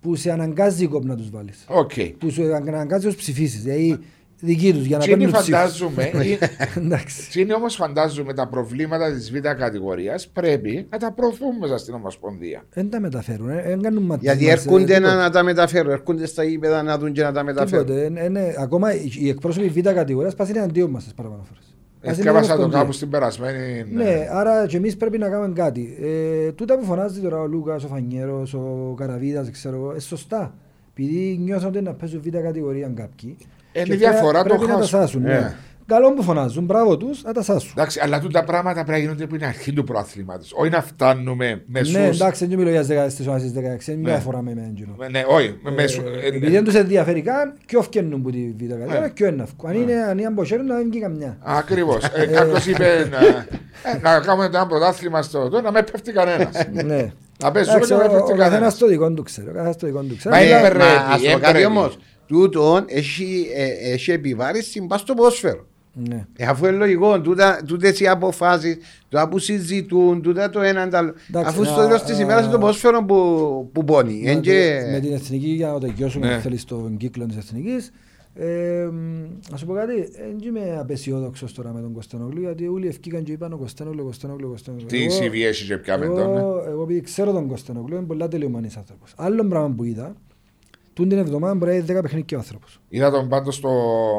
που 0.00 0.14
σε 0.14 0.30
αναγκάζει 0.30 0.84
η 0.84 0.86
ΚΟΠ 0.86 1.04
να 1.04 1.16
τους 1.16 1.30
βάλεις. 1.30 1.64
Οκ. 1.68 1.92
Που 2.18 2.30
σε 2.30 2.42
αναγκάζει 2.42 3.04
να 3.04 3.12
τους 3.12 3.16
ψηφίσεις. 3.16 3.62
Δηλαδή 3.62 3.98
δικοί 4.40 4.72
τους 4.72 4.84
για 4.84 4.98
να 4.98 5.04
Τι 5.04 5.10
είναι 5.10 5.18
παίρνουν 5.18 5.40
ψήφους. 5.40 5.58
φαντάζομαι, 5.60 6.10
ή- 6.24 6.38
Εντάξει. 6.84 7.30
τι 7.30 7.40
είναι 7.40 7.54
όμως 7.54 7.74
φαντάζομαι 7.74 8.32
τα 8.34 8.48
προβλήματα 8.48 9.12
της 9.12 9.30
Β' 9.32 9.38
κατηγορίας 9.38 10.28
πρέπει 10.28 10.86
να 10.90 10.98
τα 10.98 11.12
προωθούμε 11.12 11.58
μέσα 11.60 11.78
στην 11.78 11.94
Ομοσπονδία. 11.94 12.62
Δεν 12.72 12.90
τα 12.90 13.00
μεταφέρουν. 13.00 13.48
ε, 13.50 13.62
Δεν 13.66 13.82
κάνουν 13.82 14.02
ματ- 14.02 14.22
Γιατί 14.22 14.44
μας, 14.44 14.50
ε, 14.50 14.52
έρχονται 14.52 14.84
τίποτε. 14.84 14.98
να, 15.06 15.14
να 15.14 15.30
τα 15.30 15.42
μεταφέρουν. 15.42 15.90
Έρχονται 15.92 16.26
στα 16.26 16.44
γήπεδα 16.44 16.82
να 16.82 16.98
δουν 16.98 17.12
και 17.12 17.22
να 17.22 17.32
τα 17.32 17.42
μεταφέρουν. 17.44 17.86
Τίποτε. 17.86 18.20
Ε, 18.20 18.24
ε, 18.24 18.28
ναι, 18.28 18.54
Ακόμα 18.58 18.94
οι- 18.94 19.12
οι 19.18 19.28
εκπρόσωποι 19.28 19.68
β' 19.68 19.80
κατηγορίας 19.92 20.34
πας 20.34 20.48
είναι 20.48 20.60
αντίον 20.60 20.90
μας 20.90 21.04
τις 21.04 21.14
παραπάνω 21.14 21.42
φορές. 21.42 21.62
Πας 22.00 22.10
είναι 22.12 22.20
Έσκαβασα 22.20 22.46
το 22.46 22.52
Ομοσπονδία. 22.52 22.78
κάπου 22.80 22.92
στην 22.92 23.10
περασμένη. 23.10 23.84
Ναι, 23.92 24.28
άρα 24.30 24.66
και 24.66 24.76
εμείς 24.76 24.96
πρέπει 24.96 25.18
να 25.18 25.28
κάνουμε 25.28 25.52
κάτι. 25.54 25.96
Ε, 26.46 26.52
τούτα 26.52 26.78
που 26.78 26.84
φωνάζει 26.84 27.20
τώρα 27.20 27.40
ο 27.40 27.46
Λούκας, 27.46 27.84
ο 27.84 27.88
Φανιέρος, 27.88 28.54
ο 28.54 28.94
Καραβίδας, 28.98 29.50
ξέρω 29.50 29.76
εγώ, 29.76 29.90
είναι 29.90 30.00
σωστά. 30.00 30.54
Επειδή 30.96 31.38
νιώθουν 31.42 31.68
ότι 31.68 31.80
να 31.80 31.94
παίζουν 31.94 32.20
β' 32.24 32.28
κατηγορία 32.42 32.92
κάποιοι. 32.94 33.36
Είναι 33.72 33.84
και 33.84 33.92
η 33.92 33.96
διαφορά 33.96 34.42
πρέπει 34.42 34.60
το 34.60 34.66
να 34.66 34.72
τα 34.74 34.80
χάσμα. 34.80 35.00
σάσουν. 35.00 35.22
Ναι. 35.22 35.32
Ναι. 35.32 35.54
Καλό 35.86 36.12
που 36.14 36.22
φωνάζουν, 36.22 36.64
μπράβο 36.64 36.96
τους, 36.96 37.22
να 37.22 37.32
τα 37.32 37.42
σάσουν. 37.42 37.70
Εντάξει, 37.76 38.00
αλλά 38.02 38.20
τούτα 38.20 38.44
πράγματα 38.44 38.74
πρέπει 38.74 38.90
να 38.90 38.98
γίνονται 38.98 39.24
από 39.24 39.36
την 39.36 39.44
αρχή 39.46 39.72
του 39.72 39.84
προαθλήματος. 39.84 40.52
Όχι 40.56 40.70
να 40.70 40.82
φτάνουμε 40.82 41.62
μεσούς. 41.66 41.92
Ναι, 41.94 42.06
εντάξει, 42.06 42.46
δεν 42.46 42.58
μιλώ 42.58 42.70
για 42.70 42.80
τις 42.80 42.88
16 42.88 43.28
ώρες 43.28 43.42
στις 43.42 43.52
16, 43.52 43.92
είναι 43.92 44.00
Ναι. 44.02 44.10
μια 44.10 44.18
φορά 44.18 44.42
με 44.42 44.50
εμένα. 44.50 44.66
εκείνο. 44.72 44.96
Ναι, 45.10 45.22
όχι. 45.28 45.58
με 45.62 45.70
μέσου- 45.70 46.06
Ε, 46.06 46.10
ε, 46.24 46.26
Επειδή 46.26 46.50
δεν 46.50 46.64
τους 46.64 46.74
ενδιαφέρει 46.74 47.22
καν, 47.22 47.52
ποιος 47.66 47.84
φκένουν 47.84 48.22
που 48.22 48.30
τη 48.30 48.54
β' 48.58 48.68
κατηγορία, 48.68 49.00
Ναι. 49.00 49.08
ποιο 49.10 49.26
είναι 49.26 49.42
αυτό. 49.42 49.66
Αν 49.66 49.74
είναι 49.74 49.94
αν 49.94 50.18
είναι 50.18 50.26
αμποσέρουν, 50.26 50.66
να 50.66 50.74
δεν 50.76 50.88
βγει 50.90 51.00
καμιά. 51.00 51.36
Ακριβώς. 51.42 52.04
Ε, 52.04 52.26
Κάποιος 52.26 52.66
είπε 52.66 53.08
να, 53.10 53.18
ε, 53.90 53.98
να 54.02 54.20
κάνουμε 54.20 54.44
ένα 54.44 54.66
πρωτάθλημα 54.66 55.22
στο 55.22 55.48
τώρα 55.48 55.62
να 55.62 55.70
με 55.72 55.82
πέφτει 55.82 56.12
κανένας. 56.12 56.66
Ναι. 56.72 57.10
Να 57.42 57.50
παίζουμε 57.52 57.74
Εντάξει, 57.76 57.92
και 57.94 57.94
να 57.94 58.00
με 58.00 58.04
ο- 58.04 58.10
ο 58.10 58.12
πέφτει 58.12 58.28
καθένας 58.30 58.48
κανένας. 58.50 58.78
το 58.78 58.86
δικό 58.86 59.10
του 59.12 59.22
ξέρει. 59.22 59.48
Ο 59.48 59.52
καθένας 59.52 59.76
το 59.76 59.86
δικό 59.86 60.00
του 60.02 60.16
ξέρει. 60.18 60.34
Μα 60.34 60.40
Αλλά- 60.40 60.48
είναι 60.58 60.62
Μα 60.62 60.68
πρέπει, 60.68 60.84
ας 61.10 61.20
πω 61.20 61.28
ε, 61.28 61.40
κάτι 61.40 61.52
πρέπει. 61.52 61.94
Όμως. 62.30 62.44
Τούτον 62.48 62.84
έχει, 62.88 63.46
ε, 63.54 63.92
έχει 63.92 64.10
επιβάρηση 64.10 64.86
πας 64.86 65.00
στο 65.00 65.14
ποδόσφαιρο. 65.14 65.66
Ναι. 66.08 66.26
Ε, 66.36 66.46
αφού 66.46 66.66
είναι 66.66 66.76
λογικό, 66.76 67.20
τούτα, 67.20 67.62
τούτες 67.66 68.00
οι 68.00 68.06
αποφάσεις, 68.08 68.76
τούτα 69.08 69.28
που 69.28 69.38
συζητούν, 69.38 70.22
τούτα 70.22 70.50
το 70.50 70.60
ένα 70.60 70.88
το 70.88 70.96
άλλο. 70.96 71.14
Εντάξει, 71.28 71.48
αφού 71.50 71.62
να- 71.62 71.68
στο 71.68 71.82
τέλος 71.86 72.02
της 72.02 72.18
ημέρας 72.18 72.42
είναι 72.42 72.52
το 72.52 72.58
ποδόσφαιρο 72.58 73.04
που, 73.04 73.70
που 73.72 73.84
πόνει. 73.84 74.20
Με, 74.24 74.30
Εν 74.30 74.40
και- 74.40 74.88
με 74.92 75.00
την 75.00 75.12
εθνική, 75.12 75.48
για 75.48 75.66
να 75.66 75.72
το 75.72 75.78
τελειώσουμε, 75.78 76.26
Ναι. 76.26 76.32
αν 76.34 76.40
θέλεις, 76.40 76.60
στον 76.62 76.96
κύκλο 76.96 77.26
της 77.26 77.36
εθνικής, 77.36 77.92
ε, 78.34 78.88
μ, 78.92 78.96
να 79.50 79.56
σου 79.56 79.66
πω 79.66 79.72
κάτι, 79.72 79.94
δεν 79.94 80.38
είμαι 80.46 80.76
απεσιόδοξος 80.80 81.52
τώρα 81.54 81.72
με 81.72 81.80
τον 81.80 81.92
Κωνσταντινόγλου, 81.92 82.40
γιατί 82.40 82.66
όλοι 82.68 82.86
ευκήκαν 82.88 83.22
και 83.22 83.32
είπαν 83.32 83.52
ο 83.52 83.56
Κωνσταντινόγλου, 83.56 84.04
Κωνσταντινόγλου, 84.04 84.48
Κωνσταντινόγλου. 84.48 84.98
Τι 84.98 85.04
Εγώ- 85.04 85.16
CV 85.32 85.46
έχει 85.46 85.66
και 85.66 85.76
πια 85.76 85.98
με 85.98 86.06
τον. 86.06 86.14
ναι. 86.14 86.38
Εγώ, 86.38 86.64
εγώ 86.68 86.82
επειδή 86.82 87.00
ξέρω 87.00 87.32
τον 87.32 87.46
Κωνσταντινόγλου, 87.48 87.96
είμαι 87.96 88.04
πολλά 88.06 88.28
τελειωμανής 88.28 88.76
άνθρωπος. 88.76 89.12
Άλλο 89.16 89.44
πράγμα 89.44 89.74
που 89.76 89.84
είδα, 89.84 90.14
τούν 90.98 91.08
την 91.08 91.18
εβδομάδα 91.18 91.54
μπορεί 91.54 91.70
να 91.70 91.76
έχει 91.76 91.84
10 91.98 92.02
παιχνίδια 92.02 92.36
ο 92.36 92.40
άνθρωπος. 92.40 92.80
Είδα 92.88 93.10
τον 93.10 93.28
πάντως 93.28 93.54
στο, 93.54 93.70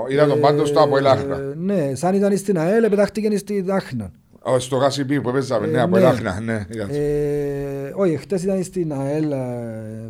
είδα 0.09 0.27
τον 0.27 0.39
πάντως 0.39 0.67
στο 0.69 0.79
Ε, 0.79 0.83
από 0.83 0.97
Ελάχνα. 0.97 1.37
Ναι, 1.57 1.91
σαν 1.95 2.13
ήταν 2.15 2.37
στην 2.37 2.57
ΑΕΛ, 2.59 2.89
πετάχτηκε 2.89 3.37
στη 3.37 3.61
Δάχνα. 3.61 4.11
Ω, 4.41 4.59
Στο 4.59 4.75
Γάσιμπι 4.75 5.21
που 5.21 5.31
παίζαμε, 5.31 5.67
Ε, 5.67 5.69
ναι, 5.69 5.81
από 5.81 5.95
ναι. 5.95 6.01
Ελάχνα, 6.01 6.39
ναι. 6.39 6.65
είδα. 6.73 6.93
Ε, 6.93 7.93
όχι, 7.95 8.17
χτες 8.17 8.43
ήταν 8.43 8.63
στην 8.63 8.93
ΑΕΛ. 8.93 9.31
ε, 9.31 9.35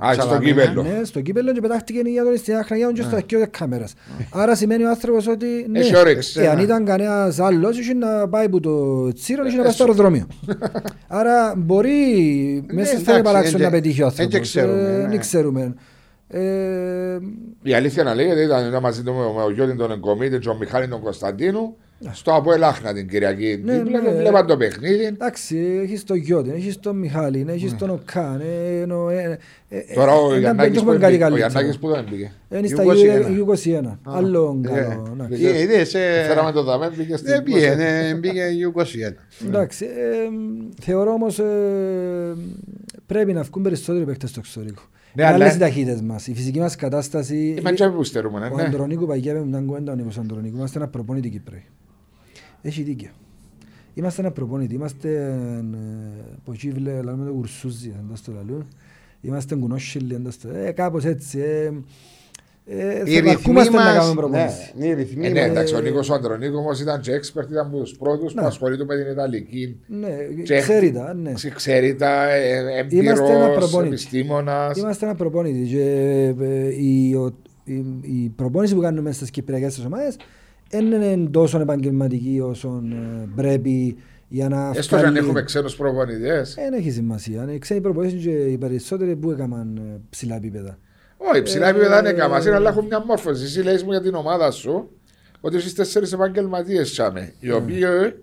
Α, 0.07 0.13
στο 0.13 0.21
Σαλαμίνα, 0.21 0.61
κύπελλο. 0.61 0.83
Ναι, 0.83 1.03
στο 1.03 1.21
κύπελλο 1.21 1.51
και 1.53 1.59
πετάχτηκε 1.61 1.99
για 2.05 2.23
τον 2.23 2.37
στην 2.37 2.55
Άχνα 2.55 2.77
για 2.77 2.85
τον 2.85 2.95
και 2.95 3.01
στο 3.01 3.15
αρχείο 3.15 3.39
της 3.39 3.47
κάμερας. 3.59 3.93
Άρα 4.31 4.55
σημαίνει 4.55 4.83
ο 4.83 4.89
άνθρωπος 4.89 5.27
ότι 5.27 5.45
ναι, 5.69 5.79
Έχει 5.79 5.97
όρεξη. 5.97 6.41
ε, 6.41 6.47
αν 6.49 6.59
ήταν 6.59 6.85
κανένας 6.85 7.39
άλλος 7.39 7.79
είχε 7.79 7.93
να 7.93 8.27
πάει 8.29 8.49
που 8.49 8.59
το 8.59 9.07
τσίρος 9.13 9.47
είχε 9.47 9.57
να 9.57 9.63
πάει 9.63 9.71
στο 9.71 9.83
αεροδρόμιο. 9.83 10.27
Άρα 11.07 11.53
μπορεί 11.57 11.93
μέσα 12.71 12.91
στα 12.91 13.01
εντάξει, 13.01 13.21
παράξεων 13.21 13.61
εν 13.61 13.61
να 13.61 13.75
και- 13.75 13.81
πετύχει 13.81 14.01
ο 14.01 14.05
εν 14.05 14.11
και 14.15 14.21
άνθρωπος. 14.21 14.49
ξέρουμε, 14.49 14.79
Ε, 14.81 14.97
ναι. 15.01 15.07
Δεν 15.07 15.19
ξέρουμε. 15.19 15.73
Ε, 16.31 17.17
Η 17.63 17.73
αλήθεια 17.73 18.03
να 18.03 18.15
λέγεται 18.15 18.41
ήταν, 18.41 18.67
ήταν 18.67 18.81
μαζί 18.81 19.03
του 19.03 19.13
με, 19.13 19.19
με 19.35 19.43
ο 19.43 19.51
Γιώργη 19.51 19.75
τον 19.75 19.91
Εγκομίτη 19.91 20.39
και 20.39 20.49
ο 20.49 20.55
Μιχάλη 20.55 20.87
τον 20.87 21.01
Κωνσταντίνου 21.01 21.75
στο 22.11 22.33
από 22.35 22.53
Ελάχνα 22.53 22.93
την 22.93 23.07
Κυριακή. 23.07 23.61
Ναι, 23.65 23.77
Δίπλα 23.77 23.99
ναι. 24.01 24.09
και 24.09 24.15
βλέπαν 24.15 24.47
το 24.47 24.57
παιχνίδι. 24.57 25.03
Εντάξει, 25.05 25.79
έχεις 25.83 26.03
τον 26.03 26.17
Γιώτη, 26.17 26.51
έχεις 26.51 26.79
τον 26.79 26.95
Μιχάλη, 26.97 27.45
έχεις 27.49 27.75
τον 27.75 27.89
Οκάν. 27.89 28.41
ε, 28.41 28.81
εννοώ, 28.81 29.09
ε, 29.09 29.39
ε, 29.69 29.77
ε, 29.77 29.93
Τώρα 29.93 30.13
ο 30.13 30.25
ε, 30.27 30.29
δεν 30.31 30.39
Γιαννάκης 30.39 30.77
έχουμε 30.77 30.93
που 30.93 30.99
κάτι 30.99 31.13
έμπηκε. 31.13 31.25
Ο 31.25 31.27
καλύτερο. 31.29 31.49
Γιαννάκης 31.51 31.79
που 31.79 31.89
δεν 31.89 32.05
μπήκε. 32.09 32.31
Είναι 32.49 32.67
στα 32.67 32.83
U21. 32.83 33.85
U21. 33.85 33.97
Άλλο 34.03 34.61
Ε, 34.65 34.67
καλό. 34.67 35.11
εντάξει. 35.13 35.45
ε, 35.45 35.61
είδες, 35.61 35.93
ε, 35.93 36.23
Φέραμε 36.27 36.51
το 36.51 36.63
δαμέ, 36.63 36.91
μπήκε 36.97 37.15
στην 37.17 37.31
Δεν 37.31 37.43
πήγαινε, 37.43 38.17
μπήκε 38.19 38.43
U21. 38.75 39.45
Εντάξει, 39.47 39.85
ε, 39.85 39.89
θεωρώ 40.81 41.11
όμως 41.11 41.39
ε, 41.39 41.45
πρέπει 43.05 43.33
να 43.33 43.41
βγουν 43.41 43.63
περισσότεροι 43.63 44.05
παίκτες 44.05 44.29
στο 44.29 44.39
εξωτερικό. 44.39 44.81
Ναι, 45.13 45.23
Είναι 45.23 45.33
αλλά- 45.33 45.43
άλλες 45.43 45.55
οι 45.55 45.59
ταχύτητες 45.59 46.01
μας. 46.01 46.27
Η 46.27 46.33
φυσική 46.33 46.59
μας 46.59 46.75
κατάσταση... 46.75 47.47
Είπαν 47.57 47.75
και 47.75 47.87
που 47.89 48.03
στερούμε, 48.03 48.49
Ο 48.53 48.55
ναι. 48.55 48.63
Αντρονίκου 48.63 49.05
παγιάβε 49.05 49.39
μια 49.45 49.59
κουβέντα 49.61 49.91
ο 49.91 49.95
Νίκος 49.95 50.17
Αντρονίκου. 50.17 50.55
Είμαστε 50.57 50.77
ένα 50.79 50.87
προπονητή 50.87 51.29
Κύπροι. 51.29 51.63
Έχει 52.61 52.81
δίκιο. 52.81 53.09
Είμαστε 53.93 54.21
ένα 54.21 54.31
προπονητή. 54.31 54.75
Είμαστε 54.75 55.09
ε, 55.15 55.63
από 56.37 56.51
εκεί 56.51 56.69
βλέ, 56.71 57.01
λέμε 57.01 57.25
το 57.25 57.31
κουρσούζι, 57.31 57.93
εντός 57.99 58.21
το 58.21 58.31
λαλού. 58.31 58.67
Είμαστε 59.21 59.55
κουνόσχυλοι, 59.55 60.13
εντός 60.15 60.37
το... 60.37 60.49
Ε, 60.49 60.71
κάπως 60.71 61.05
έτσι. 61.05 61.39
Ε, 61.39 61.65
ε, 61.65 61.71
Οι 62.71 62.75
ρυθμοί 62.75 63.11
θερμαρκούμαστε 63.13 63.77
να 63.77 63.83
κάνουμε 63.83 63.99
μας, 64.03 64.13
προπονήσεις. 64.13 64.73
ναι, 64.77 64.85
οι 64.85 64.93
ρυθμοί 64.93 65.25
Ε, 65.25 65.29
ναι, 65.29 65.39
μας. 65.41 65.49
εντάξει, 65.49 65.75
ο 65.75 65.79
Νίκος 65.81 66.09
ο 66.09 66.13
Αντρονίκος 66.13 66.57
όμως 66.59 66.81
ήταν 66.81 67.01
και 67.01 67.11
expert, 67.11 67.49
ήταν 67.51 67.65
από 67.65 67.77
τους 67.77 67.95
πρώτους 67.97 68.33
που 68.33 68.39
Ναι. 68.41 68.47
ασχολείται 68.47 68.85
με 68.85 68.95
την 69.03 69.11
Ιταλική. 69.11 69.79
Ναι, 69.87 70.07
Και- 70.43 70.59
ξέρει 70.59 70.91
τα, 70.91 71.13
ναι. 71.13 71.31
Ξε- 71.33 71.53
Ξέρει 71.53 71.95
τα, 71.95 72.33
ε, 72.33 72.57
Είμαστε 72.89 73.25
ένα 73.25 73.33
έμπειρος, 73.45 73.55
προπονητή. 73.57 73.93
επιστήμονας. 73.93 74.77
Είμαστε 74.77 75.05
ένα 75.05 75.15
προπόνητη 75.15 75.69
και 75.69 75.83
ε, 76.41 76.75
η, 76.83 77.13
ο- 77.15 77.37
η, 77.63 77.73
η 78.01 78.31
προπόνηση 78.35 78.75
που 78.75 78.81
κάνουμε 78.81 79.11
στις 79.11 79.29
κυπριακές 79.29 79.73
τις 79.75 79.85
ομάδες 79.85 80.15
δεν 80.69 80.85
είναι 80.91 81.29
τόσο 81.31 81.59
επαγγελματική 81.59 82.39
όσο 82.43 82.83
ε, 82.91 83.27
πρέπει 83.35 83.95
για 84.27 84.49
να 84.49 84.71
Έστω 84.75 84.95
και 84.95 84.95
αν 84.95 85.01
βγάλει- 85.11 85.17
έχουμε 85.27 85.41
ξένους 85.43 85.75
προπονητές. 85.75 86.53
Δεν 86.55 86.73
έχει 86.73 86.91
σημασία. 86.91 87.47
Οι 87.53 87.57
ξένοι 87.57 87.81
προπονήσεις 87.81 88.23
και 88.23 88.29
οι 88.29 88.57
περισσότεροι 88.57 89.15
που 89.15 89.31
έκαναν 89.31 89.77
ε, 89.77 89.99
ψηλά 90.09 90.35
επίπεδα. 90.35 90.77
Όχι, 91.31 91.41
ψηλά 91.41 91.67
Ε, 91.67 91.69
επίπεδα 91.69 91.99
είναι 91.99 92.11
καμασία, 92.11 92.55
αλλά 92.55 92.69
έχουν 92.69 92.85
μια 92.85 93.03
μόρφωση. 93.05 93.43
Εσύ 93.43 93.61
λέει 93.61 93.81
μου 93.85 93.91
για 93.91 94.01
την 94.01 94.13
ομάδα 94.15 94.51
σου 94.51 94.89
ότι 95.41 95.55
είσαι 95.55 95.75
τέσσερις 95.75 96.13
επαγγελματίες 96.13 96.91
τσάμε, 96.91 97.33
οι 97.39 97.51
οποίοι 97.51 97.79
ε, 97.81 98.13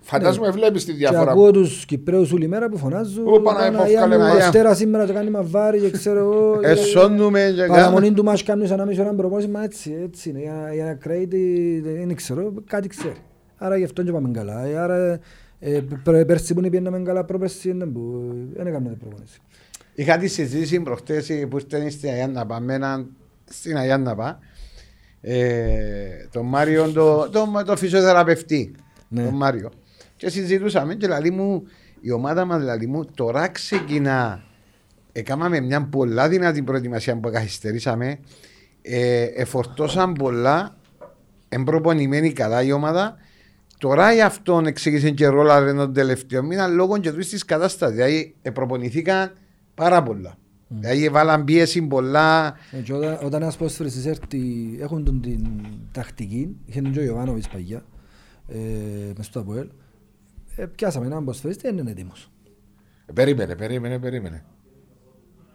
φαντάζομαι 0.00 0.50
βλέπεις 0.50 0.84
τη 0.84 0.90
Και 0.92 0.96
διαφορά. 0.98 1.30
ακούω 1.30 1.50
τους 1.50 1.84
Κυπρέους 1.84 2.32
όλη 2.32 2.48
μέρα 2.48 2.68
που 2.68 2.76
φωνάζουν 2.78 3.26
Ω, 3.26 3.40
Παναγία 3.40 3.70
μου, 3.70 3.76
«Παναγία 3.76 3.98
μου, 3.98 4.04
ευκάλε 4.12 4.16
ο 4.16 4.18
μαγιά». 4.28 4.44
Αστέρας 4.46 4.76
σήμερα 4.76 5.06
το 5.06 5.12
κάνει 5.12 5.30
μαβάρι 5.30 5.78
και 5.80 5.90
ξέρω 5.90 6.18
εγώ. 6.18 6.58
Ε, 6.62 6.74
σώνουμε 6.74 7.52
και 7.56 7.64
Παραμονή 7.66 7.94
κάνουμε. 7.94 8.14
του 8.16 8.24
μας 8.24 8.42
κάνουν 8.42 8.66
σαν 8.66 8.78
να 8.78 8.84
μην 8.84 9.00
ώρα 9.00 9.14
προπόνηση, 9.14 9.48
μα 9.48 9.62
έτσι, 9.62 9.96
έτσι 10.04 10.28
είναι. 10.30 10.38
Για, 10.40 10.70
για 10.74 10.84
να 10.84 10.94
κρατεί, 10.94 11.26
τη- 11.26 11.80
δεν 11.80 12.14
ξέρω, 12.14 12.54
κάτι 12.66 12.88
ξέρει. 12.88 13.16
Άρα 13.56 13.76
γι' 13.76 13.84
αυτό 13.84 14.02
και 14.02 14.12
πάμε 14.12 14.30
καλά. 14.32 14.64
Ε, 14.64 14.76
Άρα 14.78 15.18
ε, 15.58 15.80
πρέ- 16.04 16.24
πέρσι 16.26 16.54
που 16.54 16.60
πήγαμε 16.60 17.02
καλά, 17.04 17.24
πρόπερσι 17.24 17.72
δεν 17.72 17.92
που- 17.92 18.32
δεν 18.54 18.66
έκαμε 18.66 18.96
προπόνηση. 19.00 19.40
Είχα 20.00 20.16
τη 20.16 20.28
συζήτηση 20.28 20.80
προχτές 20.80 21.26
που 21.48 21.58
ήρθαν 21.58 21.90
στην 21.90 22.08
Αγιάνναπα, 22.10 22.60
με 22.60 22.74
έναν 22.74 23.10
στην 23.44 23.76
Αγιάνναπα, 23.76 24.38
ε, 25.20 25.38
τον 26.30 26.46
Μάριο, 26.46 26.90
τον 26.92 27.30
το, 27.30 27.64
το 27.64 27.76
φυσιοθεραπευτή, 27.76 28.74
Ναι. 29.08 29.24
τον 29.24 29.34
Μάριο. 29.34 29.70
Και 30.16 30.28
συζητούσαμε 30.28 30.94
και 30.94 31.06
λέει 31.06 31.30
μου, 31.30 31.62
η 32.00 32.10
ομάδα 32.10 32.44
μας 32.44 32.62
λέει 32.62 32.86
μου, 32.86 33.04
τώρα 33.04 33.48
ξεκινά. 33.48 34.42
Έκαναμε 35.12 35.60
μια 35.60 35.82
πολλά 35.82 36.28
δυνατή 36.28 36.62
προετοιμασία 36.62 37.16
που 37.16 37.30
καθυστερήσαμε. 37.30 38.18
Ε, 38.82 39.22
εφορτώσαν 39.22 40.12
πολλά, 40.12 40.76
εμπροπονημένη 41.48 42.32
καλά 42.32 42.62
η 42.62 42.72
ομάδα. 42.72 43.16
Τώρα 43.78 44.12
γι' 44.12 44.22
αυτόν 44.22 44.66
εξήγησε 44.66 45.10
και 45.10 45.26
ρόλα 45.26 45.74
τον 45.74 45.92
τελευταίο 45.92 46.42
μήνα 46.42 46.66
λόγω 46.66 46.98
και 46.98 47.12
του 47.12 47.18
της 47.18 47.44
κατάστασης. 47.44 47.94
Δηλαδή, 47.94 48.34
ε, 48.42 48.50
προπονηθήκαν 48.50 49.32
πάρα 49.74 50.02
πολλά. 50.02 50.34
Δηλαδή, 50.68 51.08
βάλαν 51.08 51.44
πίεση 51.44 51.82
πολλά. 51.82 52.54
Ε, 52.70 52.80
και 52.80 52.92
όταν, 52.94 53.18
όταν 53.24 53.42
ένας 53.42 53.56
ποδοσφαιριστής 53.56 54.06
έρθει, 54.06 54.40
έχουν 54.80 55.04
τον 55.04 55.20
την 55.20 55.46
τακτική, 55.92 56.56
είχε 56.64 56.82
τον 56.82 56.92
και 56.92 56.98
ο 56.98 57.02
Ιωβάνοβιτς 57.02 57.48
παγιά, 57.48 57.84
ε, 58.48 58.56
μες 59.16 59.26
στο 59.26 59.40
ΑΠΟΕΛ, 59.40 59.68
ε, 60.56 60.66
πιάσαμε 60.66 61.06
έναν 61.06 61.24
ποδοσφαιριστή, 61.24 61.68
δεν 61.68 61.78
είναι 61.78 61.90
έτοιμος. 61.90 62.30
Ε, 63.06 63.12
Περίμενε, 63.12 63.56
περίμενε, 63.56 63.98
περίμενε. 63.98 64.44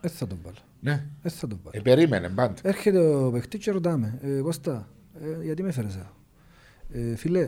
Δεν 0.01 0.11
θα 0.11 0.27
τον 0.27 0.37
βάλω. 0.43 0.55
Ναι, 0.79 1.05
Δεν 1.21 1.31
θα 1.31 1.47
τον 1.47 1.59
βάλω. 1.63 1.77
ε, 1.77 1.79
περίμενε 1.81 2.29
πάντα. 2.29 2.53
Έρχεται 2.63 2.99
ο 2.99 3.31
παιχτής 3.31 3.59
και 3.63 3.71
ρωτάμε, 3.71 4.19
ε, 4.21 4.39
Κώστα, 4.41 4.89
ε, 5.21 5.43
γιατί 5.43 5.61
με 5.63 5.69
έφερες 5.69 5.95
εδώ; 5.95 6.09
Ε, 7.11 7.15
φίλε, 7.15 7.47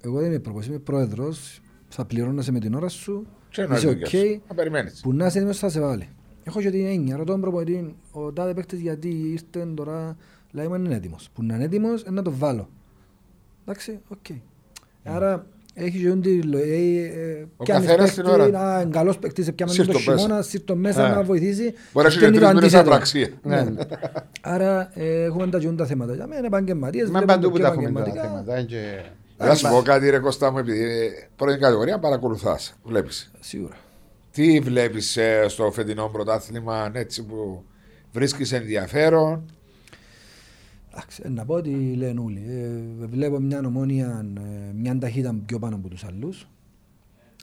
εγώ 0.00 0.18
δεν 0.18 0.28
είμαι 0.28 0.38
προπονητής, 0.38 0.74
είμαι 0.74 0.82
πρόεδρος, 0.82 1.60
θα 1.88 2.04
πληρώνεσαι 2.04 2.52
με 2.52 2.58
την 2.58 2.74
ώρα 2.74 2.88
σου, 2.88 3.22
Τι 3.22 3.26
εννοείς 3.26 3.39
είσαι 3.50 3.88
δουλειά 3.88 4.06
οκ, 4.06 4.08
σου. 4.08 4.42
Να 4.48 4.54
περιμένεις. 4.54 5.00
που 5.00 5.12
να 5.12 5.26
είσαι 5.26 5.38
έτοιμος 5.38 5.58
θα 5.58 5.68
σε 5.68 5.80
βάλει. 5.80 6.08
Έχω 6.44 6.60
και 6.60 6.70
την 6.70 6.86
έννοια, 6.86 7.16
ρωτώ 7.16 7.32
τον 7.32 7.40
προπονητή, 7.40 7.94
ο 8.10 8.32
τάδε 8.32 8.54
παίχτης 8.54 8.80
γιατί 8.80 9.08
ήρθε 9.08 9.66
τώρα, 9.74 10.16
λέει 10.52 10.66
μου 10.68 10.74
είναι 10.74 10.94
έτοιμος. 10.94 11.28
Που 11.34 11.42
να 11.42 11.54
είναι 11.54 11.64
έτοιμος, 11.64 12.02
ε, 12.02 12.10
να 12.10 12.22
το 12.22 12.32
βάλω. 12.38 12.68
Εντάξει, 13.62 13.98
οκ. 14.08 14.26
Άρα 15.04 15.46
έχει 15.74 15.98
και 16.00 16.10
όντι 16.10 16.42
Ο 17.56 17.64
καθένας 17.64 18.14
την 18.14 18.26
ώρα 18.26 18.50
του. 18.50 18.56
Α, 18.56 18.80
είναι 18.80 18.90
καλός 18.90 19.18
παίκτης, 19.18 19.52
πιάμε 19.54 19.72
Σύρ' 19.72 19.86
το 19.86 19.92
το 19.92 19.98
μέσα. 19.98 20.16
χειμώνα, 20.16 20.42
σύρ' 20.42 20.64
το 20.64 20.76
μέσα 20.76 21.06
Ε. 21.06 21.14
να 21.14 21.22
βοηθήσει. 21.22 21.62
Μπορεί 21.92 22.06
να 22.06 22.12
έχει 22.12 22.24
Αυτό 22.24 22.26
είναι 22.26 22.34
και 22.38 22.40
το 22.40 22.46
τρεις 22.46 22.54
μήνες 22.54 22.74
αντίθετο. 22.74 22.90
απραξία. 22.90 23.28
Ναι. 23.42 23.66
Άρα 24.40 24.90
ε, 24.94 25.22
έχουμε 25.24 25.46
τα 25.48 25.58
γιούντα 25.58 25.86
θέματα. 25.86 26.14
Για 26.14 26.26
μένα 26.26 26.38
είναι 26.38 26.46
επαγγελματίες, 26.46 27.10
Μα 27.10 27.20
βλέπουν 27.20 27.26
παντού 27.26 27.42
το 27.42 27.48
που 27.50 27.54
πιο 27.56 27.64
τα 27.64 27.72
έχουμε 27.72 28.00
τα 28.00 28.00
επαγγελματικά. 28.00 28.44
Θέματα. 29.40 29.46
είναι 29.46 29.54
και- 29.60 29.66
Να 29.66 29.70
σου 29.70 29.76
πω 29.76 29.82
κάτι 29.82 30.10
ρε 30.10 30.18
Κώστα 30.18 30.50
μου, 30.52 30.58
επειδή 30.58 30.82
ε, 30.84 31.08
πρώτη 31.36 31.58
κατηγορία 31.58 31.98
παρακολουθάς, 31.98 32.74
βλέπεις. 32.82 33.30
Σίγουρα. 33.40 33.76
Τι 34.32 34.60
βλέπεις 34.60 35.16
ε, 35.16 35.44
στο 35.48 35.70
φετινό 35.70 36.08
πρωτάθλημα 36.12 36.90
έτσι 36.94 37.24
που 37.24 37.64
βρίσκεις 38.12 38.52
ενδιαφέρον; 38.52 39.52
Εντάξει, 40.92 41.22
ε, 41.24 41.28
να 41.28 41.44
πω 41.44 41.54
ότι 41.54 41.94
λένε 41.96 42.20
όλοι. 42.20 42.44
Ε, 42.48 43.06
βλέπω 43.06 43.38
μια 43.40 43.60
ομόνια, 43.66 44.24
ε, 44.38 44.72
μια 44.74 44.98
ταχύτητα 44.98 45.34
πιο 45.46 45.58
πάνω 45.58 45.76
από 45.76 45.88
τους 45.88 46.04
άλλους. 46.04 46.48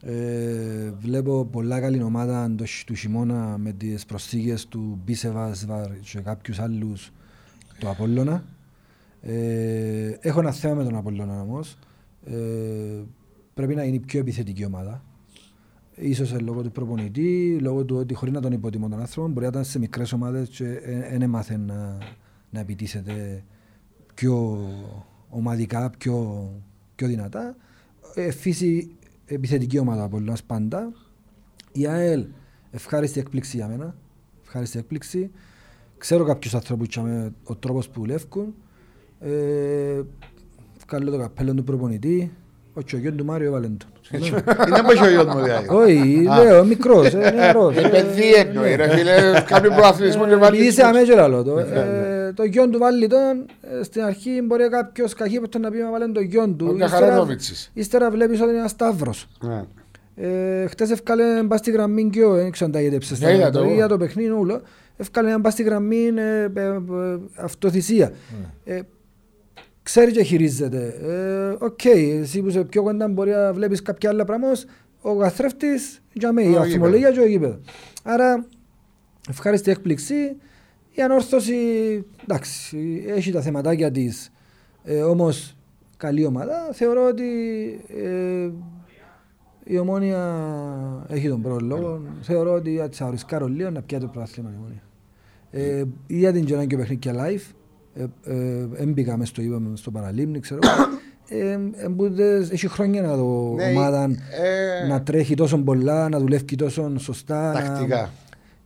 Ε, 0.02 0.92
βλέπω 1.00 1.46
πολλά 1.46 1.80
καλή 1.80 2.02
ομάδα 2.04 2.52
το, 2.58 2.66
χ- 2.66 2.84
του 2.86 2.94
χειμώνα 2.96 3.58
με 3.58 3.72
τις 3.72 4.06
προσθήκες 4.06 4.68
του 4.68 5.00
Μπίσεβας 5.06 5.66
Βαρ 5.66 6.00
και 6.00 6.20
κάποιους 6.20 6.60
άλλους 6.60 7.12
του 7.80 7.90
Απόλλωνα. 7.90 8.44
Ε, 9.22 10.18
έχω 10.20 10.40
ένα 10.40 10.52
θέμα 10.52 10.74
με 10.74 10.84
τον 10.84 10.96
Απόλλωνα 10.96 11.42
όμως. 11.42 11.78
Ε, 12.32 13.04
πρέπει 13.54 13.76
να 13.76 13.84
είναι 13.84 13.96
η 13.96 14.00
πιο 14.00 14.20
επιθετική 14.20 14.66
ομάδα. 14.66 15.04
Ίσως 15.96 16.34
ε, 16.34 16.40
λόγω 16.40 16.62
του 16.62 16.72
προπονητή, 16.72 17.58
λόγω 17.62 17.86
του 17.86 17.96
ότι 17.96 18.14
χωρίς 18.14 18.34
να 18.34 18.42
τον 18.42 18.52
υποτιμώ 18.52 18.90
τον 18.90 19.00
άνθρωπο, 19.00 19.28
μπορεί 19.28 19.42
να 19.42 19.48
ήταν 19.48 19.64
σε 19.64 19.80
μικρές 19.80 20.14
ομάδες 20.14 20.50
και 20.50 20.80
δεν 21.10 21.22
έμαθε 21.22 21.58
να, 21.58 21.98
να 22.50 22.60
επιτίθεται 22.60 23.44
πιο 24.14 24.60
ομαδικά, 25.30 25.90
πιο, 25.90 26.50
πιο 26.96 27.08
δυνατά. 27.08 27.56
Ε, 28.16 28.32
φύση 28.32 28.96
επιθετική 29.26 29.80
ομάδα 29.80 30.04
από 30.04 30.18
όλους 30.18 30.44
πάντα. 30.44 30.92
Η 31.72 31.88
ΑΕΛ, 31.88 32.26
ευχάριστη 32.72 33.20
έκπληξη 33.20 33.58
για 33.58 33.68
μένα. 33.68 33.96
Ευχάριστη 34.44 34.80
έκπληξη. 34.80 35.32
Ξέρω 35.98 36.24
κάποιους 36.26 36.56
ανθρώπους 36.56 36.88
και 36.88 37.00
με 37.00 37.34
ο 37.44 37.56
τρόπος 37.56 37.90
που 37.90 38.00
δουλεύουν. 38.00 38.56
Ε, 39.20 40.02
βγάλω 40.90 41.12
το 41.12 41.18
καπέλο 41.18 41.54
του 41.54 41.64
προπονητή, 41.64 42.32
ο 42.74 42.84
τσογιόν 42.84 43.16
του 43.18 43.26
Μάριο 43.26 43.48
έβαλε 43.48 43.68
τον. 43.68 43.88
Είναι 44.68 44.82
πως 44.86 45.02
ο 45.02 45.10
γιος 45.10 45.26
μου 45.26 45.42
δηλαδή. 45.44 45.68
Όχι, 45.70 46.22
λέω, 46.44 46.66
μικρός, 46.66 47.14
ε, 47.14 47.32
νεαρός. 47.36 47.76
Ε, 47.76 47.80
ε, 47.82 47.90
παιδί 47.90 48.34
εννοεί, 48.36 48.76
ρε 48.76 48.90
φίλε, 48.90 49.42
κάνει 49.48 49.68
προαθλισμό 49.68 50.28
και 50.28 50.36
βάλει. 50.36 50.56
Επειδή 50.56 50.70
είσαι 50.70 50.84
αμέσως 50.86 51.16
λαλό 51.16 51.44
το. 51.44 51.54
Ναι, 51.56 51.62
Ε, 51.62 52.32
Το 52.34 52.44
γιον 52.44 52.72
του 52.72 52.80
βάλει 52.80 53.08
τον, 53.08 53.46
ε, 53.80 53.84
στην 53.84 54.02
αρχή 54.02 54.42
μπορεί 54.44 54.70
κάποιος 54.70 55.14
καχύποπτος 55.14 55.62
να 55.62 55.72
πει 55.72 55.78
να 55.78 55.92
βάλει 55.92 56.12
το 56.12 56.20
γιον 56.22 56.58
του. 56.58 56.74
Μια 56.76 56.88
χαρά 56.88 57.06
Ύστερα- 57.06 57.20
το 57.22 57.26
Μίτσις. 57.28 57.72
Ύστερα 57.74 58.10
βλέπεις 58.12 58.42
ότι 58.42 58.50
είναι 58.50 58.58
ένας 58.60 58.72
Σταύρος. 58.72 59.28
Ναι. 59.42 59.64
Ε, 60.16 60.68
χτες 60.68 60.92
ευκάλε 60.92 61.44
μπας 61.44 61.60
στη 61.60 61.72
γραμμή 61.72 62.10
και 62.10 62.24
ο, 62.24 62.34
δεν 62.34 62.52
ξέρω 62.52 62.66
αν 62.66 62.72
τα 62.72 62.82
είδεψε 62.82 63.16
Ναι, 63.26 63.34
είδα 63.36 63.50
το. 63.50 63.64
είδα 63.64 63.88
το 63.88 63.98
παιχνίδι 63.98 64.30
όλο. 64.30 64.62
Ευκάλε 64.98 65.30
να 65.30 65.38
μπας 65.40 65.54
στη 65.54 65.64
γραμμή 65.64 66.12
ε, 66.16 66.44
ε, 66.60 66.62
ε, 66.64 66.80
αυτοθυσία. 67.36 68.12
Ναι. 69.96 70.04
Ε, 70.04 70.10
ξέρει 70.10 70.12
και 70.12 70.24
χειρίζεται. 70.24 70.96
Ε, 71.02 71.66
Οκ, 71.66 71.86
εσύ 71.86 72.42
που 72.42 72.48
είσαι 72.48 72.64
πιο 72.64 72.84
κοντά 72.84 73.08
μπορεί 73.08 73.32
να 73.32 73.54
βλέπεις 73.54 73.82
κάποια 73.82 74.10
άλλα 74.10 74.26
πράγματα. 74.26 74.48
όμως 74.48 74.66
Ο 75.02 75.18
καθρέφτης 75.18 76.02
για 76.14 76.32
μένα, 76.32 76.50
η 76.50 76.54
Ο 76.54 76.58
βαθμολογία 76.58 77.12
και 77.12 77.20
ο 77.20 77.28
γήπεδος. 77.28 77.60
Άρα, 78.04 78.46
ευχάριστη 79.30 79.72
έκπληξη. 79.72 80.36
Η 80.92 81.02
ανόρθωση, 81.02 81.56
εντάξει, 82.24 83.04
έχει 83.08 83.32
τα 83.32 83.42
θεματάκια 83.42 83.92
της. 83.92 84.32
Ε, 84.84 85.02
όμως, 85.02 85.56
καλή 85.98 86.26
ομάδα. 86.26 86.70
Θεωρώ 86.74 87.08
ότι 87.08 87.26
ε, 88.04 88.50
η 89.64 89.78
Ομόνια 89.78 91.06
έχει 91.08 91.30
τον 91.30 91.42
πρώτο 91.42 91.66
λόγο. 91.66 92.02
Θεωρώ 92.22 92.54
ότι 92.54 92.76
θα 92.76 92.90
της 92.90 93.02
αρισκάρω 93.02 93.48
λίγο 93.48 93.70
να 93.70 93.82
πιάσει 93.82 94.04
το 94.06 94.10
πρωτάθλημα 94.12 94.50
η 94.54 94.56
Ομόνια. 94.58 94.82
Ε, 95.52 95.84
είδα 96.08 96.32
την 96.32 96.46
Τζονάν 96.46 96.68
και 96.68 96.78
παιχνίδια 96.78 97.14
live. 97.16 97.56
Ε, 97.98 98.06
ε, 98.34 98.68
έμπηκα 98.76 99.18
μες 99.18 99.28
στο 99.28 99.42
είπαμε 99.42 99.76
στο 99.78 99.92
παραλίμνη, 99.92 100.40
ξέρω. 100.40 100.60
Ε, 101.30 101.60
εμπούτες, 101.76 102.50
έχει 102.52 102.68
χρόνια 102.68 103.02
να 103.02 103.16
δω 103.16 103.54
Ναι, 103.56 103.64
ομάδα 103.70 104.04
ε, 104.84 104.88
να 104.88 105.02
τρέχει 105.02 105.36
τόσο 105.36 105.58
πολλά, 105.58 106.10
να 106.10 106.20
δουλεύει 106.20 106.56
τόσο 106.56 106.92
σωστά. 107.00 107.52
να- 107.54 107.62
Τακτικά. 107.62 108.10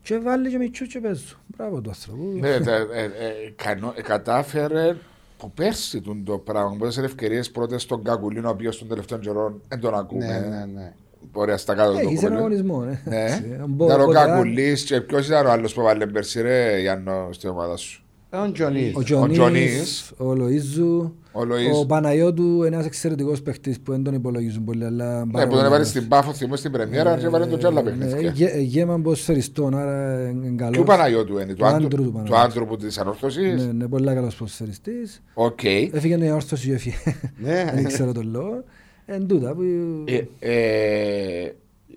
Και 0.02 0.18
βάλει 0.18 0.50
και 0.50 0.58
μητσούς 0.58 0.88
και 0.88 1.00
παίζουν. 1.00 1.38
Μπράβο 1.58 1.82
του 1.82 1.90
άνθρωπου. 1.90 2.38
Ναι, 2.40 2.60
τα- 2.60 2.76
ε, 2.76 3.04
ε, 3.04 3.54
κανό- 3.56 3.94
ε, 3.98 4.02
κατάφερε 4.02 4.96
που 5.38 5.52
πέρσι 5.52 6.02
τον 6.02 6.24
το 6.24 6.38
πράγμα. 6.38 6.70
Που 6.78 6.84
έδωσε 6.84 7.02
ευκαιρίες 7.02 7.52
πρώτες 7.52 7.82
στον 7.82 8.04
Κακουλίνο, 8.04 8.48
ο 8.48 8.52
οποίος 8.52 8.78
των 8.80 8.88
τελευταίων 8.88 9.20
καιρών 9.22 9.62
δεν 9.68 9.80
τον 9.80 9.92
Ναι, 9.92 9.98
ακούμε. 10.00 10.26
ναι, 10.50 10.66
ναι. 10.82 10.94
Μπορεί 11.32 11.58
στα 11.58 11.76
κάτω 11.76 11.92
Έχει 11.98 12.16
του 12.16 12.26
έναν 12.26 12.38
αγωνισμό. 12.38 12.84
ε. 12.90 13.10
Ναι, 13.10 13.16
Εντάξει, 13.24 13.44
μπο- 13.68 13.86
ήταν 13.86 14.02
ο 14.02 14.06
ποτέ- 14.06 14.26
Κακουλή 14.26 14.74
και 14.86 15.02
ποιος 15.02 15.28
ήταν 15.28 15.46
ο 15.46 15.52
άλλος 15.52 15.74
που 15.74 15.82
βάλε 15.82 16.06
πέρσι, 16.08 16.42
ρε 16.42 16.80
Γιάννο, 16.80 17.28
στην 17.32 17.50
ομάδα 17.50 17.76
σου; 17.76 18.04
Ε, 18.34 18.38
Ο 18.38 18.52
Τζονής. 18.52 18.96
Ο 18.96 19.04
Τζονής. 19.04 19.38
Τζονής, 19.38 20.12
ο 20.18 20.32
Λοΐζου, 20.32 21.12
Ο 21.32 21.42
Λοΐζ. 21.42 21.82
ο 21.82 21.86
Παναγιώτου, 21.86 22.64
ένας 22.64 22.86
εξαιρετικός 22.86 23.42
παίχτης 23.42 23.80
που 23.80 23.92
δεν 23.92 24.04
τον 24.04 24.14
υπολογίζουν 24.14 24.64
πολύ, 24.64 24.86
αλλά 24.86 25.26
Ναι, 25.26 25.32
πάρα 25.32 25.32
που 25.32 25.32
τον 25.40 25.48
πολύ 25.50 25.60
έβαλε 25.60 25.70
καλός. 25.72 25.88
στην 25.88 26.08
Πάφο, 26.08 26.34
θυμώ 26.34 26.56
στην 26.56 26.72
Πρεμιέρα 26.72 27.18
και 27.18 27.26
έβαλε 27.26 27.46
τον 27.46 27.60
Τζάλα 27.60 27.82
Ναι, 27.82 27.90
παιχνίδια. 27.92 28.32
γε- 28.32 28.56
ε, 28.56 28.60
γέμα 28.60 29.00
ποδοσφαιριστών, 29.02 29.78
άρα 29.78 30.30
είναι 30.30 30.56
καλός. 30.56 30.76
Ποιου 30.76 30.84
Παναγιώτου 30.84 31.34
είναι, 31.34 31.46
του 31.46 31.56
Του 31.56 31.66
άντρου 31.66 31.86
άντρου 31.86 31.98
του 31.98 32.04
του 32.04 32.12
Παναγιώτου. 32.12 32.42
άντρου 32.42 32.66
που 32.66 32.78
της 32.78 32.98
Ανόρθωσης. 32.98 33.66
Ναι, 33.66 33.72
ναι, 33.72 33.88
πολύ 33.88 34.06
καλός 34.06 34.36
ποδοσφαιριστής. 34.36 35.22
Οκ. 35.34 35.64
Έφυγε 35.64 36.26
Ανόρθωσης 36.26 36.66
και 36.66 36.74
έφυγε. 36.74 36.96
Ναι. 37.38 37.72
Δεν 37.76 37.84
ξέρω 37.86 38.12
τον 38.12 38.30
λόγο. 38.32 38.64
Εν 39.06 39.28
τούτα 39.28 39.54
που... 39.56 39.62
Ε, 40.06 40.22
ε, 40.40 41.52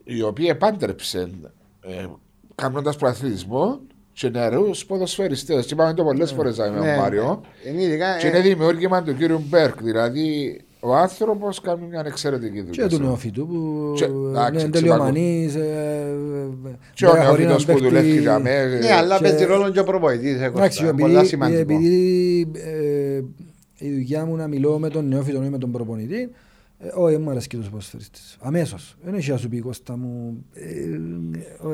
οι 0.05 0.22
οποίοι 0.22 0.47
επάντρεψαν 0.51 1.51
ε, 1.80 2.07
κάνοντας 2.55 2.97
προαθλητισμό 2.97 3.80
και 4.15 4.29
νεαρούς 4.29 4.87
ποδοσφαιριστές. 4.87 5.67
Και 5.67 5.75
είπαμε 5.75 5.95
το 5.95 6.05
πολλές 6.05 6.33
φορές 6.33 6.59
με 6.59 6.67
τον 6.67 6.79
Ναι, 6.81 6.97
Μάριο. 6.97 7.41
ναι. 7.65 7.71
Είναι 7.71 7.83
ειδικά, 7.83 8.17
Και 8.19 8.27
ε, 8.27 8.29
είναι 8.29 8.41
δημιούργημα 8.41 9.03
του 9.03 9.17
κύριου 9.17 9.45
Μπέρκ. 9.49 9.83
Δηλαδή, 9.83 10.61
ο 10.81 10.95
άνθρωπος 10.95 11.61
κάνει 11.61 11.87
μια 11.87 12.03
εξαιρετική 12.07 12.62
δουλειά. 12.62 12.87
Και 12.87 12.97
του 12.97 13.03
Νεοφύτου 13.03 13.47
που 13.47 13.93
Και- 13.97 14.05
εντάξει, 14.05 14.61
είναι 14.65 14.71
τελειομανής. 14.71 15.55
ε, 15.55 16.15
Και 16.95 17.07
ο 17.07 17.09
μπορεί 17.09 17.21
να 17.21 17.27
χωρεί 17.29 17.45
νεοφύτος 17.45 17.65
έναν 17.69 17.77
που 17.77 17.85
δουλεύει 17.85 18.07
παίκτη- 18.07 18.21
για 18.23 18.39
μένα. 18.39 18.79
Ναι, 18.79 18.93
αλλά 18.93 19.17
και- 19.17 19.23
παίζει 19.23 19.45
ρόλο 19.45 19.71
και 19.71 19.79
ο 19.81 19.85
προπονητής. 19.85 20.41
ε, 20.41 20.45
Εντάξει, 20.45 20.79
Κώστα. 20.79 20.85
επειδή, 20.89 21.03
Πολλά 21.09 21.25
σημαντικό. 21.25 21.61
επειδή 21.61 22.51
ε, 22.55 23.21
η 23.79 23.93
δουλειά 23.93 24.25
μου 24.25 24.37
να 24.37 24.47
μιλώ 24.47 24.79
με 24.79 24.89
τον 24.89 25.09
νεόφυτο 25.09 25.43
ή 25.45 25.49
με 25.49 25.59
τον 25.59 25.71
προπονητή, 25.71 26.31
ε, 26.79 26.89
όχι, 26.95 27.17
μου 27.19 27.31
αρέσει 27.31 27.47
και 27.49 27.57
τους 27.57 27.69
ποδοσφαιριστές. 27.69 28.37
Αμέσως. 28.41 28.97
Δεν 29.05 29.15
έχει 29.15 29.31
να 29.31 29.37
σου 29.37 29.49
πει 29.49 29.59
Κώστα 29.61 29.97
μου, 29.97 30.45
ε, 30.53 30.62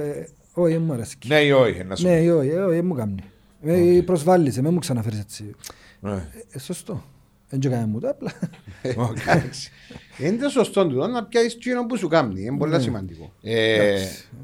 ε, 0.03 0.27
όχι, 0.61 0.79
μου 0.79 0.93
αρέσει. 0.93 1.17
Ναι 1.27 1.41
ή 1.41 1.51
όχι, 1.51 1.85
να 1.85 1.97
σου 1.97 2.07
Ναι, 2.07 2.19
όχι, 2.19 2.29
όχι, 2.31 2.51
όχι, 2.51 2.83
μου 2.83 2.95
κάνει. 2.95 3.15
Με 3.63 4.03
προσβάλλησε, 4.05 4.63
με 4.63 4.71
μου 4.71 4.79
ξαναφέρεις 4.79 5.19
έτσι. 5.19 5.55
πω. 6.01 6.09
Ναι. 6.09 6.29
Ε, 6.53 6.59
σωστό. 6.59 7.03
Δεν 7.49 7.61
έκανε 7.65 7.87
μου 7.87 7.99
το 8.01 8.09
απλά. 8.09 8.33
Εντάξει. 8.83 9.71
Είναι 10.19 10.49
σωστό 10.49 10.87
του 10.87 10.97
να 11.09 11.25
πιάσεις 11.25 11.55
εκείνο 11.55 11.87
που 11.87 11.97
σου 11.97 12.09
κάνει. 12.09 12.41
Είναι 12.41 12.51
Ναι. 12.51 12.57
πολύ 12.59 12.81
σημαντικό. 12.81 13.33
Ε, 13.43 13.97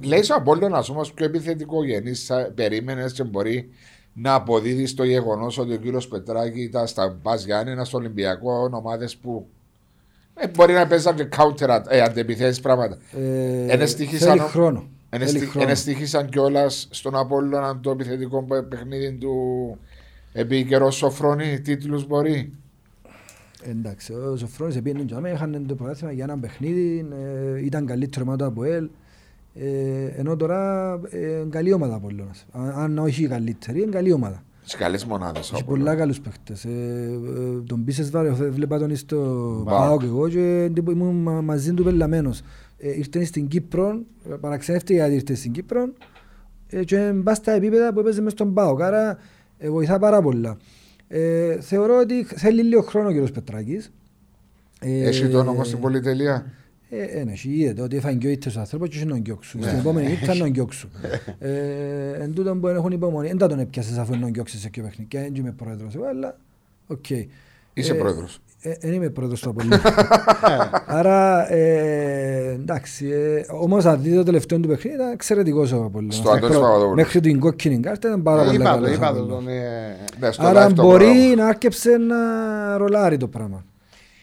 Λέει 0.03 0.19
ο 0.21 0.35
Απόλλωνας 0.35 0.89
όμως 0.89 1.13
πιο 1.13 1.25
επιθετικό 1.27 1.85
γενής 1.85 2.31
περίμενες 2.55 3.13
και 3.13 3.25
μπορεί 3.25 3.69
να 4.13 4.35
αποδίδεις 4.35 4.91
στο 4.91 5.05
γεγονός 5.05 5.59
ότι 5.59 5.73
ο 5.73 5.77
κύριος 5.77 6.09
Πετράκη 6.09 6.61
ήταν 6.63 6.87
στα 6.87 7.19
Μπας 7.23 7.45
Γιάννενα 7.45 7.85
στο 7.85 7.99
Ολυμπιακό 7.99 8.71
ομάδες 8.73 9.17
που 9.17 9.47
ε, 10.35 10.49
μπορεί 10.49 10.73
να 10.73 10.87
παίζαν 10.87 11.15
και 11.17 11.29
counter 11.37 11.81
ε, 11.89 12.01
αντεπιθέσεις 12.01 12.61
πράγματα. 12.61 12.99
Ε, 13.17 13.73
Ενεστήχησαν 13.73 14.29
θέλει 14.29 14.41
ο- 14.41 14.47
χρόνο. 14.47 14.79
Θέλει 14.79 14.83
χρόνο. 14.83 14.89
Ενεστήχησαν 15.59 16.29
κιόλας 16.29 16.89
στον 16.91 17.17
Απόλλωνα 17.17 17.81
το 17.81 17.91
επιθετικό 17.91 18.43
παι- 18.43 18.63
παιχνίδι 18.69 19.13
του 19.13 19.33
επί 20.33 20.65
καιρός 20.65 20.95
Σοφρόνη, 20.97 21.61
τίτλους 21.61 22.07
μπορεί; 22.07 22.53
Εντάξει, 23.63 24.13
ο 24.13 24.37
Σοφρόνης 24.37 24.77
επήγαινε 24.77 25.03
και 25.03 25.15
αμέ, 25.15 25.31
είχαν 25.31 25.65
το 25.67 25.75
πρωτάθλημα 25.75 26.13
για 26.13 26.25
ένα 26.25 26.39
παιχνίδι, 26.39 27.07
ε, 27.55 27.65
ήταν 27.65 27.87
καλύτερο 27.87 28.25
ομάδα 28.29 28.47
από 28.47 28.65
ελ. 28.65 28.89
Ε, 29.55 30.05
ενώ 30.17 30.37
τώρα 30.37 30.93
ε, 31.11 31.19
είναι 31.31 31.47
καλή 31.51 31.73
ομάδα 31.73 31.95
από 31.95 32.07
Απόλλωνας. 32.07 32.47
Αν, 32.53 32.71
αν 32.71 32.99
όχι 32.99 33.23
η 33.25 33.29
καλύτερη, 33.29 33.83
είναι 33.83 33.91
καλή 33.91 34.13
ομάδα. 34.13 34.43
Τις 34.65 34.75
καλές 34.75 35.05
μονάδες. 35.05 35.53
Έχει 35.53 35.65
πολλά 35.65 35.95
καλούς 35.95 36.21
παίχτες. 36.21 36.65
Ε, 36.65 36.69
ε, 36.69 37.61
τον 37.67 37.85
Πίσες 37.85 38.11
Βάρε, 38.11 38.31
βλέπα 38.31 38.79
τον 38.79 38.97
στο 38.97 39.17
Μπάουκ. 39.65 39.79
ΠΑΟΚ 39.79 40.03
εγώ 40.03 40.29
και 40.29 40.63
εντύπω- 40.63 40.93
ήμουν 40.93 41.23
μα- 41.23 41.41
μαζί 41.41 41.73
του 41.75 41.85
πελαμένος. 41.85 42.43
Ε, 42.79 42.97
ήρθε 42.97 43.25
στην 43.25 43.49
Κύπρο, 43.49 44.03
ε, 44.31 44.35
παραξενεύτηκε 44.41 44.93
γιατί 44.95 45.15
ήρθε 45.15 45.35
στην 45.35 45.53
Κύπρο 45.53 45.93
ε, 46.69 46.85
και 46.85 47.13
μπα 47.15 47.35
στα 47.35 47.53
επίπεδα 47.53 47.93
που 47.93 48.01
έπαιζε 48.01 48.21
μες 48.21 48.33
στον 48.33 48.55
ΠΑΟΚ. 48.55 48.83
Άρα 48.83 49.19
ε, 49.59 49.71
βοηθά 49.71 49.99
πάρα 49.99 50.23
πολλά. 50.23 50.57
Ε, 51.09 51.61
θεωρώ 51.61 51.99
ότι 51.99 52.25
θέλει 52.25 52.63
λίγο 52.63 52.83
χρόνο 52.83 53.09
ο 53.09 53.11
κύριος 53.11 53.31
Πετράκης. 53.31 53.93
Ε, 54.81 55.07
Έχει 55.07 55.29
το 55.29 55.39
όνομα 55.39 55.65
στην 55.65 55.81
πολυτελεία; 55.81 56.53
ε, 56.91 57.03
ένα, 57.03 57.31
έχει 57.33 57.51
είδε 57.51 57.83
ότι 57.83 57.97
έφαγε 57.97 58.17
και 58.19 58.27
ο 58.27 58.31
ήττες 58.31 58.57
ο 58.57 58.61
άνθρωπος 58.61 58.89
και 58.89 58.97
έχει 58.97 59.07
να 59.07 59.19
γκιόξου. 59.19 59.59
Ναι. 59.59 59.67
Στην 59.67 59.79
επόμενη 59.79 60.13
ήττα 60.13 60.35
να 60.35 60.49
γκιόξου. 60.49 60.89
Ε, 61.39 62.13
εν 62.13 62.35
τούτον 62.35 62.61
που 62.61 62.67
έχουν 62.69 62.93
υπομονή. 62.93 63.29
Εν 63.29 63.39
τα 63.39 63.47
τον 63.47 63.59
έπιασες 63.59 63.97
αφού 63.99 64.17
να 64.17 64.29
γκιόξεις 64.29 64.61
σε 64.61 64.69
ποιο 64.71 64.83
παιχνίδι. 64.83 65.09
Και 65.09 65.19
δεν 65.19 65.35
είμαι 65.35 65.53
πρόεδρος 65.53 65.95
εγώ, 65.95 66.05
αλλά 66.07 66.39
οκ. 66.87 67.11
Είσαι 67.11 67.93
Ε, 67.93 67.95
πρόεδρος. 67.95 68.41
Ε, 68.71 68.77
Δεν 68.81 68.93
είμαι 68.93 69.09
πρόεδρος 69.11 69.41
του 69.41 69.49
Απολύου. 69.57 69.77
Άρα, 70.87 71.53
ε, 71.53 72.51
εντάξει. 72.53 73.07
ε, 73.09 73.45
Όμως 73.61 73.85
αν 73.85 74.03
δείτε 74.03 74.17
το 74.17 74.23
τελευταίο 74.23 74.59
του 74.61 74.69
παιχνίδι 74.69 74.97
ήταν 74.97 75.11
εξαιρετικός 75.13 75.73
ο 75.73 75.83
Απολύος. 75.85 76.15
Στο 76.15 76.31
Αντώνης 76.31 76.57
Παπαδόπουλος. 76.57 76.95
Μέχρι 76.95 77.21
την 77.21 77.41
κόκκινη 77.41 77.81
κάρτα 77.81 78.09
ήταν 78.09 78.23
πάρα 78.23 78.43
Ε, 78.43 78.45
πολύ 78.45 78.57
Είπα 78.57 78.65
το, 78.65 78.75
καλός 78.75 78.91
ο 78.91 78.93
είπα 78.95 79.07
το. 79.13 79.19
Απόλλωνας. 79.19 79.45
τον, 79.45 79.49
ε, 79.55 79.97
Ναι, 80.21 80.31
στο 80.31 80.47
Άρα 80.47 80.67
live 80.69 80.73
το 80.73 80.83
μπορεί 80.83 81.05
πρόγραμμα. 81.05 81.35
να 81.35 81.47
άρκεψε 81.47 81.91
να 81.97 82.17
ρολάρει 82.77 83.17
το 83.17 83.29
πράγμα. 83.29 83.65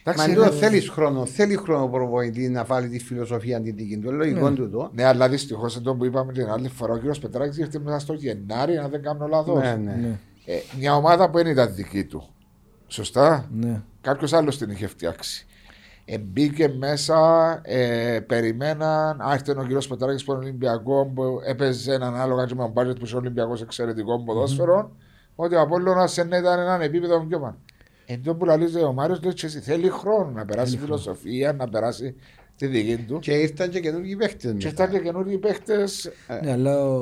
Μα 0.05 0.11
Εντάξει, 0.11 0.31
εδώ 0.31 0.41
είναι- 0.43 0.51
θέλεις 0.51 0.89
χρόνο, 0.89 1.25
θέλει 1.25 1.55
χρόνο 1.55 1.83
ο 1.83 1.87
προπονητής 1.87 2.49
να 2.49 2.63
βάλει 2.63 2.87
τη 2.87 2.99
φιλοσοφία 2.99 3.61
την 3.61 3.75
δική 3.75 3.97
του. 3.97 4.11
Λογικό 4.11 4.49
Ναι. 4.49 4.55
του 4.55 4.69
το. 4.69 4.89
Ναι, 4.93 5.05
αλλά 5.05 5.29
δυστυχώς 5.29 5.75
εδώ 5.77 5.95
που 5.95 6.05
είπαμε 6.05 6.31
την 6.33 6.47
άλλη 6.49 6.67
φορά, 6.67 6.93
ο 6.93 6.95
κύριος 6.97 7.19
Πετράκης 7.19 7.57
ήρθε 7.57 7.79
μέσα 7.79 7.99
στο 7.99 8.13
Γενάρη, 8.13 8.77
αν 8.77 8.89
δεν 8.89 9.01
κάνω 9.01 9.27
λάθος. 9.27 9.61
Ναι, 9.61 9.79
ναι. 9.83 9.97
Ναι, 10.01 10.17
Ε, 10.45 10.53
μια 10.79 10.95
ομάδα 10.95 11.29
που 11.29 11.37
δεν 11.37 11.47
ήταν 11.47 11.73
δική 11.75 12.03
του. 12.03 12.23
Σωστά. 12.93 13.49
ναι. 13.53 13.81
Κάποιος 14.01 14.33
άλλος 14.33 14.57
την 14.57 14.69
είχε 14.69 14.87
φτιάξει. 14.87 15.45
Ε, 16.05 16.17
μπήκε 16.17 16.67
μέσα, 16.77 17.17
ε, 17.63 18.19
περιμέναν. 18.27 19.21
Α, 19.21 19.33
ήρθε 19.33 19.51
ο 19.51 19.61
κύριος 19.61 19.87
Πετράκη 19.87 20.17
στον 20.19 20.37
Ολυμπιακό 20.37 21.11
που 21.15 21.39
έπαιζε 21.45 21.93
ανάλογα 21.93 22.45
και 22.45 22.55
με 22.55 22.61
τον 22.61 22.71
μπάτζετ 22.71 22.97
που 22.97 23.05
είσαι 23.05 23.15
Ολυμπιακός 23.15 23.61
εξαιρετικό 23.61 24.23
ποδόσφαιρο. 24.23 24.91
Ότι 25.35 25.55
ο 25.55 25.61
Απόλλωνας 25.61 26.13
δεν 26.13 26.27
ήταν 26.27 26.59
έναν 26.59 26.81
επίπεδο 26.81 27.25
πιο 27.25 27.39
πάνω. 27.39 27.57
Εν 28.05 28.23
τω 28.23 28.35
που 28.35 28.45
λαλίζει 28.45 28.83
ο 28.83 28.93
Μάριος, 28.93 29.21
λέει 29.23 29.33
και 29.33 29.45
εσύ 29.45 29.59
θέλει 29.59 29.89
χρόνο 29.89 30.31
να 30.31 30.45
περάσει 30.45 30.77
φιλοσοφία, 30.77 31.53
να 31.53 31.69
περάσει 31.69 32.15
τη 32.55 32.67
δική 32.67 32.97
του. 32.97 33.19
Και 33.19 33.31
ήρθαν 33.31 33.69
και 33.69 33.79
καινούργιοι 33.79 34.15
παίχτες. 34.15 34.41
Και 34.57 34.67
μετά. 34.67 34.69
ήταν 34.69 34.89
και 34.89 34.99
καινούργιοι 34.99 35.37
παίχτες. 35.37 36.11
Ναι, 36.43 36.51
αλλά 36.51 36.85
ο, 36.85 36.95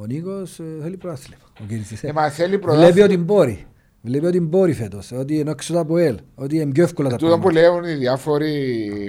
ο 0.00 0.04
Νίκος 0.06 0.58
ε, 0.58 0.64
θέλει 0.82 0.96
πρωτάθλημα. 0.96 1.42
Ο 1.60 1.64
Κύριος. 1.68 2.02
Ε, 2.02 2.12
μα 2.12 2.30
θέλει 2.30 2.48
Βλέπει 2.48 2.64
πρωτάθλημα. 2.64 3.04
ότι 3.04 3.16
μπορεί. 3.16 3.66
Βλέπει 4.06 4.26
ότι 4.26 4.40
μπορεί 4.40 4.72
φέτος. 4.72 5.12
Ότι 5.12 5.38
είναι 5.38 5.50
έξω 5.50 5.78
από 5.78 5.96
ελ. 5.98 6.16
Ότι 6.34 6.56
είναι 6.56 6.72
πιο 6.72 6.82
εύκολα 6.82 7.08
τα 7.08 7.16
Τούτο 7.16 7.34
που 7.34 7.40
πράγματα. 7.40 7.60
λέουν 7.68 7.84
οι 7.84 7.94
διάφοροι 7.94 8.52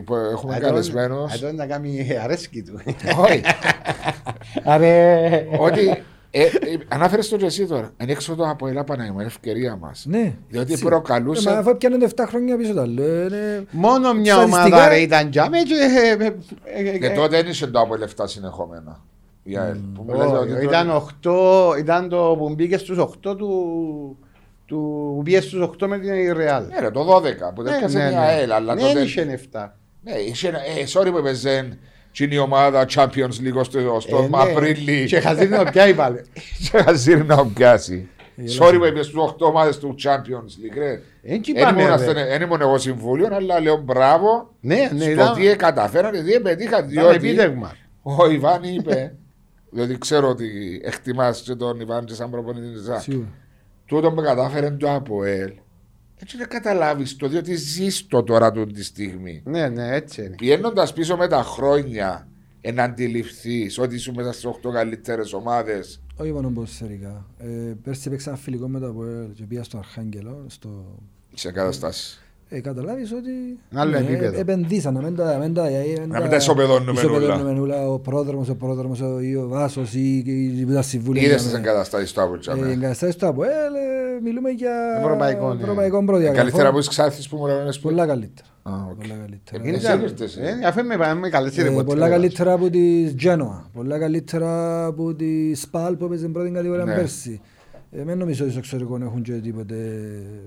που 0.05 0.15
έχουμε 0.15 0.55
Α, 0.55 0.59
τον- 0.59 0.67
καλεσμένους. 0.69 1.33
α, 1.33 1.39
τον 1.39 1.55
να 1.55 1.65
κάνει 1.65 2.07
αρέσκει 2.23 2.61
του. 2.63 2.79
Όχι. 3.17 3.41
Αρέ. 4.63 5.45
ότι 5.59 6.03
Ε, 6.31 6.43
ε, 6.43 6.49
Ανάφερες 6.87 7.29
το 7.29 7.37
και 7.37 7.45
εσύ 7.45 7.65
τώρα. 7.65 7.91
Είναι 8.01 8.11
έξω 8.11 8.35
το 8.35 8.49
από 8.49 8.67
Ελλάδα 8.67 8.83
Παναγία, 8.85 9.13
είναι 9.13 9.23
ευκαιρία 9.23 9.75
μας. 9.75 10.05
Ναι. 10.09 10.33
Διότι 10.49 10.71
έτσι. 10.71 10.83
προκαλούσε- 10.85 11.49
Ε, 11.49 11.53
Μα 11.53 11.57
αφού 11.59 11.77
πιάνονται 11.77 12.05
7 12.05 12.25
χρόνια 12.27 12.57
πίσω 12.57 12.73
τα 12.73 12.81
άλλο. 12.81 13.03
ε, 13.03 13.63
Μόνο 13.71 14.13
μια 14.13 14.33
Στατιστικά- 14.33 14.65
ομάδα 14.67 14.87
ρε 14.87 14.95
ήταν 14.99 15.29
τζάμε 15.29 15.57
και... 15.57 15.73
ε, 16.19 16.23
ε, 16.25 16.89
ε, 16.89 16.97
Και 16.97 17.05
ε, 17.05 17.09
τότε 17.09 17.41
δεν 17.41 17.51
είχε 17.51 17.67
το 17.67 17.79
από 17.79 17.95
λεφτά 17.95 18.27
συνεχόμενα. 18.27 19.03
Η 19.43 19.57
ΑΕΛ. 19.57 19.77
Που 19.95 20.03
μου 20.07 20.13
λέτε 20.13 20.25
όχι, 20.25 20.35
ότι 20.37 20.49
τότε- 20.51 20.63
Ήταν 20.63 20.89
8, 20.89 21.77
ήταν 21.79 22.09
το 22.09 22.35
που 22.37 22.53
μπήκες 22.55 22.81
στους 22.81 22.97
8 22.97 23.35
του... 23.37 24.17
του 24.65 25.13
που 25.15 25.21
πήγε 25.23 25.41
στους 25.41 25.69
8 25.81 25.87
με 25.87 25.99
την 25.99 26.33
Ρεάλ. 26.37 26.65
Ναι, 26.67 26.79
ρε, 26.79 26.91
το 26.91 27.15
12 27.15 27.21
που 27.55 27.63
δεν 27.63 27.73
έπιασε 27.73 27.97
μια 28.09 28.19
ΑΕΛ. 28.21 28.51
Αλλά 28.51 28.73
Ναι, 28.75 28.81
τότε. 28.81 28.93
δεν 28.93 29.03
είχε 29.03 29.39
7. 29.53 29.71
Ναι, 30.03 30.11
είχε 30.13 30.47
ένα. 30.47 30.57
Ε, 30.59 30.83
sorry 30.93 31.11
που 31.11 31.17
έπαιζε 31.17 31.77
την 32.11 32.39
ομάδα 32.39 32.85
Champions 32.95 33.07
League 33.43 33.61
στο, 33.63 33.99
στο 33.99 34.17
Ε, 34.17 34.21
ναι. 34.21 34.51
Απρίλη. 34.51 35.05
Και 35.05 35.19
χαζίνο 35.19 35.63
πια 35.71 35.87
είπα. 35.87 36.15
Και 36.71 36.77
χαζίρι 36.77 37.23
να 37.23 37.45
πιάσει. 37.45 38.09
Γελάς. 38.35 38.57
Sorry 38.69 38.75
που 38.77 38.83
έπαιζε 38.83 39.03
στους 39.03 39.21
8 39.21 39.35
ομάδες 39.47 39.77
του 39.79 39.95
Champions 40.03 40.73
League. 40.75 40.77
ρε. 40.77 40.89
Δεν 40.89 41.01
Δεν 41.21 41.41
είπαμε, 41.55 41.69
ήμουν 41.81 41.87
ρε. 41.87 41.93
ασθενε- 41.93 42.27
δεν 42.27 42.41
ήμουν 42.41 42.61
εγώ 42.61 42.77
συμβούλιο, 42.77 43.27
αλλά 43.31 43.59
λέω 43.59 43.77
μπράβο 43.77 44.53
Ναι, 44.61 44.89
ναι, 44.93 44.99
στο 45.01 45.09
ήταν 45.11 45.33
τι 45.33 45.55
καταφέρανε, 45.55 46.21
τι 46.21 46.39
πετύχαν. 46.39 46.77
ήταν 46.79 46.87
Διότι 46.89 47.15
επίτευγμα. 47.29 47.75
ο 48.01 48.29
Ιβάν 48.29 48.63
είπε, 48.63 49.15
διότι 49.75 49.97
ξέρω 49.97 50.29
ότι 50.29 50.81
εκτιμάς 50.83 51.41
και 51.41 51.55
τον 51.55 51.79
Ιβάν 51.79 52.05
και 52.05 52.13
σαν 52.13 52.29
προπονητή 52.29 52.67
της 52.79 52.89
ΑΚ. 52.89 53.01
Σίγουρα. 53.01 53.27
Τούτο 53.85 54.11
που 54.11 54.21
κατάφερε 54.21 54.71
το 54.71 54.91
ΑΠΟΕΛ, 54.91 55.51
έτσι 56.15 56.37
να 56.37 56.45
καταλάβεις 56.45 57.15
το, 57.15 57.27
διότι 57.27 57.55
ζεις 57.55 58.07
το 58.07 58.23
τώρα 58.23 58.51
του 58.51 58.65
τη 58.65 58.83
στιγμή. 58.83 59.41
Ναι, 59.45 59.67
ναι, 59.67 59.95
έτσι 59.95 60.25
είναι. 60.25 60.35
Πηγαίνοντας 60.35 60.93
πίσω 60.93 61.17
με 61.17 61.27
τα 61.27 61.43
χρόνια, 61.43 62.27
να 62.73 62.83
αντιληφθεί 62.83 63.69
ότι 63.77 63.95
ήσουν 63.95 64.13
μέσα 64.13 64.31
στις 64.31 64.45
8 64.45 64.71
καλύτερες 64.73 65.33
ομάδες. 65.33 66.01
Όχι 66.17 66.31
μόνο 66.31 66.49
ποδοσφαιρικά. 66.49 67.25
Ε, 67.37 67.73
Πέρσι 67.83 68.03
έπαιξα 68.05 68.29
ένα 68.29 68.39
φιλικό 68.39 68.67
μετά 68.67 68.87
από 68.87 69.03
και 69.33 69.43
πήγα 69.43 69.63
στο 69.63 69.77
Αρχάγγελο. 69.77 70.45
Στο... 70.47 70.99
σε 71.33 71.51
καταστάσει. 71.51 72.19
Ε, 72.49 72.59
καταλάβεις 72.59 73.11
ότι 73.11 73.31
Άλλο 73.73 73.97
επίπεδο. 73.97 74.39
επενδύσαν, 74.39 74.93
να 74.93 75.01
μην 75.01 75.15
τα, 75.15 75.37
μην 75.41 75.53
τα, 75.53 75.63
Να 76.07 76.19
μην 76.21 76.29
τα 76.29 76.35
ισοπεδώνουμε 76.35 76.91
ισοπεδώνουμε 76.91 77.59
όλα. 77.59 77.87
Ο 77.87 77.99
πρόδρομος, 77.99 78.49
ο 78.49 78.55
πρόδρομος, 78.55 79.01
ο, 79.01 79.19
ή 79.19 79.35
ο 79.35 79.47
Βάσος 79.47 79.93
ή, 79.93 80.17
ή 80.59 80.65
τα 80.73 80.81
συμβούλια. 80.81 81.21
Είδες 81.21 81.35
είχαμε. 81.41 81.49
τις 81.59 81.59
εγκαταστάσεις 81.67 82.11
του 82.13 82.19
Ε, 82.19 82.23
ΑΠΟΕΛ. 82.51 82.69
εγκαταστάσεις 82.71 83.15
του 83.15 83.27
ΑΠΟΕΛ, 83.27 83.49
ε, 83.75 84.21
μιλούμε 84.23 84.49
για 84.49 84.71
Ευρωπαϊκό, 85.03 85.53
ναι. 85.53 85.61
ευρωπαϊκό 85.61 86.03
προδιαγραφό. 86.05 86.41
Καλύτερα 86.41 86.69
από 86.69 86.77
της 86.77 86.87
Ξάνθης 86.87 87.29
που 87.29 87.37
μου 87.37 87.45
λένε 87.45 87.71
σπουδαία. 87.71 87.95
Πολλά 87.97 88.07
καλύτερα. 88.07 88.47
Α, 88.63 88.71
οκ. 88.91 88.95
Πολλά 89.01 89.15
καλύτερα. 89.25 89.63
Ε, 89.63 89.67
Είναι 89.67 89.77
εσύ 89.77 90.01
ήρθες, 90.03 90.35
ε. 90.37 90.57
ε, 90.63 90.67
αφού 90.67 90.83
με 90.85 90.97
πάμε 90.97 91.29
καλές 91.29 91.57
Ε, 91.57 91.61
ρεπορτέρες. 91.61 91.93
πολλά 91.93 92.09
καλύτερα 92.09 92.51
από 92.53 92.69
τη 92.69 93.13
Genoa, 93.23 93.63
πολλά 93.73 93.99
καλύτερα 93.99 94.85
από 94.85 95.13
τη 95.15 95.55
ΣΠΑΛ 95.55 95.95
που 95.95 96.05
έπαιζε 96.05 96.19
στην 96.19 96.33
πρώτη 96.33 96.49
κατηγορία 96.49 96.83
Ναι. 96.85 96.95
πέρσι. 96.95 97.41
Ε, 97.99 98.03
δεν 98.03 98.17
νομίζω 98.17 98.41
ότι 98.43 98.51
στο 98.51 98.59
εξωτερικό 98.59 98.97
έχουν 99.01 99.21
και 99.21 99.31
τίποτε... 99.31 99.75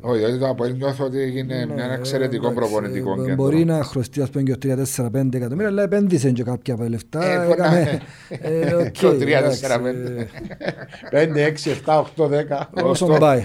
Όχι, 0.00 0.18
γιατί 0.18 0.38
το 0.38 0.48
ΑΠΟΕΛ 0.48 0.72
νιώθω 0.76 1.04
ότι 1.04 1.20
έγινε 1.20 1.64
Ναι, 1.64 1.82
ένα 1.82 1.92
εξαιρετικό 1.94 2.48
εντάξει, 2.50 2.68
προπονητικό 2.70 3.12
ε, 3.12 3.16
κέντρο. 3.16 3.34
Μπορεί 3.34 3.64
να 3.64 3.82
χρωστεί 3.84 4.22
ας 4.22 4.30
πούμε 4.30 4.42
και 4.44 4.56
3-4-5 4.96 5.34
εκατομμύρια, 5.34 5.66
αλλά 5.68 5.82
επένδυσε 5.82 6.30
και 6.30 6.42
κάποια 6.42 6.74
από 6.74 6.82
τα 6.82 6.88
λεφτά. 6.88 7.24
Ε, 7.42 7.46
μπορεί 7.46 7.60
να- 7.60 7.76
έκαμε- 7.78 8.02
ε, 8.28 8.74
οκ, 8.74 8.98
Το 9.00 9.10
3-4-5. 9.10 9.26
εντάξει, 9.28 9.62
5, 11.10 11.44
6, 11.44 11.70
7, 11.70 11.98
8, 12.16 12.26
10. 12.28 12.70
ε, 12.74 12.82
Όσον 12.82 13.18
πάει. 13.18 13.44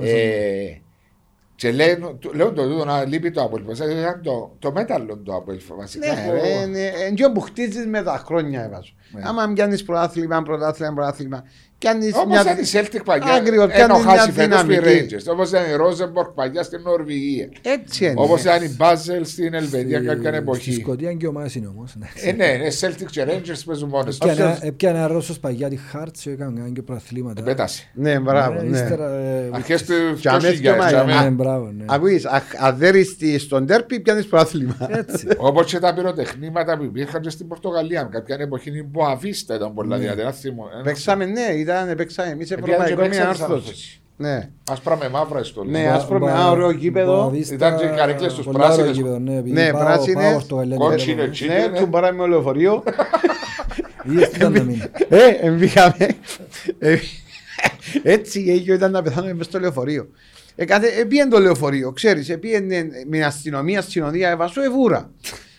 Ε, 0.00 0.78
Και 1.54 1.70
λένε, 1.78 2.14
του- 2.18 2.34
λέω 2.34 2.52
το 2.52 2.68
τούτο 2.68 2.84
να 2.84 3.04
λείπει 3.04 3.30
το 3.30 3.42
ΑΠΟΕΛ. 3.42 3.64
Βασικά 3.64 3.90
ήταν 3.90 4.20
το, 4.22 4.56
το 4.58 4.72
μέταλλο 4.72 5.16
του 5.16 5.34
ΑΠΟΕΛ. 5.34 5.60
Βασικά. 5.76 6.06
Ναι, 6.06 6.12
που- 6.26 6.32
ρε, 6.32 6.48
είναι 6.48 6.90
είναι 7.20 7.32
που 7.32 7.40
χτίζεις 7.40 7.86
με 7.86 8.02
τα 8.02 8.22
χρόνια 8.26 8.64
έβαζω. 8.64 8.92
Ναι. 9.12 9.22
Άμα 9.24 9.52
πιάνεις 9.54 9.82
πρωτάθλημα, 9.84 10.42
πρωτάθλημα, 10.42 10.92
πρωτάθλημα, 10.94 11.44
πιάνεις 11.80 12.14
Όπως 12.14 12.26
μια... 12.26 12.40
ήταν 12.40 12.56
η 12.58 12.66
Celtic 12.72 13.00
παλιά, 13.04 13.32
Ακριβώς, 13.32 13.64
ενώ 13.64 13.72
πιάνεις 13.74 14.04
μια 14.04 14.14
χάσει 14.16 14.32
φέτος 14.32 14.64
με 14.64 14.78
δυναμική. 14.78 15.16
Rangers. 15.16 15.32
Όπως 15.32 15.48
ήταν 15.48 15.62
η 15.62 15.74
Rosenborg 15.80 16.34
παλιά 16.34 16.62
στην 16.62 16.80
Νορβηγία. 16.84 17.48
Έτσι 17.62 18.04
είναι. 18.04 18.14
Όπως 18.16 18.40
ήταν 18.42 18.62
η 18.62 18.76
Basel 18.80 19.20
στην 19.22 19.54
Ελβετία 19.54 19.96
Στη- 19.98 20.06
κάποια 20.06 20.28
Στη 20.28 20.36
εποχή. 20.38 20.72
Σκοτία 20.72 21.12
και 21.12 21.26
ομάδες 21.26 21.54
είναι 21.54 21.66
όμως. 21.66 21.92
εντάξει. 21.96 22.28
Ε, 22.28 22.32
ναι, 22.32 22.46
ναι, 22.46 22.68
Celtic 22.80 23.06
και 23.10 23.24
Rangers 23.28 23.60
παίζουν 23.66 23.88
μόνες 23.88 24.18
τους. 24.18 24.30
Έπιανε- 24.30 24.58
Έπιανε 24.62 24.98
ένα 24.98 25.06
Ρώσος 25.06 25.38
παγιά 25.40 25.68
τη 25.68 25.76
Χάρτς 25.76 26.20
και 26.20 26.30
έκανε 26.30 26.70
και 26.74 26.82
προαθλήματα. 26.82 27.42
Πέτασε. 27.42 27.90
Ναι, 27.94 28.18
μπράβο, 28.20 28.58
Ε, 28.58 28.62
ναι. 28.62 28.76
ύστερα, 28.76 29.10
ε, 29.10 29.48
Αρχές 29.52 29.84
του 29.84 29.92
Και 30.20 30.28
αμέσως 30.28 30.58
2000, 30.58 30.60
και 30.60 30.72
Μάιο. 30.72 30.98
αμέ- 30.98 31.22
Ναι, 31.22 31.30
μπράβο, 31.30 31.72
ναι. 31.76 31.84
Ακούεις, 31.88 32.24
α- 32.26 32.42
αν 32.58 32.76
δεν 32.76 32.94
είσαι 32.94 33.38
στον 33.38 33.66
τέρπι, 33.66 34.00
πιάνεις 34.00 34.26
πρωτάθλημα. 34.26 34.76
Έτσι. 34.90 35.26
Όπως 35.48 35.66
και 35.66 35.78
τα 35.78 35.94
πυροτεχνήματα 35.94 36.76
που 36.78 36.84
υπήρχαν 36.84 37.20
και 37.20 37.30
στην 37.30 37.48
Πορτογαλία. 37.48 38.02
Κάποια 38.02 38.36
εποχή 38.40 38.70
η 38.70 38.86
Μποαβίστα 38.90 39.54
ήταν 39.54 39.74
πολλά 39.74 39.96
δυνατή. 39.98 40.20
Ένα 40.20 40.32
θυμό. 40.32 40.68
ένα- 40.74 40.82
Παίξαμε, 40.82 41.24
ναι, 41.24 41.46
ήταν, 41.70 41.96
παίξαμε 41.96 42.30
εμείς 42.30 42.50
Επειδή 42.50 42.70
ευρωπαϊκό 42.70 42.96
δεν 43.00 43.04
με 43.10 43.16
παίξαμε 43.16 43.28
άρθρωση. 43.30 43.74
σαν 43.74 43.98
Ναι. 44.16 44.48
Άσπρα 44.70 44.96
με 44.96 45.08
μαύρα 45.08 45.44
στο 45.44 45.64
Ναι, 45.64 45.78
λίγο. 45.80 45.92
άσπρο 45.92 46.18
με 46.18 46.24
Μπα- 46.26 46.30
ένα 46.32 46.50
ωραίο 46.50 46.70
γήπεδο. 46.70 47.16
Μποαβίστα, 47.16 47.54
Ήταν 47.54 47.76
και 47.76 47.84
οι 47.84 47.88
καρέκλες 47.96 48.34
τους 48.34 48.44
πολλά 48.44 48.58
πράσινες. 48.58 48.80
ωραίο 48.88 48.92
γήπεδο, 48.92 49.18
Ναι, 49.18 49.36
επειδή 49.36 49.50
Ναι, 49.60 49.70
πάω- 49.70 49.82
πράσινες, 49.82 50.24
πάω 50.24 50.32
Πορτογαλία, 50.32 50.76
κόκκινες, 50.76 51.24
ναι, 51.26 51.30
τσι- 51.30 51.48
Ναι, 51.48 51.54
είναι. 51.54 51.78
του 51.78 51.88
παράμε 51.88 52.22
με 52.22 52.28
λεωφορείο. 52.28 52.82
Είδες 54.04 54.28
τι 54.28 54.36
ήταν 54.36 54.52
να 54.52 54.62
μείνει. 54.62 54.82
Ε, 55.08 55.26
εμβήκαμε. 55.40 56.08
Ε, 56.78 56.96
Έτσι 58.02 58.44
έγινε 58.48 58.74
ήταν 58.74 58.90
να 58.90 59.02
πεθάνουμε 59.02 59.34
μες 59.34 59.46
στο 59.46 59.58
λεωφορείο. 59.60 60.08
Ε, 60.56 60.64
κάθε, 60.64 60.86
ε, 61.00 61.04
πήγαινε 61.04 61.30
το 61.30 61.38
λεωφορείο, 61.38 61.92
ξέρεις, 61.92 62.28
ε, 62.28 62.36
πήγαινε 62.36 62.86
με 63.08 63.24
αστυνομία, 63.24 63.82
συνοδεία, 63.82 64.30
έβασο 64.30 64.62
εβούρα. 64.62 65.10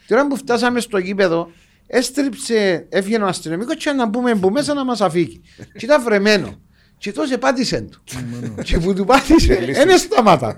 Τώρα 0.07 0.27
που 0.27 0.35
φτάσαμε 0.35 0.79
στο 0.79 0.97
γήπεδο, 0.97 1.51
έστριψε, 1.91 2.85
έφυγε 2.89 3.17
ο 3.17 3.25
αστυνομικός 3.25 3.75
και 3.75 3.91
να 3.91 4.05
μπούμε 4.05 4.35
που 4.35 4.49
μέσα 4.49 4.73
να 4.73 4.85
μας 4.85 5.01
αφήγει. 5.01 5.41
Και 5.77 5.85
ήταν 5.85 6.03
βρεμένο. 6.03 6.61
Και 6.97 7.11
τόσο 7.11 7.37
πάτησε 7.37 7.81
του. 7.81 8.03
και 8.63 8.77
που 8.77 8.93
του 8.93 9.05
πάτησε, 9.05 9.55
δεν 9.85 9.97
σταμάτα. 9.97 10.55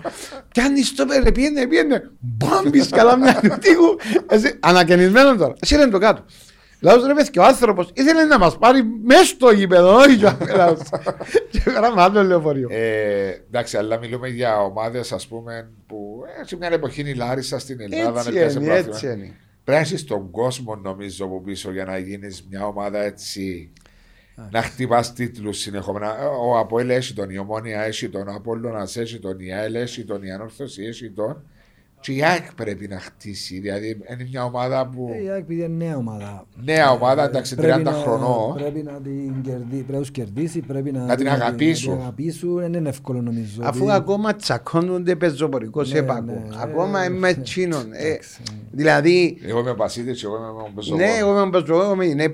Κι 0.51 0.59
αν 0.59 0.77
στο 0.77 1.05
πέρα, 1.05 1.31
πήγαινε, 1.31 1.67
πήγαινε, 1.67 2.11
μπάμπης 2.19 2.89
καλά 2.89 3.17
μια 3.17 3.39
του 3.41 3.57
τείχου. 3.59 3.95
Εσύ, 4.29 4.57
Ανακαινισμένο 4.59 5.35
τώρα. 5.35 5.53
Εσύ 5.59 5.75
είναι 5.75 5.87
το 5.87 5.97
κάτω. 5.97 6.25
Λάος 6.79 7.05
ρε 7.05 7.13
παιδιά, 7.13 7.41
ο 7.41 7.45
άνθρωπος 7.45 7.89
ήθελε 7.93 8.23
να 8.23 8.37
μας 8.37 8.57
πάρει 8.57 8.83
μέσα 9.03 9.23
στο 9.23 9.51
γήπεδο, 9.51 9.95
όχι 9.95 10.13
για 10.13 10.37
λαός. 10.55 10.79
Και 11.51 11.61
γράμμα 11.65 12.03
άλλο 12.03 12.23
λεωφορείο. 12.23 12.67
Ε, 12.71 13.29
εντάξει, 13.47 13.77
αλλά 13.77 13.99
μιλούμε 13.99 14.27
για 14.27 14.61
ομάδες, 14.61 15.11
ας 15.11 15.27
πούμε, 15.27 15.69
που 15.87 16.23
ε, 16.41 16.45
σε 16.47 16.55
μια 16.57 16.69
εποχή 16.71 17.01
η 17.01 17.13
Λάρισα 17.13 17.59
στην 17.59 17.77
Ελλάδα 17.81 18.19
Έτσι 18.19 18.29
να 18.29 18.35
πιάσει 18.35 18.57
είναι, 18.57 18.65
πρόθυμα. 18.65 18.93
έτσι 18.93 19.05
είναι. 19.05 19.35
Πρέπει 19.63 19.79
να 19.79 19.85
είσαι 19.85 19.97
στον 19.97 20.31
κόσμο, 20.31 20.75
νομίζω, 20.75 21.25
από 21.25 21.41
πίσω 21.41 21.71
για 21.71 21.85
να 21.85 21.97
γίνεις 21.97 22.45
μια 22.49 22.67
ομάδα 22.67 23.03
έτσι. 23.03 23.71
Να 24.51 24.61
χτυπάς 24.61 25.13
τίτλους 25.13 25.57
συνεχόμενα. 25.57 26.29
Ο 26.29 26.57
Αποέλ 26.57 26.89
έχει 26.89 27.13
τον, 27.13 27.29
η 27.29 27.37
Ομόνια 27.37 27.81
έχει 27.81 28.09
τον, 28.09 28.27
ο 28.27 28.33
Απόλλωνα 28.33 28.87
έχει 28.95 29.19
τον, 29.19 29.39
η 29.39 29.53
ΑΕΛ 29.53 29.75
έχει 29.75 30.03
τον, 30.03 30.23
η 30.23 30.31
Ανόρθωση 30.31 30.83
έχει 30.83 31.09
τον. 31.09 31.43
Και 32.03 32.11
η 32.11 32.23
ΑΕΚ 32.23 32.53
πρέπει 32.55 32.87
να 32.87 32.99
χτίσει. 32.99 33.59
Δηλαδή 33.59 33.87
είναι 33.87 34.27
μια 34.31 34.43
ομάδα 34.43 34.87
που. 34.87 35.09
Ε, 35.19 35.23
Η 35.23 35.29
ΑΕΚ 35.29 35.39
επειδή 35.41 35.63
είναι 35.63 35.85
νέα 35.85 35.97
ομάδα. 35.97 36.45
Νέα 36.63 36.91
ομάδα, 36.91 37.23
εντάξει, 37.23 37.55
30 37.55 37.57
Πρέπει 37.61 37.83
να- 37.83 37.91
χρονών. 37.91 38.53
Πρέπει 38.55 38.83
να 38.83 38.91
την 38.91 39.41
κερδίσει, 39.41 39.81
πρέπει 39.83 39.91
να 39.91 39.99
τους 39.99 40.11
κερδίσει, 40.11 40.59
πρέπει 40.59 40.91
να, 40.91 41.05
Να 41.05 41.15
την 41.15 41.29
αγαπήσουν. 41.29 41.89
να 41.89 41.95
την 41.95 42.03
αγαπήσουν. 42.03 42.59
Δεν 42.59 42.73
είναι 42.73 42.89
εύκολο 42.89 43.21
νομίζω. 43.21 43.61
Αφού 43.63 43.83
ότι- 43.83 43.93
ακόμα 43.93 44.35
τσακώνονται 44.35 45.15
πεζοπορικό 45.15 45.81
Ναι, 45.83 45.97
έπακο. 45.97 46.21
ναι, 46.23 46.41
Ακόμα 46.61 47.03
ε, 47.03 47.05
είμαι 47.05 47.33
τσίνον. 47.33 47.85
Ε, 47.93 48.07
εντάξει. 48.07 48.41
Δηλαδή, 48.71 49.37
Εγώ 49.47 49.59
είμαι 49.59 49.69
ο 49.69 49.75
Πασίδη, 49.75 50.11
εγώ 50.23 50.35
είμαι 50.35 50.45
ο 50.47 50.69
Μπεζοβό. 50.75 50.97
ναι, 50.97 51.11
εγώ 51.19 51.41
είμαι 51.41 51.49
πεζοπορικό, 51.49 52.01
είναι 52.03 52.29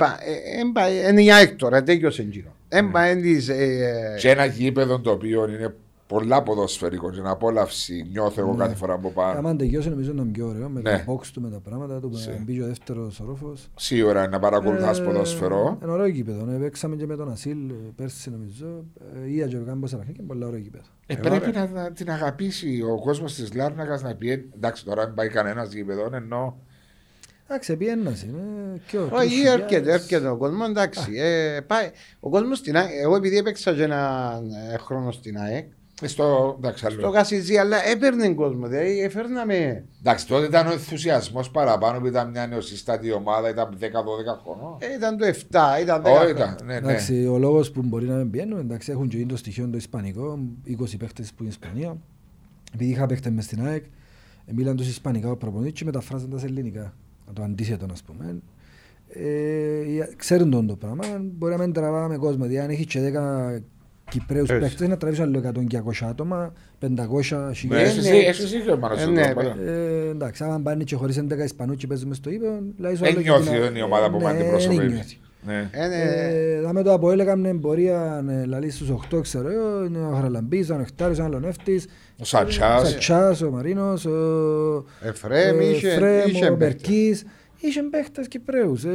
είναι 1.10 1.22
η 1.24 1.32
ΑΕΚ 1.32 1.56
τώρα, 1.56 1.84
τέλειωσε 1.84 2.24
γύρω. 2.24 2.56
Έμπα 2.70 3.10
είναι 3.10 3.22
της... 3.22 3.50
ε, 3.50 4.16
Και 4.20 4.30
ένα 4.30 4.46
γήπεδο 4.46 5.00
το 5.00 5.12
οποίο 5.12 5.50
είναι 5.50 5.76
πολλά 6.10 6.43
ποδοσφαιρικό 6.43 7.10
και 7.12 7.22
απόλαυση 7.24 8.07
νιώθω 8.12 8.41
εγώ 8.41 8.55
κάθε 8.55 8.76
φορά 8.76 8.97
που 8.97 9.14
πάω. 9.14 9.32
Άμα 9.38 9.55
τελειώσει 9.55 9.89
νομίζω 9.89 10.14
να 10.14 10.22
είναι 10.22 10.32
πιο 10.32 10.48
ωραίο 10.48 10.69
με 10.69 10.81
Ναι. 10.81 11.03
το 11.06 11.14
box 11.14 11.26
του, 11.34 11.41
με 11.41 11.49
τα 11.49 11.60
πράγματα 11.60 11.99
του, 11.99 12.18
Σε. 12.18 12.30
με 12.30 12.38
μπήκε 12.45 12.64
ο 12.64 12.65
δεύτερος 12.65 13.19
ορόφος. 13.19 13.68
Σίγουρα 13.76 14.27
να 14.27 14.40
παρακολουθάς 14.40 14.99
Ε, 14.99 15.03
ποδοσφαιρό. 15.03 15.77
Είναι 15.84 15.91
ωραίο 15.91 16.07
γήπεδο. 16.07 16.45
ναι. 16.45 16.57
Παίξαμε 16.57 16.95
και 16.95 17.06
με 17.06 17.15
τον 17.15 17.31
Ασίλ 17.31 17.69
ε, 17.69 17.73
πέρσι 17.95 18.30
νομίζω. 18.30 18.86
Ε, 19.26 19.31
Είδα 19.31 19.48
και 19.48 19.57
ο 19.57 19.64
Κάμπος 19.65 19.94
Αραχή 19.94 20.11
και 20.11 20.22
πολύ 20.22 20.44
ωραίο 20.44 20.60
γήπεδο. 20.60 20.84
Ε, 21.06 21.15
πρέπει 21.15 21.52
να, 21.52 21.68
να 21.68 21.91
την 21.91 22.11
αγαπήσει 22.11 22.81
ο 22.91 22.99
κόσμος 23.02 23.34
της 23.36 23.53
Λάρνακας 23.53 24.02
να 24.02 24.15
πει. 24.15 24.49
Εντάξει, 24.56 24.86
τώρα 24.86 25.06
δεν 25.06 25.14
πάει 25.14 25.27
κανένας 25.30 25.72
γήπεδο, 25.73 26.10
ενώ. 26.14 26.57
Εντάξει, 27.48 27.72
επί 27.72 27.88
ένας 27.88 28.23
είναι. 28.23 28.41
και 28.88 28.98
ο 28.98 29.10
Όχι, 29.14 29.44
3.000. 29.45 29.60
έρχεται, 29.61 29.91
έρχεται 29.94 30.27
ο 30.27 30.38
κόσμος, 30.38 30.69
εντάξει. 30.69 31.11
ε, 31.18 31.60
πάει. 31.68 31.90
Ο 32.19 32.30
κόσμος 32.30 32.57
στην 32.57 32.77
ΑΕΚ, 32.77 32.90
εγώ 33.03 33.15
επειδή 33.15 33.38
έπαιξα 33.38 33.73
και 33.73 33.84
ένα 33.84 34.31
ε, 34.73 34.77
χρόνο 34.77 35.11
στην 35.11 35.38
ΑΕΚ, 35.38 35.68
Στο, 36.08 36.56
εντάξει, 36.58 36.86
στο 36.86 36.94
άλλο. 37.02 37.12
Κασιζή, 37.12 37.58
αλλά 37.58 37.88
έπαιρνε 37.88 38.34
κόσμο, 38.34 38.68
δηλαδή 38.68 39.00
έφερναμε. 39.00 39.86
εντάξει, 40.00 40.28
τότε 40.28 40.46
ήταν 40.46 40.68
ο 40.68 40.72
ενθουσιασμός 40.72 41.52
παραπάνω 41.52 42.00
που 42.00 42.06
ήταν 42.06 42.30
μια 42.30 42.48
νεοσύστατη 42.48 43.12
ομάδα, 43.12 43.50
ήταν 43.50 43.78
10-12 43.80 43.84
χρονών. 44.44 44.78
Ε, 44.80 44.94
ήταν 44.94 45.18
το 45.18 45.26
7, 45.26 45.82
ήταν 45.82 46.02
10. 46.02 46.06
Όχι, 46.22 46.32
ήταν, 46.32 46.58
ναι, 46.64 46.74
ναι. 46.74 46.78
Εντάξει, 46.78 47.26
ο 47.26 47.38
λόγος 47.38 47.72
που 47.72 47.82
μπορεί 47.82 48.06
να 48.06 48.16
μην 48.16 48.30
πιένουν, 48.30 48.60
εντάξει, 48.60 48.92
έχουν 48.92 49.08
και 49.08 49.18
γίνει 49.18 49.30
το 49.30 49.38
στοιχείο 49.38 49.70
το 49.70 49.78
Ισπανικό, 49.78 50.40
20 50.68 50.98
παίχτες 51.00 51.30
που 51.30 51.44
είναι 51.44 51.50
Ισπανία. 51.52 51.98
Επειδή 52.74 52.92
είχα 52.92 53.06
παίχτες 53.06 53.32
μες 53.32 53.46
στην 53.46 53.66
ΑΕΚ, 53.66 53.86
ε, 54.46 54.54
μίλαν 54.54 54.76
τους 54.76 54.88
Ισπανικά 54.88 55.32
ο 55.32 55.36
προπονητής 55.36 55.74
και 55.74 55.86
μεταφράζαν 55.86 56.30
τα 56.30 56.40
σε 56.40 56.46
ελληνικά. 56.46 56.94
Το 57.34 57.44
αντίθετο, 57.44 57.86
ας 57.92 58.04
πούμε. 58.04 58.42
Ε, 59.10 60.16
ξέρουν 60.16 60.50
τον 60.50 60.68
το 60.68 60.76
πράγμα. 60.76 61.06
Μπορεί 61.22 61.56
να 61.56 61.64
μην 61.64 61.74
τραβάμε 61.74 62.18
κόσμο. 62.18 62.46
Δηλαδή, 62.46 62.60
αν 62.60 62.70
έχεις 62.70 62.86
και 62.86 63.00
10 63.00 63.62
Κυπρέους 64.10 64.49
Έτσι. 64.49 64.61
παίχτες 64.61 64.88
να 64.88 64.98
τραβήσουν 64.98 65.23
άλλο 65.26 65.38
100-200 65.38 66.06
άτομα, 66.10 66.53
500 66.80 67.36
Ναι, 67.48 67.53
χιλιάδες. 67.53 67.98
Εσύ 67.98 68.11
ναι. 68.11 68.18
εσύ 68.18 68.44
εσύ 68.44 68.60
και 68.61 68.72
ο 68.72 68.77
Μάνος 68.77 68.99
Ε, 68.99 69.02
εδώ, 69.02 69.11
ναι, 69.11 69.34
πάρα. 69.34 69.56
Ε, 69.65 70.10
εντάξει, 70.10 70.44
άμα 70.44 70.60
πάνε 70.64 70.84
και 70.84 70.95
χωρίς 70.95 71.18
11 71.18 71.44
Ισπανούς 71.44 71.76
και 71.77 71.88
παίζουμε 71.88 72.15
στο 72.15 72.30
ύπο, 72.30 72.45
λάζω 72.77 72.95
Δεν 72.95 73.07
άλλο 73.11 73.22
και 73.22 73.30
νιώθει 73.30 73.49
την- 73.49 73.60
δεν 73.60 73.69
είναι 73.69 73.80
η 73.80 73.81
ομάδα 73.81 74.10
που 74.10 74.18
Ναι, 74.18 74.23
με 74.23 74.31
δεν 74.31 74.41
αντιπροσωπεύει. 74.41 74.88
νιώθει. 74.94 75.18
Ναι. 75.45 75.69
Ε, 75.72 75.88
ναι. 75.88 75.95
Ε, 75.95 76.61
δάμε 76.61 76.84
το 76.84 76.94
Αποέλ 76.94 77.19
έκαμε 77.19 77.53
πορεία 77.53 78.23
ε, 78.30 78.45
λαλείς 78.45 78.76
στους 78.76 78.90
8 78.90 79.22
ξέρω 79.22 79.49
εγώ, 79.49 79.86
είναι 79.86 79.98
ο 79.98 80.11
Χαραλαμπής, 80.15 80.69
ο 80.69 80.73
Ανεκτάριος, 80.73 81.19
ο 81.19 81.23
Αλονεύτης, 81.23 81.86
Ο 82.22 82.26
Σατσάς. 82.26 82.81
ο 82.84 82.86
Σατσάς, 82.86 83.41
ο 83.41 83.49
Μαρίνος, 83.52 84.06
ο 84.06 84.86
Εφρέμ, 85.02 85.60
ε, 85.60 85.64
είχε- 85.65 85.90
Φρέμ, 85.90 86.27
είχε 86.27 86.49
ο 86.49 86.57
παίχτες. 86.57 86.57
Μπερκής. 86.57 87.23
Είχε 87.61 87.81
παίχτες 87.84 88.27
Κυπρέους. 88.27 88.84
Ε, 88.84 88.90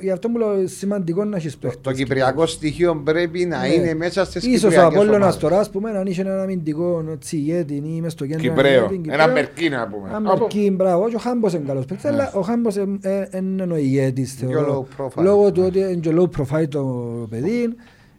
γι' 0.00 0.10
αυτό 0.10 0.28
μου 0.28 0.38
λέω 0.38 0.66
σημαντικό 0.66 1.24
να 1.24 1.36
έχεις 1.36 1.52
Το, 1.52 1.58
παίχτες 1.60 1.80
το 1.82 1.92
κυπριακό 1.92 2.46
στοιχείο 2.46 2.96
πρέπει 3.04 3.44
να 3.44 3.60
Ναι. 3.60 3.68
είναι 3.68 3.94
μέσα 3.94 4.24
στις 4.24 4.44
Ίσως 4.44 4.62
ο 4.62 4.68
κυπριακές 4.68 4.94
Απόλλωνας 4.94 5.16
ομάδες. 5.20 5.36
τώρα, 5.36 5.58
ας 5.60 5.70
πούμε, 5.70 5.90
αν 5.90 6.06
είχε 6.06 6.20
ένα 6.20 6.42
αμυντικό 6.42 7.04
έτσι, 7.12 7.36
ηγέτη 7.36 7.74
ή 7.74 8.00
μες 8.00 8.12
στο 8.12 8.26
κέντρο. 8.26 8.40
Κυπρέο. 8.42 8.88
ηγέτη, 8.92 9.08
Ένα 9.12 9.28
Μερκή 9.28 9.68
να 9.68 9.88
πούμε. 9.88 10.08
Ένα 10.08 10.20
Μερκή, 10.20 10.70
μπράβο. 10.76 11.08
Και 11.08 11.16
ο 11.16 11.18
Χάμπος 11.18 11.52
είναι 11.54 11.64
καλός 11.66 11.84
παίκτης, 11.84 12.04
αλλά 12.10 12.32
ο 12.34 12.40
Χάμπος 12.40 12.76
ε, 12.76 12.86
ε, 13.00 13.38
είναι 13.38 13.72
ο 13.72 13.76
ηγέτης, 13.76 14.34
Πιο 14.34 14.48
θεωρώ. 14.48 14.86
low 14.98 15.02
profile. 15.02 15.22
Λόγω 15.22 15.52
του 15.52 15.62
ότι 15.66 15.78
είναι 15.78 15.94
και 15.94 16.14
low 16.18 16.28
profile 16.40 16.68
το 16.68 16.82
παιδί, 17.30 17.74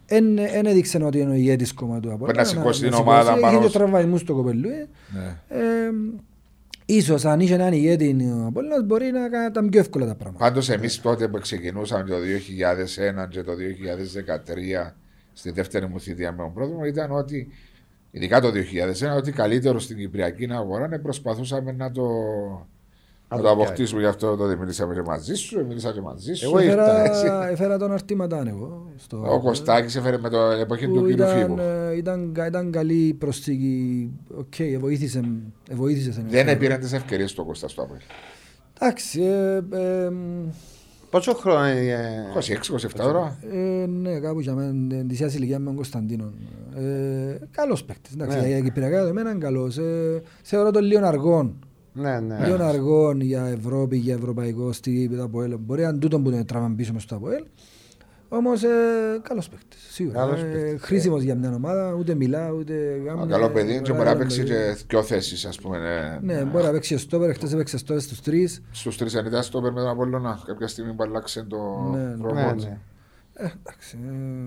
δεν 0.07 0.65
έδειξε 0.65 1.03
ότι 1.03 1.19
είναι 1.19 1.31
ο 1.31 1.33
ηγέτης 1.35 1.73
κόμμα 1.73 1.99
του 1.99 2.11
Απόλλωνα. 2.13 2.37
να 2.37 2.43
σηκώσει 2.43 2.81
την 2.81 2.89
να 2.91 2.97
ομάδα 2.97 3.21
σηκώσει. 3.23 3.41
πάνω 3.41 3.57
Είχε 3.59 3.67
στο- 3.69 3.77
τραυματισμούς 3.77 4.19
στο 4.21 4.33
κοπελού. 4.33 4.69
Ε. 6.87 6.93
Ναι. 6.93 6.97
Ε, 6.97 6.97
Ίσως 6.97 7.25
αν 7.25 7.39
είχε 7.39 7.53
έναν 7.53 7.73
ηγέτη 7.73 8.29
ο 8.41 8.45
Απόλλωνας 8.45 8.83
μπορεί 8.83 9.11
να 9.11 9.29
κάνει 9.29 9.51
τα 9.51 9.69
πιο 9.69 9.79
εύκολα 9.79 10.05
τα 10.05 10.15
πράγματα. 10.15 10.45
Πάντως 10.45 10.69
εμείς 10.69 11.01
τότε 11.01 11.27
που 11.27 11.39
ξεκινούσαμε 11.39 12.09
το 12.09 12.15
2001 12.15 13.27
και 13.29 13.43
το 13.43 13.51
2013 14.87 14.93
στη 15.33 15.51
δεύτερη 15.51 15.87
μου 15.87 15.99
θητεία 15.99 16.31
με 16.31 16.37
τον 16.37 16.53
πρόεδρο 16.53 16.85
ήταν 16.85 17.11
ότι 17.11 17.47
ειδικά 18.11 18.41
το 18.41 18.47
2001 19.13 19.17
ότι 19.17 19.31
καλύτερο 19.31 19.79
στην 19.79 19.97
Κυπριακή 19.97 20.47
αγορά 20.51 20.87
ναι, 20.87 20.99
προσπαθούσαμε 20.99 21.71
να 21.71 21.91
το, 21.91 22.07
να 23.29 23.37
το 23.37 23.43
το 23.43 23.49
αποκτήσουμε 23.49 23.99
γι' 24.01 24.07
αυτό 24.07 24.35
τότε 24.35 24.55
μιλήσαμε 24.55 24.93
και 24.93 25.01
μαζί 25.01 25.33
σου, 25.33 25.65
μίλησα 25.67 25.91
και 25.91 26.01
μαζί 26.01 26.33
σου. 26.33 26.45
Εγώ 26.45 26.59
ήρθα, 26.59 27.03
Έφερα, 27.03 27.49
έφερα 27.49 27.77
τον 27.77 27.91
Αρτήματαν 27.91 28.47
εγώ. 28.47 28.91
Στο, 28.97 29.23
Ο 29.33 29.39
Κωστάκης 29.39 29.95
έφερε 29.95 30.17
με 30.17 30.29
το 30.29 30.37
εποχή 30.39 30.87
που 30.87 30.93
του 30.93 30.99
κύριου 31.05 31.15
ήταν, 31.15 31.37
Φίβου. 31.39 31.57
ε, 31.59 31.95
ήταν, 31.97 32.33
ήταν 32.47 32.71
καλή 32.71 33.13
προσθήκη. 33.13 34.09
Οκ, 34.37 34.53
βοήθησε, 34.79 35.21
βοήθησε 35.71 36.11
σε 36.11 36.25
Δεν 36.29 36.47
έπαιρνε 36.47 36.77
τις 36.77 36.93
ευκαιρίες 36.93 37.33
του 37.33 37.45
Κώστα 37.45 37.67
στο 37.67 37.81
Απόλλη. 37.81 37.99
Εντάξει, 38.79 39.21
ε, 39.23 39.55
ε, 39.55 40.11
Πόσο 41.09 41.33
χρόνο 41.33 41.67
είναι. 41.67 42.25
26-27 42.97 43.05
ώρα. 43.05 43.37
ε, 43.51 43.85
ναι, 43.85 44.19
κάπου 44.19 44.39
για 44.39 44.53
μένα, 44.53 44.71
της 45.05 45.17
ίδιας 45.19 45.35
ηλικίας 45.35 45.59
με 45.59 45.65
τον 45.65 45.75
Κωνσταντίνο. 45.75 46.33
Ε, 46.75 47.37
καλός 47.51 47.83
παίκτης, 47.83 48.13
εντάξει, 48.13 48.39
Ναι. 48.39 48.47
για 48.47 48.59
κυπριακά 48.59 48.97
δεδομένα 49.01 49.29
είναι 49.29 49.39
καλός. 49.39 49.77
Ε, 49.77 50.21
θεωρώ 50.41 50.71
τον 50.71 50.83
λίγο 50.83 51.05
αργόν. 51.05 51.59
Ναι, 51.97 52.19
ναι. 52.19 52.45
Λίγο 52.47 52.63
αργόν 52.63 53.21
για 53.21 53.45
Ευρώπη, 53.45 53.97
για 53.97 54.13
ευρωπαϊκό 54.13 54.71
στη 54.71 55.17
Αποέλ. 55.21 55.57
Μπορεί 55.59 55.81
να 55.81 55.89
είναι 55.89 55.97
τούτο 55.97 56.19
που 56.19 56.31
τον 56.31 56.45
τραβάμε 56.45 56.75
πίσω 56.75 56.93
μες 56.93 57.03
στο 57.03 57.15
Αποέλ. 57.15 57.43
Όμως 58.29 58.63
ε, 58.63 58.67
καλός 59.21 59.49
παίκτης, 59.49 59.87
σίγουρα. 59.91 60.19
Καλός 60.19 60.41
Ε, 60.41 60.45
παίκτης. 60.45 60.81
χρήσιμος 60.81 61.21
για 61.21 61.35
μια 61.35 61.53
ομάδα, 61.55 61.93
ούτε 61.93 62.13
μιλά, 62.15 62.51
ούτε 62.51 62.93
Ένα 62.93 63.03
γάμνε. 63.13 63.31
καλό 63.31 63.49
παιδί 63.49 63.81
και 63.81 63.91
μπορεί 63.91 64.03
να 64.03 64.03
καλό 64.05 64.17
παίξει 64.19 64.37
παιδί. 64.43 64.49
και 64.49 64.83
δυο 64.89 65.03
θέσεις 65.03 65.45
ας 65.45 65.59
πούμε. 65.59 65.77
ε, 65.77 66.19
Ναι, 66.25 66.43
μπορεί 66.43 66.63
να 66.63 66.71
παίξει 66.71 66.97
στόπερ, 66.97 67.33
χτες 67.33 67.53
έπαιξε 67.53 67.77
στόπερ 67.77 68.01
στους 68.01 68.21
τρεις. 68.21 68.61
Στους 68.71 68.97
τρεις 68.97 69.15
αν 69.15 69.25
ήταν 69.25 69.43
στο 69.43 69.61
με 69.61 69.71
τον 69.71 69.87
Απόλλωνα 69.87 70.39
κάποια 70.45 70.67
στιγμή 70.67 70.93
που 70.93 71.03
άλλαξε 71.03 71.43
το 71.43 71.57
Ναι, 71.91 71.97
ναι. 71.97 72.15
ρόλο 72.21 72.33
Ναι, 72.33 72.53
του. 72.53 72.63
ναι. 72.63 72.77
Ε, 73.33 73.43
εντάξει, 73.59 73.97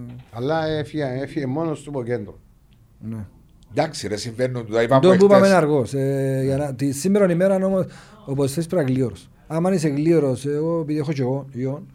ε, 0.09 0.14
Αλλά 0.31 0.66
έφυγε, 0.66 1.05
έφυγε 1.22 1.47
μόνος 1.47 1.82
του 1.82 1.90
από 1.90 2.02
κέντρο. 2.05 2.39
ναι. 3.01 3.27
Εντάξει 3.70 4.09
ρε 4.09 4.16
συμβαίνουν 4.16 4.66
του, 4.66 4.72
τα 4.72 4.82
είπαμε 4.82 5.01
Το 5.01 5.09
που 5.09 5.14
είπαμε 5.24 5.36
είναι 5.36 5.47
χτες. 5.47 5.56
αργός. 5.59 5.94
Ε, 5.94 6.40
για 6.44 6.56
να- 6.56 6.74
τη 6.74 6.92
σήμερα 6.92 7.32
ημέρα 7.32 7.55
όμως 7.55 7.86
ο 8.26 8.34
ποδοσφαίρις 8.34 8.68
πρέπει 8.68 8.84
να 8.84 8.90
είναι 8.90 8.98
γλίωρος. 8.98 9.28
Άμα 9.47 9.72
είσαι 9.74 9.88
γλίωρος, 9.88 10.47
εγώ 10.47 10.80
επειδή 10.80 10.98
έχω 10.98 11.12
και 11.12 11.22
εγώ 11.22 11.47
γιον, 11.52 11.86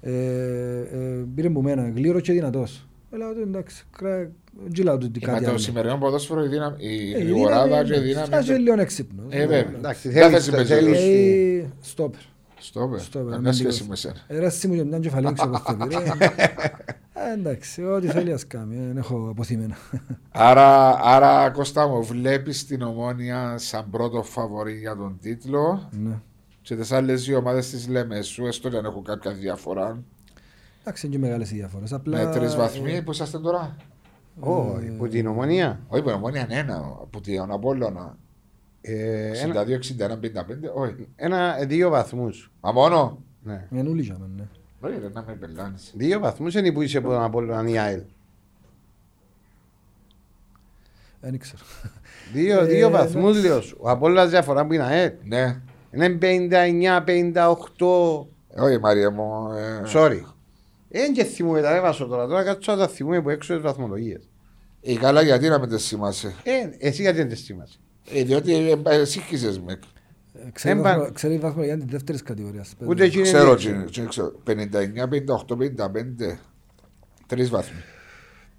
ε, 0.00 0.10
ε, 0.10 1.24
πήρε 1.34 1.48
μου 1.48 1.62
μένα 1.62 1.88
γλίωρο 1.94 2.20
και 2.20 2.32
δυνατός. 2.32 2.86
Έλα 3.10 3.32
του 3.32 3.40
εντάξει, 3.40 3.84
κρά- 3.98 4.30
γυλάω 4.72 4.98
του 4.98 5.10
Ε, 5.16 5.18
κάτι 5.18 5.32
Με 5.38 5.40
το 5.44 5.48
άλλο. 5.50 5.58
σημερινό 5.58 5.96
ποδόσφαιρο 5.98 6.44
η 6.44 6.48
δύναμη- 6.48 6.82
η 6.82 6.86
Ε, 7.14 7.18
η 7.18 7.22
γρηγοράδα 7.22 7.64
δύναμη, 7.64 7.88
και 7.88 7.94
η 7.94 7.98
ναι, 7.98 8.04
δύναμη. 8.04 8.26
σαν 8.30 8.42
και 8.44 8.54
λίγο 8.56 8.80
έξυπνος. 8.80 9.26
Ε, 9.28 9.38
βέβαια. 9.46 9.58
Εντάξει, 9.76 10.08
Δεν 10.08 10.22
θέλεις- 10.22 10.36
θα 10.36 10.42
συμπεριφέρεις. 10.42 10.84
θέλεις- 11.00 11.62
Ε, 11.64 11.68
στόπερ. 11.80 12.20
Στο 12.58 12.88
πε. 12.92 12.98
Στόπερ, 12.98 13.30
Καμιά 13.32 13.36
αμυντικός. 13.48 13.74
σχέση 13.74 13.88
με 13.88 13.96
σένα. 13.96 14.14
Ε, 14.26 14.38
ρε, 14.38 14.46
εσύ 14.46 14.68
μου 14.68 14.74
και 14.74 14.84
μια 14.84 14.98
κεφαλή 14.98 15.32
ξέρω 15.32 15.50
πώς 15.50 15.62
το 15.62 15.86
πήρε. 15.86 15.98
Ε, 17.28 17.32
εντάξει, 17.32 17.82
ό,τι 17.84 18.06
θέλει 18.06 18.32
ας 18.32 18.46
κάνει, 18.46 18.76
δεν 18.76 18.96
έχω 18.96 19.28
αποθυμένα. 19.30 19.76
Άρα, 20.30 20.98
άρα, 21.02 21.50
Κώστα 21.50 21.86
μου, 21.88 22.02
βλέπεις 22.04 22.66
την 22.66 22.82
Ομόνια 22.82 23.58
σαν 23.58 23.90
πρώτο 23.90 24.22
φαβορή 24.22 24.78
για 24.78 24.96
τον 24.96 25.18
τίτλο 25.20 25.88
Ναι. 25.90 26.20
και 26.62 26.76
τις 26.76 26.92
άλλες 26.92 27.24
δύο 27.24 27.36
ομάδες 27.38 27.70
τις 27.70 27.88
λέμε 27.88 28.22
σου, 28.22 28.46
έστω 28.46 28.68
και 28.68 28.76
αν 28.76 28.84
έχουν 28.84 29.04
κάποια 29.04 29.32
διαφορά. 29.32 30.02
Εντάξει, 30.80 31.06
είναι 31.06 31.14
και 31.14 31.20
μεγάλες 31.20 31.50
οι 31.50 31.54
διαφορές. 31.54 31.92
Απλά, 31.92 32.24
Με 32.24 32.32
τρεις 32.32 32.54
ε, 32.54 32.56
βαθμοί 32.56 33.02
που 33.02 33.10
είσαστε 33.10 33.38
τώρα; 33.38 33.76
Όχι, 34.40 34.90
που 34.90 35.08
την 35.08 35.26
ομονία. 35.26 35.80
Όχι, 35.88 36.02
που 36.02 36.08
η 36.08 36.12
Ομόνια 36.12 36.42
είναι 36.42 36.58
ένα, 36.58 36.76
από 37.02 37.20
την 37.20 37.40
Απόλλωνα. 37.50 38.16
Ε, 38.80 39.30
ένα, 39.42 39.64
62-61-55, 39.64 39.66
όχι. 40.74 41.08
ένα, 41.16 41.56
δύο 41.66 41.88
βαθμούς. 41.90 42.52
Μα 42.60 42.72
μόνο. 42.72 43.22
Ναι. 43.42 43.66
Με 43.70 43.82
νουλί 43.82 44.02
για 44.02 44.16
μένα, 44.20 44.32
ναι. 44.36 44.48
Όχι 44.84 44.98
ρε, 45.00 45.08
να 45.12 45.24
με 45.26 45.32
πελάνεις. 45.34 45.92
Δύο 45.94 46.18
βαθμούς 46.20 46.54
είναι 46.54 46.72
που 46.72 46.82
είσαι 46.82 46.98
από 46.98 47.08
τον 47.08 47.22
Απόλλωνα 47.22 47.68
η 47.68 47.78
ΑΕΛ. 47.78 48.02
Δεν 51.20 51.38
ξέρω. 51.38 51.62
Δύο, 52.32 52.60
Ε, 52.60 52.64
δύο 52.64 52.90
βαθμούς 52.90 53.30
εντάξει. 53.36 53.46
λέω 53.48 53.60
σου. 53.60 53.76
Ο 53.80 53.90
Απόλλωνας 53.90 54.30
διαφορά 54.30 54.66
που 54.66 54.72
είναι 54.72 54.82
ΑΕΛ. 54.84 55.12
Ναι. 55.24 55.60
Είναι 55.92 56.08
59-58. 56.08 58.26
Όχι 58.56 58.78
Μαρία 58.80 59.10
μου. 59.10 59.52
ε, 59.52 59.82
Sorry. 59.94 60.20
Δεν 60.88 61.12
και 61.12 61.24
θυμούμαι 61.24 61.60
τα 61.60 61.74
έβασο 61.76 62.06
τώρα. 62.06 62.26
Τώρα 62.26 62.42
κάτσω 62.42 62.72
να 62.72 62.78
τα 62.78 62.88
θυμούμαι 62.88 63.22
που 63.22 63.30
έξω 63.30 63.54
τις 63.54 63.62
βαθμολογίες. 63.62 64.28
Ε, 64.82 64.96
καλά 64.96 65.22
γιατί 65.22 65.48
να 65.48 65.58
με 65.58 65.66
τις 65.66 65.88
θυμάσαι; 65.88 66.34
Ε, 66.42 66.86
εσύ 66.88 67.02
γιατί 67.02 67.16
δεν 67.18 67.28
τις 67.28 67.40
θυμάσαι; 67.42 67.78
Ε, 68.12 68.22
διότι 68.22 68.54
ε, 68.54 68.76
ε, 68.84 69.04
σύγχυσες 69.04 69.60
με. 69.60 69.78
Ε, 70.46 70.50
ξέρει 70.52 70.78
Έμπα- 70.78 70.88
βαθμο- 70.96 71.12
Ξέρει 71.14 71.38
βαθμό 71.38 71.62
για 71.62 71.76
της 71.76 71.84
δεύτερης 71.86 72.22
κατηγορίας. 72.22 72.74
Ούτε 72.86 73.04
εκείνη 73.04 73.22
Ξέρω, 73.22 73.56
είναι- 73.60 73.84
τι- 73.84 74.00
τι 74.00 74.06
ξέρω. 74.06 74.32
59, 74.44 75.08
58, 75.08 75.56
55. 75.56 76.38
Τρεις 77.26 77.50
βαθμοί. 77.50 77.78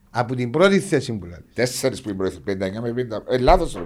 Από 0.09 0.35
την 0.35 0.49
πρώτη 0.51 0.79
θέση 0.79 1.13
που 1.13 1.25
λέει. 1.25 1.37
Τέσσερις 1.53 2.01
που 2.01 2.09
είναι 2.09 2.17
πρώτη. 2.17 2.39
59 2.39 2.81
με 2.81 2.91
50. 2.93 3.23
Ε, 3.29 3.37
λάθος 3.37 3.73
ρε. 3.73 3.81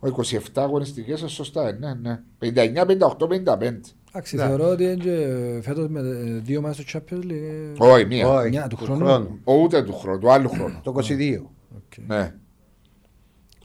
Ο 0.00 0.06
27 0.06 0.62
αγωνιστικές, 0.62 1.22
ε, 1.22 1.28
σωστά, 1.28 1.68
ε, 1.68 1.72
ναι, 1.72 1.94
ναι. 1.94 2.20
59, 2.38 2.84
58, 2.86 3.26
55. 3.26 3.94
Εντάξει, 4.08 4.36
Ναι. 4.36 4.42
θεωρώ 4.46 4.68
ότι 4.68 4.84
είναι 4.84 4.94
και 4.94 5.26
φέτος 5.62 5.88
με 5.88 6.00
ε, 6.00 6.38
δύο 6.40 6.60
ματς 6.60 6.76
στο 6.76 6.84
Champions 7.10 7.24
League. 7.24 7.30
ε, 7.30 7.84
Όχι, 7.84 8.04
μία. 8.04 8.28
Όχι, 8.28 8.48
Μια 8.48 8.66
του 8.66 8.76
του 8.76 8.84
χρόνου. 8.84 9.04
χρόνου. 9.04 9.40
Ο, 9.44 9.54
ούτε 9.54 9.82
του 9.82 9.92
χρόνου, 9.94 10.18
του 10.18 10.30
άλλου 10.30 10.48
χρόνου. 10.48 10.80
Το 10.82 10.90
22. 10.92 11.50
οκ. 11.76 12.06
Ναι. 12.06 12.34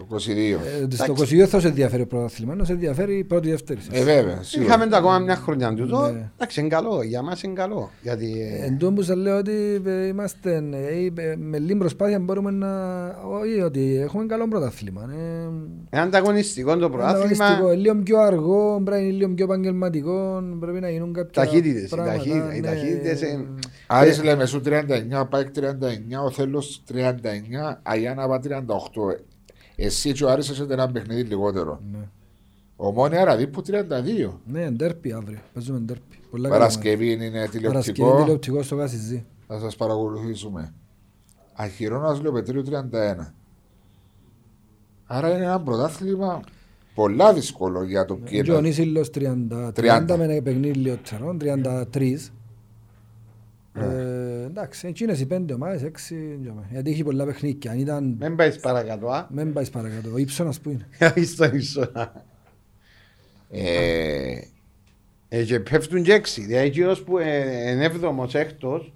Το 0.09 0.15
22. 0.15 0.89
Ε, 0.91 0.95
Στο 0.95 1.13
22 1.17 1.37
θα 1.47 1.59
σε 1.59 1.67
ενδιαφέρει 1.67 2.01
ο 2.01 2.07
πρωτάθλημα, 2.07 2.55
να 2.55 2.63
σε 2.63 2.71
ενδιαφέρει 2.71 3.17
η 3.17 3.23
πρώτη 3.23 3.49
δεύτερη. 3.49 3.79
Ε, 3.91 4.03
βέβαια, 4.03 4.41
σίγουρα. 4.43 4.69
Είχαμε 4.69 4.87
το 4.87 4.95
ακόμα 4.95 5.19
μια 5.19 5.35
χρονιά 5.35 5.73
του 5.73 5.81
εδώ. 5.83 6.09
Ναι. 6.09 6.29
Εντάξει, 6.35 6.59
είναι 6.59 6.69
καλό. 6.69 7.03
Για 7.03 7.21
μας 7.21 7.43
είναι 7.43 7.53
καλό. 7.53 7.89
Γιατί 8.01 8.57
ε, 8.61 8.65
Εν 8.65 8.77
τω 8.77 8.91
που 8.91 9.01
σας 9.01 9.15
λέω 9.17 9.37
ότι 9.37 9.81
ε, 9.85 10.05
είμαστε, 10.07 10.55
ε, 10.55 11.21
ε, 11.21 11.35
με 11.37 11.59
λίγη 11.59 11.75
προσπάθεια 11.75 12.19
μπορούμε 12.19 12.51
να... 12.51 12.69
Όχι, 13.41 13.61
ότι 13.61 13.99
έχουμε 14.03 14.25
καλό 14.25 14.47
πρωτάθλημα. 14.47 15.01
ε. 15.13 15.43
είναι 15.93 16.01
ανταγωνιστικό 16.01 16.77
το 16.77 16.85
Ανταγωνιστικό, 16.85 17.37
πρωτάθλημα. 17.37 17.71
ε, 17.71 17.75
λίγο 17.75 17.95
πιο 17.95 18.19
αργό, 18.19 18.81
πρέπει 18.83 19.01
να 19.01 19.07
είναι 19.07 19.17
λίγο 19.17 19.33
πιο 19.33 19.45
επαγγελματικό, 19.45 20.43
πρέπει 20.59 20.79
να 20.79 20.89
γίνουν 20.89 21.13
κάποια 21.13 21.43
Ταχύτητες, 21.43 21.83
οι 21.83 21.95
πράγματα, 21.95 22.13
ταχύτητες, 22.17 22.57
οι 22.57 22.59
ναι. 22.59 22.67
ταχύτητες 22.67 23.21
είναι- 23.21 23.45
Άρης 23.87 24.23
λέμε 24.23 24.45
σου 24.45 24.61
39, 24.65 25.25
πάει 25.29 25.43
39, 25.43 26.23
ο 26.25 26.31
Θέλος 26.31 26.83
39, 26.87 27.79
Αγιάννα 27.83 28.27
πάει 28.27 28.39
38. 28.39 28.51
Εσύ 29.85 30.11
και 30.11 30.23
ο 30.23 30.29
Άρης 30.29 30.49
έχετε 30.49 30.73
ένα 30.73 30.91
παιχνίδι 30.91 31.23
λιγότερο. 31.23 31.81
Ναι. 31.91 32.07
Ο 32.75 32.91
Μόνη 32.91 33.17
Αραδίπου 33.17 33.61
32. 33.67 34.31
Ναι, 34.45 34.71
ντέρπι 34.71 35.11
αύριο, 35.11 35.39
παίζουμε 35.53 35.79
ντέρπι. 35.79 36.19
Πολλά 36.31 36.47
καλά 36.49 36.59
Παρασκευή 36.59 37.11
είναι 37.11 37.25
μάτια. 37.25 37.61
Παρασκευή 37.61 37.97
τηλεοπτικό. 37.97 38.21
τηλεοπτικό 38.21 38.63
στο 38.63 38.75
Κασιζή. 38.75 39.25
Θα 39.47 39.59
σας 39.59 39.75
παρακολουθήσουμε. 39.75 40.73
Αχυρώνας 41.53 42.21
Λεωπετρίου 42.21 42.63
31. 42.63 43.33
Άρα 45.05 45.35
είναι 45.35 45.45
ένα 45.45 45.61
πρωτάθλημα 45.61 46.41
πολλά 46.95 47.33
δύσκολο 47.33 47.83
για 47.83 48.05
το 48.05 48.15
Και 48.15 48.21
ο 48.21 48.25
κύριο. 48.25 48.61
Νίσιλος 48.61 49.09
30, 49.13 49.71
30. 49.73 49.73
30 49.73 50.17
με 50.17 50.23
ένα 50.23 50.41
παιχνίδι 50.41 50.79
λιότερο, 50.79 51.37
33. 51.39 52.31
Ε, 53.73 54.20
εντάξει, 54.51 54.87
εκείνες 54.87 55.19
οι 55.19 55.25
πέντε 55.25 55.53
ομάδες, 55.53 55.83
έξι, 55.83 56.39
γιατί 56.71 56.89
έχει 56.91 57.03
πολλά 57.03 57.25
παιχνίδια. 57.25 57.71
Αν 57.71 57.79
ήταν, 57.79 58.17
Μην 58.19 58.35
πάεις 58.35 58.59
παρακάτω. 58.59 59.07
Α. 59.07 59.27
μην 59.31 59.53
πάεις 59.53 59.69
παρακάτω, 59.69 60.09
ο 60.13 60.17
Ήψονας 60.17 60.59
που 60.59 60.69
είναι. 60.69 60.87
Στο 61.33 61.45
ίσο. 61.55 61.91
Ε, 63.49 64.39
Ε, 65.33 65.43
και 65.43 65.59
πέφτουν 65.59 66.03
και 66.03 66.13
έξι. 66.13 66.41
Δηλαδή 66.41 66.65
εκείνος 66.67 67.03
που 67.03 67.19
είναι 67.19 67.83
έβδομος, 67.83 68.35
έκτος, 68.35 68.93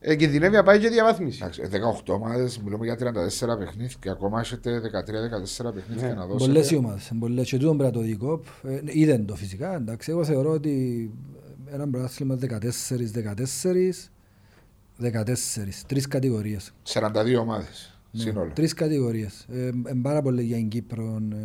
ε, 0.00 0.14
κινδυνεύει 0.16 0.54
να 0.54 0.62
πάει 0.62 0.78
και 0.78 0.88
διαβάθμιση. 0.88 1.38
Εντάξει, 1.40 1.60
ε, 1.64 1.68
18 1.68 2.14
ομάδες, 2.14 2.58
μιλούμε 2.58 2.84
για 2.84 2.96
34 2.96 3.58
παιχνίδια 3.58 3.96
και 4.00 4.10
ακόμα 4.10 4.40
έχετε 4.40 4.80
13-14 4.80 5.72
παιχνίδια 5.74 6.08
Ναι. 6.08 6.14
να 6.14 6.26
Πολλές 6.26 6.46
δώσετε. 6.54 6.74
οι 6.74 6.78
ομάδες. 6.78 7.12
Πολλές 7.18 7.48
και 7.50 7.56
τούτον 7.58 7.76
πρέπει 7.76 7.92
να 7.94 7.98
το 8.00 8.04
δει 8.06 8.12
η 8.12 8.16
ΚΟΠ. 8.16 8.44
Ε, 8.62 8.80
Είδεν 8.84 9.26
το 9.26 9.34
φυσικά. 9.34 9.74
Εντάξει, 9.74 10.10
εγώ 10.10 10.24
θεωρώ 10.24 10.50
ότι 10.50 11.10
ένα 11.72 11.88
πρωτάθλημα 11.88 12.34
14-14 12.36 14.10
14, 15.02 15.84
τρεις 15.86 16.08
κατηγορίες. 16.08 16.72
42 16.82 17.38
ομάδες 17.40 17.98
Ναι, 18.10 18.20
σύνολο. 18.20 18.50
Τρεις 18.54 18.74
κατηγορίες. 18.74 19.46
Ε, 19.52 19.66
ε, 19.66 19.72
πάρα 20.02 20.22
πολύ 20.22 20.42
για 20.42 20.56
την 20.56 20.68
Κύπρο. 20.68 21.22
Ε, 21.32 21.36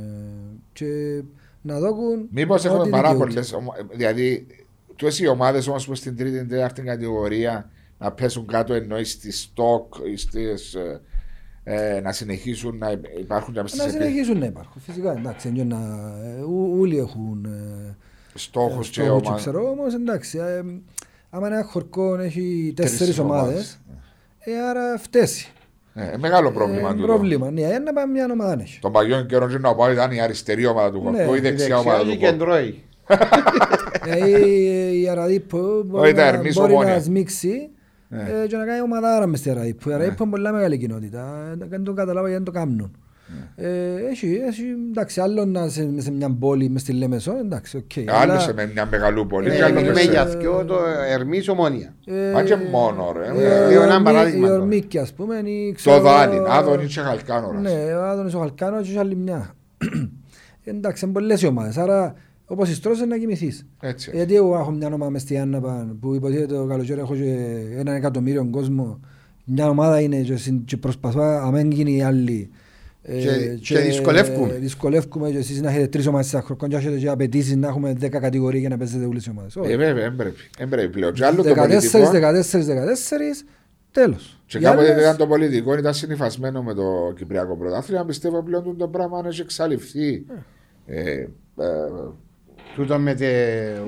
και 0.73 1.21
να 1.61 1.79
δώκουν 1.79 2.27
Μήπως 2.31 2.65
ό,τι 2.65 2.73
έχουμε 2.73 2.89
πάρα 2.89 3.09
δικαιούται. 3.13 3.33
πολλές. 3.33 3.55
Δηλαδή, 3.95 4.47
τόσε 4.95 5.23
οι 5.23 5.27
ομάδες 5.27 5.67
όμως 5.67 5.85
που 5.87 5.95
στην 5.95 6.15
τρίτη 6.17 6.37
και 6.37 6.43
τέταρτη 6.43 6.81
κατηγορία 6.81 7.69
να 7.99 8.11
πέσουν 8.11 8.47
κάτω 8.47 8.73
εννοεί 8.73 9.03
στη 9.03 9.31
στόκ 9.31 9.93
ή 10.13 10.17
στις, 10.17 10.73
ε, 10.73 11.01
ε, 11.63 11.99
να 12.01 12.11
συνεχίσουν 12.11 12.77
να 12.77 12.91
υπάρχουν 13.19 13.53
και 13.53 13.61
Να 13.61 13.67
στι 13.67 13.89
συνεχίσουν 13.89 14.37
να 14.37 14.45
υπάρχουν. 14.45 14.81
Φυσικά, 14.81 15.11
εντάξει, 15.17 15.47
εννοώ 15.47 15.63
να, 15.65 15.79
ε, 16.27 16.41
ού- 16.41 16.79
όλοι 16.79 16.97
έχουν 16.97 17.45
ε, 17.45 17.95
στόχους 18.33 18.89
και 18.89 19.01
στόχους 19.01 19.21
και 19.21 19.27
ομάδες. 19.27 19.41
ξέρω, 19.41 19.69
όμως 19.69 19.93
εντάξει, 19.93 20.37
ε, 20.37 20.63
άμα 21.35 21.47
ένα 21.47 21.63
χορκό 21.63 22.15
έχει 22.15 22.73
Τρεις 22.75 22.89
τέσσερις 22.91 23.19
ομάδες. 23.19 23.47
ομάδες, 23.49 23.79
ε, 24.39 24.51
άρα 24.69 24.97
φταίσει. 24.97 25.51
Ε, 25.93 26.17
μεγάλο 26.17 26.51
πρόβλημα 26.51 26.89
Ε, 26.89 26.93
τούτο. 26.93 27.05
πρόβλημα, 27.05 27.51
ναι, 27.51 27.61
ε, 27.61 27.79
να 27.79 27.93
πάμε 27.93 28.11
μια 28.11 28.27
ομάδα 28.31 28.57
έχει. 28.61 28.79
Τον 28.79 28.91
παλιόν 28.91 29.25
καιρό 29.27 29.47
και 29.47 29.57
να 29.57 29.75
πάει 29.75 29.93
ήταν 29.93 30.11
η 30.11 30.21
αριστερή 30.21 30.65
ομάδα 30.65 30.91
του 30.91 31.09
Ναι, 31.11 31.17
χορκού 31.17 31.33
ή 31.33 31.39
η 31.43 31.47
Η 31.47 31.49
δεξιά 31.49 31.77
ομάδα 31.77 32.03
δεξιά 32.03 32.13
του 32.13 32.19
και 32.19 32.25
χορκού. 32.25 32.37
κεντρώοι. 32.37 32.83
Ε, 34.05 34.95
η 35.01 35.09
Αραδίπο 35.09 35.81
μπορεί, 35.85 36.05
Όχι, 36.05 36.13
τα 36.13 36.21
να, 36.21 36.27
Ερμής 36.27 36.55
μπορεί 36.55 36.73
να 36.73 36.77
Ομόνια. 36.79 36.99
σμίξει 37.01 37.69
Ναι. 38.07 38.21
ε, 38.43 38.47
και 38.47 38.55
να 38.57 38.65
κάνει 38.65 38.81
ομαδάρα 38.81 39.27
μες 39.27 39.39
στη 39.39 39.49
Αραδίπο. 39.49 39.89
Η 39.89 39.93
Αραδίπο 39.93 40.23
είναι 40.23 40.31
πολλά 40.31 40.51
μεγάλη 40.51 40.77
κοινότητα. 40.77 41.49
Ε, 41.61 41.65
Δεν 41.67 41.83
το 41.83 41.93
καταλάβα 41.93 42.27
γιατί 42.27 42.43
δεν 42.43 42.53
το 42.53 42.59
κάνουν. 42.59 42.97
Ναι. 43.55 43.67
Ε, 43.67 44.07
έχει, 44.11 44.41
έχει, 44.47 44.63
εντάξει, 44.89 45.19
άλλο 45.21 45.45
να 45.45 45.67
σε, 45.69 45.89
σε 45.97 46.11
μια 46.11 46.29
πόλη 46.39 46.69
μες 46.69 46.81
στη 46.81 46.91
Λέμεσο, 46.93 47.37
εντάξει, 47.37 47.77
οκ. 47.77 47.91
Άλλο 48.09 48.31
αλλά, 48.31 48.39
σε 48.39 48.53
με 48.53 48.69
μια 48.73 48.85
μεγαλούπολη. 48.91 49.49
Ε, 49.51 49.55
και 49.55 49.63
άλλο 49.63 49.73
Μιλούμε 49.73 49.93
μες 49.93 50.03
σε- 50.03 50.11
για 50.11 50.25
δυο 50.25 50.65
το 50.65 50.75
Ερμής 51.11 51.47
Ομόνια. 51.49 51.95
ε, 52.05 52.31
Μα 52.33 52.43
και 52.43 52.55
μόνο, 52.71 53.13
ρε. 53.17 53.27
ε, 53.27 53.33
Λέω 53.33 53.81
ένα 53.81 53.91
η 53.91 53.91
Ορμή- 53.91 54.03
παράδειγμα 54.03 54.45
Η 54.47 54.49
τώρα. 54.49 54.61
Ορμίκη, 54.61 54.97
ας 54.97 55.13
πούμε, 55.13 55.35
ή 55.45 55.67
Το 55.69 55.75
ξέρω... 55.75 56.01
Δάνη, 56.01 56.37
Άδωνης 56.47 56.93
και 56.95 56.99
Χαλκάνορας. 57.01 57.61
Ναι, 57.61 57.93
ο 57.95 58.03
Άδωνης 58.03 58.33
ο 58.33 58.39
Χαλκάνος 58.39 58.87
και 58.89 58.99
άλλη 58.99 59.15
μια. 59.15 59.53
Εντάξει, 60.63 61.05
είναι 61.05 61.13
πολλές 61.13 61.41
οι 61.41 61.45
ομάδες, 61.47 61.77
άρα 61.77 62.13
όπως 62.45 62.69
ειστρώσεις 62.69 63.05
να 63.07 63.17
κοιμηθείς. 63.17 63.65
Έτσι. 63.81 64.11
Γιατί 64.13 64.35
εγώ 64.35 64.55
έχω 64.57 64.71
μια 64.71 64.87
ομάδα 64.93 65.11
μες 65.11 65.21
στη 65.21 65.37
Άνναπα 65.37 65.95
που 66.01 66.15
υποτίθεται 66.15 66.53
το 66.53 66.65
καλοκαίρι 66.65 66.99
έχω 66.99 67.15
και 67.15 67.35
έναν 67.77 67.95
εκατομμύριο 67.95 68.47
κόσμο. 68.51 68.99
Μια 69.45 69.69
ομάδα 69.69 69.99
είναι 69.99 70.17
και, 70.21 70.35
συν- 70.35 70.65
και 70.65 70.77
προσπαθώ 70.77 71.21
να 71.21 71.51
μην 71.51 71.71
γίνει 71.71 71.95
η 71.95 72.01
άλλη. 72.03 72.49
Ε, 73.05 73.17
Και- 73.19 73.57
και 73.61 73.79
δυσκολεύκουμε. 73.79 74.53
Δυσκολεύκουμε 74.53 75.29
και 75.29 75.37
εσείς 75.37 75.61
να 75.61 75.69
έχετε 75.69 75.87
τρεις 75.87 76.07
ομάδες 76.07 76.27
σε 76.27 76.39
χρόνο 76.39 76.67
και 76.67 76.75
έχετε 76.75 76.97
και 76.97 77.09
απαιτήσεις 77.09 77.55
να 77.55 77.67
έχουμε 77.67 77.93
δέκα 77.93 78.19
κατηγορίες 78.19 78.59
για 78.61 78.69
να 78.69 78.77
παίζετε 78.77 79.05
όλες 79.05 79.25
οι 79.25 79.29
ομάδες. 79.29 79.55
Ε, 79.55 79.59
Όχι. 79.59 79.75
βέβαια, 79.75 80.03
δεν 80.03 80.15
πρέπει. 80.15 80.39
Δεν 80.57 80.69
πρέπει 80.69 80.89
πλέον. 80.89 81.13
Και 81.13 81.25
άλλο 81.25 81.35
το 81.43 81.49
14, 81.49 81.55
πολιτικό. 81.55 82.11
14, 82.11 82.65
14, 82.67 83.45
τέλος. 83.91 84.39
Και 84.45 84.57
Οι 84.57 84.61
κάποτε 84.61 84.91
άλλες- 84.91 85.03
ήταν 85.03 85.17
το 85.17 85.27
πολιτικό, 85.27 85.77
ήταν 85.77 85.93
συνυφασμένο 85.93 86.63
με 86.63 86.73
το 86.73 87.13
Κυπριακό 87.17 87.55
Πρωτάθλημα. 87.57 88.05
Πιστεύω 88.05 88.43
πλέον 88.43 88.63
ότι 88.67 88.77
το 88.77 88.87
πράγμα 88.87 89.17
αν 89.17 89.25
έχει 89.25 89.41
εξαλειφθεί. 89.41 90.25
Ε, 90.85 91.11
ε, 91.11 91.27
Τούτο 92.75 92.97
με 92.99 93.13
τε... 93.15 93.27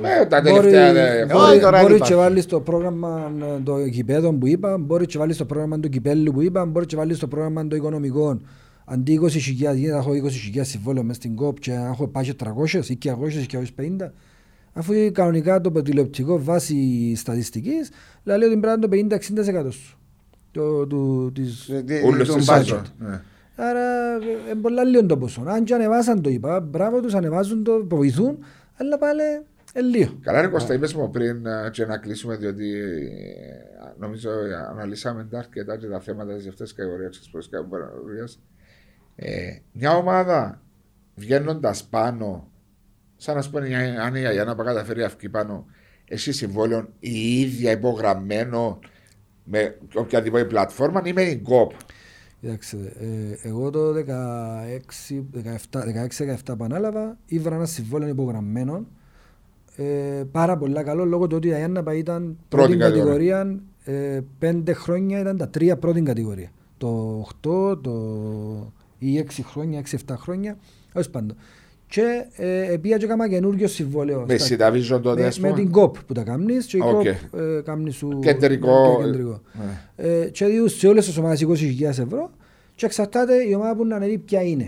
με 0.01 0.25
τα 0.29 0.41
Μπορεί, 0.41 0.71
τελευταία. 0.71 1.13
ε, 1.13 1.23
Όχι, 1.23 1.33
μπορεί, 1.33 1.59
τώρα 1.59 1.81
μπορεί 1.81 1.93
υπάρχει. 1.95 2.13
και 2.13 2.17
βάλεις 2.19 2.43
στο 2.43 2.59
πρόγραμμα 2.59 3.31
ε, 3.57 3.61
των 3.63 3.85
γηπέδων 3.87 4.39
που 4.39 4.47
είπα, 4.47 4.77
μπορεί 4.77 5.05
και 5.05 5.17
βάλεις 5.17 5.35
στο 5.35 5.45
πρόγραμμα 5.45 5.79
του 5.79 5.89
κυπέλου 5.89 6.31
που 6.31 6.41
είπα, 6.41 6.65
μπορεί 6.65 6.85
και 6.85 6.95
βάλεις 6.95 7.17
στο 7.17 7.27
πρόγραμμα 7.27 7.67
των 7.67 7.77
οικονομικών. 7.77 8.45
Αντί 8.85 9.19
20.000, 9.21 9.29
γιατί 9.37 9.87
θα 9.87 9.97
έχω 9.97 10.11
20.000 10.55 10.59
συμβόλαιο 10.61 11.03
μες 11.03 11.15
στην 11.15 11.35
κόπ 11.35 11.59
και 11.59 11.71
να 11.71 11.85
έχω 11.87 12.07
πάει 12.07 12.23
και 12.23 12.35
300 12.43 12.85
ή 12.87 12.95
και 12.95 13.15
200 13.21 13.31
ή 13.31 13.45
και 13.45 13.59
250. 13.77 14.11
Αφού 14.73 14.93
κανονικά 15.11 15.61
το 15.61 15.81
τηλεοπτικό 15.81 16.43
βάση 16.43 17.13
στατιστικής 17.15 17.91
λέει 18.23 18.37
ότι 18.37 18.57
πρέπει 18.57 18.79
να 18.81 18.97
είναι 19.03 19.07
το 19.07 19.15
50-60% 19.67 19.71
σου. 19.71 19.97
Το, 20.51 20.87
του, 20.87 21.31
της, 21.33 21.69
Όλες 22.05 22.27
Τον 22.27 22.37
τις 22.37 22.49
budget. 22.49 22.57
σεζόν. 22.57 22.81
Ναι. 22.97 23.21
Άρα 23.55 24.15
είναι 24.51 24.61
πολλά 24.61 24.83
λίγο 24.83 25.05
το 25.05 25.17
ποσό. 25.17 25.43
Αν 25.47 25.63
και 25.63 25.73
ανεβάσαν 25.73 26.21
το 26.21 26.29
είπα, 26.29 26.59
μπράβο 26.59 27.01
τους, 27.01 27.13
ανεβάζουν 27.13 27.63
το, 27.63 27.87
βοηθούν, 27.87 28.37
αλλά 28.77 28.97
πάλι 28.97 29.21
ε, 29.73 29.81
λίγο. 29.81 30.19
Καλά, 30.21 30.41
ρε 30.41 30.47
Κώστα, 30.47 30.73
είπες 30.73 30.93
μου 30.93 31.09
πριν 31.09 31.45
ε, 31.45 31.69
και 31.71 31.85
να 31.85 31.97
κλείσουμε, 31.97 32.35
διότι 32.35 32.73
ε, 32.73 33.93
νομίζω 33.97 34.29
ε, 34.29 34.55
αναλύσαμε 34.69 35.27
τα 35.31 35.37
αρκετά 35.37 35.77
και 35.77 35.87
τα 35.87 35.99
θέματα 35.99 36.35
της 36.35 36.43
δεύτερη 36.43 36.73
κατηγορία 36.73 37.09
τη 37.09 37.19
πρώτη 37.31 37.49
κατηγορία. 37.49 38.27
Ε, 39.15 39.55
μια 39.71 39.95
ομάδα 39.97 40.61
βγαίνοντας 41.15 41.83
πάνω, 41.83 42.47
σαν 43.15 43.35
να 43.35 43.41
σου 43.41 43.51
πούμε 43.51 43.67
μια- 43.67 44.01
αν 44.03 44.15
η 44.15 44.25
Αγιάννα 44.25 44.55
καταφέρει 44.55 45.01
να 45.01 45.07
βγει 45.07 45.29
πάνω, 45.29 45.65
εσύ 46.07 46.31
συμβόλαιο 46.31 46.87
η 46.99 47.39
ίδια 47.41 47.71
υπογραμμένο 47.71 48.79
με 49.43 49.77
οποιαδήποτε 49.95 50.45
πλατφόρμα 50.45 51.01
ή 51.05 51.13
με 51.13 51.23
την 51.23 51.43
κοπ; 51.43 51.71
Κοιτάξτε, 52.41 52.77
ε, 52.99 53.37
εγώ 53.47 53.69
το 53.69 53.93
16-17 53.93 56.55
που 56.57 56.63
ανάλαβα 56.63 57.17
ήβρα 57.25 57.55
ένα 57.55 57.65
συμβόλαιο 57.65 58.09
υπογραμμένο 58.09 58.85
ε, 59.75 60.23
πάρα 60.31 60.57
πολλά 60.57 60.83
καλό 60.83 61.05
λόγω 61.05 61.27
του 61.27 61.35
ότι 61.37 61.47
η 61.47 61.53
Αγιάνναπα 61.53 61.93
ήταν 61.93 62.37
Πρώτη 62.49 62.67
πρώτη 62.67 62.77
κατηγορία. 62.77 63.33
κατηγορία 63.33 63.61
ε, 64.15 64.21
πέντε 64.39 64.73
χρόνια 64.73 65.19
ήταν 65.19 65.37
τα 65.37 65.49
τρία 65.49 65.77
πρώτη 65.77 66.01
κατηγορία 66.01 66.49
το 66.77 67.19
8, 67.43 67.81
το 67.81 68.73
ή 68.99 69.19
6 69.19 69.43
χρόνια, 69.43 69.79
6-7 69.79 70.15
χρόνια 70.17 70.57
ως 70.93 71.09
πάντων 71.09 71.37
και 71.87 72.25
ε, 72.35 72.77
πήγα 72.81 72.97
και 72.97 73.05
έκανα 73.05 73.29
καινούργιο 73.29 73.67
συμβόλαιο 73.67 74.23
Με 74.27 74.37
στα- 74.37 74.45
συνταβίζον 74.45 75.01
τότε, 75.01 75.21
με, 75.21 75.27
ας 75.27 75.39
με 75.39 75.47
πούμε. 75.49 75.61
την 75.61 75.71
κοπ 75.71 75.95
που 76.03 76.13
τα 76.13 76.23
κάνεις 76.23 76.65
και 76.65 76.77
η 76.77 76.81
Οκ. 76.83 76.91
κοπ 76.93 77.05
ε, 77.05 77.61
κάνει 77.63 77.91
σου 77.91 78.19
Κεντρικό, 78.21 78.97
και 78.99 79.03
κεντρικό. 79.05 79.41
ε, 79.97 80.21
Ε, 80.21 80.29
και 80.29 80.45
διούς 80.45 80.77
σε 80.77 80.87
όλες 80.87 81.05
τις 81.05 81.17
ομάδες 81.17 81.41
20.000 81.41 81.81
ευρώ 81.99 82.29
και 82.75 82.85
εξαρτάται 82.85 83.33
η 83.49 83.53
ομάδα 83.53 83.75
που 83.75 83.85
να 83.85 83.95
ανέβει 83.95 84.17
ποια 84.17 84.41
είναι. 84.41 84.67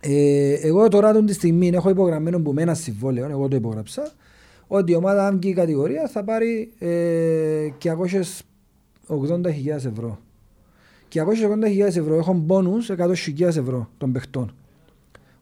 Ε, 0.00 0.52
εγώ 0.52 0.88
τώρα 0.88 1.12
τον 1.12 1.26
τη 1.26 1.32
στιγμή 1.32 1.68
έχω 1.74 1.90
υπογραμμένο 1.90 2.40
που 2.40 2.52
με 2.52 2.62
ένα 2.62 2.74
συμβόλαιο, 2.74 3.28
εγώ 3.30 3.48
το 3.48 3.56
υπογράψα, 3.56 4.12
ότι 4.66 4.92
η 4.92 4.94
ομάδα 4.94 5.26
αν 5.26 5.38
βγει 5.40 5.50
η 5.50 5.54
κατηγορία 5.54 6.08
θα 6.08 6.24
πάρει 6.24 6.72
ε, 6.78 7.68
280.000 7.82 9.68
ευρώ. 9.68 10.18
280.000 11.12 11.96
ευρώ 11.96 12.16
έχουν 12.16 12.36
μπόνους 12.38 12.90
100.000 12.90 13.46
ευρώ 13.46 13.88
των 13.98 14.12
παιχτών. 14.12 14.54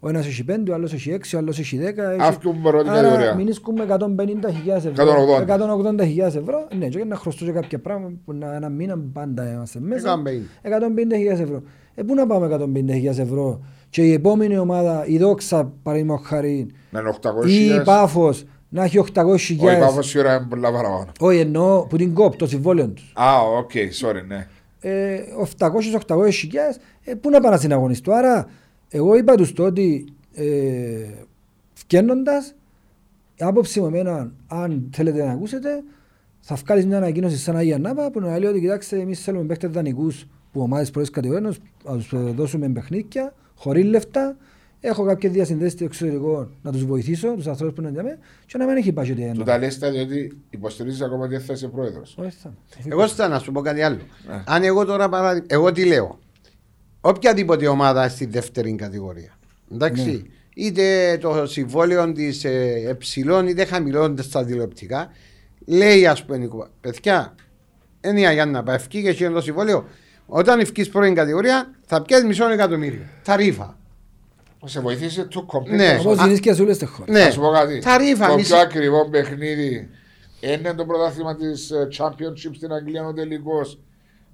Ο 0.00 0.08
ένας 0.08 0.26
έχει 0.26 0.44
5, 0.44 0.70
ο 0.70 0.74
άλλος 0.74 0.92
έχει 0.92 1.10
6, 1.10 1.34
ο 1.36 1.38
άλλος 1.38 1.58
έχει 1.58 1.76
10. 1.78 2.02
έχει- 2.12 2.22
Αύκουν 2.22 2.62
πρώτη 2.62 2.88
Άρα 2.88 3.00
κατηγορία. 3.00 3.34
μην 3.34 3.46
ισκούμε 3.48 3.82
150.000 3.82 4.74
ευρώ. 4.74 4.92
180. 4.92 5.42
180.000 5.42 6.34
ευρώ. 6.36 6.66
Ναι, 6.78 6.88
και 6.88 7.04
να 7.04 7.16
χρωστώ 7.16 7.52
κάποια 7.52 7.78
πράγματα 7.78 8.12
που 8.24 8.32
να, 8.32 8.54
ένα 8.54 8.68
μήνα 8.68 8.98
πάντα 9.12 9.52
είμαστε 9.52 9.80
μέσα. 9.80 10.08
150. 10.08 10.46
150.000 10.62 11.40
ευρώ. 11.40 11.62
Ε, 11.94 12.02
πού 12.02 12.14
να 12.14 12.26
πάμε 12.26 12.46
150.000 12.46 13.18
ευρώ; 13.18 13.60
Και 13.90 14.02
η 14.02 14.12
επόμενη 14.12 14.58
ομάδα, 14.58 15.04
η 15.06 15.18
Δόξα 15.18 15.72
παραδείγμα 15.82 16.20
χάρη, 16.24 16.66
Με 16.90 17.00
800 17.00 17.46
ή 17.48 17.64
η 17.64 17.82
Πάφος 17.84 18.44
να 18.68 18.84
έχει 18.84 18.98
800.000. 18.98 19.68
Όχι, 19.68 19.78
πάω 19.78 20.02
σίγουρα 20.02 20.34
είναι 20.36 20.46
πολλά 20.48 20.72
παραπάνω. 20.72 21.06
Όχι, 21.20 21.38
εννοώ 21.38 21.86
που 21.86 21.96
την 21.96 22.14
ΚΟΠ, 22.14 22.36
το 22.36 22.46
συμβόλαιο 22.46 22.88
τους. 22.88 23.12
Α, 23.14 23.40
OK, 23.58 23.70
sorry, 24.00 24.26
ναι. 24.28 24.46
Ε, 24.80 25.18
700-800 25.58 26.30
χιλιάδες, 26.30 26.78
ε, 27.04 27.14
πού 27.14 27.30
να 27.30 27.40
πάνε 27.40 27.54
να 27.54 27.60
συναγωνιστώ. 27.60 28.12
Άρα, 28.12 28.48
εγώ 28.88 29.16
είπα 29.16 29.34
τους 29.34 29.52
το 29.52 29.64
ότι 29.64 30.04
ε, 30.34 30.44
φκένοντας, 31.72 32.54
η 33.34 33.44
άποψη 33.44 33.80
μου 33.80 33.86
εμένα, 33.86 34.32
αν 34.46 34.88
θέλετε 34.92 35.24
να 35.24 35.30
ακούσετε, 35.30 35.82
θα 36.40 36.54
βγάλεις 36.54 36.86
μια 36.86 36.96
ανακοίνωση 36.96 37.36
σαν 37.36 37.56
Αγία 37.56 37.78
Νάπα 37.78 38.10
που 38.10 38.20
να 38.20 38.38
λέει 38.38 38.50
ότι 38.50 38.60
κοιτάξτε 38.60 39.00
εμείς 39.00 39.20
θέλουμε 39.22 39.44
παίχτες 39.44 39.70
δανεικούς 39.70 40.26
που 40.52 40.60
ομάδες 40.60 40.90
πρώτης 40.90 41.10
κατηγορίας 41.10 41.58
να 41.84 41.96
τους 41.96 42.12
ε, 42.12 42.16
δώσουμε 42.16 42.68
παιχνίδια, 42.68 43.34
χωρίς 43.54 43.84
λεφτά, 43.84 44.36
έχω 44.80 45.04
κάποιες 45.04 45.32
διασυνδέσεις 45.32 45.72
στο 45.72 45.84
εξωτερικό 45.84 46.50
να 46.62 46.72
τους 46.72 46.84
βοηθήσω, 46.84 47.28
τους 47.34 47.46
ανθρώπους 47.46 47.74
που 47.74 47.80
είναι 47.80 47.90
για 47.90 48.02
μένα 48.02 48.18
και 48.46 48.58
να 48.58 48.66
μην 48.66 48.76
έχει 48.76 48.92
πάει 48.92 49.32
Του 49.34 49.42
τα 49.42 49.58
λες 49.58 49.78
τα 49.78 49.90
διότι 49.90 50.38
υποστηρίζεις 50.50 51.00
ακόμα 51.00 51.24
ότι 51.24 51.38
θα 51.38 51.52
είσαι 51.52 51.68
πρόεδρος. 51.68 52.16
Όχι, 52.18 52.36
θα. 52.42 52.54
Εγώ 52.88 53.08
θα 53.08 53.28
να 53.28 53.38
σου 53.38 53.52
πω 53.52 53.60
κάτι 53.60 53.82
άλλο. 53.82 53.98
Ναι. 54.28 54.42
Αν 54.46 54.62
εγώ 54.62 54.84
τώρα 54.84 55.08
παράδειγμα, 55.08 55.46
εγώ 55.50 55.72
τι 55.72 55.84
λέω; 55.84 56.18
Οποιαδήποτε 57.00 57.68
ομάδα 57.68 58.08
στη 58.08 58.26
δεύτερη 58.26 58.74
κατηγορία. 58.74 59.38
Εντάξει. 59.72 60.10
Ναι. 60.10 60.20
Είτε 60.64 61.18
το 61.20 61.46
συμβόλαιο 61.46 62.12
της 62.12 62.44
ε, 62.44 62.82
εψηλών 62.88 63.46
είτε 63.48 63.64
χαμηλών 63.64 64.22
στα 64.22 64.44
τηλεοπτικά, 64.44 65.10
λέει 65.66 66.06
ας 66.06 66.24
πούμε, 66.24 66.44
η 66.44 66.46
κουβα- 66.46 66.70
παιδιά, 66.80 67.34
είναι 68.04 68.20
η 68.20 68.26
Αγιάννα 68.26 68.62
πάει 68.62 68.76
ευκεί 68.76 69.02
και 69.02 69.08
έχει 69.08 69.28
το 69.30 69.40
συμβόλαιο. 69.40 69.84
Όταν 70.26 70.60
ευκείς 70.60 70.88
πρώτη 70.88 71.12
κατηγορία, 71.12 71.70
θα 71.86 72.02
πιάσει 72.02 72.26
μισό 72.26 72.48
εκατομμύριο. 72.50 73.00
Τα 73.24 73.36
ρήφα. 73.36 73.78
Σε 74.64 74.80
βοηθήσει 74.80 75.24
το 75.26 75.46
compete. 75.52 75.76
Ναι. 75.76 75.92
να 75.92 75.98
σου- 75.98 76.10
Όπως 76.10 76.24
γίνεις 76.24 76.40
και 76.40 76.52
σε 76.54 76.62
όλες 76.62 76.78
τις 76.78 76.88
χώρες. 76.88 77.14
Ναι. 77.14 77.24
Να 77.24 77.30
σου 77.30 77.40
πω 77.40 77.48
κάτι. 77.50 77.78
Τα 77.78 77.96
ρήφα, 77.98 78.26
Το 78.28 78.34
μισή- 78.34 78.48
πιο 78.52 78.60
ακριβό 78.60 79.08
παιχνίδι 79.08 79.88
είναι 80.40 80.74
το 80.74 80.84
πρωτάθλημα 80.84 81.36
της 81.36 81.72
Championship 81.98 82.50
στην 82.56 82.72
Αγγλία 82.72 83.06
ο 83.06 83.12
τελικός 83.12 83.78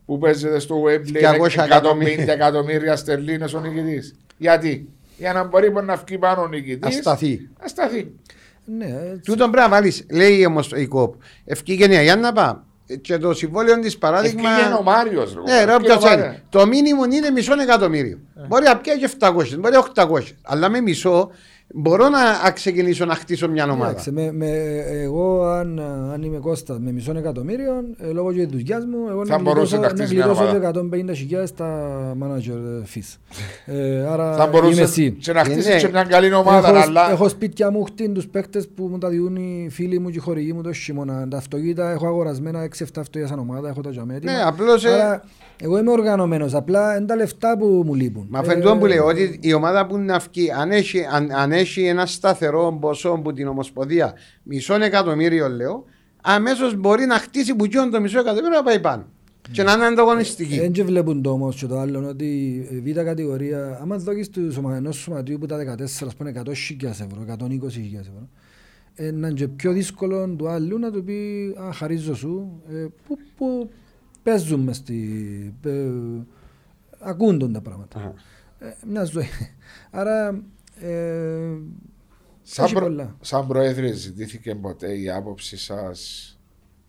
που 0.07 0.19
παίζεται 0.19 0.59
στο 0.59 0.83
Wembley 0.83 1.13
200 1.13 1.67
150 1.67 2.29
εκατομμύρια 2.33 2.97
στερλίνε 2.97 3.47
ο 3.57 3.61
νικητής. 3.61 4.15
Γιατί; 4.37 4.89
Για 5.19 5.33
να 5.33 5.45
μπορεί 5.45 5.73
να 5.73 5.97
βγει 5.97 6.19
πάνω 6.19 6.43
ο 6.43 6.49
νικητής. 6.49 6.97
Ασταθεί. 6.97 7.49
Να 7.63 7.69
σταθεί. 7.69 8.13
Ναι, 8.65 8.85
έτσι. 8.85 9.21
Τούτον 9.25 9.51
πρέπει 9.51 9.69
να 9.69 9.75
βάλεις, 9.77 10.07
λέει 10.11 10.45
όμως 10.47 10.73
η 10.77 10.87
ΚΟΠ. 10.87 11.15
Ευκήγε 11.45 11.85
η 11.93 11.97
Αγιάννα 11.97 12.33
πά. 12.33 12.67
Και 13.01 13.19
το 13.19 13.35
συμβόλαιο 13.35 13.79
της 13.79 13.99
παράδειγμα. 13.99 14.51
Ευκήγε 14.51 14.75
ο 14.75 14.83
Μάριος. 14.83 15.35
Ναι, 15.47 15.65
ρε, 15.65 15.75
όποιος 15.75 16.13
είναι. 16.13 16.43
Το 16.49 16.67
μήνυμο 16.67 17.05
είναι 17.05 17.31
μισό 17.31 17.61
εκατομμύριο. 17.61 18.19
Μπορεί 18.49 18.65
να 18.65 18.77
πιάσει 18.77 19.17
700, 19.19 19.33
μπορεί 19.59 19.77
800. 19.95 20.21
Αλλά 20.43 20.69
με 20.69 20.81
μισό 20.81 21.31
μπορώ 21.77 22.09
να 22.09 22.43
να 22.45 22.51
ξεκινήσω 22.51 23.05
να 23.05 23.15
χτίσω 23.15 23.49
μια 23.49 23.65
ομάδα. 23.71 23.91
Εντάξει, 23.91 24.11
με, 24.11 24.33
με, 24.33 24.49
εγώ 25.03 25.43
αν, 25.45 25.81
αν 26.13 26.23
είμαι 26.23 26.39
Κώστας 26.39 26.79
με 26.79 26.93
μισό 26.93 27.13
εκατομμύριο, 27.17 27.73
ε, 27.99 28.11
λόγω 28.13 28.33
και 28.33 28.47
της 28.47 28.51
δουλειάς 28.51 28.85
μου, 28.85 28.99
εγώ 29.11 29.27
Θα 29.27 29.37
να 29.37 29.43
μπορούσες 29.43 29.79
γλιτώσω, 29.79 29.81
να 29.81 29.87
να 29.87 29.89
χτίσει 30.03 30.15
μια 30.15 30.25
γλιτώσω 30.25 30.43
ομάδα. 30.49 31.41
150.000 31.41 31.47
στα 31.47 31.91
manager 32.23 32.83
fees. 32.95 33.19
Ε, 33.67 34.07
άρα 34.07 34.37
Θα 34.37 34.43
είμαι 34.43 34.53
μπορούσε 34.61 34.83
εσύ. 34.83 35.11
και 35.11 35.33
να 35.33 35.45
χτίσεις 35.45 35.67
Ναι. 35.67 35.77
και 35.81 35.89
μια 35.89 36.05
καλή 36.05 36.33
ομάδα. 36.35 36.69
έχω, 36.69 36.79
αλλά 36.79 37.11
έχω 37.11 37.29
σπίτια 37.29 37.71
μου 37.71 37.85
χτίν 37.85 38.15
τους 38.15 38.27
παίκτες 38.27 38.69
που 38.75 38.87
μου 38.91 38.99
τα 38.99 39.09
διούν 39.09 39.37
οι 39.37 39.69
φίλοι 39.71 39.99
μου 39.99 40.09
και 40.11 40.17
οι 40.17 40.21
χορηγοί 40.21 40.53
μου 40.53 40.63
το 40.63 40.73
χειμώνα. 40.73 41.29
Τα 41.29 41.37
αυτοκίνητα 41.37 41.91
έχω 41.91 42.07
αγορασμένα 42.07 42.63
6-7 42.63 42.69
αυτοκίνητα 42.83 43.29
σαν 43.29 43.39
ομάδα, 43.39 43.69
έχω 43.69 43.81
τα 43.81 43.91
τζαμέ 43.91 44.15
έτοιμα. 44.15 44.33
Ναι, 44.33 44.43
απλώς, 44.43 44.85
ε, 44.85 44.91
Άρα, 44.93 45.25
εγώ 45.63 45.79
είμαι 45.79 45.91
οργανωμένος, 45.91 46.55
απλά 46.55 46.97
είναι 46.97 47.07
τα 47.07 47.17
λεφτά 47.17 47.57
που 47.59 47.83
μου 47.87 47.95
λείπουν. 47.95 48.27
Μα 48.31 48.39
Ε, 48.39 48.45
φαίνεται 48.45 48.75
που 48.75 48.87
λέω 48.87 49.07
ότι 49.07 49.39
η 49.43 49.53
ομάδα 49.53 49.87
που 49.87 49.99
να 49.99 50.19
βγει, 50.19 50.51
αν 50.61 50.71
έχει, 50.71 51.07
αν, 51.13 51.31
αν 51.33 51.53
έχει 51.65 51.87
ένα 51.87 52.07
σταθερό 52.07 52.79
ποσό 52.81 53.11
από 53.11 53.33
την 53.33 53.49
Ομοσπονδία, 53.49 54.15
μισό 54.43 54.75
εκατομμύριο 54.75 55.49
λέω, 55.49 55.85
αμέσως 56.23 56.75
μπορεί 56.77 57.07
να 57.07 57.19
χτίσει 57.19 57.55
που 57.55 57.69
το 57.69 58.01
μισό 58.01 58.19
εκατομμύριο 58.19 58.57
να 58.57 58.63
πάει 58.63 58.81
πάνω. 58.81 59.07
Και 59.51 59.63
να 59.63 59.73
είναι 59.73 59.85
ανταγωνιστική. 59.85 60.59
Δεν 60.59 60.73
και 60.73 60.85
βλέπουν 60.85 61.23
το 61.23 61.31
όμως 61.31 61.57
και 61.57 61.67
το 61.67 61.79
άλλο 61.79 62.09
ότι 62.09 62.27
η 62.71 62.81
β' 62.81 63.01
κατηγορία, 63.01 63.79
άμα 63.83 63.97
δώκεις 63.97 64.29
τους 64.29 64.55
σωμα, 64.55 64.77
ενός 64.77 64.97
σωματίου 64.97 65.39
που 65.39 65.47
τα 65.47 65.77
14 65.77 65.83
ας 65.83 66.15
πούμε 66.17 66.33
100.000 66.45 66.53
ευρώ, 66.83 67.25
120.000 67.27 68.01
ευρώ, 68.01 68.29
ε, 68.95 69.11
να 69.11 69.29
είναι 69.29 69.37
και 69.37 69.49
πιο 69.49 69.73
δύσκολο 69.73 70.35
του 70.39 70.49
άλλου 70.49 70.79
να 70.79 70.91
του 70.91 71.05
πει 71.05 71.55
«Α, 71.61 71.73
χαρίζω 71.73 72.15
σου», 72.15 72.63
ε, 72.71 72.87
που, 73.07 73.19
που 73.37 73.71
παίζουν 74.23 74.61
μες 74.61 74.77
στη... 74.77 75.55
Ε, 75.65 75.91
ακούν 76.99 77.39
τον 77.39 77.53
τα 77.53 77.61
πράγματα. 77.61 78.15
Ε, 78.59 78.67
μια 78.87 79.05
ζωή. 79.05 79.29
Άρα, 79.91 80.43
ε, 80.81 80.89
σαν, 82.43 82.65
έχει 82.65 82.75
προ... 82.75 82.83
πολλά. 82.85 83.17
σαν 83.21 83.47
πρόεδρε, 83.47 83.93
ζητήθηκε 83.93 84.55
ποτέ 84.55 84.99
η 84.99 85.11
άποψη 85.11 85.57
σας 85.57 86.29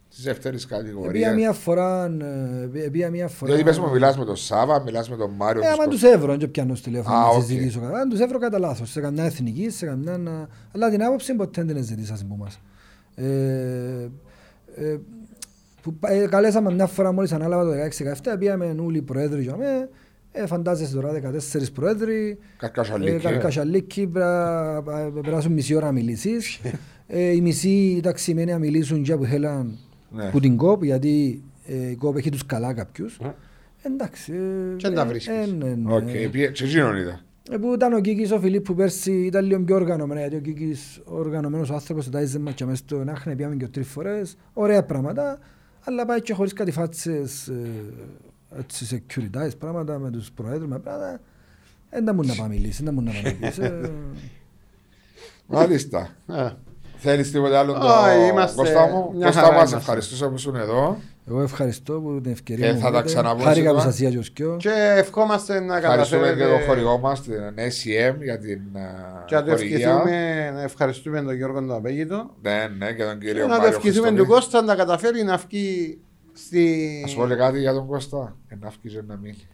της 0.10 0.24
δεύτερης 0.24 0.64
Επία 0.64 0.78
κατηγορία. 0.78 1.34
μια 1.34 1.52
φορά, 1.54 2.06
ε, 2.74 2.80
επία 2.86 3.10
μια 3.10 3.28
φορά... 3.28 3.52
Δηλαδή, 3.52 3.70
πες 3.70 3.80
μου, 3.80 3.90
μιλάς 3.92 4.18
με 4.18 4.26
τον 4.26 4.36
Σάβα, 4.36 4.82
μιλάς 4.82 5.10
με 5.10 5.16
τον 5.16 5.32
Μάριο. 5.32 5.62
Ε, 5.62 5.64
τους 5.66 5.74
άμα 5.74 5.84
κο- 5.84 5.90
τους 5.90 6.04
έβρω, 6.04 6.38
δεν 6.38 6.52
πιάνω 6.52 6.76
στο 6.76 6.90
τηλέφωνο 6.90 7.16
Α, 7.16 7.20
να 7.22 7.28
οκ. 7.28 7.42
συζητήσω 7.42 7.80
καλά. 7.80 8.00
Αν 8.00 8.10
τους 8.10 8.20
έβρω 8.20 8.40
κατά 8.40 8.60
λάθος, 8.60 8.90
σε 8.92 9.02
καμιά 9.02 9.24
εθνική, 9.24 9.70
σε 9.70 9.86
καμιά... 9.86 10.18
να- 10.18 10.48
Αλλά 10.72 10.90
την 10.90 11.04
άποψη 11.04 11.34
ποτέ 11.34 11.64
δεν 11.64 11.76
την 11.76 11.84
ζητήσα 11.84 12.18
από 12.22 12.36
μας. 12.36 12.60
Ε, 13.16 14.10
ε, 14.76 14.98
που, 15.82 15.94
πα- 15.94 16.12
ε, 16.12 16.28
καλέσαμε 16.28 16.74
μια 16.74 16.86
φορά 16.88 17.12
μόλις 17.12 17.32
ανάλαβα 17.32 17.64
το 17.64 17.72
16-17, 18.34 18.36
πήγαμε 18.40 18.76
όλοι 18.80 18.98
οι 18.98 19.02
προέδροι 19.02 19.42
για 19.42 19.56
μέ, 19.56 19.90
ε, 20.44 20.46
φαντάζεσαι 20.46 20.94
τώρα 20.96 21.12
14 21.14 21.72
προέδροι, 21.74 22.30
ε, 22.30 22.38
Καρκασαλίκη. 22.58 23.18
καρκασαλίκοι, 23.20 24.08
πρα- 24.08 24.82
πρα- 24.84 25.12
περάσουν 25.22 25.52
μισή 25.54 25.76
ώρα 25.76 25.86
να 25.86 25.92
μιλήσεις. 25.92 26.60
ε, 27.08 27.30
οι 27.32 27.42
μισοί 27.42 27.70
ήταν 27.98 28.14
ξημένοι 28.14 28.52
να 28.52 28.58
μιλήσουν 28.60 29.04
για 29.04 29.18
που 29.18 29.26
θέλαν 29.26 29.78
Ναι. 30.10 30.30
που 30.30 30.40
την 30.40 30.58
κόπ, 30.58 30.84
γιατί 30.84 31.44
ε, 31.68 31.90
η 31.90 31.96
κόπ 31.96 32.18
έχει 32.18 32.30
τους 32.30 32.46
καλά 32.46 32.74
κάποιους. 32.74 33.20
Εντάξει. 33.82 34.32
ε, 34.34 34.76
Και 34.76 34.88
δεν 34.88 34.96
τα 34.96 35.02
ε, 35.02 35.06
βρίσκεις. 35.06 35.34
ε, 35.36 35.46
ναι, 35.58 35.70
ναι. 35.76 35.94
Οκ, 35.94 36.04
πήγε- 36.32 36.52
και 36.52 36.64
εκείνον 36.64 36.96
είδα. 36.98 37.20
Ε, 37.52 37.58
που 37.58 37.74
ήταν 37.74 37.94
ο 37.94 38.00
Κίκης 38.00 38.32
ο 38.32 38.40
Φιλίπ 38.40 38.64
που 38.66 38.76
πέρσι 38.76 39.12
ήταν 39.12 39.46
λίγο 39.46 39.62
πιο 39.64 39.76
οργανωμένα 39.76 40.20
γιατί 40.20 40.36
ο 40.36 40.40
Κίκης 40.40 41.02
ο 41.06 41.18
οργανωμένος 41.18 41.72
άνθρωπος 41.72 42.10
τάιζε 42.10 42.40
μας 42.40 42.54
και 42.54 42.66
μέσα 42.66 42.76
στο 42.78 43.04
Νάχνε 43.04 43.36
πήγαμε 43.36 43.56
και 43.56 43.68
τρεις 43.68 43.88
φορές 43.88 44.38
ωραία 44.54 44.84
πράγματα 44.84 45.40
αλλά 45.84 46.06
πάει 46.06 46.22
και 46.22 46.34
χωρίς 46.34 46.54
κάτι 46.54 46.72
φάτσες 46.72 47.52
ε, 48.56 48.60
έτσι 48.60 49.06
security 49.14 49.50
πράγματα 49.60 50.00
με 50.00 50.10
τους 50.12 50.32
προέδρους 50.32 50.68
με 50.68 50.80
πράγματα 50.80 51.20
δεν 51.90 52.06
τα 52.06 52.14
μου 52.14 52.24
να 52.24 52.34
πάει 52.36 52.48
μιλήσει, 52.50 52.84
δεν 52.84 52.86
τα 52.86 53.02
μου 53.02 53.02
να 53.02 53.12
πάει 53.22 53.34
μιλήσει. 53.40 53.62
Ε, 53.62 53.90
Μάλιστα. 55.48 56.10
Α, 56.28 56.52
Θέλεις 56.98 57.32
τίποτε 57.32 57.58
άλλο, 57.58 57.74
το... 57.74 57.80
Όχι, 57.80 58.28
είμαστε- 58.30 58.56
Κώστα 58.58 58.88
μου; 58.88 59.12
μια 59.16 59.26
Κώστα 59.26 59.42
χαρά 59.42 59.54
μου, 59.54 59.60
μας 59.60 59.70
είμαστε. 59.70 59.76
ευχαριστούσα 59.78 60.28
που 60.30 60.36
ήσουν 60.36 60.56
εδώ. 60.56 60.98
Εγώ 61.30 61.42
ευχαριστώ 61.42 61.94
που 62.02 62.22
την 62.22 62.32
ευκαιρία 62.32 62.68
Ε, 62.68 62.72
μου 62.74 62.78
θα 62.78 62.84
τα 62.84 62.90
δίνετε. 62.90 63.08
ξαναπώ 63.08 63.44
Χάρηκα 63.44 63.72
που 63.72 63.80
σύντομα. 63.80 63.92
σας 63.92 64.00
είδα 64.00 64.10
και 64.10 64.18
ως 64.18 64.30
κοιό. 64.30 64.56
Και 64.60 64.94
ευχόμαστε 64.98 65.60
να 65.60 65.78
Ευχαριστούμε 65.78 66.22
και 66.22 66.28
καταφέρετε 66.34 66.58
τον 66.58 66.68
χορηγό 66.68 66.98
μας, 66.98 67.22
την 67.22 67.34
SEM, 67.56 68.16
για 68.24 68.38
την 68.40 68.62
ε, 68.76 68.80
και 69.26 69.36
να 69.36 69.44
το 69.44 69.50
χορηγία. 69.52 69.78
ευχηθούμε, 69.78 70.52
να 70.54 70.62
ευχαριστούμε 70.62 71.22
τον 71.22 71.36
Γιώργο 71.36 71.60
τον 71.60 71.72
Απέγητο 71.74 72.30
Ναι, 72.42 72.68
ναι, 72.78 72.94
και 72.94 73.04
τον 73.04 73.20
και 73.20 73.26
κύριο 73.26 73.48
να 73.48 73.56
το 73.56 73.62
Μάριο 73.62 73.68
ευχηθούμε 73.76 73.92
Χριστοδούλη. 74.08 74.18
του 74.22 74.26
Κώστα 74.34 74.62
να 74.62 74.76
καταφέρει 74.76 75.24
να 75.24 75.38
βγει 75.38 76.00
στη... 76.36 77.00
Να 77.02 77.08
σου 77.08 77.16
πω 77.18 77.28
και 77.28 77.36
κάτι 77.36 77.60
για 77.60 77.74
τον 77.74 77.88
Κώστα. 77.88 78.38
Ένα 78.48 78.68
αυκήζε 78.68 79.04
να 79.08 79.18
μείνει. 79.18 79.48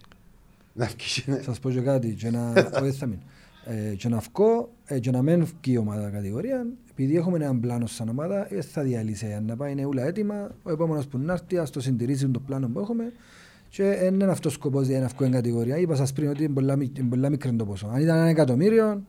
Να 0.74 0.86
βγει, 0.86 1.24
ναι. 1.26 1.42
σας 1.42 1.60
πω 1.60 1.70
και 1.72 1.80
κάτι 1.82 2.14
και 2.14 2.30
να, 2.30 2.50
όχι, 2.84 2.92
θα 2.92 3.06
μείνω. 3.06 3.22
Ε, 3.66 3.96
και 3.96 4.10
να 4.10 4.18
βγω 4.18 4.70
ε, 4.86 5.00
και 5.00 5.12
να 5.12 5.22
μην 5.22 5.46
βγει 5.46 5.74
η 5.74 5.78
ομάδα 5.78 6.10
κατηγορία 6.10 6.66
επειδή 6.92 7.16
έχουμε 7.16 7.38
έναν 7.38 7.60
πλάνο 7.60 7.86
σαν 7.86 8.10
ομάδα 8.10 8.48
δεν 8.50 8.64
θα 8.64 8.82
διαλύσει 8.82 9.34
αν 9.34 9.46
να 9.46 9.56
πάει 9.56 9.72
είναι 9.72 9.86
όλα 9.86 10.04
έτοιμα 10.04 10.52
ο 10.64 10.72
επόμενος 10.72 11.08
που 11.08 11.18
να 11.18 11.34
έρθει 11.34 11.58
ας 11.58 11.70
το 11.70 11.82
συντηρήσει 11.82 12.28
το 12.28 12.40
πλάνο 12.40 12.68
που 12.68 12.80
έχουμε 12.80 13.12
και 13.70 13.84
δεν 13.84 14.14
είναι 14.14 14.32
αυτός 14.32 14.52
ο 14.52 14.56
σκοπός 14.56 14.88
για 14.88 15.00
να 15.00 15.08
βγω 15.08 15.26
εν 15.26 15.32
κατηγορία 15.32 15.78
είπα 15.78 15.96
σας 15.96 16.14
πριν 16.14 16.30
ότι 16.30 16.44
είναι 16.44 16.54
πολλά, 16.54 16.76
μικ- 16.76 16.98
είναι 16.98 17.10
πολλά 17.10 17.30
μικρό 17.30 17.54
το 17.54 17.66
ποσό 17.66 17.88
αν 17.88 18.02
ήταν 18.02 18.18
ένα 18.18 18.28
εκατομμύριο 18.28 19.02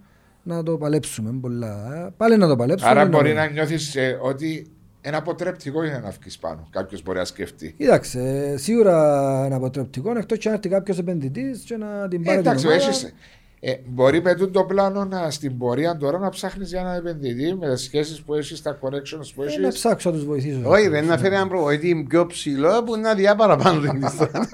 να 0.43 0.63
το 0.63 0.77
παλέψουμε 0.79 1.33
πολλά. 1.41 2.05
Ε, 2.07 2.13
πάλι 2.17 2.37
να 2.37 2.49
το 2.49 2.57
παλέψουμε 2.57 2.91
Άρα 2.91 3.01
είναι 3.01 3.11
μπορεί 3.11 3.31
ωραία. 3.31 3.45
να 3.45 3.51
νιώθεις 3.51 3.97
ότι 4.23 4.67
ένα 5.05 5.17
αποτρεπτικό 5.17 5.85
είναι 5.85 6.01
να 6.05 6.11
βγεις 6.21 6.39
πάνω. 6.39 6.69
Κάποιος 6.71 7.03
μπορεί 7.03 7.19
να 7.19 7.25
σκεφτεί. 7.25 7.75
Κοίταξε, 7.79 8.51
ε, 8.53 8.57
σίγουρα 8.57 9.43
είναι 9.47 9.55
αποτρεπτικό 9.55 10.13
εκτός 10.19 10.39
και 10.39 10.49
να 10.49 10.55
έρθει 10.55 10.69
κάποιος 10.69 10.99
επενδυτής 10.99 11.61
και 11.63 11.77
να 11.77 12.09
την 12.09 12.21
Ε, 12.21 12.25
πάρει 12.25 12.39
την 12.39 12.47
εντάξει, 12.51 12.67
ομάδα. 12.67 12.83
έχεις, 12.85 13.13
ε, 13.61 13.73
μπορεί 13.87 14.23
με 14.23 14.35
τούτο 14.35 14.51
το 14.51 14.65
πλάνο 14.65 15.05
να, 15.05 15.31
στην 15.31 15.59
πορεία 15.59 15.97
τώρα 15.97 16.19
να 16.19 16.29
ψάχνεις 16.29 16.69
για 16.71 16.81
έναν 16.81 16.95
επενδυτή 16.97 17.55
με 17.55 17.75
τι 17.75 17.81
σχέσεις 17.81 18.23
που 18.23 18.35
έχεις, 18.35 18.63
τα 18.63 18.79
connections 18.83 19.27
που 19.35 19.43
Ε, 19.43 19.47
έχεις. 19.47 19.59
να 19.59 19.69
ψάξω 19.69 20.11
να 20.11 20.17
τους 20.17 20.25
βοηθήσω. 20.25 20.61
Όχι 20.65 20.89
ρε, 20.89 21.01
να 21.01 21.19
φέρει 21.19 21.35
έναν 21.35 21.49
προβοητή 21.49 22.07
πιο 22.09 22.27
ψηλό 22.27 22.83
που 22.83 22.97
να 22.97 23.15
διά 23.15 23.35
παραπάνω 23.35 23.81
την 23.81 24.03
ιστορία. 24.03 24.49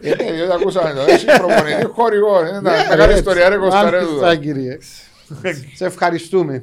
Ε, 0.00 0.08
ναι, 0.08 0.32
διότι 0.32 0.52
ακούσαμε 0.52 0.92
το. 0.92 1.00
Έχει 1.12 1.24
προπονητή 1.26 1.84
χορηγός. 1.92 2.48
Είναι 2.48 2.60
Ναι, 2.60 2.70
μεγάλη 2.88 3.12
ρε, 3.12 3.18
ιστορία, 3.18 3.48
ρε 3.48 3.56
μάλιστα, 3.58 3.80
Κωνσταρέδου. 3.90 4.40
κύριε. 4.40 4.78
Σε 5.74 5.84
ευχαριστούμε. 5.86 6.62